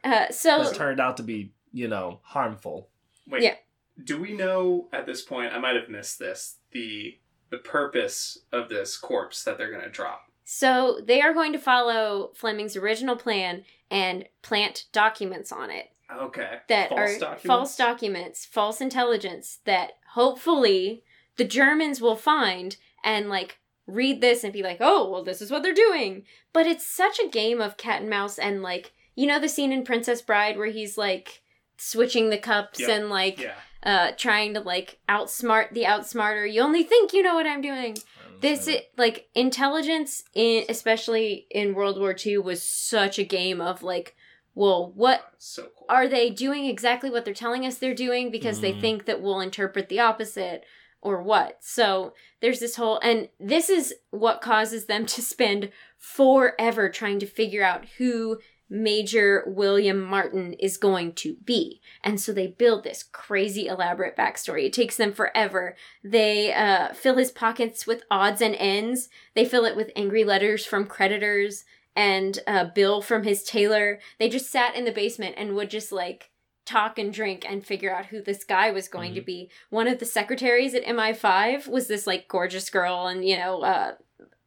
Uh, 0.05 0.31
so 0.31 0.63
That 0.65 0.75
turned 0.75 1.01
out 1.01 1.17
to 1.17 1.23
be, 1.23 1.53
you 1.73 1.89
know, 1.89 2.21
harmful. 2.23 2.91
Wait, 3.27 3.43
Yeah. 3.43 3.55
do 4.05 4.21
we 4.21 4.35
know 4.35 4.89
at 4.93 5.07
this 5.07 5.23
point? 5.23 5.53
I 5.55 5.59
might 5.59 5.75
have 5.77 5.89
missed 5.89 6.19
this. 6.19 6.59
The 6.73 7.19
the 7.51 7.59
purpose 7.59 8.39
of 8.53 8.69
this 8.69 8.97
corpse 8.99 9.43
that 9.45 9.57
they're 9.57 9.71
gonna 9.73 9.89
drop. 9.89 10.23
so 10.45 11.01
they 11.03 11.21
are 11.23 11.33
going 11.33 11.53
to 11.55 11.59
follow 11.59 12.31
Fleming's 12.35 12.77
original 12.77 13.17
plan 13.17 13.65
and 13.91 14.29
plant 14.43 14.85
documents 14.93 15.51
on 15.51 15.71
it. 15.71 15.87
Okay. 16.15 16.59
that 16.69 16.91
False 16.91 17.01
are 17.01 17.19
documents? 17.19 17.47
false 17.47 17.77
documents, 17.77 18.45
false 18.45 18.81
intelligence 18.81 19.59
that 19.65 19.93
hopefully 20.13 21.03
the 21.37 21.45
Germans 21.45 22.01
will 22.01 22.15
find 22.17 22.77
and 23.05 23.29
like 23.29 23.59
read 23.87 24.21
this 24.21 24.43
and 24.45 24.53
be 24.53 24.63
like, 24.63 24.79
oh, 24.81 25.09
well, 25.11 25.23
this 25.25 25.41
is 25.41 25.51
what 25.51 25.63
they're 25.63 25.73
doing. 25.75 26.25
But 26.53 26.67
it's 26.67 26.87
such 26.87 27.19
a 27.21 27.29
game 27.29 27.61
of 27.61 27.77
cat 27.77 28.01
and 28.01 28.11
mouse 28.11 28.39
and 28.39 28.63
like, 28.63 28.93
you 29.15 29.27
know, 29.27 29.39
the 29.39 29.49
scene 29.49 29.73
in 29.73 29.85
Princess 29.85 30.21
Bride 30.23 30.57
where 30.59 30.67
he's 30.71 30.99
like 30.99 31.43
switching 31.79 32.31
the 32.31 32.39
cups 32.39 32.81
Yep. 32.81 32.89
and 32.91 33.09
like 33.11 33.41
Yeah. 33.41 33.55
uh 33.83 34.11
trying 34.17 34.55
to 34.55 34.61
like 34.61 34.99
outsmart 35.09 35.73
the 35.73 35.87
outsmarter. 35.87 36.47
You 36.47 36.63
only 36.63 36.83
think 36.83 37.13
you 37.13 37.23
know 37.23 37.35
what 37.35 37.47
I'm 37.47 37.61
doing. 37.63 37.97
This 38.41 38.69
i 38.69 38.87
like 38.99 39.29
intelligence 39.35 40.25
in 40.35 40.65
especially 40.69 41.47
in 41.51 41.75
World 41.75 41.99
War 41.99 42.15
II 42.25 42.39
was 42.39 42.63
such 42.63 43.19
a 43.19 43.25
game 43.25 43.61
of 43.63 43.83
like, 43.83 44.15
well, 44.55 44.93
what 44.95 45.23
So 45.39 45.69
cool. 45.77 45.87
are 45.89 46.07
they 46.09 46.29
doing 46.31 46.67
exactly 46.67 47.09
what 47.11 47.25
they're 47.25 47.33
telling 47.35 47.65
us 47.65 47.79
they're 47.79 47.95
doing 47.95 48.31
because 48.31 48.61
they 48.61 48.73
Mhm. 48.75 48.81
think 48.81 49.05
that 49.07 49.23
we'll 49.23 49.41
interpret 49.41 49.89
the 49.89 50.01
opposite 50.01 50.65
or 51.01 51.23
what? 51.23 51.59
So 51.61 52.15
there's 52.41 52.61
this 52.61 52.77
whole, 52.77 52.99
and 52.99 53.29
this 53.39 53.69
is 53.69 53.95
what 54.11 54.41
causes 54.41 54.87
them 54.87 55.07
to 55.07 55.23
spend 55.23 55.71
forever 55.99 56.89
trying 56.89 57.19
to 57.21 57.27
figure 57.27 57.63
out 57.63 57.87
who 57.99 58.39
Major 58.69 59.45
William 59.47 60.01
Martin 60.01 60.55
is 60.55 60.77
going 60.77 61.13
to 61.15 61.37
be. 61.45 61.81
And 62.03 62.21
so 62.21 62.33
they 62.33 62.49
build 62.49 62.83
this 62.83 63.05
crazy 63.05 63.69
elaborate 63.69 64.17
backstory. 64.17 64.65
It 64.67 64.73
takes 64.73 64.97
them 64.97 65.13
forever. 65.13 65.77
They 66.03 66.53
uh, 66.53 66.93
fill 66.93 67.17
his 67.17 67.31
pockets 67.31 67.87
with 67.87 68.03
odds 68.11 68.41
and 68.41 68.57
ends. 68.57 69.09
They 69.35 69.45
fill 69.45 69.65
it 69.65 69.77
with 69.77 69.93
angry 69.95 70.25
letters 70.25 70.67
from 70.67 70.87
creditors 70.87 71.65
and 71.95 72.41
a 72.47 72.65
bill 72.65 73.01
from 73.01 73.23
his 73.23 73.45
tailor. 73.45 74.01
They 74.19 74.29
just 74.29 74.51
sat 74.51 74.75
in 74.75 74.85
the 74.85 74.93
basement 74.93 75.37
and 75.39 75.55
would 75.55 75.71
just 75.71 75.93
like 75.93 76.31
talk 76.67 76.99
and 76.99 77.13
drink 77.13 77.47
and 77.49 77.65
figure 77.65 77.95
out 77.95 78.07
who 78.07 78.21
this 78.21 78.45
guy 78.45 78.71
was 78.71 78.89
going 78.89 79.15
to 79.15 79.21
Mhm. 79.23 79.27
be. 79.27 79.51
One 79.71 79.89
of 79.89 79.99
the 79.99 80.05
secretaries 80.05 80.75
at 80.75 80.85
MI5 80.85 81.69
was 81.69 81.87
this 81.89 82.07
like 82.07 82.29
gorgeous 82.29 82.69
girl, 82.69 83.07
and 83.07 83.25
you 83.27 83.37
know, 83.39 83.63
uh, 83.63 83.95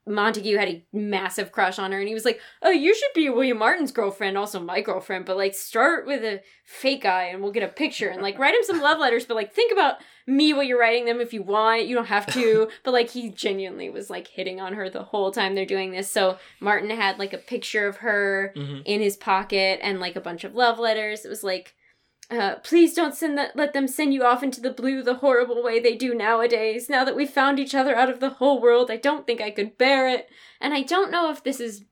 Montagu 0.07 0.57
had 0.57 0.69
a 0.69 0.83
massive 0.91 1.51
crush 1.51 1.77
on 1.77 1.91
her, 1.91 1.99
and 1.99 2.07
he 2.07 2.15
was 2.15 2.25
like, 2.25 2.41
"Oh, 2.63 2.71
you 2.71 2.95
should 2.95 3.13
be 3.13 3.29
William 3.29 3.59
Martin's 3.59 3.91
girlfriend, 3.91 4.39
also 4.39 4.59
my 4.59 4.81
girlfriend, 4.81 5.25
but 5.25 5.37
like 5.37 5.53
start 5.53 6.07
with 6.07 6.23
a 6.23 6.41
fake 6.65 7.03
guy, 7.03 7.25
and 7.25 7.43
we'll 7.43 7.51
get 7.51 7.61
a 7.61 7.67
picture, 7.67 8.09
and 8.09 8.21
like 8.23 8.39
write 8.39 8.55
him 8.55 8.63
some 8.63 8.81
love 8.81 8.97
letters, 8.97 9.25
but 9.27 9.35
like 9.35 9.53
think 9.53 9.71
about 9.71 9.97
me 10.25 10.51
while 10.51 10.63
you're 10.63 10.79
writing 10.79 11.05
them 11.05 11.21
if 11.21 11.31
you 11.31 11.43
want. 11.43 11.85
You 11.85 11.95
don't 11.95 12.07
have 12.07 12.25
to, 12.33 12.69
but 12.83 12.91
like 12.91 13.11
he 13.11 13.29
genuinely 13.29 13.91
was 13.91 14.09
like 14.09 14.27
hitting 14.27 14.59
on 14.59 14.73
her 14.73 14.89
the 14.89 15.03
whole 15.03 15.29
time 15.31 15.53
they're 15.53 15.65
doing 15.65 15.91
this. 15.91 16.09
So 16.09 16.39
Martin 16.59 16.89
had 16.89 17.19
like 17.19 17.33
a 17.33 17.37
picture 17.37 17.87
of 17.87 17.97
her 17.97 18.51
Mhm. 18.55 18.81
in 18.85 19.01
his 19.01 19.15
pocket 19.15 19.79
and 19.83 19.99
like 19.99 20.15
a 20.15 20.21
bunch 20.21 20.43
of 20.43 20.55
love 20.55 20.79
letters. 20.79 21.23
It 21.23 21.29
was 21.29 21.43
like, 21.43 21.75
uh, 22.31 22.55
please 22.63 22.93
don't 22.93 23.15
send 23.15 23.37
that. 23.37 23.55
Let 23.55 23.73
them 23.73 23.87
send 23.87 24.13
you 24.13 24.23
off 24.23 24.43
into 24.43 24.61
the 24.61 24.71
blue 24.71 25.01
the 25.01 25.15
horrible 25.15 25.63
way 25.63 25.79
they 25.79 25.95
do 25.95 26.13
nowadays. 26.13 26.89
Now 26.89 27.03
that 27.03 27.15
we've 27.15 27.29
found 27.29 27.59
each 27.59 27.73
other 27.75 27.95
out 27.95 28.09
of 28.09 28.19
the 28.19 28.29
whole 28.31 28.61
world, 28.61 28.91
I 28.91 28.97
don't 28.97 29.25
think 29.25 29.41
I 29.41 29.49
could 29.51 29.77
bear 29.77 30.07
it. 30.07 30.29
And 30.61 30.73
I 30.73 30.81
don't 30.83 31.11
know 31.11 31.31
if 31.31 31.43
this 31.43 31.59
is 31.59 31.85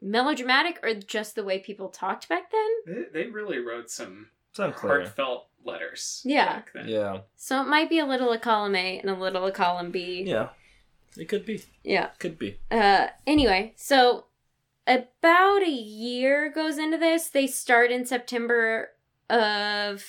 melodramatic 0.00 0.78
or 0.82 0.94
just 0.94 1.34
the 1.34 1.44
way 1.44 1.58
people 1.58 1.88
talked 1.88 2.28
back 2.28 2.50
then. 2.50 3.06
They, 3.12 3.24
they 3.24 3.30
really 3.30 3.58
wrote 3.58 3.90
some 3.90 4.28
It's 4.50 4.58
unclear. 4.58 5.00
heartfelt 5.02 5.46
letters. 5.64 6.22
Yeah. 6.24 6.46
back 6.46 6.70
then. 6.74 6.88
Yeah. 6.88 7.18
So 7.36 7.60
it 7.60 7.68
might 7.68 7.88
be 7.88 7.98
a 7.98 8.06
little 8.06 8.32
a 8.32 8.38
column 8.38 8.74
A 8.74 8.98
and 8.98 9.10
a 9.10 9.14
little 9.14 9.46
a 9.46 9.52
column 9.52 9.90
B. 9.90 10.24
Yeah. 10.26 10.48
It 11.16 11.28
could 11.28 11.44
be. 11.44 11.62
Yeah. 11.84 12.08
Could 12.18 12.38
be. 12.38 12.58
Uh, 12.70 13.08
anyway, 13.26 13.74
so 13.76 14.26
about 14.86 15.62
a 15.62 15.70
year 15.70 16.50
goes 16.50 16.78
into 16.78 16.98
this. 16.98 17.28
They 17.28 17.46
start 17.46 17.90
in 17.92 18.06
September 18.06 18.90
of 19.32 20.04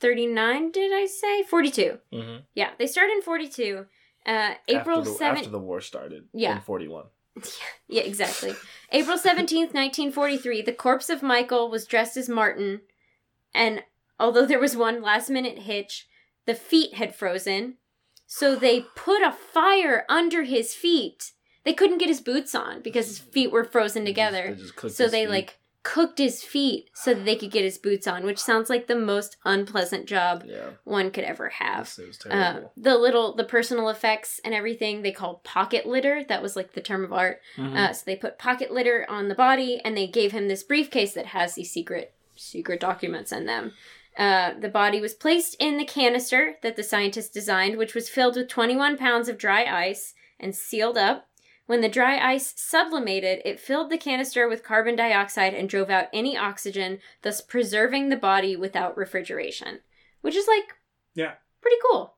39, 0.00 0.70
did 0.70 0.92
I 0.92 1.06
say? 1.06 1.42
42. 1.42 1.98
Mm-hmm. 2.12 2.36
Yeah, 2.54 2.70
they 2.78 2.86
start 2.86 3.10
in 3.10 3.22
42. 3.22 3.86
Uh, 4.26 4.54
April 4.68 4.98
after 4.98 5.10
the, 5.10 5.18
7th. 5.18 5.36
after 5.38 5.50
the 5.50 5.58
war 5.58 5.80
started. 5.80 6.24
Yeah. 6.34 6.56
In 6.56 6.60
forty 6.60 6.88
one. 6.88 7.06
Yeah, 7.88 8.02
exactly. 8.02 8.52
April 8.92 9.16
17th, 9.16 9.72
1943, 9.72 10.60
the 10.60 10.72
corpse 10.72 11.08
of 11.08 11.22
Michael 11.22 11.70
was 11.70 11.86
dressed 11.86 12.18
as 12.18 12.28
Martin, 12.28 12.82
and 13.54 13.82
although 14.20 14.44
there 14.44 14.58
was 14.58 14.76
one 14.76 15.00
last 15.00 15.30
minute 15.30 15.60
hitch, 15.60 16.06
the 16.44 16.54
feet 16.54 16.94
had 16.94 17.14
frozen, 17.14 17.76
so 18.26 18.54
they 18.54 18.82
put 18.94 19.22
a 19.22 19.32
fire 19.32 20.04
under 20.10 20.42
his 20.42 20.74
feet. 20.74 21.32
They 21.64 21.72
couldn't 21.72 21.96
get 21.98 22.08
his 22.08 22.20
boots 22.20 22.54
on 22.54 22.82
because 22.82 23.06
his 23.06 23.18
feet 23.18 23.50
were 23.50 23.64
frozen 23.64 24.04
together. 24.04 24.58
So 24.88 25.08
they 25.08 25.26
like 25.26 25.58
cooked 25.94 26.18
his 26.18 26.42
feet 26.42 26.90
so 26.92 27.14
that 27.14 27.24
they 27.24 27.34
could 27.34 27.50
get 27.50 27.64
his 27.64 27.78
boots 27.78 28.06
on, 28.06 28.24
which 28.24 28.38
sounds 28.38 28.68
like 28.68 28.86
the 28.88 28.94
most 29.14 29.36
unpleasant 29.46 30.04
job 30.06 30.44
Yeah. 30.46 30.70
one 30.84 31.10
could 31.10 31.24
ever 31.24 31.48
have. 31.48 31.88
Uh, 32.30 32.60
the 32.76 32.98
little 32.98 33.34
the 33.34 33.44
personal 33.44 33.88
effects 33.88 34.38
and 34.44 34.52
everything 34.52 35.00
they 35.00 35.12
called 35.12 35.42
pocket 35.44 35.86
litter 35.86 36.22
that 36.24 36.42
was 36.42 36.56
like 36.56 36.72
the 36.72 36.82
term 36.82 37.04
of 37.04 37.12
art 37.12 37.40
Mhm. 37.56 37.76
uh, 37.76 37.92
so 37.94 38.02
they 38.04 38.16
put 38.16 38.38
pocket 38.38 38.70
litter 38.70 39.06
on 39.08 39.28
the 39.28 39.34
body 39.34 39.80
and 39.84 39.96
they 39.96 40.06
gave 40.06 40.32
him 40.32 40.48
this 40.48 40.62
briefcase 40.62 41.14
that 41.14 41.26
has 41.26 41.54
these 41.54 41.70
secret 41.70 42.12
secret 42.36 42.80
documents 42.80 43.32
in 43.32 43.46
them 43.46 43.72
uh, 44.18 44.52
the 44.58 44.68
body 44.68 45.00
was 45.00 45.14
placed 45.14 45.54
in 45.60 45.76
the 45.78 45.84
canister 45.84 46.56
that 46.62 46.76
the 46.76 46.82
scientists 46.82 47.28
designed 47.30 47.76
which 47.78 47.94
was 47.94 48.08
filled 48.10 48.36
with 48.36 48.48
21 48.48 48.96
pounds 48.98 49.28
of 49.28 49.38
dry 49.38 49.64
ice 49.64 50.12
and 50.40 50.54
sealed 50.54 50.98
up 50.98 51.27
when 51.68 51.80
the 51.80 51.88
dry 51.88 52.18
ice 52.18 52.52
sublimated 52.56 53.40
it 53.44 53.60
filled 53.60 53.90
the 53.90 53.96
canister 53.98 54.48
with 54.48 54.64
carbon 54.64 54.96
dioxide 54.96 55.54
and 55.54 55.68
drove 55.68 55.88
out 55.90 56.08
any 56.12 56.36
oxygen 56.36 56.98
thus 57.22 57.40
preserving 57.40 58.08
the 58.08 58.16
body 58.16 58.56
without 58.56 58.96
refrigeration 58.96 59.78
which 60.22 60.34
is 60.34 60.46
like 60.48 60.74
Yeah. 61.14 61.34
pretty 61.60 61.76
cool 61.88 62.16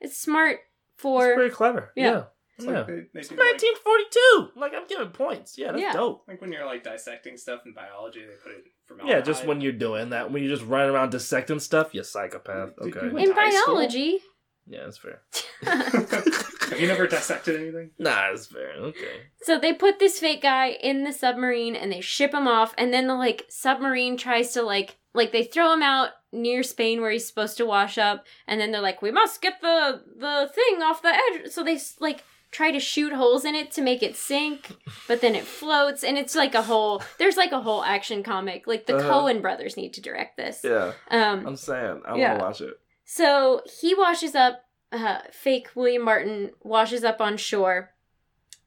it's 0.00 0.18
smart 0.18 0.60
for 0.96 1.26
it's 1.28 1.34
pretty 1.36 1.54
clever. 1.54 1.92
Yeah. 1.96 2.04
Yeah. 2.04 2.24
It's 2.56 2.66
Yeah. 2.66 2.72
like 2.72 2.86
they, 2.86 2.92
they 3.14 3.20
do, 3.22 3.34
like, 3.36 3.60
1942. 3.60 4.50
Like 4.60 4.72
I'm 4.74 4.86
giving 4.86 5.08
points. 5.08 5.58
Yeah, 5.58 5.72
that's 5.72 5.82
Yeah. 5.82 5.92
dope. 5.92 6.22
like 6.28 6.40
when 6.40 6.52
you're 6.52 6.64
like 6.66 6.84
dissecting 6.84 7.36
stuff 7.36 7.62
in 7.66 7.72
biology, 7.72 8.20
they 8.20 8.34
put 8.42 8.52
it 8.52 8.64
from 8.86 9.00
Yeah, 9.06 9.20
just 9.20 9.44
when 9.44 9.60
you're 9.60 9.72
doing 9.72 10.10
that, 10.10 10.30
when 10.30 10.42
you're 10.44 10.54
just 10.54 10.66
running 10.68 10.94
around 10.94 11.10
dissecting 11.10 11.58
stuff, 11.58 11.94
you 11.94 12.04
psychopath. 12.04 12.76
Did 12.80 12.96
Okay. 12.96 13.06
you- 13.06 13.16
in 13.16 13.34
to 13.34 13.50
school? 13.52 13.74
biology 13.76 14.20
Yeah, 14.68 14.84
that's 14.84 14.98
fair. 14.98 15.22
Have 16.70 16.80
you 16.80 16.86
never 16.88 17.06
dissected 17.06 17.60
anything? 17.60 17.90
Nah, 17.98 18.30
that's 18.30 18.46
fair. 18.46 18.72
Okay. 18.76 19.22
So 19.42 19.58
they 19.58 19.72
put 19.72 19.98
this 19.98 20.18
fake 20.18 20.42
guy 20.42 20.68
in 20.70 21.04
the 21.04 21.12
submarine 21.12 21.76
and 21.76 21.90
they 21.92 22.00
ship 22.00 22.32
him 22.34 22.46
off, 22.48 22.74
and 22.78 22.92
then 22.92 23.06
the 23.06 23.14
like 23.14 23.46
submarine 23.48 24.16
tries 24.16 24.52
to 24.52 24.62
like 24.62 24.96
like 25.14 25.32
they 25.32 25.44
throw 25.44 25.72
him 25.72 25.82
out 25.82 26.10
near 26.32 26.62
Spain 26.64 27.00
where 27.00 27.10
he's 27.12 27.26
supposed 27.26 27.56
to 27.58 27.66
wash 27.66 27.98
up, 27.98 28.26
and 28.46 28.60
then 28.60 28.72
they're 28.72 28.80
like, 28.80 29.00
we 29.02 29.10
must 29.10 29.40
get 29.42 29.60
the 29.60 30.02
the 30.16 30.50
thing 30.54 30.82
off 30.82 31.02
the 31.02 31.14
edge. 31.14 31.50
So 31.50 31.62
they 31.62 31.74
s- 31.76 31.96
like 32.00 32.24
try 32.50 32.70
to 32.70 32.78
shoot 32.80 33.12
holes 33.12 33.44
in 33.44 33.54
it 33.56 33.70
to 33.72 33.82
make 33.82 34.00
it 34.02 34.14
sink, 34.16 34.76
but 35.08 35.20
then 35.20 35.34
it 35.34 35.44
floats, 35.44 36.02
and 36.04 36.16
it's 36.16 36.34
like 36.36 36.54
a 36.54 36.62
whole 36.62 37.02
there's 37.18 37.36
like 37.36 37.52
a 37.52 37.60
whole 37.60 37.82
action 37.84 38.22
comic. 38.22 38.66
Like 38.66 38.86
the 38.86 38.96
Uh-huh. 38.96 39.10
Coen 39.22 39.42
brothers 39.42 39.76
need 39.76 39.92
to 39.94 40.00
direct 40.00 40.36
this. 40.36 40.60
Yeah, 40.64 40.92
Um, 41.10 41.46
I'm 41.46 41.56
saying 41.56 42.02
I 42.06 42.12
want 42.16 42.38
to 42.40 42.44
watch 42.44 42.60
it. 42.60 42.74
So 43.04 43.60
he 43.80 43.94
washes 43.94 44.34
up, 44.34 44.63
uh, 44.94 45.18
fake 45.32 45.68
William 45.74 46.02
Martin 46.04 46.50
washes 46.62 47.04
up 47.04 47.20
on 47.20 47.36
shore, 47.36 47.90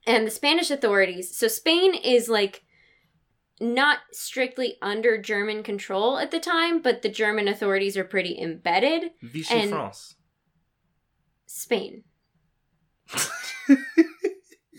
and 0.05 0.27
the 0.27 0.31
Spanish 0.31 0.69
authorities. 0.69 1.35
So 1.37 1.47
Spain 1.47 1.93
is 1.95 2.27
like 2.29 2.63
not 3.59 3.99
strictly 4.11 4.77
under 4.81 5.17
German 5.17 5.63
control 5.63 6.17
at 6.19 6.29
the 6.31 6.39
time, 6.39 6.81
but 6.81 7.01
the 7.01 7.09
German 7.09 7.47
authorities 7.47 7.97
are 7.97 8.03
pretty 8.03 8.39
embedded. 8.39 9.11
Vichy 9.21 9.53
And- 9.55 9.69
France. 9.71 10.15
Spain. 11.47 12.03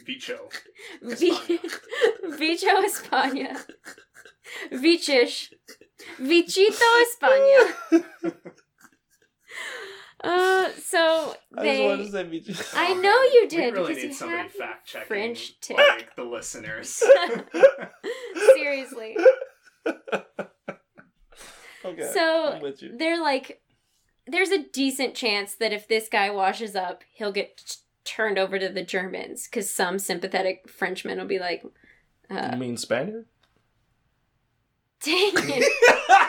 Vicho. 0.07 0.49
Vi- 1.03 1.59
Vicho 2.24 2.82
España. 2.82 3.59
Vichish. 4.72 5.53
Vichito 6.20 7.03
España. 7.03 7.74
Uh, 10.25 10.69
so 10.73 11.35
they. 11.57 12.09
say 12.11 12.25
Vichy. 12.25 12.55
I 12.75 12.95
know 12.95 13.23
you 13.23 13.49
did 13.49 13.57
We 13.59 13.64
did 13.64 13.75
really 13.75 13.89
because 13.89 14.03
need 14.03 14.09
you 14.09 14.14
somebody 14.14 14.43
have 14.43 14.53
fact 14.53 14.87
checking 14.89 15.07
French 15.07 15.61
tip. 15.61 15.77
like 15.77 16.16
the 16.16 16.25
listeners. 16.25 16.89
seriously. 18.55 19.16
okay. 21.85 22.11
So 22.12 22.53
I'm 22.55 22.62
with 22.62 22.83
you. 22.83 22.97
they're 22.99 23.21
like, 23.21 23.61
there's 24.27 24.51
a 24.51 24.64
decent 24.64 25.14
chance 25.14 25.55
that 25.55 25.73
if 25.73 25.87
this 25.87 26.09
guy 26.09 26.31
washes 26.31 26.75
up, 26.75 27.05
he'll 27.12 27.33
get 27.33 27.59
t- 27.59 27.77
turned 28.05 28.39
over 28.39 28.59
to 28.59 28.69
the 28.69 28.83
Germans 28.83 29.47
because 29.47 29.71
some 29.73 29.99
sympathetic 29.99 30.69
Frenchman 30.69 31.19
will 31.19 31.27
be 31.27 31.39
like, 31.39 31.64
uh, 32.31 32.51
you 32.53 32.59
mean 32.59 32.77
Spaniard? 32.77 33.27
dang 35.05 35.31
it, 35.35 35.73
yeah. 36.09 36.28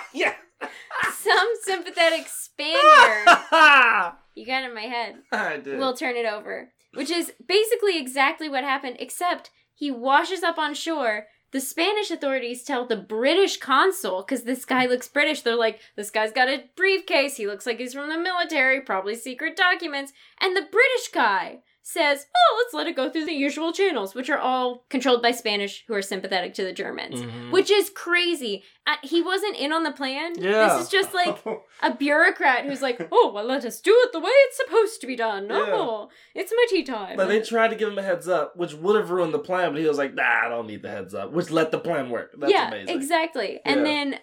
Some 1.29 1.49
sympathetic 1.63 2.27
Spaniard. 2.27 3.27
You 4.35 4.45
got 4.45 4.63
it 4.63 4.69
in 4.69 4.75
my 4.75 4.83
head. 4.83 5.15
I 5.33 5.57
did. 5.57 5.77
We'll 5.79 5.97
turn 5.97 6.15
it 6.15 6.25
over. 6.25 6.71
Which 6.93 7.09
is 7.09 7.33
basically 7.45 7.99
exactly 7.99 8.47
what 8.47 8.63
happened, 8.63 8.95
except 8.99 9.49
he 9.75 9.91
washes 9.91 10.43
up 10.43 10.57
on 10.57 10.73
shore. 10.73 11.25
The 11.51 11.59
Spanish 11.59 12.09
authorities 12.09 12.63
tell 12.63 12.85
the 12.85 12.95
British 12.95 13.57
consul, 13.57 14.21
because 14.21 14.43
this 14.43 14.63
guy 14.63 14.85
looks 14.85 15.09
British, 15.09 15.41
they're 15.41 15.55
like, 15.55 15.81
this 15.97 16.09
guy's 16.09 16.31
got 16.31 16.47
a 16.47 16.63
briefcase, 16.77 17.35
he 17.35 17.47
looks 17.47 17.65
like 17.65 17.79
he's 17.79 17.93
from 17.95 18.07
the 18.07 18.17
military, 18.17 18.79
probably 18.79 19.15
secret 19.15 19.57
documents. 19.57 20.13
And 20.39 20.55
the 20.55 20.61
British 20.71 21.09
guy 21.13 21.59
says, 21.81 22.25
oh, 22.35 22.55
let's 22.57 22.73
let 22.73 22.87
it 22.87 22.95
go 22.95 23.09
through 23.09 23.25
the 23.25 23.33
usual 23.33 23.71
channels, 23.73 24.13
which 24.13 24.29
are 24.29 24.37
all 24.37 24.85
controlled 24.89 25.21
by 25.21 25.31
Spanish 25.31 25.83
who 25.87 25.93
are 25.93 26.01
sympathetic 26.01 26.53
to 26.53 26.63
the 26.63 26.73
Germans. 26.73 27.21
Mhm. 27.21 27.51
Which 27.51 27.71
is 27.71 27.89
crazy. 27.89 28.63
Uh, 28.85 28.95
he 29.01 29.21
wasn't 29.21 29.55
in 29.55 29.71
on 29.71 29.83
the 29.83 29.91
plan. 29.91 30.33
Yeah. 30.37 30.67
This 30.67 30.83
is 30.83 30.89
just 30.89 31.13
like 31.13 31.43
a 31.81 31.93
bureaucrat 31.95 32.65
who's 32.65 32.81
like, 32.81 33.07
oh, 33.11 33.31
well, 33.33 33.45
let 33.45 33.65
us 33.65 33.79
do 33.81 33.95
it 34.03 34.11
the 34.11 34.19
way 34.19 34.29
it's 34.29 34.57
supposed 34.57 35.01
to 35.01 35.07
be 35.07 35.15
done. 35.15 35.47
Yeah. 35.49 35.65
Oh, 35.67 36.09
it's 36.35 36.51
my 36.55 36.65
tea 36.69 36.83
time. 36.83 37.17
But 37.17 37.27
they 37.27 37.41
tried 37.41 37.69
to 37.69 37.75
give 37.75 37.89
him 37.89 37.97
a 37.97 38.03
heads 38.03 38.27
up, 38.27 38.55
which 38.55 38.73
would 38.73 38.95
have 38.95 39.09
ruined 39.09 39.33
the 39.33 39.39
plan, 39.39 39.71
but 39.71 39.81
he 39.81 39.87
was 39.87 39.97
like, 39.97 40.13
nah, 40.13 40.45
I 40.45 40.49
don't 40.49 40.67
need 40.67 40.83
the 40.83 40.89
heads 40.89 41.13
up, 41.13 41.31
which 41.31 41.49
let 41.49 41.71
the 41.71 41.79
plan 41.79 42.09
work. 42.09 42.35
That's 42.37 42.51
yeah, 42.51 42.67
amazing. 42.67 42.95
exactly. 42.95 43.61
And 43.65 43.85
then, 43.85 44.19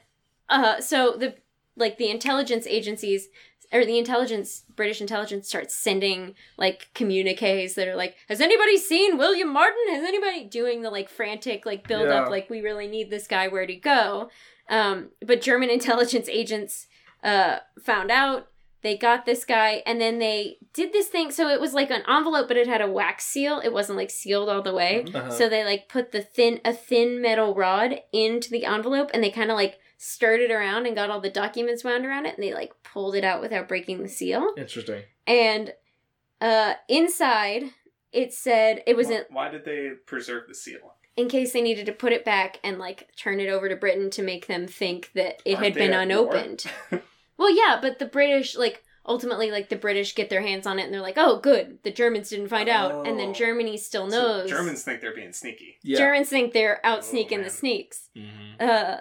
uh, 0.48 0.80
so 0.80 1.16
the 1.16 1.34
like 1.76 1.98
the 1.98 2.10
intelligence 2.10 2.66
agencies 2.66 3.28
or 3.76 3.84
the 3.86 3.98
intelligence 3.98 4.62
British 4.74 5.00
intelligence 5.00 5.48
starts 5.48 5.74
sending 5.74 6.34
like 6.58 6.88
communiques 6.94 7.74
that 7.74 7.88
are 7.88 7.96
like, 7.96 8.16
has 8.28 8.40
anybody 8.40 8.76
seen 8.76 9.18
William 9.18 9.52
Martin? 9.52 9.78
Has 9.90 10.04
anybody 10.04 10.44
doing 10.44 10.82
the 10.82 10.90
like 10.90 11.08
frantic 11.08 11.64
like 11.66 11.86
build 11.86 12.08
Yeah. 12.08 12.22
up 12.22 12.30
like 12.30 12.50
we 12.50 12.60
really 12.60 12.86
need 12.88 13.10
this 13.10 13.26
guy? 13.26 13.48
Where'd 13.48 13.70
he 13.70 13.76
go? 13.76 14.30
Um, 14.68 15.10
but 15.24 15.40
German 15.42 15.70
intelligence 15.78 16.28
agents 16.28 16.86
uh 17.22 17.58
found 17.82 18.10
out. 18.10 18.48
They 18.82 18.96
got 18.96 19.26
this 19.26 19.44
guy, 19.44 19.82
and 19.84 20.00
then 20.00 20.20
they 20.20 20.58
did 20.72 20.92
this 20.92 21.08
thing. 21.08 21.32
So 21.32 21.48
it 21.48 21.60
was 21.60 21.74
like 21.74 21.90
an 21.90 22.02
envelope, 22.08 22.46
but 22.46 22.56
it 22.56 22.68
had 22.68 22.80
a 22.80 22.88
wax 22.90 23.24
seal. 23.24 23.58
It 23.64 23.72
wasn't 23.72 23.98
like 23.98 24.10
sealed 24.10 24.48
all 24.48 24.62
the 24.62 24.74
way. 24.74 25.04
Uh-huh. 25.12 25.28
So 25.30 25.48
they 25.48 25.64
like 25.64 25.88
put 25.88 26.12
the 26.12 26.22
thin 26.22 26.60
a 26.64 26.72
thin 26.72 27.20
metal 27.20 27.52
rod 27.54 28.00
into 28.12 28.48
the 28.50 28.64
envelope 28.64 29.10
and 29.12 29.24
they 29.24 29.30
kind 29.30 29.50
of 29.50 29.56
like 29.56 29.78
stirred 29.98 30.40
it 30.40 30.50
around 30.50 30.86
and 30.86 30.94
got 30.94 31.10
all 31.10 31.20
the 31.20 31.30
documents 31.30 31.84
wound 31.84 32.04
around 32.06 32.26
it, 32.26 32.34
and 32.36 32.42
they 32.44 32.52
like 32.54 32.72
pulled 32.82 33.14
it 33.14 33.24
out 33.24 33.40
without 33.40 33.68
breaking 33.68 34.02
the 34.02 34.08
seal. 34.08 34.52
Interesting. 34.56 35.02
And 35.26 35.72
uh, 36.40 36.74
inside, 36.88 37.64
it 38.12 38.32
said 38.32 38.82
it 38.86 38.96
was 38.96 39.08
why, 39.08 39.14
in, 39.14 39.22
why 39.30 39.48
did 39.50 39.64
they 39.64 39.90
preserve 40.06 40.48
the 40.48 40.54
seal? 40.54 40.94
in 41.16 41.30
case 41.30 41.54
they 41.54 41.62
needed 41.62 41.86
to 41.86 41.92
put 41.92 42.12
it 42.12 42.26
back 42.26 42.60
and 42.62 42.78
like 42.78 43.08
turn 43.16 43.40
it 43.40 43.48
over 43.48 43.70
to 43.70 43.76
Britain 43.76 44.10
to 44.10 44.22
make 44.22 44.46
them 44.48 44.66
think 44.66 45.10
that 45.14 45.40
it 45.46 45.54
Aren't 45.54 45.64
had 45.64 45.74
been 45.74 45.94
unopened. 45.94 46.66
well, 47.38 47.50
yeah, 47.50 47.78
but 47.80 47.98
the 47.98 48.04
British 48.04 48.54
like 48.54 48.82
ultimately 49.06 49.50
like 49.50 49.70
the 49.70 49.76
British 49.76 50.14
get 50.14 50.28
their 50.28 50.42
hands 50.42 50.66
on 50.66 50.78
it 50.78 50.82
and 50.82 50.92
they're 50.92 51.00
like, 51.00 51.16
"Oh, 51.16 51.38
good, 51.40 51.78
the 51.84 51.90
Germans 51.90 52.28
didn't 52.28 52.48
find 52.48 52.68
out," 52.68 53.06
and 53.06 53.18
then 53.18 53.30
Oh. 53.30 53.32
Germany 53.32 53.78
still 53.78 54.10
So 54.10 54.16
knows. 54.20 54.50
Germans 54.50 54.82
think 54.82 55.00
they're 55.00 55.14
being 55.14 55.32
sneaky. 55.32 55.78
Yeah. 55.82 55.96
Germans 55.96 56.28
think 56.28 56.52
they're 56.52 56.84
out 56.84 56.98
Oh, 56.98 57.00
sneaking 57.02 57.38
the 57.38 57.44
man. 57.44 57.50
sneaks. 57.50 58.10
Mhm. 58.14 58.60
Uh, 58.60 58.98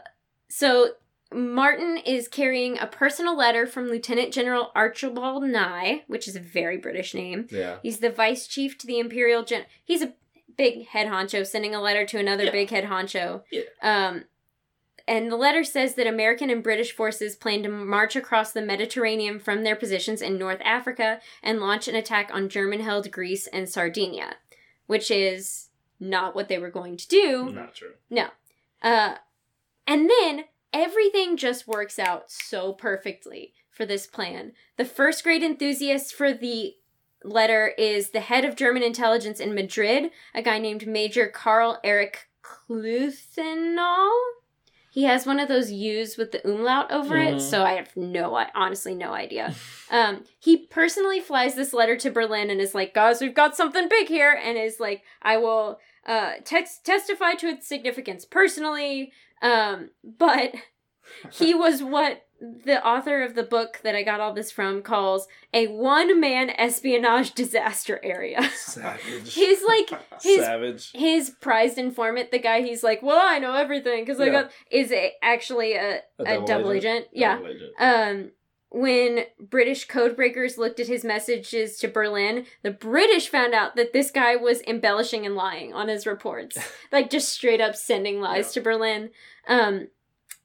so 0.49 0.91
Martin 1.33 1.97
is 1.97 2.27
carrying 2.27 2.77
a 2.77 2.87
personal 2.87 3.35
letter 3.35 3.65
from 3.65 3.87
Lieutenant 3.89 4.33
General 4.33 4.71
Archibald 4.75 5.43
Nye, 5.43 6.03
which 6.07 6.27
is 6.27 6.35
a 6.35 6.39
very 6.39 6.77
British 6.77 7.13
name. 7.13 7.47
Yeah. 7.51 7.77
He's 7.83 7.99
the 7.99 8.09
vice 8.11 8.47
chief 8.47 8.77
to 8.79 8.87
the 8.87 8.99
Imperial 8.99 9.43
Gen. 9.43 9.65
He's 9.83 10.01
a 10.01 10.13
big 10.57 10.87
head 10.87 11.07
honcho 11.07 11.45
sending 11.45 11.75
a 11.75 11.81
letter 11.81 12.05
to 12.05 12.19
another 12.19 12.45
Yeah. 12.45 12.51
big 12.51 12.69
head 12.69 12.85
honcho. 12.85 13.43
Yeah. 13.51 13.63
Um, 13.81 14.25
and 15.07 15.29
the 15.31 15.35
letter 15.35 15.63
says 15.63 15.95
that 15.95 16.07
American 16.07 16.49
and 16.49 16.63
British 16.63 16.91
forces 16.95 17.35
plan 17.35 17.61
to 17.63 17.69
march 17.69 18.15
across 18.15 18.53
the 18.53 18.61
Mediterranean 18.61 19.39
from 19.39 19.63
their 19.63 19.75
positions 19.75 20.21
in 20.21 20.37
North 20.37 20.61
Africa 20.63 21.19
and 21.43 21.59
launch 21.59 21.87
an 21.87 21.95
attack 21.95 22.29
on 22.33 22.49
German 22.49 22.79
held 22.79 23.11
Greece 23.11 23.47
and 23.47 23.67
Sardinia, 23.69 24.35
which 24.87 25.11
is 25.11 25.69
not 25.99 26.33
what 26.35 26.47
they 26.47 26.57
were 26.57 26.71
going 26.71 26.97
to 26.97 27.07
do. 27.07 27.51
Not 27.51 27.75
true. 27.75 27.93
No. 28.09 28.29
Uh, 28.81 29.15
and 29.87 30.09
then 30.09 30.45
everything 30.73 31.37
just 31.37 31.67
works 31.67 31.97
out 31.99 32.31
so 32.31 32.73
perfectly 32.73 33.53
for 33.71 33.85
this 33.85 34.07
plan. 34.07 34.53
The 34.77 34.85
first 34.85 35.23
great 35.23 35.43
enthusiast 35.43 36.13
for 36.13 36.33
the 36.33 36.73
letter 37.23 37.73
is 37.77 38.09
the 38.11 38.19
head 38.19 38.45
of 38.45 38.55
German 38.55 38.83
intelligence 38.83 39.39
in 39.39 39.55
Madrid, 39.55 40.11
a 40.33 40.41
guy 40.41 40.59
named 40.59 40.85
Major 40.87 41.27
Karl 41.27 41.79
Erich 41.83 42.27
Kluthenol. 42.43 44.09
He 44.91 45.03
has 45.03 45.25
one 45.25 45.41
of 45.41 45.49
those 45.49 45.71
U's 45.71 46.15
with 46.15 46.31
the 46.31 46.47
umlaut 46.47 46.89
over 46.89 47.15
Mhm. 47.15 47.35
it, 47.35 47.39
so 47.41 47.63
I 47.63 47.73
have 47.73 47.97
no, 47.97 48.33
I 48.35 48.49
honestly 48.55 48.95
no 48.95 49.11
idea. 49.11 49.53
Um, 49.91 50.23
he 50.39 50.67
personally 50.67 51.19
flies 51.19 51.55
this 51.55 51.73
letter 51.73 51.97
to 51.97 52.09
Berlin 52.11 52.49
and 52.49 52.61
is 52.61 52.73
like, 52.73 52.93
"Guys, 52.93 53.19
we've 53.19 53.33
got 53.33 53.57
something 53.57 53.89
big 53.89 54.07
here," 54.07 54.31
and 54.31 54.57
is 54.57 54.79
like, 54.79 55.03
"I 55.21 55.35
will 55.37 55.79
uh, 56.05 56.35
testify 56.43 57.33
to 57.33 57.47
its 57.47 57.67
significance 57.67 58.23
personally." 58.23 59.11
Um, 59.41 59.89
but 60.03 60.53
he 61.31 61.53
was 61.53 61.83
what 61.83 62.21
the 62.39 62.85
author 62.85 63.23
of 63.23 63.33
the 63.33 63.43
book 63.43 63.79
that 63.83 63.95
I 63.95 64.03
got 64.03 64.19
all 64.19 64.33
this 64.33 64.51
from 64.51 64.81
calls 64.81 65.27
a 65.53 65.67
one-man 65.67 66.49
espionage 66.49 67.33
disaster 67.33 67.99
area. 68.03 68.43
Savage. 68.55 69.33
He's 69.33 69.63
like 69.63 69.89
his 70.21 70.39
Savage. 70.41 70.91
his 70.93 71.29
prized 71.41 71.77
informant, 71.77 72.31
the 72.31 72.39
guy 72.39 72.61
he's 72.61 72.83
like, 72.83 73.01
well, 73.01 73.21
I 73.23 73.39
know 73.39 73.53
everything 73.53 74.03
because 74.03 74.19
I 74.19 74.29
got 74.29 74.51
is 74.69 74.91
a, 74.91 75.13
actually 75.21 75.73
a, 75.73 76.01
a, 76.19 76.45
double, 76.45 76.71
agent. 76.71 77.05
Yeah. 77.13 77.35
Double 77.35 77.47
agent. 77.47 77.71
Um, 77.79 78.31
when 78.75 79.23
British 79.39 79.87
codebreakers 79.87 80.57
looked 80.57 80.81
at 80.81 80.87
his 80.87 81.05
messages 81.05 81.77
to 81.77 81.87
Berlin, 81.87 82.45
the 82.61 82.71
British 82.71 83.29
found 83.29 83.53
out 83.53 83.77
that 83.77 83.93
this 83.93 84.11
guy 84.11 84.35
was 84.35 84.61
embellishing 84.67 85.25
and 85.25 85.33
lying 85.35 85.73
on 85.73 85.87
his 85.87 86.05
reports, 86.05 86.57
like 86.91 87.09
just 87.09 87.29
straight 87.29 87.61
up 87.61 87.75
sending 87.75 88.19
lies 88.19 88.47
Yeah. 88.47 88.51
to 88.53 88.61
Berlin. 88.61 89.09
Um, 89.47 89.87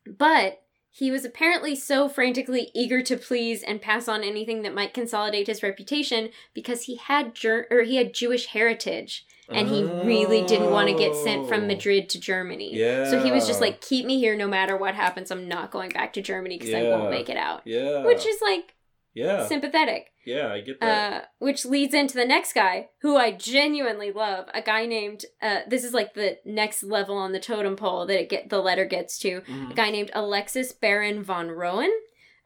but 0.07 0.63
he 0.93 1.11
was 1.11 1.25
apparently 1.25 1.75
so 1.75 2.09
frantically 2.09 2.71
eager 2.73 3.03
to 3.03 3.17
please 3.17 3.63
and 3.65 3.83
pass 3.83 4.07
on 4.07 4.23
anything 4.23 4.63
that 4.63 4.75
might 4.75 4.95
consolidate 4.95 5.49
his 5.49 5.63
reputation 5.63 6.31
because 6.55 6.83
he 6.85 6.97
had 6.97 7.35
Ger- 7.35 7.67
or 7.71 7.83
he 7.83 7.97
had 7.97 8.15
Jewish 8.15 8.47
heritage 8.47 9.27
and 9.51 9.69
he 9.69 9.83
really 9.85 10.43
didn't 10.45 10.71
want 10.71 10.89
to 10.89 10.95
get 10.95 11.15
sent 11.15 11.49
from 11.49 11.65
Oh. 11.65 11.67
Madrid 11.67 12.09
to 12.11 12.21
Germany. 12.21 12.71
Yeah. 12.75 13.11
So 13.11 13.23
he 13.23 13.33
was 13.33 13.47
just 13.47 13.61
like, 13.61 13.81
keep 13.81 14.07
me 14.07 14.19
here 14.19 14.37
no 14.37 14.47
matter 14.49 14.77
what 14.77 14.95
happens. 14.95 15.31
I'm 15.31 15.49
not 15.49 15.71
going 15.71 15.91
back 15.91 16.13
to 16.15 16.23
Germany 16.23 16.59
because 16.59 16.75
I 16.75 16.83
won't 16.83 17.11
make 17.11 17.29
it 17.29 17.37
out. 17.37 17.63
Yeah. 17.67 18.05
Which 18.05 18.25
is 18.27 18.41
like 18.41 18.75
yeah. 19.15 19.47
sympathetic. 19.47 20.07
yeah, 20.25 20.53
I 20.53 20.61
get 20.61 20.79
that. 20.81 21.13
Uh, 21.13 21.25
which 21.41 21.65
leads 21.65 21.95
into 21.95 22.15
the 22.15 22.25
next 22.25 22.53
guy 22.53 22.91
who 23.03 23.17
I 23.17 23.33
genuinely 23.33 24.13
love. 24.13 24.47
A 24.55 24.63
guy 24.63 24.87
named, 24.87 25.25
uh, 25.43 25.61
this 25.67 25.83
is 25.83 25.93
like 25.93 26.15
the 26.15 26.39
next 26.45 26.83
level 26.85 27.17
on 27.17 27.33
the 27.33 27.41
totem 27.41 27.75
pole 27.75 28.07
that 28.07 28.21
it 28.21 28.29
get 28.29 28.51
the 28.51 28.61
letter 28.61 28.85
gets 28.85 29.19
to. 29.21 29.39
A 29.39 29.41
Mhm. 29.41 29.75
guy 29.75 29.91
named 29.91 30.11
Alexis 30.15 30.73
Baron 30.73 31.23
von 31.25 31.51
Roenne. 31.51 31.91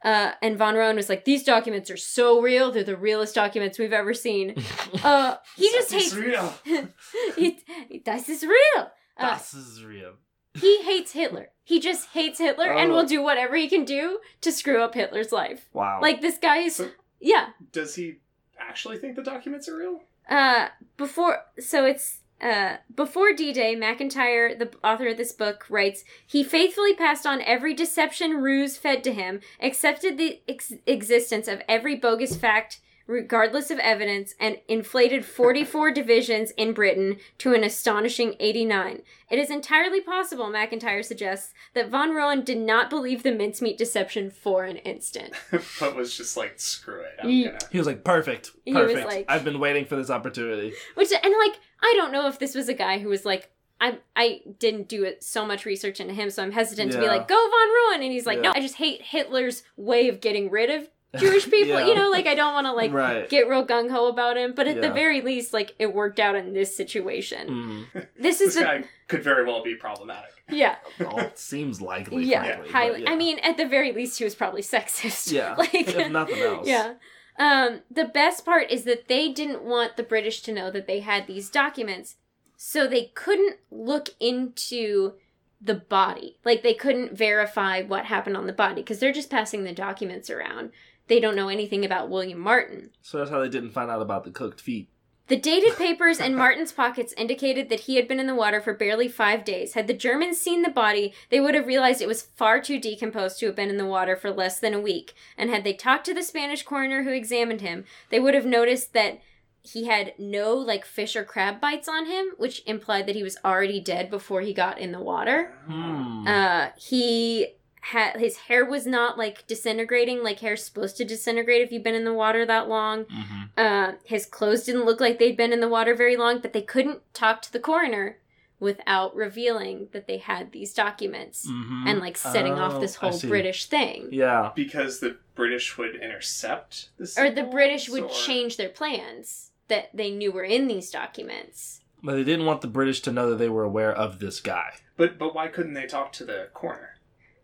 Uh, 0.05 0.31
and 0.41 0.55
von 0.57 0.75
Roenne 0.75 0.95
was 0.95 1.09
like, 1.09 1.25
these 1.25 1.43
documents 1.43 1.89
are 1.89 1.97
so 1.97 2.39
real. 2.39 2.71
They're 2.71 2.83
the 2.83 2.95
realest 2.95 3.33
documents 3.35 3.79
we've 3.79 3.91
ever 3.93 4.13
seen. 4.13 4.55
Uh, 5.03 5.35
he 5.57 5.69
just 5.71 5.89
That's 5.89 6.03
hates. 6.13 6.15
real. 6.15 6.53
he, 7.35 7.59
this 8.05 8.29
is 8.29 8.43
real. 8.43 8.91
Uh, 9.17 9.29
Das 9.29 9.53
is 9.53 9.83
real. 9.83 10.13
he 10.53 10.81
hates 10.83 11.11
Hitler. 11.11 11.49
He 11.63 11.79
just 11.79 12.09
hates 12.09 12.39
Hitler 12.39 12.71
and 12.71 12.91
Oh. 12.91 12.95
will 12.95 13.05
do 13.05 13.21
whatever 13.21 13.55
he 13.55 13.67
can 13.67 13.83
do 13.85 14.19
to 14.41 14.51
screw 14.51 14.81
up 14.81 14.93
Hitler's 14.95 15.31
life. 15.31 15.67
Wow. 15.73 15.99
Like 16.01 16.21
this 16.21 16.37
guy 16.37 16.57
is 16.59 16.75
So- 16.77 16.89
yeah. 17.19 17.47
Does 17.71 17.95
he 17.95 18.17
actually 18.59 18.97
think 18.99 19.15
the 19.15 19.23
documents 19.23 19.67
are 19.69 19.75
real? 19.77 20.01
Uh 20.29 20.69
before 20.97 21.39
so 21.59 21.85
it's 21.85 22.19
uh 22.41 22.77
before 22.93 23.33
D-Day, 23.33 23.75
Macintyre, 23.75 24.55
the 24.55 24.71
author 24.83 25.07
of 25.07 25.17
this 25.17 25.31
book, 25.31 25.65
writes, 25.69 26.03
"He 26.25 26.43
faithfully 26.43 26.93
passed 26.93 27.25
on 27.25 27.41
every 27.41 27.73
deception 27.73 28.37
ruse 28.37 28.77
fed 28.77 29.03
to 29.05 29.13
him, 29.13 29.41
accepted 29.61 30.17
the 30.17 30.41
ex- 30.47 30.73
existence 30.85 31.47
of 31.47 31.61
every 31.67 31.95
bogus 31.95 32.35
fact 32.35 32.79
regardless 33.07 33.69
of 33.71 33.79
evidence 33.79 34.33
and 34.39 34.57
inflated 34.67 35.25
44 35.25 35.91
divisions 35.93 36.51
in 36.51 36.73
Britain 36.73 37.17
to 37.39 37.53
an 37.53 37.63
astonishing 37.63 38.35
89. 38.39 39.01
It 39.29 39.39
is 39.39 39.49
entirely 39.49 40.01
possible, 40.01 40.49
Macintyre 40.49 41.03
suggests, 41.03 41.53
that 41.73 41.89
von 41.89 42.13
Roenne 42.15 42.43
did 42.43 42.57
not 42.59 42.89
believe 42.89 43.23
the 43.23 43.31
mincemeat 43.31 43.77
deception 43.77 44.29
for 44.29 44.63
an 44.65 44.77
instant. 44.77 45.33
but 45.79 45.95
was 45.95 46.15
just 46.15 46.37
like, 46.37 46.59
screw 46.59 47.01
it. 47.01 47.15
I'm 47.21 47.29
Ye- 47.29 47.45
gonna. 47.45 47.59
he 47.71 47.77
was 47.77 47.87
like, 47.87 48.03
perfect. 48.03 48.51
He 48.65 48.73
was 48.73 48.91
Perfect. 48.91 49.07
like- 49.07 49.25
I've 49.27 49.43
been 49.43 49.59
waiting 49.59 49.85
for 49.85 49.95
this 49.95 50.09
opportunity. 50.09 50.73
Which 50.95 51.11
and 51.11 51.33
like 51.45 51.59
I 51.81 51.93
don't 51.97 52.11
know 52.11 52.27
if 52.27 52.39
this 52.39 52.55
was 52.55 52.69
a 52.69 52.73
guy 52.73 52.99
who 52.99 53.09
was 53.09 53.25
like 53.25 53.51
I 53.81 53.97
I 54.15 54.41
didn't 54.59 54.87
do 54.87 55.03
it 55.03 55.23
so 55.23 55.45
much 55.45 55.65
research 55.65 55.99
into 55.99 56.13
him, 56.13 56.29
so 56.29 56.41
I'm 56.41 56.51
hesitant 56.51 56.91
to 56.93 56.99
be 56.99 57.07
like 57.07 57.27
go 57.27 57.35
von 57.35 57.67
Roenne, 57.91 58.03
and 58.03 58.11
he's 58.11 58.25
like 58.25 58.39
no, 58.39 58.51
I 58.55 58.61
just 58.61 58.75
hate 58.75 59.01
Hitler's 59.01 59.63
way 59.75 60.07
of 60.07 60.21
getting 60.21 60.49
rid 60.49 60.69
of 60.69 60.89
Jewish 61.17 61.45
people. 61.49 61.79
Yeah. 61.79 61.87
You 61.87 61.95
know, 61.95 62.09
like 62.09 62.27
I 62.27 62.35
don't 62.35 62.53
want 62.53 62.67
to 62.67 62.73
like 62.73 62.91
right. 62.93 63.29
get 63.29 63.47
real 63.47 63.65
gung 63.65 63.89
ho 63.89 64.07
about 64.07 64.37
him, 64.37 64.53
but 64.55 64.67
at 64.67 64.81
the 64.81 64.91
very 64.91 65.21
least, 65.21 65.53
like 65.53 65.73
it 65.79 65.93
worked 65.93 66.19
out 66.19 66.35
in 66.35 66.53
this 66.53 66.75
situation. 66.75 67.47
Mm. 67.95 68.07
This 68.19 68.41
is 68.41 68.53
This 68.53 68.55
the 68.55 68.61
guy 68.63 68.83
could 69.07 69.23
very 69.23 69.45
well 69.45 69.63
be 69.63 69.75
problematic. 69.75 70.31
yeah 70.49 70.75
All 71.05 71.31
seems 71.35 71.81
likely. 71.81 72.23
yeah 72.25 72.43
frankly, 72.43 72.69
highly. 72.71 73.03
yeah. 73.03 73.11
I 73.11 73.15
mean, 73.15 73.39
at 73.39 73.57
the 73.57 73.65
very 73.67 73.91
least, 73.91 74.17
he 74.17 74.23
was 74.23 74.35
probably 74.35 74.61
sexist. 74.61 75.31
yeah. 75.31 75.55
like 75.55 75.73
if 75.73 76.11
nothing 76.11 76.39
else. 76.39 76.67
Yeah. 76.67 76.95
Um, 77.37 77.81
the 77.91 78.05
best 78.05 78.45
part 78.45 78.71
is 78.71 78.83
that 78.83 79.07
they 79.07 79.31
didn't 79.31 79.63
want 79.63 79.97
the 79.97 80.03
British 80.03 80.41
to 80.43 80.53
know 80.53 80.71
that 80.71 80.87
they 80.87 81.01
had 81.01 81.27
these 81.27 81.49
documents, 81.49 82.15
so 82.57 82.87
they 82.87 83.11
couldn't 83.13 83.57
look 83.71 84.09
into 84.19 85.13
the 85.61 85.75
body. 85.75 86.37
Like 86.45 86.63
they 86.63 86.73
couldn't 86.73 87.17
verify 87.17 87.81
what 87.81 88.05
happened 88.05 88.37
on 88.37 88.47
the 88.47 88.53
body 88.53 88.81
because 88.81 88.99
they're 88.99 89.11
just 89.13 89.29
passing 89.29 89.63
the 89.63 89.73
documents 89.73 90.29
around. 90.29 90.71
They 91.07 91.19
don't 91.19 91.35
know 91.35 91.49
anything 91.49 91.85
about 91.85 92.09
William 92.09 92.39
Martin. 92.39 92.89
So 93.01 93.17
that's 93.17 93.29
how 93.29 93.39
they 93.39 93.49
didn't 93.49 93.71
find 93.71 93.91
out 93.91 94.01
about 94.01 94.23
the 94.23 94.31
cooked 94.31 94.61
feet. 94.61 94.89
The 95.27 95.37
dated 95.37 95.75
papers 95.77 96.19
in 96.19 96.35
Martin's 96.35 96.71
pockets 96.71 97.13
indicated 97.17 97.69
that 97.69 97.81
he 97.81 97.95
had 97.95 98.07
been 98.07 98.19
in 98.19 98.27
the 98.27 98.35
water 98.35 98.61
for 98.61 98.73
barely 98.73 99.07
five 99.07 99.43
days. 99.43 99.73
Had 99.73 99.87
the 99.87 99.93
Germans 99.93 100.39
seen 100.39 100.61
the 100.61 100.69
body, 100.69 101.13
they 101.29 101.39
would 101.39 101.55
have 101.55 101.67
realized 101.67 102.01
it 102.01 102.07
was 102.07 102.21
far 102.21 102.61
too 102.61 102.79
decomposed 102.79 103.39
to 103.39 103.45
have 103.47 103.55
been 103.55 103.69
in 103.69 103.77
the 103.77 103.85
water 103.85 104.15
for 104.15 104.31
less 104.31 104.59
than 104.59 104.73
a 104.73 104.79
week. 104.79 105.13
And 105.37 105.49
had 105.49 105.63
they 105.63 105.73
talked 105.73 106.05
to 106.05 106.13
the 106.13 106.23
Spanish 106.23 106.63
coroner 106.63 107.03
who 107.03 107.11
examined 107.11 107.61
him, 107.61 107.85
they 108.09 108.19
would 108.19 108.33
have 108.33 108.45
noticed 108.45 108.93
that 108.93 109.19
he 109.61 109.85
had 109.85 110.13
no 110.19 110.53
like 110.53 110.85
fish 110.85 111.15
or 111.15 111.23
crab 111.23 111.59
bites 111.59 111.87
on 111.87 112.05
him, 112.05 112.27
which 112.37 112.61
implied 112.67 113.07
that 113.07 113.15
he 113.15 113.23
was 113.23 113.37
already 113.43 113.79
dead 113.79 114.11
before 114.11 114.41
he 114.41 114.53
got 114.53 114.77
in 114.77 114.91
the 114.91 115.01
water. 115.01 115.53
Hmm. 115.65 116.27
Uh, 116.27 116.67
he 116.77 117.47
had 117.91 118.17
his 118.19 118.37
hair 118.37 118.65
was 118.65 118.85
not 118.87 119.17
like 119.17 119.45
disintegrating 119.47 120.23
like 120.23 120.39
hair's 120.39 120.63
supposed 120.63 120.97
to 120.97 121.05
disintegrate 121.05 121.61
if 121.61 121.71
you've 121.71 121.83
been 121.83 121.93
in 121.95 122.03
the 122.05 122.13
water 122.13 122.45
that 122.45 122.67
long. 122.67 123.05
hmm 123.05 123.43
Uh, 123.57 123.93
his 124.03 124.25
clothes 124.25 124.63
didn't 124.63 124.85
look 124.85 124.99
like 124.99 125.19
they'd 125.19 125.37
been 125.37 125.53
in 125.53 125.59
the 125.61 125.67
water 125.69 125.93
very 125.95 126.17
long, 126.17 126.39
but 126.39 126.51
they 126.53 126.61
couldn't 126.63 127.01
talk 127.13 127.41
to 127.43 127.53
the 127.53 127.59
coroner 127.59 128.17
without 128.59 129.15
revealing 129.15 129.87
that 129.91 130.07
they 130.07 130.17
had 130.17 130.51
these 130.51 130.73
documents 130.73 131.45
hmm 131.47 131.85
and 131.87 131.99
like 131.99 132.17
setting 132.17 132.53
off 132.53 132.75
Oh, 132.75 132.79
this 132.79 132.95
whole. 132.95 133.19
British 133.29 133.65
thing. 133.65 134.07
Yeah. 134.11 134.51
Because 134.55 134.99
the 134.99 135.17
British 135.35 135.77
would 135.77 135.95
intercept 135.95 136.89
the 136.97 137.13
Or 137.17 137.29
the 137.29 137.43
British 137.43 137.87
would 137.89 138.03
or- 138.03 138.09
change 138.09 138.57
their 138.57 138.69
plans 138.69 139.51
that 139.67 139.89
they 139.93 140.09
knew 140.09 140.31
were 140.31 140.43
in 140.43 140.67
these 140.67 140.89
documents. 140.89 141.81
But 142.03 142.15
they 142.15 142.23
didn't 142.23 142.45
want 142.45 142.61
the 142.61 142.67
British 142.67 143.01
to 143.01 143.11
know 143.11 143.29
that 143.29 143.37
they 143.37 143.49
were 143.49 143.63
aware 143.63 143.91
of 143.93 144.19
this 144.19 144.39
guy. 144.39 144.73
But 144.97 145.17
but 145.19 145.35
why 145.35 145.47
couldn't 145.49 145.73
they 145.73 145.85
talk 145.87 146.11
to 146.13 146.25
the 146.25 146.49
coroner? 146.53 146.94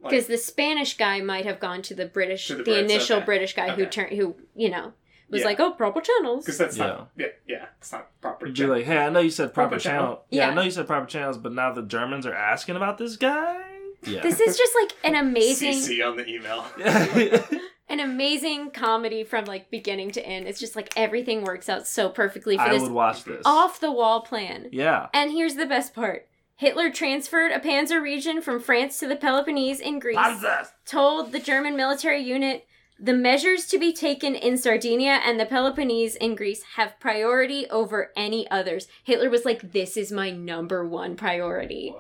Like, 0.02 0.12
Because 0.12 0.28
the 0.28 0.38
Spanish 0.38 0.98
guy 0.98 1.22
might 1.22 1.46
have 1.46 1.60
gone 1.60 1.82
to 1.84 1.94
the 1.96 2.06
British, 2.08 2.48
To 2.48 2.56
the, 2.56 2.64
the 2.64 2.72
Brits, 2.72 2.84
initial 2.86 3.18
okay. 3.18 3.26
British 3.26 3.56
guy 3.56 3.70
who 3.72 3.86
turned, 3.86 4.18
who 4.18 4.36
you 4.56 4.70
know 4.70 4.94
was 5.30 5.42
Yeah. 5.42 5.48
like, 5.48 5.60
oh, 5.60 5.72
proper 5.72 6.02
channels. 6.02 6.44
because 6.44 6.58
that's 6.58 6.76
not 6.76 7.10
yeah 7.18 7.28
yeah 7.48 7.66
it's 7.78 7.92
not 7.92 8.10
proper. 8.22 8.48
You'd 8.48 8.54
be 8.54 8.58
gen- 8.60 8.70
like, 8.70 8.86
hey, 8.86 8.98
I 8.98 9.10
know 9.10 9.20
you 9.20 9.30
said 9.30 9.54
proper, 9.54 9.70
Proper 9.72 9.80
channel. 9.84 10.02
channel. 10.08 10.26
Yeah, 10.30 10.50
I 10.50 10.54
know 10.54 10.62
you 10.64 10.72
said 10.72 10.88
proper 10.88 11.06
channels, 11.06 11.38
but 11.38 11.54
now 11.54 11.72
the 11.72 11.84
Germans 11.84 12.26
are 12.26 12.34
asking 12.34 12.76
about 12.76 12.98
this 12.98 13.16
guy. 13.16 13.62
Yeah. 14.04 14.22
This 14.24 14.40
is 14.40 14.58
just 14.58 14.74
like 14.82 14.94
an 15.04 15.16
amazing, 15.16 15.74
CC 15.74 16.04
on 16.06 16.18
the 16.18 16.28
email. 16.28 16.66
an 17.88 18.00
amazing 18.00 18.72
comedy 18.72 19.24
from 19.24 19.46
like 19.46 19.70
beginning 19.70 20.12
to 20.12 20.26
end. 20.26 20.48
It's 20.48 20.60
just 20.60 20.76
like 20.76 20.92
everything 20.96 21.44
works 21.44 21.70
out 21.70 21.88
so 21.88 22.10
perfectly 22.10 22.56
for 22.58 22.64
I 22.64 22.70
this 22.74 22.82
would 22.82 22.92
watch 22.92 23.24
this. 23.26 23.42
off 23.46 23.80
the 23.80 23.92
wall 23.92 24.22
plan. 24.22 24.70
Yeah. 24.72 25.08
And 25.14 25.32
here's 25.32 25.56
the 25.56 25.66
best 25.68 25.94
part. 25.94 26.28
Hitler 26.62 26.92
transferred 26.92 27.52
a 27.52 27.60
panzer 27.60 28.00
region 28.00 28.40
from 28.40 28.60
France 28.60 29.00
to 29.00 29.08
the 29.08 29.16
Peloponnese 29.16 29.80
in 29.80 29.98
Greece. 29.98 30.16
Panzers! 30.16 30.68
told 30.86 31.32
the 31.32 31.40
German 31.40 31.76
military 31.76 32.22
unit 32.22 32.68
the 33.00 33.16
measures 33.16 33.66
to 33.66 33.80
be 33.80 33.92
taken 33.92 34.36
in 34.36 34.60
Sardinia 34.60 35.22
and 35.26 35.40
the 35.40 35.48
Peloponnese 35.48 36.16
in 36.16 36.36
Greece 36.36 36.62
have 36.76 37.00
priority 37.00 37.68
over 37.72 38.12
any 38.16 38.48
others. 38.52 38.88
Hitler 39.04 39.28
was 39.28 39.44
like, 39.44 39.72
This 39.72 39.98
is 39.98 40.12
my 40.12 40.30
number 40.30 40.88
one 40.88 41.16
priority, 41.16 41.96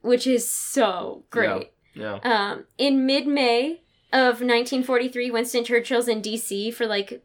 which 0.00 0.26
is 0.26 0.50
so 0.50 1.22
great. 1.30 1.70
Yeah. 1.94 2.18
Um, 2.24 2.64
in 2.76 3.06
mid 3.06 3.28
May 3.28 3.82
of 4.12 4.40
1943, 4.40 5.30
Winston 5.30 5.62
Churchill's 5.62 6.08
in 6.08 6.20
DC 6.20 6.74
for 6.74 6.88
like 6.88 7.22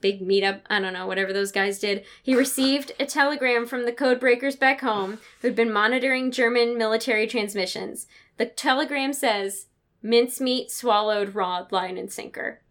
big 0.00 0.20
meetup. 0.26 0.60
I 0.70 0.80
don't 0.80 0.92
know, 0.92 1.06
whatever 1.06 1.32
those 1.32 1.52
guys 1.52 1.78
did. 1.78 2.04
He 2.22 2.34
received 2.34 2.92
a 3.00 3.06
telegram 3.06 3.66
from 3.66 3.84
the 3.84 3.92
code 3.92 4.20
breakers 4.20 4.56
back 4.56 4.80
home 4.80 5.18
who'd 5.40 5.54
been 5.56 5.72
monitoring 5.72 6.30
German 6.30 6.76
military 6.78 7.26
transmissions. 7.26 8.06
The 8.36 8.46
telegram 8.46 9.12
says, 9.12 9.66
mincemeat 10.02 10.70
swallowed 10.70 11.34
raw 11.34 11.66
line 11.70 11.96
and 11.98 12.10
sinker. 12.10 12.62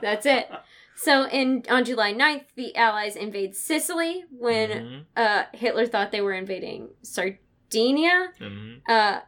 That's 0.00 0.26
it. 0.26 0.48
So 0.96 1.28
in 1.28 1.64
on 1.68 1.84
July 1.84 2.12
9th, 2.14 2.44
the 2.54 2.74
Allies 2.76 3.16
invade 3.16 3.54
Sicily 3.56 4.24
when 4.30 4.70
Mhm, 4.70 5.04
uh, 5.16 5.44
Hitler 5.52 5.86
thought 5.86 6.12
they 6.12 6.20
were 6.20 6.32
invading 6.32 6.90
Sardinia. 7.02 8.32
mhm. 8.40 8.80
Uh, 8.88 9.20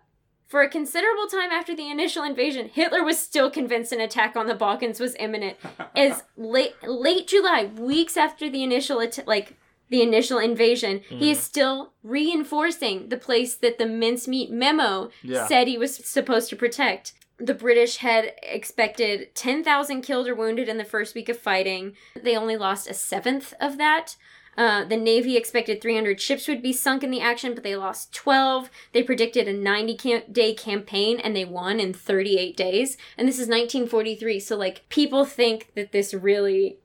for 0.55 0.63
a 0.63 0.69
considerable 0.69 1.27
time 1.27 1.51
after 1.51 1.75
the 1.75 1.91
initial 1.91 2.23
invasion, 2.23 2.71
Hitler 2.73 3.03
was 3.03 3.19
still 3.19 3.51
convinced 3.51 3.91
an 3.91 4.01
attack 4.01 4.37
on 4.37 4.47
the 4.47 4.55
Balkans 4.55 5.01
was 5.01 5.17
imminent. 5.19 5.57
As 5.97 6.23
late 6.37 6.77
late 6.85 7.27
July, 7.27 7.73
weeks 7.77 8.17
after 8.17 8.49
the 8.49 8.63
initial 8.63 9.01
att- 9.01 9.27
like 9.27 9.57
the 9.89 10.01
initial 10.01 10.39
invasion, 10.39 11.01
he 11.09 11.33
is 11.33 11.39
mm-hmm. 11.39 11.45
still 11.45 11.93
reinforcing 12.05 13.09
the 13.09 13.17
place 13.17 13.57
that 13.57 13.79
the 13.79 13.87
mincemeat 13.87 14.53
memo 14.53 15.11
Yeah. 15.25 15.49
said 15.49 15.67
he 15.67 15.77
was 15.77 15.97
supposed 15.97 16.51
to 16.51 16.57
protect. 16.57 17.15
The 17.39 17.55
British 17.55 17.97
had 17.97 18.31
expected 18.41 19.35
10,000 19.35 20.03
killed 20.03 20.29
or 20.29 20.37
wounded 20.37 20.69
in 20.69 20.79
the 20.79 20.85
first 20.85 21.17
week 21.17 21.29
of 21.29 21.37
fighting. 21.37 21.97
They 22.15 22.37
only 22.37 22.57
lost 22.57 22.89
a 22.89 22.95
seventh 22.95 23.55
of 23.61 23.77
that. 23.79 24.15
Uh, 24.57 24.85
the 24.85 24.97
Navy 24.97 25.37
expected 25.37 25.81
300 25.81 26.21
ships 26.21 26.47
would 26.49 26.63
be 26.63 26.73
sunk 26.73 27.03
in 27.03 27.11
the 27.11 27.21
action, 27.21 27.55
but 27.55 27.63
they 27.65 27.77
lost 27.77 28.13
12. 28.15 28.71
They 28.93 29.03
predicted 29.03 29.49
a 29.49 29.53
90 29.53 29.97
cam- 29.97 30.23
day 30.31 30.55
campaign 30.55 31.19
and 31.19 31.35
they 31.35 31.45
won 31.45 31.81
in 31.81 31.93
38 31.93 32.57
days. 32.57 32.97
And 33.19 33.27
this 33.27 33.37
is 33.39 33.49
1943, 33.49 34.39
so 34.41 34.57
like 34.57 34.89
people 34.89 35.25
think 35.25 35.73
that 35.75 35.93
this 35.93 36.15
really 36.15 36.79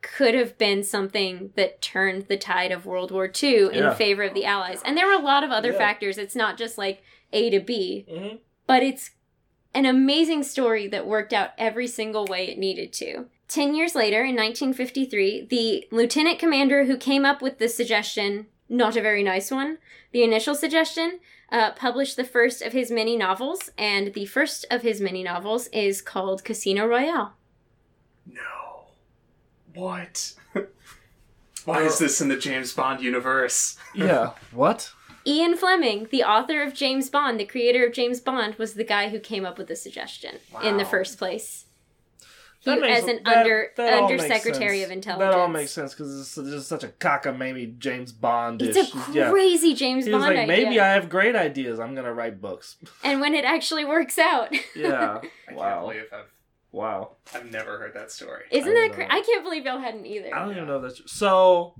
could 0.00 0.34
have 0.34 0.58
been 0.58 0.82
something 0.82 1.52
that 1.54 1.80
turned 1.80 2.26
the 2.26 2.36
tide 2.36 2.72
of 2.72 2.84
World 2.86 3.12
War 3.12 3.30
II 3.42 3.66
in 3.66 3.74
Yeah. 3.84 3.94
favor 3.94 4.24
of 4.24 4.34
the 4.34 4.44
Allies. 4.44 4.82
And 4.84 4.96
there 4.96 5.06
were 5.06 5.12
a 5.12 5.18
lot 5.18 5.44
of 5.44 5.50
other 5.52 5.70
Yeah. 5.72 5.78
factors. 5.78 6.18
It's 6.18 6.34
not 6.34 6.58
just 6.58 6.76
like 6.76 7.02
A 7.32 7.50
to 7.50 7.60
B, 7.60 8.04
Mhm. 8.10 8.38
but 8.66 8.82
it's 8.82 9.12
an 9.74 9.86
amazing 9.86 10.42
story 10.42 10.88
that 10.88 11.06
worked 11.06 11.32
out 11.32 11.50
every 11.56 11.86
single 11.86 12.24
way 12.26 12.48
it 12.48 12.58
needed 12.58 12.92
to. 12.94 13.26
Ten 13.52 13.74
years 13.74 13.94
later, 13.94 14.24
in 14.24 14.34
1953, 14.34 15.44
the 15.50 15.86
lieutenant 15.90 16.38
commander 16.38 16.86
who 16.86 16.96
came 16.96 17.26
up 17.26 17.42
with 17.42 17.58
the 17.58 17.68
suggestion, 17.68 18.46
not 18.70 18.96
a 18.96 19.02
very 19.02 19.22
nice 19.22 19.50
one, 19.50 19.76
the 20.10 20.22
initial 20.22 20.54
suggestion, 20.54 21.20
uh, 21.50 21.72
published 21.72 22.16
the 22.16 22.24
first 22.24 22.62
of 22.62 22.72
his 22.72 22.90
many 22.90 23.14
novels, 23.14 23.68
and 23.76 24.14
the 24.14 24.24
first 24.24 24.64
of 24.70 24.80
his 24.80 25.02
many 25.02 25.22
novels 25.22 25.66
is 25.66 26.00
called 26.00 26.44
Casino 26.44 26.86
Royale. 26.86 27.34
No. 28.26 28.86
What? 29.74 30.32
Why 31.66 31.82
is 31.82 31.98
this 31.98 32.22
in 32.22 32.28
the 32.28 32.38
James 32.38 32.72
Bond 32.72 33.02
universe? 33.02 33.76
Yeah. 33.94 34.30
What? 34.52 34.94
Ian 35.26 35.58
Fleming, 35.58 36.08
the 36.10 36.24
author 36.24 36.62
of 36.62 36.72
James 36.72 37.10
Bond, 37.10 37.38
the 37.38 37.44
creator 37.44 37.84
of 37.84 37.92
James 37.92 38.18
Bond, 38.18 38.54
was 38.54 38.72
the 38.72 38.82
guy 38.82 39.10
who 39.10 39.20
came 39.20 39.44
up 39.44 39.58
with 39.58 39.68
the 39.68 39.76
suggestion 39.76 40.36
in 40.64 40.78
the 40.78 40.86
first 40.86 41.18
place. 41.18 41.66
He, 42.64 42.70
That 42.70 42.80
makes- 42.80 43.02
as 43.02 43.08
an 43.08 43.20
that- 43.24 43.36
under 43.38 43.70
that 43.76 43.94
all 43.94 44.08
makes 44.08 44.22
undersecretary 44.22 44.78
sense. 44.78 44.86
of 44.86 44.92
intelligence. 44.92 45.32
That 45.34 45.38
all 45.40 45.48
makes 45.48 45.70
sense 45.72 45.94
because 45.94 46.20
it's 46.20 46.34
just 46.36 46.68
such 46.68 46.84
a 46.84 46.88
cockamamie 46.88 47.76
James 47.78 48.12
Bond. 48.12 48.62
It's 48.62 48.76
a 48.76 49.30
crazy 49.30 49.74
James 49.74 50.04
He 50.06 50.12
was 50.12 50.22
Bond 50.22 50.36
like, 50.36 50.48
idea. 50.48 50.64
maybe 50.64 50.78
I 50.80 50.92
have 50.92 51.08
great 51.08 51.34
ideas. 51.34 51.80
I'm 51.80 51.94
gonna 51.96 52.14
write 52.14 52.40
books. 52.40 52.76
And 53.04 53.20
when 53.20 53.34
it 53.34 53.44
actually 53.44 53.84
works 53.84 54.16
out, 54.18 54.52
Yeah. 54.76 55.18
I 55.22 55.26
can't 55.46 55.56
wow. 55.58 55.80
believe 55.82 56.04
I've 56.12 56.26
Wow. 56.70 57.16
I've 57.34 57.50
never 57.50 57.78
heard 57.78 57.92
that 57.94 58.10
story. 58.10 58.44
isn't 58.50 58.72
that 58.72 58.92
crazy? 58.92 59.08
I 59.10 59.20
can't 59.20 59.44
believe 59.44 59.64
y'all 59.66 59.78
hadn't 59.80 60.06
either. 60.06 60.34
I 60.34 60.38
don't 60.44 60.52
even 60.52 60.66
know 60.66 60.76
if 60.76 60.82
that's. 60.96 61.12
So, 61.12 61.74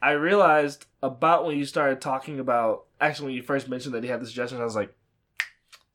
I 0.00 0.12
realized 0.12 0.86
about 1.02 1.44
when 1.44 1.56
you 1.58 1.64
started 1.64 2.00
talking 2.00 2.38
about 2.38 2.84
actually 3.00 3.26
when 3.26 3.34
you 3.34 3.42
first 3.42 3.68
mentioned 3.68 3.94
that 3.94 4.04
he 4.04 4.08
had 4.10 4.20
the 4.20 4.26
suggestion, 4.26 4.60
I 4.60 4.64
was 4.64 4.76
like, 4.76 4.94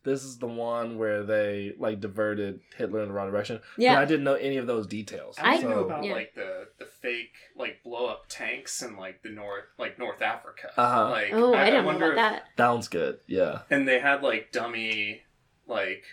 this 0.03 0.23
is 0.23 0.37
the 0.37 0.47
one 0.47 0.97
where 0.97 1.23
they 1.23 1.73
like 1.79 1.99
diverted 2.01 2.59
Hitler 2.77 3.01
in 3.01 3.07
the 3.07 3.13
wrong 3.13 3.31
direction. 3.31 3.61
But 3.77 3.83
Yeah. 3.83 3.99
I 3.99 4.05
didn't 4.05 4.23
know 4.25 4.33
any 4.35 4.57
of 4.57 4.67
those 4.67 4.85
details. 4.87 5.37
I 5.39 5.53
I- 5.55 5.61
don't 5.61 5.69
know 5.71 5.85
about 5.85 6.03
Yeah. 6.03 6.13
like 6.13 6.33
the 6.35 6.67
the 6.77 6.85
fake 6.85 7.33
like 7.55 7.81
blow 7.83 8.07
up 8.07 8.25
tanks 8.27 8.81
in 8.81 8.97
like 8.97 9.21
the 9.23 9.29
north 9.29 9.65
like 9.77 9.97
North 9.97 10.21
Africa. 10.21 10.71
Uh-huh. 10.77 11.09
Like 11.09 11.29
oh, 11.33 11.53
I, 11.53 11.69
don't 11.69 11.83
know 11.83 11.87
wonder 11.87 12.11
about 12.13 12.33
if- 12.33 12.39
that. 12.43 12.49
Sounds 12.57 12.87
good. 12.87 13.19
Yeah. 13.27 13.61
And 13.69 13.87
they 13.87 13.99
had 13.99 14.21
like 14.23 14.51
dummy 14.51 15.21
like 15.67 16.03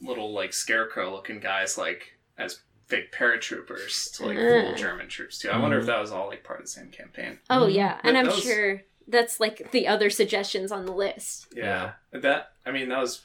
little 0.00 0.32
like 0.32 0.52
scarecrow 0.52 1.12
looking 1.12 1.40
guys 1.40 1.76
like 1.78 2.18
as 2.36 2.60
fake 2.86 3.12
paratroopers 3.12 4.16
to 4.16 4.26
like 4.26 4.36
fool 4.36 4.72
Uh. 4.72 4.76
German 4.76 5.08
troops 5.08 5.38
too. 5.38 5.50
I 5.50 5.58
wonder 5.58 5.78
if 5.78 5.84
Mhm. 5.84 5.88
that 5.88 6.00
was 6.00 6.10
all 6.12 6.28
like 6.28 6.42
part 6.44 6.60
of 6.60 6.64
the 6.66 6.70
same 6.70 6.90
campaign. 6.90 7.38
Oh 7.50 7.66
Mhm. 7.66 7.74
yeah, 7.74 8.00
and 8.02 8.14
That- 8.16 8.20
I'm 8.20 8.26
that 8.26 8.34
was- 8.34 8.42
sure 8.44 8.82
that's 9.08 9.40
like 9.40 9.70
the 9.72 9.86
other 9.88 10.10
suggestions 10.10 10.70
on 10.72 10.84
the 10.86 10.92
list. 10.92 11.46
Yeah. 11.54 11.92
That 12.12 12.52
I 12.66 12.70
mean 12.72 12.88
that 12.90 12.98
was 13.00 13.22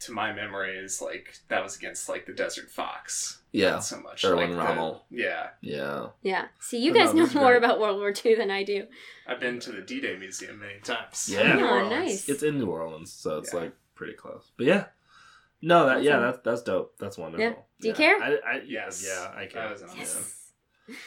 to 0.00 0.12
my 0.12 0.32
memory 0.32 0.76
is 0.78 1.02
like 1.02 1.34
that 1.48 1.62
was 1.62 1.76
against 1.76 2.08
like 2.08 2.26
the 2.26 2.32
Desert 2.32 2.70
Fox. 2.70 3.42
Yeah. 3.50 3.70
Not 3.72 3.84
so 3.84 4.00
much. 4.00 4.24
Erwin 4.24 4.56
like 4.56 4.66
the- 4.68 4.72
Rommel. 4.74 5.04
yeah. 5.10 5.48
Yeah. 5.60 6.08
Yeah. 6.22 6.46
See, 6.60 6.78
you 6.78 6.92
But 6.92 6.98
no, 6.98 7.04
guys 7.06 7.14
know 7.34 7.40
more 7.40 7.50
great. 7.52 7.64
about 7.64 7.80
World 7.80 7.98
War 7.98 8.12
II 8.24 8.34
than 8.36 8.50
I 8.50 8.62
do. 8.62 8.86
I've 9.26 9.40
been 9.40 9.58
to 9.60 9.72
the 9.72 9.80
D 9.80 10.00
Day 10.00 10.16
Museum 10.16 10.60
many 10.60 10.78
times. 10.80 11.28
Yeah. 11.32 11.54
New 11.56 11.66
Oh, 11.66 11.88
nice. 11.88 12.28
It's 12.28 12.42
in 12.42 12.58
New 12.58 12.66
Orleans, 12.70 13.12
so 13.12 13.38
it's 13.38 13.52
Yeah. 13.52 13.60
like 13.60 13.72
pretty 13.94 14.12
close. 14.14 14.50
But 14.56 14.66
yeah. 14.66 14.84
No, 15.60 15.86
that 15.86 16.04
yeah, 16.04 16.18
that's 16.20 16.38
that's 16.44 16.62
dope. 16.62 16.94
That's 17.00 17.18
wonderful. 17.18 17.44
Yeah. 17.44 17.54
Do 17.80 17.88
you 17.88 17.94
care? 17.94 18.22
I, 18.22 18.36
I, 18.46 18.62
Yes. 18.64 19.04
Yeah, 19.04 19.32
I 19.34 19.46
care. 19.46 19.62
That 19.62 19.72
was 19.72 19.82
an 19.82 19.88
Yeah. 19.96 20.04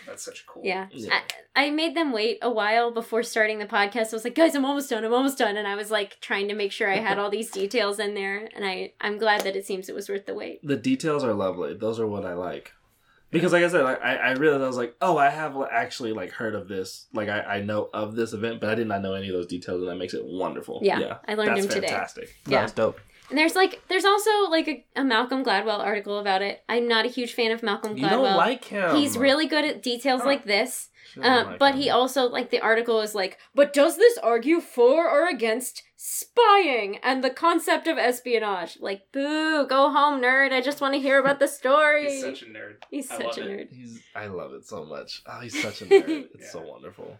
That's 0.05 0.23
such 0.23 0.41
a 0.41 0.45
cool. 0.45 0.63
Yeah. 0.65 0.87
Yeah. 0.91 1.19
I, 1.55 1.65
I 1.65 1.69
made 1.69 1.95
them 1.95 2.11
wait 2.11 2.39
a 2.41 2.49
while 2.49 2.91
before 2.91 3.23
starting 3.23 3.59
the 3.59 3.65
podcast. 3.65 4.13
I 4.13 4.15
was 4.15 4.23
like, 4.23 4.35
guys, 4.35 4.55
I'm 4.55 4.65
almost 4.65 4.89
done. 4.89 5.03
I'm 5.03 5.13
almost 5.13 5.37
done. 5.37 5.57
And 5.57 5.67
I 5.67 5.75
was 5.75 5.91
like 5.91 6.19
trying 6.21 6.47
to 6.47 6.55
make 6.55 6.71
sure 6.71 6.89
I 6.89 6.97
had 6.97 7.19
all 7.19 7.29
these 7.29 7.51
details 7.61 7.99
in 7.99 8.13
there. 8.13 8.49
And 8.55 8.65
I, 8.65 8.93
I'm 9.01 9.17
glad 9.17 9.41
that 9.41 9.55
it 9.55 9.65
seems 9.65 9.89
it 9.89 9.95
was 9.95 10.09
worth 10.09 10.25
the 10.25 10.33
wait. 10.33 10.65
the 10.65 10.75
details 10.75 11.23
are 11.23 11.33
lovely. 11.33 11.73
Those 11.73 11.99
are 11.99 12.07
what 12.07 12.25
I 12.25 12.33
like. 12.33 12.73
Because 13.31 13.53
like 13.53 13.63
I 13.63 13.69
said, 13.69 13.85
I, 13.85 14.15
I 14.15 14.31
realized 14.33 14.61
I 14.61 14.67
was 14.67 14.75
like, 14.75 14.93
oh, 15.01 15.17
I 15.17 15.29
have 15.29 15.55
actually 15.71 16.11
like 16.11 16.31
heard 16.31 16.53
of 16.53 16.67
this. 16.67 17.07
Like 17.13 17.29
I, 17.29 17.39
I 17.39 17.61
know 17.61 17.89
of 17.93 18.13
this 18.13 18.33
event, 18.33 18.59
but 18.59 18.69
I 18.69 18.75
did 18.75 18.87
not 18.87 19.01
know 19.01 19.13
any 19.13 19.29
of 19.29 19.33
those 19.33 19.47
details, 19.47 19.79
and 19.79 19.89
that 19.89 19.95
makes 19.95 20.13
it 20.13 20.25
wonderful. 20.25 20.81
Yeah, 20.83 20.99
yeah. 20.99 21.17
I 21.25 21.35
learned 21.35 21.51
That's 21.51 21.61
them 21.67 21.75
today. 21.75 21.87
fantastic. 21.87 22.35
Yeah. 22.45 22.59
That's 22.59 22.73
dope. 22.73 22.99
And 23.31 23.37
there's 23.39 23.55
like, 23.55 23.81
there's 23.87 24.05
also 24.05 24.29
like 24.49 24.67
a, 24.67 24.85
a 24.95 25.03
Malcolm 25.03 25.43
Gladwell 25.43 25.79
article 25.79 26.19
about 26.19 26.43
it. 26.43 26.61
I'm 26.69 26.87
not 26.87 27.05
a 27.05 27.09
huge 27.09 27.33
fan 27.33 27.51
of 27.51 27.63
Malcolm 27.63 27.97
You 27.97 28.05
Gladwell. 28.05 28.09
don't 28.09 28.37
like 28.37 28.65
him. 28.65 28.95
He's 28.97 29.17
really 29.17 29.47
good 29.47 29.65
at 29.65 29.81
details 29.81 30.21
Huh. 30.21 30.27
like 30.27 30.43
this. 30.45 30.89
Uh, 31.17 31.43
like 31.45 31.59
but 31.59 31.73
him. 31.75 31.81
he 31.81 31.89
also 31.89 32.27
like 32.29 32.51
the 32.51 32.59
article 32.61 33.01
is 33.01 33.15
like, 33.15 33.37
but 33.55 33.73
does 33.73 33.97
this 33.97 34.17
argue 34.19 34.61
for 34.61 35.09
or 35.09 35.27
against 35.27 35.81
spying 35.97 36.97
and 37.03 37.21
the 37.23 37.29
concept 37.29 37.87
of 37.87 37.97
espionage? 37.97 38.77
Like, 38.79 39.01
boo, 39.11 39.65
go 39.67 39.89
home, 39.91 40.21
nerd. 40.21 40.51
I 40.53 40.61
just 40.61 40.79
want 40.81 40.93
to 40.93 40.99
hear 41.01 41.19
about 41.19 41.39
the 41.39 41.47
story. 41.59 42.09
He's 42.11 42.21
such 42.21 42.41
a 42.43 42.45
nerd. 42.45 42.75
He's 42.89 43.11
I 43.11 43.17
such 43.17 43.37
a 43.39 43.41
it. 43.41 43.47
nerd. 43.71 43.73
He's. 43.75 44.01
I 44.15 44.27
love 44.27 44.53
it 44.53 44.65
so 44.65 44.85
much. 44.85 45.21
Oh, 45.27 45.39
he's 45.41 45.61
such 45.61 45.81
a 45.81 45.85
nerd. 45.87 46.27
It's 46.33 46.43
Yeah. 46.43 46.49
so 46.51 46.61
wonderful. 46.61 47.17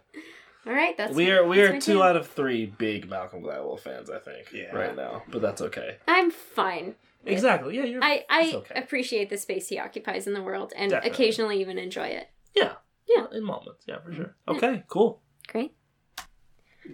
All 0.66 0.72
right, 0.72 0.96
that's 0.96 1.14
we 1.14 1.30
are 1.30 1.44
we 1.46 1.60
are 1.60 1.72
two 1.80 1.94
take. 1.94 2.02
out 2.02 2.16
of 2.16 2.28
three 2.28 2.66
big 2.66 3.08
Malcolm 3.08 3.42
Gladwell 3.42 3.80
fans, 3.80 4.08
I 4.10 4.18
think, 4.18 4.52
Yeah. 4.52 4.74
right 4.74 4.94
now. 4.94 5.22
But 5.28 5.42
that's 5.42 5.60
okay. 5.60 5.96
I'm 6.06 6.30
fine. 6.30 6.94
Exactly. 7.26 7.76
Yeah, 7.76 7.84
you're. 7.84 8.02
I 8.02 8.24
I 8.28 8.52
okay. 8.54 8.74
appreciate 8.80 9.28
the 9.30 9.38
space 9.38 9.68
he 9.68 9.78
occupies 9.78 10.26
in 10.26 10.34
the 10.34 10.42
world 10.42 10.72
and 10.76 10.90
Definitely. 10.90 11.10
occasionally 11.10 11.60
even 11.60 11.78
enjoy 11.78 12.06
it. 12.06 12.28
yeah. 12.54 12.74
Yeah. 13.08 13.26
In 13.32 13.42
moments. 13.44 13.84
Yeah, 13.86 13.98
for 13.98 14.10
mm-hmm. 14.10 14.22
sure. 14.22 14.36
Okay. 14.48 14.84
Cool. 14.88 15.20
Great. 15.48 15.74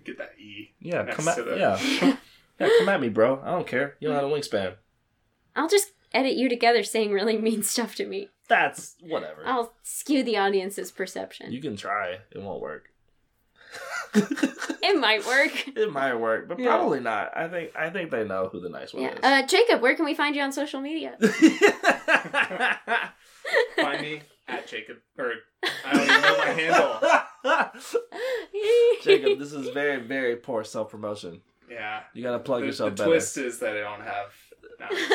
Get 0.05 0.19
that 0.19 0.33
E. 0.39 0.75
Yeah. 0.81 1.03
Next 1.03 1.17
come 1.17 1.29
out. 1.29 1.37
to 1.37 1.43
the- 1.45 1.57
Yeah. 1.59 2.17
Yeah, 2.61 2.69
come 2.79 2.89
at 2.89 3.01
me, 3.01 3.09
bro. 3.09 3.41
I 3.45 3.53
don't 3.53 3.69
care. 3.69 3.95
You 4.01 4.09
don't 4.09 4.17
have 4.17 4.25
a 4.25 4.35
wingspan. 4.35 4.75
I'll 5.55 5.69
just 5.69 5.93
edit 6.13 6.35
you 6.35 6.49
together 6.49 6.83
saying 6.83 7.13
really 7.13 7.39
mean 7.39 7.63
stuff 7.63 7.95
to 7.97 8.07
me. 8.07 8.31
That's 8.49 8.97
whatever. 9.01 9.43
I'll 9.47 9.75
skew 9.85 10.25
the 10.25 10.39
audience's 10.39 10.91
perception. 10.91 11.53
You 11.53 11.61
can 11.61 11.77
try. 11.77 12.19
It 12.33 12.43
won't 12.43 12.61
work. 12.61 12.89
It 14.81 14.99
might 14.99 15.27
work. 15.27 15.69
it 15.77 15.93
might 15.93 16.15
work, 16.15 16.49
but 16.49 16.59
Yeah. 16.59 16.69
probably 16.69 17.01
not. 17.01 17.37
I 17.37 17.47
think 17.49 17.73
I 17.77 17.91
think 17.91 18.11
they 18.11 18.25
know 18.25 18.49
who 18.51 18.59
the 18.61 18.71
nice 18.71 18.95
one 18.95 19.03
Yeah. 19.03 19.13
is. 19.13 19.19
Uh, 19.23 19.43
Jacob, 19.47 19.83
where 19.83 19.95
can 19.95 20.07
we 20.07 20.15
find 20.15 20.35
you 20.35 20.41
on 20.43 20.51
social 20.53 20.81
media? 20.81 21.17
Find 23.77 24.01
me 24.03 24.21
at 24.47 24.67
Jacob, 24.67 24.97
or 25.19 25.33
I 25.85 25.93
don't 25.93 26.03
even 26.05 26.21
know 26.23 26.39
my 26.39 27.45
handle. 27.45 27.81
Jacob, 29.03 29.39
this 29.39 29.53
is 29.53 29.69
very, 29.71 30.01
very 30.01 30.37
poor 30.37 30.65
self 30.65 30.91
promotion. 30.91 31.41
Yeah. 31.71 32.01
You 32.15 32.23
gotta 32.23 32.39
plug 32.39 32.61
the, 32.61 32.67
yourself 32.67 32.91
the 32.91 32.97
better. 32.97 33.11
twist 33.11 33.37
is 33.39 33.59
that 33.61 33.77
I 33.77 33.81
don't 33.81 34.01
have. 34.03 34.33
No, 34.81 34.87
I'm 34.87 34.97
just 34.97 35.11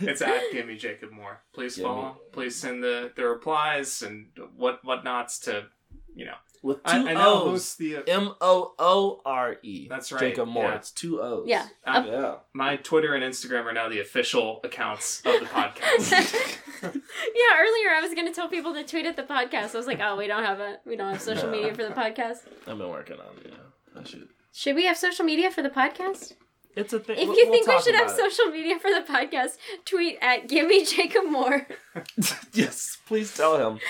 kidding. 0.00 0.08
it's 0.08 0.22
at 0.22 0.40
Give 0.52 0.66
Me 0.66 0.76
Jacob 0.76 1.10
Moore. 1.12 1.42
Please 1.52 1.76
Give 1.76 1.84
me- 1.84 1.90
follow. 1.90 2.16
Please 2.32 2.56
send 2.56 2.82
the, 2.82 3.12
the 3.16 3.24
replies 3.26 4.02
and 4.02 4.28
what 4.56 4.82
whatnots 4.84 5.40
to, 5.44 5.66
you 6.14 6.24
know. 6.26 6.34
With 6.62 6.76
two 6.84 6.90
I, 6.90 7.10
I 7.10 7.14
now 7.14 7.34
O's. 7.34 7.50
host 7.50 7.78
the. 7.78 7.98
M 8.06 8.34
O 8.40 8.74
O 8.78 9.20
R 9.24 9.56
E. 9.62 9.88
That's 9.88 10.12
right, 10.12 10.20
Jacob 10.20 10.48
Moore. 10.48 10.64
yeah. 10.64 10.74
It's 10.76 10.90
two 10.90 11.20
O's. 11.22 11.48
Yeah. 11.48 11.66
uh, 11.86 12.04
Yeah. 12.06 12.34
my 12.52 12.76
Twitter 12.76 13.14
and 13.14 13.24
Instagram 13.24 13.64
are 13.64 13.72
now 13.72 13.88
the 13.88 14.00
official 14.00 14.60
accounts 14.62 15.20
of 15.24 15.40
the 15.40 15.46
podcast. 15.46 16.10
yeah, 16.82 16.90
earlier 17.58 17.90
I 17.94 18.00
was 18.02 18.14
gonna 18.14 18.32
tell 18.34 18.48
people 18.48 18.74
to 18.74 18.84
tweet 18.84 19.06
at 19.06 19.16
the 19.16 19.22
podcast. 19.22 19.74
I 19.74 19.78
was 19.78 19.86
like, 19.86 20.00
oh, 20.02 20.16
we 20.16 20.26
don't 20.26 20.44
have 20.44 20.60
a 20.60 20.78
we 20.84 20.96
don't 20.96 21.12
have 21.12 21.22
social 21.22 21.50
media 21.50 21.72
for 21.74 21.82
the 21.82 21.90
podcast. 21.90 22.40
I've 22.66 22.78
been 22.78 22.88
working 22.90 23.16
on 23.16 23.36
it. 23.44 23.52
Yeah. 23.52 24.00
I 24.00 24.04
should. 24.04 24.28
Should 24.52 24.76
we 24.76 24.84
have 24.86 24.96
social 24.96 25.24
media 25.24 25.50
for 25.50 25.62
the 25.62 25.70
podcast? 25.70 26.34
It's 26.76 26.92
a 26.92 27.00
thing. 27.00 27.18
If 27.18 27.28
we'll- 27.28 27.36
you 27.38 27.44
we'll 27.48 27.52
think 27.64 27.66
we 27.66 27.82
should 27.82 27.94
have 27.94 28.10
it. 28.10 28.16
social 28.16 28.46
media 28.46 28.78
for 28.78 28.90
the 28.90 29.04
podcast, 29.08 29.56
tweet 29.84 30.18
at 30.22 30.48
Give 30.48 30.66
Me 30.66 30.84
Jacob 30.84 31.24
Moore. 31.26 31.66
yes, 32.52 32.96
please 33.06 33.34
tell 33.36 33.56
him. 33.58 33.80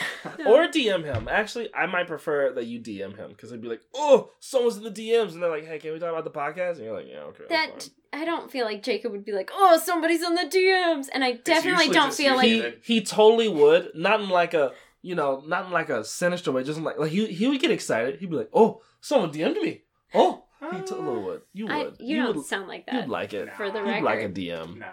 or 0.47 0.66
DM 0.69 1.05
him. 1.05 1.28
Actually, 1.31 1.74
I 1.74 1.86
might 1.86 2.07
prefer 2.07 2.52
that 2.52 2.66
you 2.66 2.81
DM 2.81 3.16
him 3.16 3.31
because 3.31 3.51
they'd 3.51 3.61
be 3.61 3.69
like, 3.69 3.82
"Oh, 3.94 4.31
someone's 4.40 4.77
in 4.78 4.85
the 4.85 4.90
DMs," 4.90 5.32
and 5.32 5.43
they're 5.43 5.51
like, 5.51 5.66
"Hey, 5.66 5.78
can 5.78 5.93
we 5.93 5.98
talk 5.98 6.11
about 6.11 6.24
the 6.24 6.31
podcast?" 6.31 6.77
And 6.77 6.85
you're 6.85 6.97
like, 6.97 7.09
"Yeah, 7.09 7.20
okay." 7.24 7.44
That 7.48 7.89
I 8.12 8.24
don't 8.24 8.51
feel 8.51 8.65
like 8.65 8.82
Jacob 8.82 9.12
would 9.12 9.24
be 9.24 9.32
like, 9.32 9.51
oh, 9.55 9.78
somebody's 9.82 10.23
in 10.23 10.35
the 10.35 10.43
DMs, 10.43 11.07
and 11.12 11.23
I 11.23 11.32
definitely 11.32 11.89
don't 11.90 12.12
feel 12.15 12.35
like 12.35 12.47
he 12.48 12.73
he 12.82 13.01
totally 13.02 13.48
would. 13.48 13.90
Not 13.94 14.20
in 14.20 14.28
like 14.31 14.55
a 14.55 14.73
you 15.02 15.15
know, 15.15 15.43
not 15.47 15.66
in 15.66 15.73
like 15.73 15.89
a 15.90 16.05
sinister 16.05 16.51
way. 16.52 16.65
Just 16.65 16.78
in 16.78 16.85
like 16.85 16.98
like 16.98 17.11
he 17.11 17.27
he 17.27 17.47
would 17.47 17.61
get 17.61 17.70
excited. 17.70 18.19
He'd 18.20 18.31
be 18.31 18.36
like, 18.36 18.51
"Oh, 18.52 18.81
someone 19.01 19.31
DM'd 19.32 19.57
me." 19.62 19.82
Oh, 20.12 20.44
he 20.61 20.78
totally 20.82 21.23
would. 21.23 21.43
You 21.53 21.69
I, 21.69 21.85
would. 21.85 21.97
you, 22.01 22.16
don't 22.23 22.37
would. 22.37 22.47
sound 22.47 22.69
like 22.69 22.87
that. 22.87 22.95
You'd 22.95 23.09
like 23.09 23.32
it. 23.32 23.53
for 23.57 23.70
the 23.70 23.81
Nah. 23.81 23.87
You'd 23.87 24.05
record. 24.05 24.05
like 24.05 24.20
a 24.20 24.28
DM. 24.28 24.78
Nah. 24.78 24.87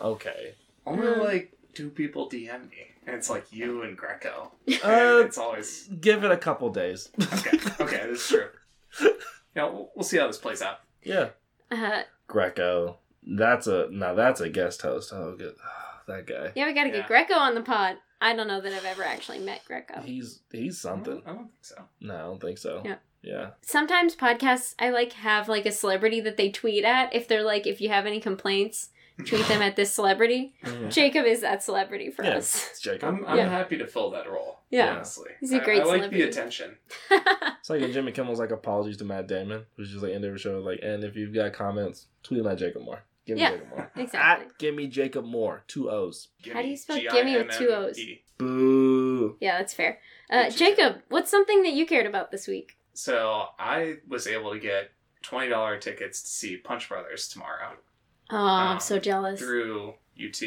Okay. 0.00 0.54
Only 0.86 1.06
Mm. 1.06 1.24
like 1.24 1.52
two 1.74 1.90
people 1.90 2.28
DM 2.30 2.70
me, 2.70 2.76
and 3.06 3.16
it's 3.16 3.28
like 3.28 3.52
you 3.52 3.82
and 3.82 3.96
Greco. 3.96 4.52
Uh, 4.84 5.22
it's 5.24 5.36
always 5.38 5.88
give 6.00 6.24
it 6.24 6.30
a 6.30 6.36
couple 6.36 6.70
days. 6.70 7.10
okay. 7.20 7.58
Okay, 7.80 8.06
that's 8.08 8.28
true. 8.28 8.48
Yeah, 9.54 9.64
we'll, 9.64 9.90
we'll 9.94 10.04
see 10.04 10.18
how 10.18 10.26
this 10.26 10.38
plays 10.38 10.62
out. 10.62 10.80
yeah. 11.02 11.28
Uh, 11.70 12.02
Greco. 12.28 12.98
That's 13.28 13.66
a 13.66 13.88
now 13.90 14.14
that's 14.14 14.40
a 14.40 14.48
guest 14.48 14.82
host. 14.82 15.12
Oh, 15.12 15.34
good. 15.36 15.54
that 16.06 16.26
guy. 16.26 16.52
yeah, 16.54 16.66
we 16.66 16.72
gotta 16.74 16.90
Yeah. 16.90 16.96
get 16.98 17.06
Greco 17.08 17.34
on 17.34 17.54
the 17.54 17.62
pod. 17.62 17.96
I 18.20 18.34
don't 18.36 18.46
know 18.48 18.60
that 18.60 18.72
I've 18.72 18.84
ever 18.84 19.02
actually 19.02 19.40
met 19.40 19.62
Greco. 19.66 20.00
He's 20.00 20.40
he's 20.52 20.84
I 20.84 20.90
something. 20.90 21.14
don't, 21.16 21.26
I 21.26 21.32
don't 21.32 21.48
think 21.50 21.62
so. 21.62 21.84
No, 22.00 22.14
I 22.14 22.18
don't 22.22 22.40
think 22.40 22.58
so. 22.58 22.82
Yeah. 22.84 22.96
Yeah. 23.26 23.50
Sometimes 23.62 24.14
podcasts, 24.16 24.74
I 24.78 24.90
like 24.90 25.12
have 25.14 25.48
like 25.48 25.66
a 25.66 25.72
celebrity 25.72 26.20
that 26.20 26.36
they 26.36 26.50
tweet 26.50 26.84
at. 26.84 27.14
If 27.14 27.26
they're 27.28 27.42
like, 27.42 27.66
if 27.66 27.80
you 27.80 27.88
have 27.88 28.06
any 28.06 28.20
complaints, 28.20 28.90
tweet 29.26 29.46
them 29.48 29.62
at 29.62 29.74
this 29.76 29.92
celebrity. 29.92 30.54
Mhm. 30.62 30.92
Jacob 30.92 31.26
is 31.26 31.40
that 31.40 31.62
celebrity 31.62 32.10
for 32.10 32.22
Yeah, 32.24 32.36
us. 32.36 32.68
it's 32.70 32.80
Jacob. 32.80 33.08
I'm, 33.08 33.26
I'm 33.26 33.36
Yeah. 33.38 33.48
happy 33.48 33.76
to 33.78 33.86
fill 33.86 34.10
that 34.12 34.30
role. 34.30 34.60
Yeah. 34.70 34.94
honestly, 34.94 35.30
He's 35.40 35.52
a 35.52 35.60
I- 35.60 35.64
great 35.64 35.82
I, 35.82 35.84
like 35.84 36.10
the 36.10 36.22
attention. 36.22 36.76
It's 37.10 37.70
like 37.70 37.80
when 37.80 37.92
Jimmy 37.92 38.12
Kimmel's 38.12 38.38
like 38.38 38.50
apologies 38.52 38.96
to 38.98 39.04
Matt 39.04 39.26
Damon, 39.26 39.64
who's 39.76 39.90
just 39.90 40.02
like 40.04 40.12
end 40.12 40.24
of 40.24 40.32
the 40.32 40.38
show 40.38 40.58
like, 40.60 40.80
and 40.82 41.02
if 41.02 41.16
you've 41.16 41.34
got 41.34 41.52
comments, 41.52 42.06
tweet 42.22 42.42
them 42.42 42.52
at 42.52 42.58
Jacob 42.58 42.82
Moore. 42.82 43.02
Give 43.26 43.36
me 43.36 43.42
Yeah, 43.42 43.50
Jacob 43.52 43.68
Moore. 43.70 43.92
exactly. 43.96 44.46
At 44.46 44.58
give 44.58 44.74
me 44.76 44.86
Jacob 44.86 45.24
Moore. 45.24 45.64
Two 45.66 45.90
O's. 45.90 46.28
How 46.52 46.62
do 46.62 46.68
you 46.68 46.76
spell 46.76 46.96
Gimme, 46.96 47.12
gimme 47.12 47.36
with 47.38 47.50
two 47.56 47.68
O's? 47.70 47.98
Boo. 48.38 49.36
yeah, 49.40 49.58
that's 49.58 49.74
fair. 49.74 49.98
Uh, 50.30 50.50
Jacob, 50.50 51.02
what's 51.08 51.30
something 51.30 51.62
that 51.62 51.72
you 51.72 51.86
cared 51.86 52.06
about 52.06 52.30
this 52.30 52.46
week? 52.46 52.76
So 52.96 53.48
I 53.58 53.98
was 54.08 54.26
able 54.26 54.52
to 54.52 54.58
get 54.58 54.90
twenty 55.22 55.48
dollar 55.48 55.78
tickets 55.78 56.22
to 56.22 56.28
see 56.28 56.56
Punch 56.56 56.88
Brothers 56.88 57.28
tomorrow 57.28 57.72
Oh, 58.30 58.36
I'm 58.36 58.72
Um, 58.74 58.80
so 58.80 58.98
jealous. 58.98 59.38
through 59.38 59.94
UT. 60.20 60.42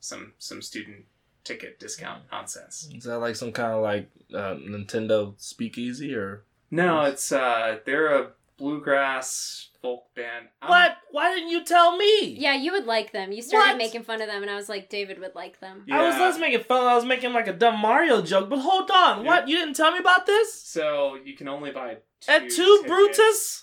Some 0.00 0.34
some 0.38 0.62
student 0.62 1.06
ticket 1.42 1.78
discount 1.80 2.22
nonsense. 2.30 2.88
Is 2.92 3.04
that 3.04 3.18
like 3.18 3.34
some 3.36 3.52
kind 3.52 3.72
of 3.72 3.82
like 3.82 4.08
uh, 4.34 4.54
Nintendo 4.56 5.34
speakeasy 5.38 6.14
or 6.14 6.44
No, 6.70 7.02
it's 7.02 7.32
uh 7.32 7.78
they're 7.86 8.14
a 8.14 8.30
bluegrass 8.58 9.68
folk 9.82 10.12
band. 10.14 10.48
I'm- 10.62 10.70
what? 10.70 10.96
Why 11.10 11.34
didn't 11.34 11.50
you 11.50 11.64
tell 11.64 11.96
me? 11.96 12.30
Yeah, 12.38 12.54
you 12.54 12.72
would 12.72 12.86
like 12.86 13.12
them. 13.12 13.32
You 13.32 13.42
started 13.42 13.70
What? 13.72 13.78
making 13.78 14.02
fun 14.04 14.20
of 14.20 14.28
them, 14.28 14.42
and 14.42 14.50
I 14.50 14.56
was 14.56 14.68
like, 14.68 14.88
David 14.88 15.18
would 15.20 15.34
like 15.34 15.60
them. 15.60 15.84
Yeah. 15.86 16.00
I 16.00 16.06
was 16.06 16.16
less 16.16 16.38
making 16.38 16.64
fun. 16.64 16.84
I 16.86 16.94
was 16.94 17.04
making 17.04 17.32
like 17.32 17.46
a 17.48 17.52
dumb 17.52 17.78
Mario 17.80 18.22
joke. 18.22 18.48
But 18.50 18.58
hold 18.60 18.90
on, 18.90 19.24
Yeah. 19.24 19.26
what? 19.30 19.48
You 19.48 19.56
didn't 19.56 19.74
tell 19.74 19.92
me 19.92 19.98
about 19.98 20.26
this? 20.26 20.52
So 20.54 21.16
you 21.24 21.34
can 21.36 21.48
only 21.48 21.70
buy 21.70 21.98
two 22.20 22.32
At 22.32 22.42
two 22.42 22.48
tickets- 22.48 22.86
Brutus? 22.86 23.62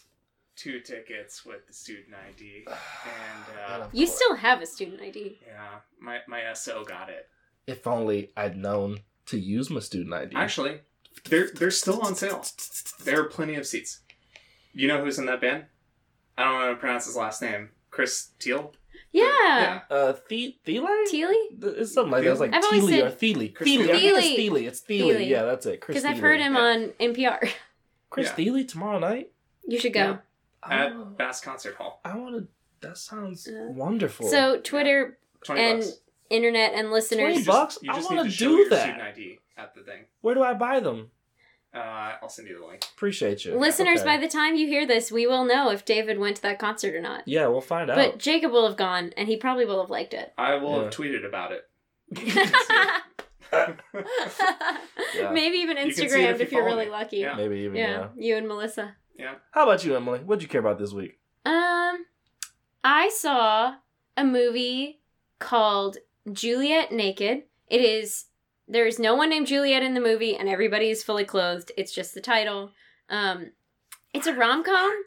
Two 0.56 0.80
tickets 0.82 1.44
with 1.45 1.65
the 1.68 1.74
student 1.74 2.14
ID, 2.15 2.65
and 2.68 3.82
uh, 3.84 3.88
You 3.91 4.06
still 4.07 4.36
have 4.36 4.61
a 4.61 4.65
student 4.68 5.02
ID. 5.02 5.40
yeah, 5.45 5.80
my 5.99 6.20
my 6.28 6.41
SO 6.53 6.84
got 6.84 7.10
it. 7.10 7.28
If 7.65 7.88
only 7.88 8.32
I'd 8.38 8.56
known 8.56 8.99
to 9.28 9.40
use 9.40 9.70
my 9.72 9.80
student 9.80 10.14
ID. 10.14 10.36
Actually, 10.36 10.82
they're 11.26 11.49
they're 11.49 11.72
still 11.72 12.02
on 12.02 12.14
sale. 12.15 12.45
There 13.03 13.20
are 13.22 13.26
plenty 13.30 13.56
of 13.56 13.65
seats. 13.65 14.02
You 14.74 14.88
know 14.88 15.04
who's 15.04 15.20
in 15.20 15.26
that 15.28 15.41
band? 15.41 15.66
I 16.38 16.44
don't 16.44 16.54
know 16.54 16.60
how 16.62 16.70
to 16.72 16.76
pronounce 16.76 17.06
his 17.06 17.16
last 17.16 17.41
name. 17.41 17.70
Chris 17.91 18.30
Teal. 18.40 18.74
Yeah. 19.12 19.82
uh, 19.91 20.14
The 20.28 20.56
Thile? 20.66 20.88
Teely? 21.12 21.36
It's 21.62 21.94
something 21.94 22.12
like 22.12 22.24
that. 22.24 22.32
It's 22.32 22.40
like 22.40 22.54
I've 22.54 22.64
always 22.64 22.90
Thile 22.90 23.04
or 23.06 23.10
said- 23.10 23.20
Thile. 23.20 23.48
Chris 23.54 23.70
Thile. 23.70 23.84
I 23.84 23.86
think 24.00 24.04
it's 24.04 24.36
Thile. 24.36 24.56
Thile. 24.56 24.68
It's 24.68 24.80
Thile. 24.80 25.08
Thile. 25.10 25.22
Yeah, 25.22 25.44
that's 25.44 25.66
it. 25.68 25.82
Chris 25.82 25.98
Because 26.02 26.06
I've 26.10 26.20
heard 26.20 26.40
him 26.40 26.54
yeah. 26.56 26.60
on 26.60 26.80
NPR. 27.00 27.50
Chris 28.10 28.34
Yeah. 28.38 28.52
Thile 28.52 28.64
tomorrow 28.66 29.00
night? 29.00 29.32
You 29.68 29.80
should 29.80 29.94
go. 29.94 30.18
At 30.68 30.91
Oh, 30.94 31.06
Bass 31.06 31.41
Concert 31.41 31.76
Hall. 31.76 32.00
I 32.04 32.18
want 32.18 32.36
to. 32.36 32.48
That 32.88 32.98
sounds 32.98 33.48
Uh, 33.48 33.68
wonderful. 33.70 34.28
So, 34.28 34.60
Twitter, 34.62 35.18
Twenty 35.44 35.62
And 35.62 35.80
bucks. 35.82 36.00
internet, 36.30 36.74
and 36.74 36.91
listeners. 36.91 37.34
20 37.34 37.44
bucks? 37.45 37.78
You 37.82 37.91
I 37.91 37.95
just 37.95 38.10
wanna 38.10 38.24
need 38.26 38.34
show 38.34 38.45
do 38.50 38.56
your 38.58 38.70
that. 38.70 39.00
ID 39.02 39.40
at 39.58 39.74
the 39.76 39.82
thing. 39.84 40.06
Where 40.22 40.34
do 40.36 40.41
I 40.44 40.54
buy 40.54 40.80
them? 40.80 41.12
Uh, 41.74 42.14
I'll 42.22 42.30
send 42.30 42.48
you 42.48 42.60
the 42.60 42.66
link. 42.68 42.86
Appreciate 42.95 43.45
you. 43.45 43.58
Listeners, 43.58 44.02
Okay. 44.02 44.16
by 44.16 44.18
the 44.18 44.28
time 44.28 44.56
you 44.56 44.68
hear 44.68 44.86
this, 44.86 45.12
we 45.12 45.26
will 45.26 45.44
know 45.44 45.72
if 45.72 45.86
David 45.86 46.20
went 46.20 46.36
to 46.36 46.41
that 46.44 46.60
concert 46.60 46.94
or 46.94 47.02
not. 47.02 47.24
Yeah, 47.28 47.48
we'll 47.48 47.62
find 47.62 47.90
out. 47.90 47.95
But 47.95 48.20
Jacob 48.20 48.52
will 48.52 48.68
have 48.68 48.78
gone, 48.78 49.12
and 49.18 49.28
he 49.28 49.38
probably 49.38 49.66
will 49.66 49.82
have 49.82 49.90
liked 49.90 50.14
it. 50.14 50.34
I 50.38 50.54
will 50.56 50.76
Yeah. 50.78 50.84
have 50.84 50.94
tweeted 50.94 51.26
about 51.26 51.52
it. 51.52 51.68
Maybe 55.32 55.58
even 55.58 55.78
You 55.78 55.84
can 55.86 55.94
see 55.94 56.04
it 56.06 56.12
Instagrammed 56.12 56.30
if 56.36 56.41
if, 56.41 56.52
you 56.52 56.58
you're 56.58 56.66
really 56.66 56.86
me. 56.86 56.91
lucky. 56.91 57.18
Yeah. 57.18 57.36
Maybe 57.36 57.60
even, 57.60 57.78
yeah. 57.78 57.90
yeah, 57.90 58.08
you 58.16 58.38
and 58.38 58.48
Melissa. 58.48 58.95
Yeah. 59.18 59.36
How 59.52 59.64
about 59.64 59.84
you, 59.86 59.95
Emily? 59.95 60.20
What'd 60.20 60.41
you 60.41 60.48
care 60.50 60.62
about 60.62 60.80
this 60.80 60.91
week? 60.94 61.20
Um, 61.45 62.06
I 62.84 63.10
saw 63.14 63.76
a 64.18 64.24
movie 64.24 65.00
called 65.40 65.98
Juliet 66.32 66.91
Naked. 66.91 67.44
It 67.68 67.82
is 67.82 68.26
there 68.68 68.88
is 68.88 68.99
no 68.99 69.15
one 69.15 69.30
named 69.30 69.48
Juliet 69.48 69.84
in 69.84 69.94
the 69.94 69.99
movie, 70.02 70.35
and 70.35 70.48
everybody 70.49 70.90
is 70.90 71.03
fully 71.03 71.26
clothed. 71.26 71.72
It's 71.77 71.91
just 71.94 72.14
the 72.14 72.22
title. 72.22 72.72
Um, 73.10 73.52
it's 74.14 74.27
a 74.27 74.34
rom 74.34 74.64
com. 74.64 75.03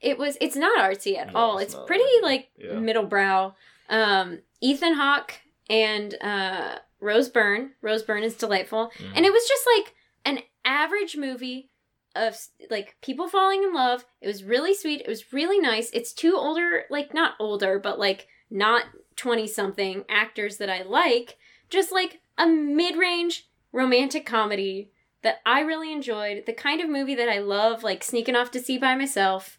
It 0.00 0.18
was. 0.18 0.36
It's 0.40 0.56
not 0.56 0.78
artsy 0.78 1.16
at 1.16 1.32
No, 1.32 1.38
all. 1.38 1.58
it's 1.58 1.74
It's, 1.74 1.84
pretty 1.86 2.04
like 2.22 2.48
Yeah. 2.56 2.74
middle 2.78 3.04
brow. 3.06 3.54
Um, 3.88 4.40
Ethan 4.60 4.94
Hawke 4.94 5.34
and 5.68 6.14
uh, 6.20 6.78
Rose 7.00 7.28
Byrne. 7.28 7.72
Rose 7.82 8.02
Byrne 8.02 8.22
is 8.24 8.34
delightful, 8.36 8.90
Mm. 8.98 9.12
and 9.16 9.26
it 9.26 9.32
was 9.32 9.46
just 9.48 9.66
like 9.76 9.94
an 10.24 10.42
average 10.64 11.16
movie 11.16 11.70
of 12.16 12.38
like 12.70 12.96
people 13.02 13.28
falling 13.28 13.62
in 13.64 13.74
love. 13.74 14.04
It 14.20 14.26
was 14.26 14.44
really 14.44 14.74
sweet. 14.74 15.00
It 15.00 15.08
was 15.08 15.32
really 15.32 15.58
nice. 15.58 15.90
It's 15.92 16.12
two 16.12 16.36
older, 16.36 16.84
like 16.90 17.12
not 17.12 17.34
older, 17.40 17.78
but 17.78 17.98
like 17.98 18.28
not 18.50 18.84
20 19.16 19.46
something 19.46 20.04
actors 20.08 20.58
that 20.58 20.70
I 20.70 20.82
like. 20.82 21.36
Just 21.70 21.92
like 21.92 22.20
a 22.38 22.46
mid 22.46 22.96
range 22.96 23.48
romantic 23.72 24.24
comedy 24.26 24.90
that 25.22 25.40
I 25.44 25.60
really 25.60 25.92
enjoyed. 25.92 26.44
The 26.46 26.52
kind 26.52 26.80
of 26.80 26.88
movie 26.88 27.14
that 27.14 27.28
I 27.28 27.38
love, 27.38 27.82
like 27.82 28.04
sneaking 28.04 28.36
off 28.36 28.50
to 28.52 28.60
see 28.60 28.78
by 28.78 28.94
myself. 28.94 29.58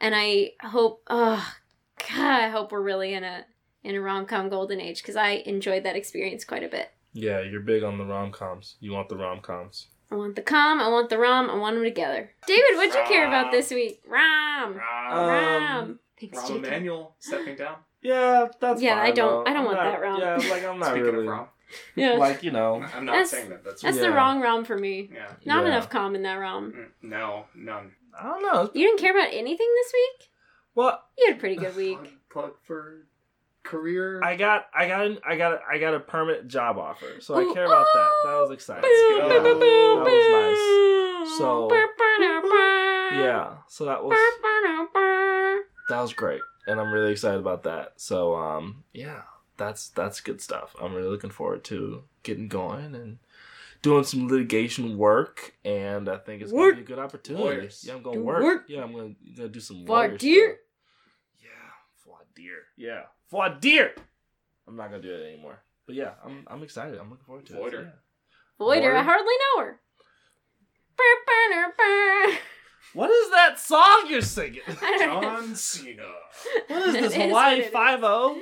And 0.00 0.14
I 0.14 0.52
hope, 0.60 1.02
oh, 1.08 1.54
God, 1.98 2.42
I 2.42 2.48
hope 2.48 2.70
we're 2.70 2.82
really 2.82 3.14
in 3.14 3.24
a 3.24 3.46
in 3.82 3.94
a 3.94 4.00
rom 4.00 4.26
com 4.26 4.48
golden 4.48 4.80
age 4.80 5.02
because 5.02 5.16
I 5.16 5.42
enjoyed 5.46 5.84
that 5.84 5.96
experience 5.96 6.44
quite 6.44 6.64
a 6.64 6.68
bit. 6.68 6.90
Yeah, 7.12 7.40
you're 7.40 7.60
big 7.60 7.82
on 7.82 7.98
the 7.98 8.04
rom 8.04 8.32
coms. 8.32 8.76
You 8.80 8.92
want 8.92 9.08
the 9.08 9.16
rom 9.16 9.40
coms. 9.40 9.86
I 10.10 10.16
want 10.16 10.36
the 10.36 10.42
com, 10.42 10.80
I 10.80 10.88
want 10.88 11.08
the 11.08 11.18
rom, 11.18 11.50
I 11.50 11.56
want 11.56 11.76
them 11.76 11.84
together. 11.84 12.30
David, 12.46 12.76
what'd 12.76 12.94
you 12.94 13.02
care 13.08 13.26
about 13.26 13.50
this 13.50 13.70
week? 13.70 14.02
Rom. 14.06 14.76
Rom. 14.76 15.62
Um, 15.62 15.98
Thanks, 16.20 16.38
Rahm 16.38 16.48
Jacob. 16.48 16.64
Emanuel 16.64 17.16
stepping 17.18 17.56
down. 17.56 17.76
Yeah, 18.06 18.46
that's 18.60 18.80
Yeah, 18.80 18.94
fine, 18.96 19.06
I 19.06 19.10
don't- 19.10 19.44
though. 19.44 19.50
I 19.50 19.52
don't 19.52 19.56
I'm 19.60 19.64
want 19.66 19.76
not- 19.78 19.84
that 19.90 20.00
round. 20.00 20.20
Yeah, 20.22 20.50
like 20.50 20.64
I'm 20.64 20.78
not 20.78 20.86
Speaking 20.90 21.04
really 21.04 21.26
of 21.26 21.32
Rahm, 21.34 21.48
Yeah, 21.96 22.12
like 22.12 22.42
you 22.42 22.50
know. 22.52 22.82
I'm 22.94 23.04
not 23.04 23.12
That's- 23.12 23.30
saying 23.30 23.50
that. 23.50 23.64
That's 23.64 23.82
that's 23.82 23.96
Yeah. 23.96 24.02
the 24.04 24.12
wrong 24.12 24.40
ROM 24.40 24.64
for 24.64 24.76
me. 24.78 25.10
yeah. 25.12 25.26
Not 25.44 25.62
Yeah. 25.64 25.70
enough 25.70 25.90
calm 25.90 26.14
in 26.14 26.22
that 26.22 26.36
ROM. 26.36 26.72
Mm, 26.72 26.90
No, 27.02 27.46
none. 27.54 27.92
I 28.18 28.22
don't 28.24 28.42
know. 28.42 28.70
You 28.72 28.86
didn't 28.86 29.00
care 29.00 29.10
about 29.16 29.32
anything 29.32 29.68
this 29.74 29.92
week. 29.92 30.28
Well, 30.74 31.02
You 31.18 31.26
had 31.28 31.36
a 31.36 31.40
pretty 31.40 31.56
good 31.56 31.74
week. 31.84 31.98
Plug, 31.98 32.12
plug 32.30 32.52
for 32.62 33.06
career. 33.64 34.20
I 34.22 34.36
got, 34.36 34.66
I 34.72 34.86
got, 34.86 35.06
an, 35.06 35.18
I 35.26 35.36
got, 35.36 35.60
I 35.68 35.78
got 35.78 35.94
a 35.94 36.00
permanent 36.00 36.46
job 36.48 36.78
offer, 36.78 37.20
so 37.20 37.34
I 37.34 37.40
Ooh, 37.42 37.52
care 37.54 37.64
about 37.66 37.86
that. 37.92 38.10
That 38.24 38.34
was 38.38 38.48
Boom, 38.48 38.54
exciting. 38.54 38.82
go. 38.82 39.18
boom, 39.18 39.30
Yeah, 39.32 39.38
boom, 39.42 39.58
boom, 39.58 40.04
that 40.04 40.12
was 40.12 41.28
nice. 41.28 41.38
So- 41.38 41.68
Yeah, 43.12 43.54
so 43.66 43.84
that 43.86 44.04
was 44.04 44.16
that 45.88 46.00
was 46.00 46.12
great, 46.12 46.40
and 46.66 46.80
I'm 46.80 46.92
really 46.92 47.12
excited 47.12 47.38
about 47.38 47.62
that. 47.64 47.94
So, 47.96 48.34
um, 48.34 48.84
yeah, 48.92 49.22
that's 49.56 49.88
that's 49.88 50.20
good 50.20 50.40
stuff. 50.40 50.74
I'm 50.80 50.94
really 50.94 51.08
looking 51.08 51.30
forward 51.30 51.64
to 51.64 52.04
getting 52.22 52.48
going 52.48 52.94
and 52.94 53.18
doing 53.82 54.04
some 54.04 54.28
litigation 54.28 54.98
work, 54.98 55.54
and 55.64 56.08
I 56.08 56.16
think 56.18 56.42
it's 56.42 56.52
gonna 56.52 56.74
be 56.74 56.80
a 56.80 56.84
good 56.84 56.98
opportunity. 56.98 57.44
Lawyers. 57.44 57.84
Yeah, 57.86 57.94
I'm 57.94 58.02
going 58.02 58.18
to 58.18 58.24
work. 58.24 58.42
work. 58.42 58.64
Yeah, 58.68 58.82
I'm 58.82 58.92
going 58.92 59.14
to 59.14 59.32
gonna 59.36 59.48
do 59.48 59.60
some 59.60 59.86
Voir 59.86 60.08
lawyer 60.08 60.18
dire. 60.18 60.18
stuff. 60.18 60.58
Yeah, 61.42 62.04
voir 62.04 62.18
dire. 62.34 62.62
Yeah, 62.76 63.02
voir 63.30 63.50
dire. 63.60 63.94
I'm 64.66 64.76
not 64.76 64.90
going 64.90 65.02
to 65.02 65.08
do 65.08 65.14
it 65.14 65.26
anymore. 65.32 65.60
But 65.86 65.94
yeah, 65.94 66.14
I'm 66.24 66.44
I'm 66.48 66.62
excited. 66.62 66.98
I'm 66.98 67.10
looking 67.10 67.24
forward 67.24 67.46
to 67.46 67.54
it. 67.54 67.60
Voider. 67.60 67.84
Yeah. 67.84 67.90
Voider, 68.58 68.94
I 68.96 69.02
hardly 69.02 69.34
know 69.56 69.64
her. 69.64 69.80
What 72.92 73.10
is 73.10 73.30
that 73.30 73.58
song 73.58 74.06
you're 74.08 74.20
singing? 74.22 74.60
I 74.68 74.98
don't 74.98 75.14
know. 75.14 75.20
John 75.20 75.54
Cena. 75.54 76.02
What 76.68 76.86
is 76.88 76.94
That 76.94 77.02
this 77.02 77.12
is 77.12 77.18
what 77.18 77.26
Hawaii 77.28 77.58
it 77.58 77.66
is. 77.66 77.70
Five 77.72 78.04
O? 78.04 78.38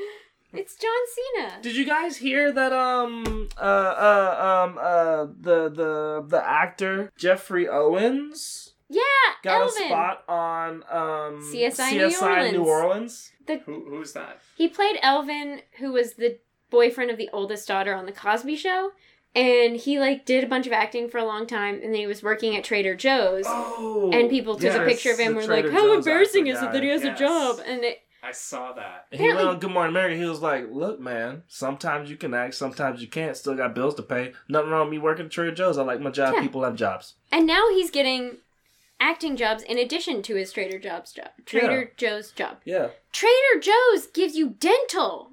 It's 0.52 0.76
John 0.76 0.90
Cena. 1.14 1.62
Did 1.62 1.76
you 1.76 1.84
guys 1.84 2.16
hear 2.16 2.52
that? 2.52 2.72
Um, 2.72 3.48
uh, 3.56 3.60
uh, 3.60 4.64
um, 4.68 4.78
uh, 4.78 5.24
the 5.40 5.68
the 5.68 6.24
the 6.28 6.42
actor 6.44 7.10
Geoffrey 7.16 7.68
Owens 7.68 8.74
yeah, 8.88 9.00
got 9.42 9.62
Elvin. 9.62 9.82
a 9.82 9.86
spot 9.86 10.24
on 10.28 10.74
um 10.90 11.40
CSI 11.52 11.92
New 11.92 12.08
CSI 12.08 12.52
New 12.52 12.64
Orleans. 12.64 13.32
Who, 13.46 13.84
who's 13.88 14.12
that? 14.12 14.40
He 14.56 14.68
played 14.68 14.98
Elvin, 15.02 15.62
who 15.78 15.92
was 15.92 16.14
the 16.14 16.38
boyfriend 16.70 17.10
of 17.10 17.16
the 17.16 17.30
oldest 17.32 17.66
daughter 17.68 17.94
on 17.94 18.06
the 18.06 18.12
Cosby 18.12 18.56
Show, 18.56 18.92
and 19.34 19.76
he 19.76 19.98
like 19.98 20.24
did 20.24 20.44
a 20.44 20.46
bunch 20.46 20.66
of 20.66 20.72
acting 20.72 21.08
for 21.08 21.18
a 21.18 21.24
long 21.24 21.46
time, 21.46 21.74
and 21.76 21.92
then 21.92 22.00
he 22.00 22.06
was 22.06 22.22
working 22.22 22.56
at 22.56 22.64
Trader 22.64 22.94
Joe's. 22.94 23.44
Oh, 23.46 24.10
and 24.12 24.30
people 24.30 24.56
took 24.56 24.74
a 24.74 24.84
picture 24.84 25.12
of 25.12 25.18
him. 25.18 25.36
and 25.36 25.48
were 25.48 25.54
like, 25.54 25.64
"How 25.70 25.82
Joe's 25.86 26.06
embarrassing 26.06 26.46
is 26.46 26.62
it 26.62 26.72
that 26.72 26.82
he 26.82 26.88
has 26.88 27.02
Yes. 27.04 27.16
a 27.16 27.18
job?" 27.18 27.60
And 27.66 27.82
it, 27.84 27.98
I 28.22 28.32
saw 28.32 28.72
that. 28.72 29.06
And 29.12 29.20
he 29.20 29.28
went 29.28 29.40
on 29.48 29.58
Good 29.58 29.70
Morning 29.70 29.90
America. 29.90 30.16
He 30.16 30.24
was 30.24 30.40
like, 30.40 30.66
"Look, 30.70 30.98
man, 31.00 31.42
sometimes 31.48 32.08
you 32.10 32.16
can 32.16 32.32
act, 32.32 32.54
sometimes 32.54 33.00
you 33.02 33.08
can't. 33.08 33.36
Still 33.36 33.54
got 33.54 33.74
bills 33.74 33.94
to 33.96 34.02
pay. 34.02 34.32
Nothing 34.48 34.70
wrong 34.70 34.86
with 34.86 34.92
me 34.92 34.98
working 34.98 35.26
at 35.26 35.30
Trader 35.32 35.52
Joe's. 35.54 35.76
I 35.78 35.82
like 35.82 36.00
my 36.00 36.10
job. 36.10 36.34
Yeah. 36.34 36.40
People 36.40 36.62
have 36.64 36.76
jobs. 36.76 37.14
and 37.30 37.46
now 37.46 37.68
he's 37.70 37.90
getting 37.90 38.38
acting 39.00 39.36
jobs 39.36 39.62
in 39.64 39.76
addition 39.76 40.22
to 40.22 40.36
his 40.36 40.52
Trader 40.52 40.78
Joe's 40.78 41.12
job. 41.12 41.28
Trader 41.44 41.92
Joe's 41.96 42.30
job. 42.30 42.58
Yeah, 42.64 42.88
Trader 43.12 43.60
Joe's 43.60 44.06
gives 44.06 44.36
you 44.36 44.50
dental. 44.50 45.32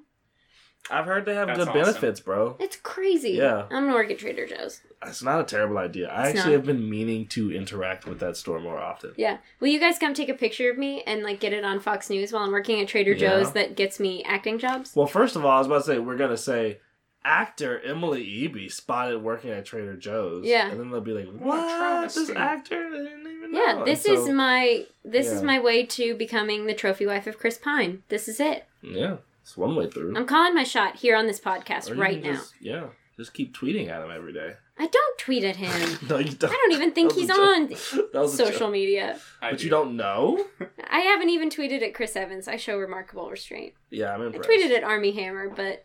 I've 0.92 1.06
heard 1.06 1.24
they 1.24 1.34
have 1.34 1.46
That's 1.48 1.58
good 1.58 1.68
awesome. 1.68 1.82
benefits, 1.82 2.20
bro. 2.20 2.56
It's 2.60 2.76
crazy. 2.76 3.30
Yeah. 3.30 3.62
I'm 3.70 3.84
gonna 3.86 3.94
work 3.94 4.10
at 4.10 4.18
Trader 4.18 4.46
Joe's. 4.46 4.80
It's 5.04 5.22
not 5.22 5.40
a 5.40 5.44
terrible 5.44 5.78
idea. 5.78 6.08
I 6.08 6.28
It's 6.28 6.38
actually 6.38 6.52
not. 6.52 6.58
have 6.58 6.66
been 6.66 6.88
meaning 6.90 7.26
to 7.28 7.50
interact 7.52 8.06
with 8.06 8.20
that 8.20 8.36
store 8.36 8.60
more 8.60 8.78
often. 8.78 9.14
Yeah. 9.16 9.38
Will 9.60 9.68
you 9.68 9.80
guys 9.80 9.98
come 9.98 10.14
take 10.14 10.28
a 10.28 10.34
picture 10.34 10.70
of 10.70 10.78
me 10.78 11.02
and 11.06 11.22
like 11.22 11.40
get 11.40 11.52
it 11.52 11.64
on 11.64 11.80
Fox 11.80 12.08
News 12.10 12.32
while 12.32 12.42
I'm 12.44 12.52
working 12.52 12.80
at 12.80 12.88
Trader 12.88 13.12
Yeah. 13.12 13.18
Joe's 13.38 13.52
that 13.52 13.74
gets 13.76 13.98
me 13.98 14.22
acting 14.24 14.58
jobs? 14.58 14.94
Well, 14.94 15.06
first 15.06 15.34
of 15.34 15.44
all, 15.44 15.50
I 15.50 15.58
was 15.58 15.66
about 15.66 15.78
to 15.78 15.84
say 15.84 15.98
we're 15.98 16.16
gonna 16.16 16.36
say 16.36 16.78
actor 17.24 17.80
Emily 17.82 18.24
Eby 18.24 18.70
spotted 18.72 19.22
working 19.22 19.50
at 19.50 19.64
Trader 19.64 19.96
Joe's. 19.96 20.44
Yeah. 20.44 20.68
and 20.70 20.78
then 20.80 20.90
they'll 20.90 21.00
be 21.00 21.12
like, 21.12 21.28
What? 21.38 22.12
This 22.14 22.30
actor? 22.30 22.86
I 22.86 22.90
didn't 22.90 23.20
even 23.32 23.52
know." 23.52 23.58
Yeah, 23.64 23.82
this 23.84 24.02
so- 24.02 24.12
is 24.12 24.28
my 24.28 24.86
this 25.04 25.28
is 25.30 25.42
my 25.42 25.58
way 25.60 25.84
to 25.86 26.14
becoming 26.14 26.66
the 26.66 26.74
trophy 26.74 27.06
wife 27.06 27.26
of 27.26 27.38
Chris 27.38 27.58
Pine. 27.58 28.02
This 28.08 28.28
is 28.28 28.38
it. 28.40 28.66
yeah. 28.82 29.16
It's 29.42 29.56
one 29.56 29.76
way 29.76 29.88
through. 29.90 30.16
I'm 30.16 30.26
calling 30.26 30.54
my 30.54 30.64
shot 30.64 30.96
here 30.96 31.16
on 31.16 31.26
this 31.26 31.40
podcast 31.40 31.90
Or 31.90 31.94
right 31.94 32.22
now. 32.22 32.32
just- 32.34 32.54
yeah, 32.60 32.86
just 33.16 33.34
keep 33.34 33.54
tweeting 33.56 33.88
at 33.88 34.02
him 34.02 34.10
every 34.10 34.32
day. 34.32 34.54
I 34.78 34.86
don't 34.86 35.18
tweet 35.18 35.44
at 35.44 35.56
him. 35.56 35.98
no, 36.08 36.18
you 36.18 36.32
don't. 36.32 36.50
I 36.50 36.54
don't 36.54 36.72
even 36.72 36.92
think 36.92 37.12
he's 37.12 37.30
on 37.30 37.68
joke. 37.68 37.78
That 38.12 38.20
was 38.22 38.34
a 38.34 38.46
social 38.46 38.70
media. 38.70 39.18
I 39.40 39.50
But 39.50 39.58
do. 39.58 39.64
you 39.64 39.70
don't 39.70 39.96
know? 39.96 40.44
I 40.90 41.00
haven't 41.00 41.28
even 41.28 41.50
tweeted 41.50 41.82
at 41.82 41.94
Chris 41.94 42.16
Evans. 42.16 42.48
I 42.48 42.56
show 42.56 42.78
remarkable 42.78 43.28
restraint. 43.30 43.74
Yeah, 43.90 44.14
I'm 44.14 44.22
I 44.22 44.26
impressed. 44.26 44.48
tweeted 44.48 44.70
at 44.76 44.82
Armie 44.84 45.12
Hammer, 45.12 45.50
but 45.50 45.84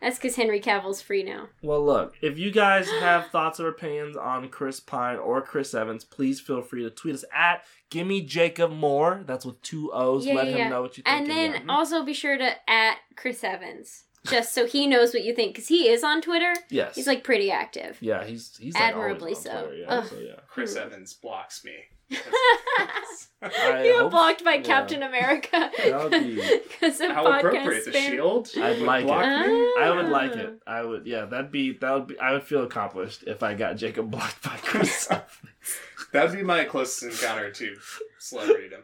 that's 0.00 0.16
because 0.16 0.36
Henry 0.36 0.60
Cavill's 0.60 1.02
free 1.02 1.22
now. 1.22 1.48
Well, 1.62 1.84
look, 1.84 2.14
if 2.22 2.38
you 2.38 2.50
guys 2.50 2.88
have 2.90 3.26
thoughts 3.28 3.60
or 3.60 3.68
opinions 3.68 4.16
on 4.16 4.48
Chris 4.48 4.80
Pine 4.80 5.18
or 5.18 5.40
Chris 5.42 5.74
Evans, 5.74 6.04
please 6.04 6.40
feel 6.40 6.62
free 6.62 6.82
to 6.82 6.90
tweet 6.90 7.14
us 7.14 7.24
at 7.34 7.64
Gimme 7.90 8.22
Jacob 8.22 8.70
Moore. 8.70 9.22
That's 9.26 9.44
with 9.44 9.60
two 9.62 9.90
O's. 9.92 10.24
Yeah, 10.26 10.34
Let 10.34 10.46
yeah, 10.46 10.52
him 10.52 10.58
yeah. 10.58 10.68
know 10.68 10.82
what 10.82 10.96
you 10.96 11.02
think. 11.02 11.16
And 11.16 11.30
then 11.30 11.52
yeah. 11.52 11.60
also 11.68 12.04
be 12.04 12.14
sure 12.14 12.38
to 12.38 12.70
at 12.70 12.96
Chris 13.16 13.44
Evans, 13.44 14.04
just 14.26 14.54
so 14.54 14.66
he 14.66 14.86
knows 14.86 15.12
what 15.12 15.24
you 15.24 15.34
think, 15.34 15.54
because 15.54 15.68
he 15.68 15.88
is 15.88 16.02
on 16.04 16.22
Twitter. 16.22 16.54
yes, 16.70 16.94
He's 16.94 17.06
like 17.06 17.24
pretty 17.24 17.50
active. 17.50 17.98
yeah, 18.00 18.24
he's 18.24 18.56
he's 18.58 18.74
like 18.74 18.82
Admirably 18.82 19.32
always 19.32 19.46
on 19.46 19.52
so. 19.52 19.66
Twitter, 19.66 19.76
yeah, 19.76 20.02
so 20.04 20.18
yeah. 20.18 20.34
Chris 20.48 20.76
Evans 20.76 21.12
blocks 21.14 21.64
me. 21.64 21.72
I 23.42 23.82
you 23.86 23.94
were 23.94 24.00
hope- 24.02 24.10
blocked 24.10 24.44
by 24.44 24.54
yeah. 24.54 24.62
Captain 24.62 25.02
America 25.02 25.70
That 25.78 26.02
would 26.02 26.10
be- 26.22 26.34
because 26.68 27.00
of 27.00 27.10
How 27.10 27.24
podcast 27.24 27.38
appropriate. 27.38 27.84
The 27.86 27.90
spam. 27.92 28.10
shield. 28.10 28.48
I'd 28.56 28.78
like 28.80 29.02
it. 29.02 29.06
block 29.06 29.46
me? 29.46 29.72
I 29.80 29.92
would 29.96 30.08
like 30.08 30.32
Ah. 30.34 30.38
it. 30.40 30.62
I 30.66 30.82
would. 30.82 31.06
Yeah, 31.06 31.24
that'd 31.24 31.50
be 31.50 31.72
that 31.78 31.92
would 31.94 32.06
be. 32.08 32.18
I 32.18 32.32
would 32.32 32.42
feel 32.44 32.64
accomplished 32.64 33.24
if 33.26 33.42
I 33.42 33.54
got 33.54 33.76
Jacob 33.76 34.10
blocked 34.10 34.42
by 34.42 34.56
Chris. 34.62 35.08
That'd 36.12 36.36
be 36.36 36.42
my 36.42 36.64
closest 36.64 37.02
encounter 37.22 37.50
to 37.50 37.76
celebritydom. 38.20 38.82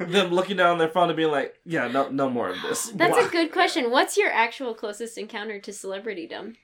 Them 0.00 0.32
looking 0.32 0.56
down 0.56 0.76
their 0.78 0.88
phone 0.88 1.08
and 1.08 1.16
being 1.16 1.30
like, 1.30 1.54
"Yeah, 1.64 1.86
no, 1.88 2.08
no 2.10 2.28
more 2.28 2.50
of 2.50 2.60
this." 2.62 2.90
That's 2.90 3.16
Block. 3.16 3.28
a 3.28 3.32
good 3.32 3.52
question. 3.52 3.90
What's 3.90 4.16
your 4.18 4.30
actual 4.30 4.74
closest 4.74 5.16
encounter 5.16 5.58
to 5.60 5.70
celebritydom? 5.70 6.56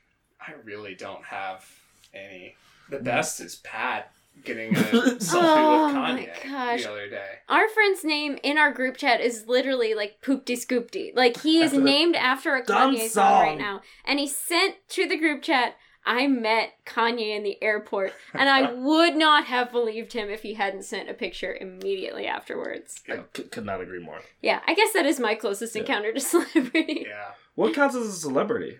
I 0.46 0.52
really 0.64 0.94
don't 0.94 1.24
have 1.24 1.64
any. 2.12 2.56
The 2.90 2.98
best 2.98 3.40
is 3.40 3.56
Pat 3.56 4.10
getting 4.44 4.74
a 4.74 4.78
selfie 4.80 5.34
Oh 5.34 5.86
with 5.86 5.94
my 5.94 6.28
Kanye 6.42 6.50
gosh. 6.50 6.82
the 6.84 6.90
other 6.90 7.10
day. 7.10 7.26
Our 7.48 7.68
friend's 7.68 8.04
name 8.04 8.38
in 8.42 8.56
our 8.58 8.72
group 8.72 8.96
chat 8.96 9.20
is 9.20 9.46
literally 9.46 9.94
like 9.94 10.20
Poopty 10.22 10.56
Scoopty. 10.56 11.14
Like 11.14 11.40
he 11.42 11.60
is 11.62 11.72
That's 11.72 11.82
named 11.84 12.16
after 12.16 12.56
a 12.56 12.64
dumb 12.64 12.96
Kanye 12.96 13.08
song 13.08 13.42
right 13.42 13.58
now. 13.58 13.82
And 14.04 14.18
he 14.18 14.26
sent 14.26 14.76
to 14.90 15.06
the 15.06 15.16
group 15.18 15.42
chat, 15.42 15.74
I 16.06 16.26
met 16.26 16.70
Kanye 16.86 17.36
in 17.36 17.42
the 17.42 17.62
airport. 17.62 18.14
And 18.32 18.48
I 18.48 18.72
would 18.74 19.14
not 19.16 19.44
have 19.44 19.70
believed 19.70 20.14
him 20.14 20.30
if 20.30 20.42
he 20.42 20.54
hadn't 20.54 20.84
sent 20.84 21.10
a 21.10 21.14
picture 21.14 21.54
immediately 21.60 22.26
afterwards. 22.26 23.02
I 23.10 23.20
c- 23.36 23.42
could 23.44 23.66
not 23.66 23.82
agree 23.82 24.00
more. 24.02 24.20
Yeah, 24.40 24.60
I 24.66 24.72
guess 24.74 24.94
that 24.94 25.04
is 25.04 25.20
my 25.20 25.34
closest 25.34 25.74
Yeah. 25.74 25.82
encounter 25.82 26.12
to 26.14 26.20
celebrity. 26.20 27.04
Yeah. 27.06 27.32
What 27.56 27.74
counts 27.74 27.94
as 27.94 28.06
a 28.06 28.12
celebrity? 28.12 28.78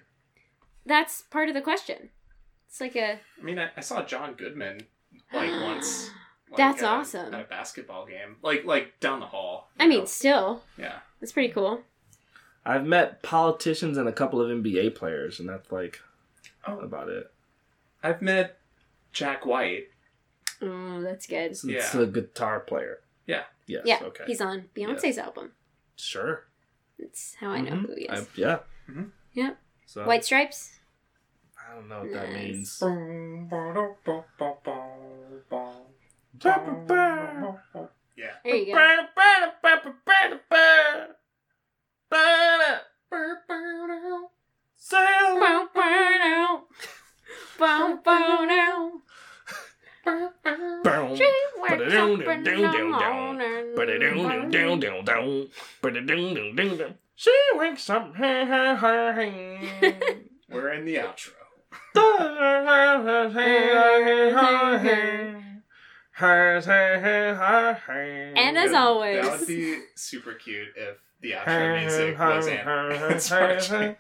That's 0.86 1.20
part 1.22 1.48
of 1.48 1.55
the 1.55 1.60
question. 1.60 2.09
It's 2.66 2.81
like 2.81 2.97
a 2.97 3.18
I 3.39 3.43
mean, 3.44 3.59
I, 3.59 3.68
I 3.77 3.81
saw 3.81 4.02
John 4.02 4.32
Goodman 4.35 4.86
like 5.32 5.51
once. 5.62 6.11
like, 6.51 6.57
That's 6.57 6.82
at 6.82 6.89
awesome. 6.89 7.35
At 7.35 7.40
a 7.40 7.44
basketball 7.44 8.07
game, 8.07 8.36
like 8.43 8.65
like 8.65 8.98
down 9.01 9.20
the 9.20 9.27
hall. 9.27 9.70
you 9.78 9.85
I 9.85 9.89
mean, 9.89 10.01
know? 10.01 10.05
still, 10.07 10.62
yeah. 10.78 11.01
it's 11.20 11.32
pretty 11.32 11.52
cool. 11.52 11.82
I've 12.65 12.85
met 12.86 13.23
politicians 13.23 13.97
and 13.97 14.09
a 14.09 14.12
couple 14.12 14.40
of 14.40 14.48
NBA 14.51 14.94
players, 14.94 15.40
and 15.40 15.48
that's 15.48 15.70
like 15.73 16.01
Oh, 16.66 16.78
about 16.81 17.09
it. 17.09 17.31
I've 18.02 18.20
met 18.20 18.59
Jack 19.12 19.47
White. 19.47 19.89
Oh, 20.61 21.01
that's 21.01 21.27
good. 21.27 21.52
It's, 21.52 21.65
it's 21.65 21.94
Yeah. 21.94 22.01
a 22.02 22.07
guitar 22.07 22.61
player. 22.61 22.98
Yeah. 23.27 23.44
Yes. 23.66 23.82
Yeah, 23.86 24.01
Okay. 24.02 24.24
he's 24.27 24.40
on 24.43 24.69
Beyonce's 24.77 25.16
album. 25.19 25.52
sure. 25.97 26.44
That's 26.98 27.35
how 27.36 27.48
I 27.51 27.61
know 27.62 27.73
Mhm. 27.73 27.86
who 27.86 27.94
he 27.94 28.09
I- 28.11 28.16
is. 28.16 28.28
yeah. 28.35 28.59
Mhm. 28.89 29.11
Yeah. 29.32 29.55
So 29.86 30.05
White 30.05 30.24
Stripes? 30.24 30.80
I 31.70 31.74
don't 31.74 31.88
know 31.88 32.01
what 32.01 32.12
that 32.12 32.32
means. 32.32 32.78
Yeah. 38.16 38.34
There 38.44 38.56
you 38.56 38.66
go. 38.66 38.72
Sail. 44.76 45.38
Bow, 45.38 45.68
bow, 45.74 46.16
now. 46.18 46.64
Bow, 47.59 47.98
bow, 48.05 48.44
now. 48.44 48.92
Boom. 50.82 51.16
She 51.16 51.30
wakes 51.59 51.82
up. 51.94 52.09
She 57.14 57.32
wakes 57.55 57.90
up. 57.90 58.14
We're 60.51 60.72
in 60.72 60.84
the 60.84 60.97
outro. 60.97 61.39
And 68.36 68.59
as 68.59 68.72
always, 68.72 69.24
That 69.24 69.38
would 69.40 69.48
be 69.48 69.80
super 69.94 70.34
cute 70.34 70.68
if 70.76 70.97
the 71.20 71.32
outro 71.32 71.80
music 71.80 72.18
was 72.18 72.47
Ant-Man's 72.47 73.30
marching. 73.30 73.97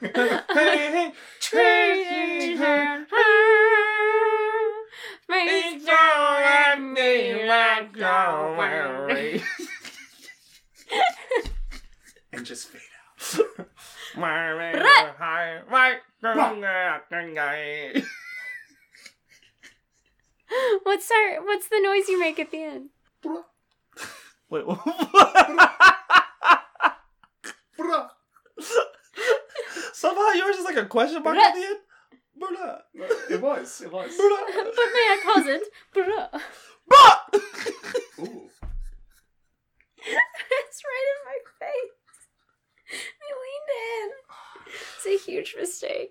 and 12.32 12.44
just 12.46 12.68
fade 12.68 12.80
out. 12.80 13.66
what's 20.82 21.10
our 21.10 21.42
what's 21.44 21.68
the 21.68 21.80
noise 21.80 22.08
you 22.08 22.18
make 22.18 22.38
at 22.38 22.50
the 22.50 22.62
end? 22.62 22.90
Wait, 24.50 24.66
what? 24.70 24.80
Somehow 29.92 30.30
yours 30.32 30.56
is 30.56 30.64
like 30.64 30.76
a 30.76 30.86
question 30.86 31.22
mark 31.22 31.36
at 31.36 31.54
the 31.54 31.60
end. 31.66 31.78
It 33.30 33.40
was. 33.40 33.80
It 33.82 33.92
was. 33.92 34.10
But 34.16 34.88
may 34.94 35.06
I 35.14 35.20
cause 35.24 35.46
it? 35.46 35.62
It's 39.98 40.82
right 40.84 41.06
in 41.12 41.18
my 41.26 41.38
face 41.60 41.96
it. 43.68 44.12
It's 44.96 45.06
a 45.06 45.30
huge 45.30 45.56
mistake. 45.58 46.08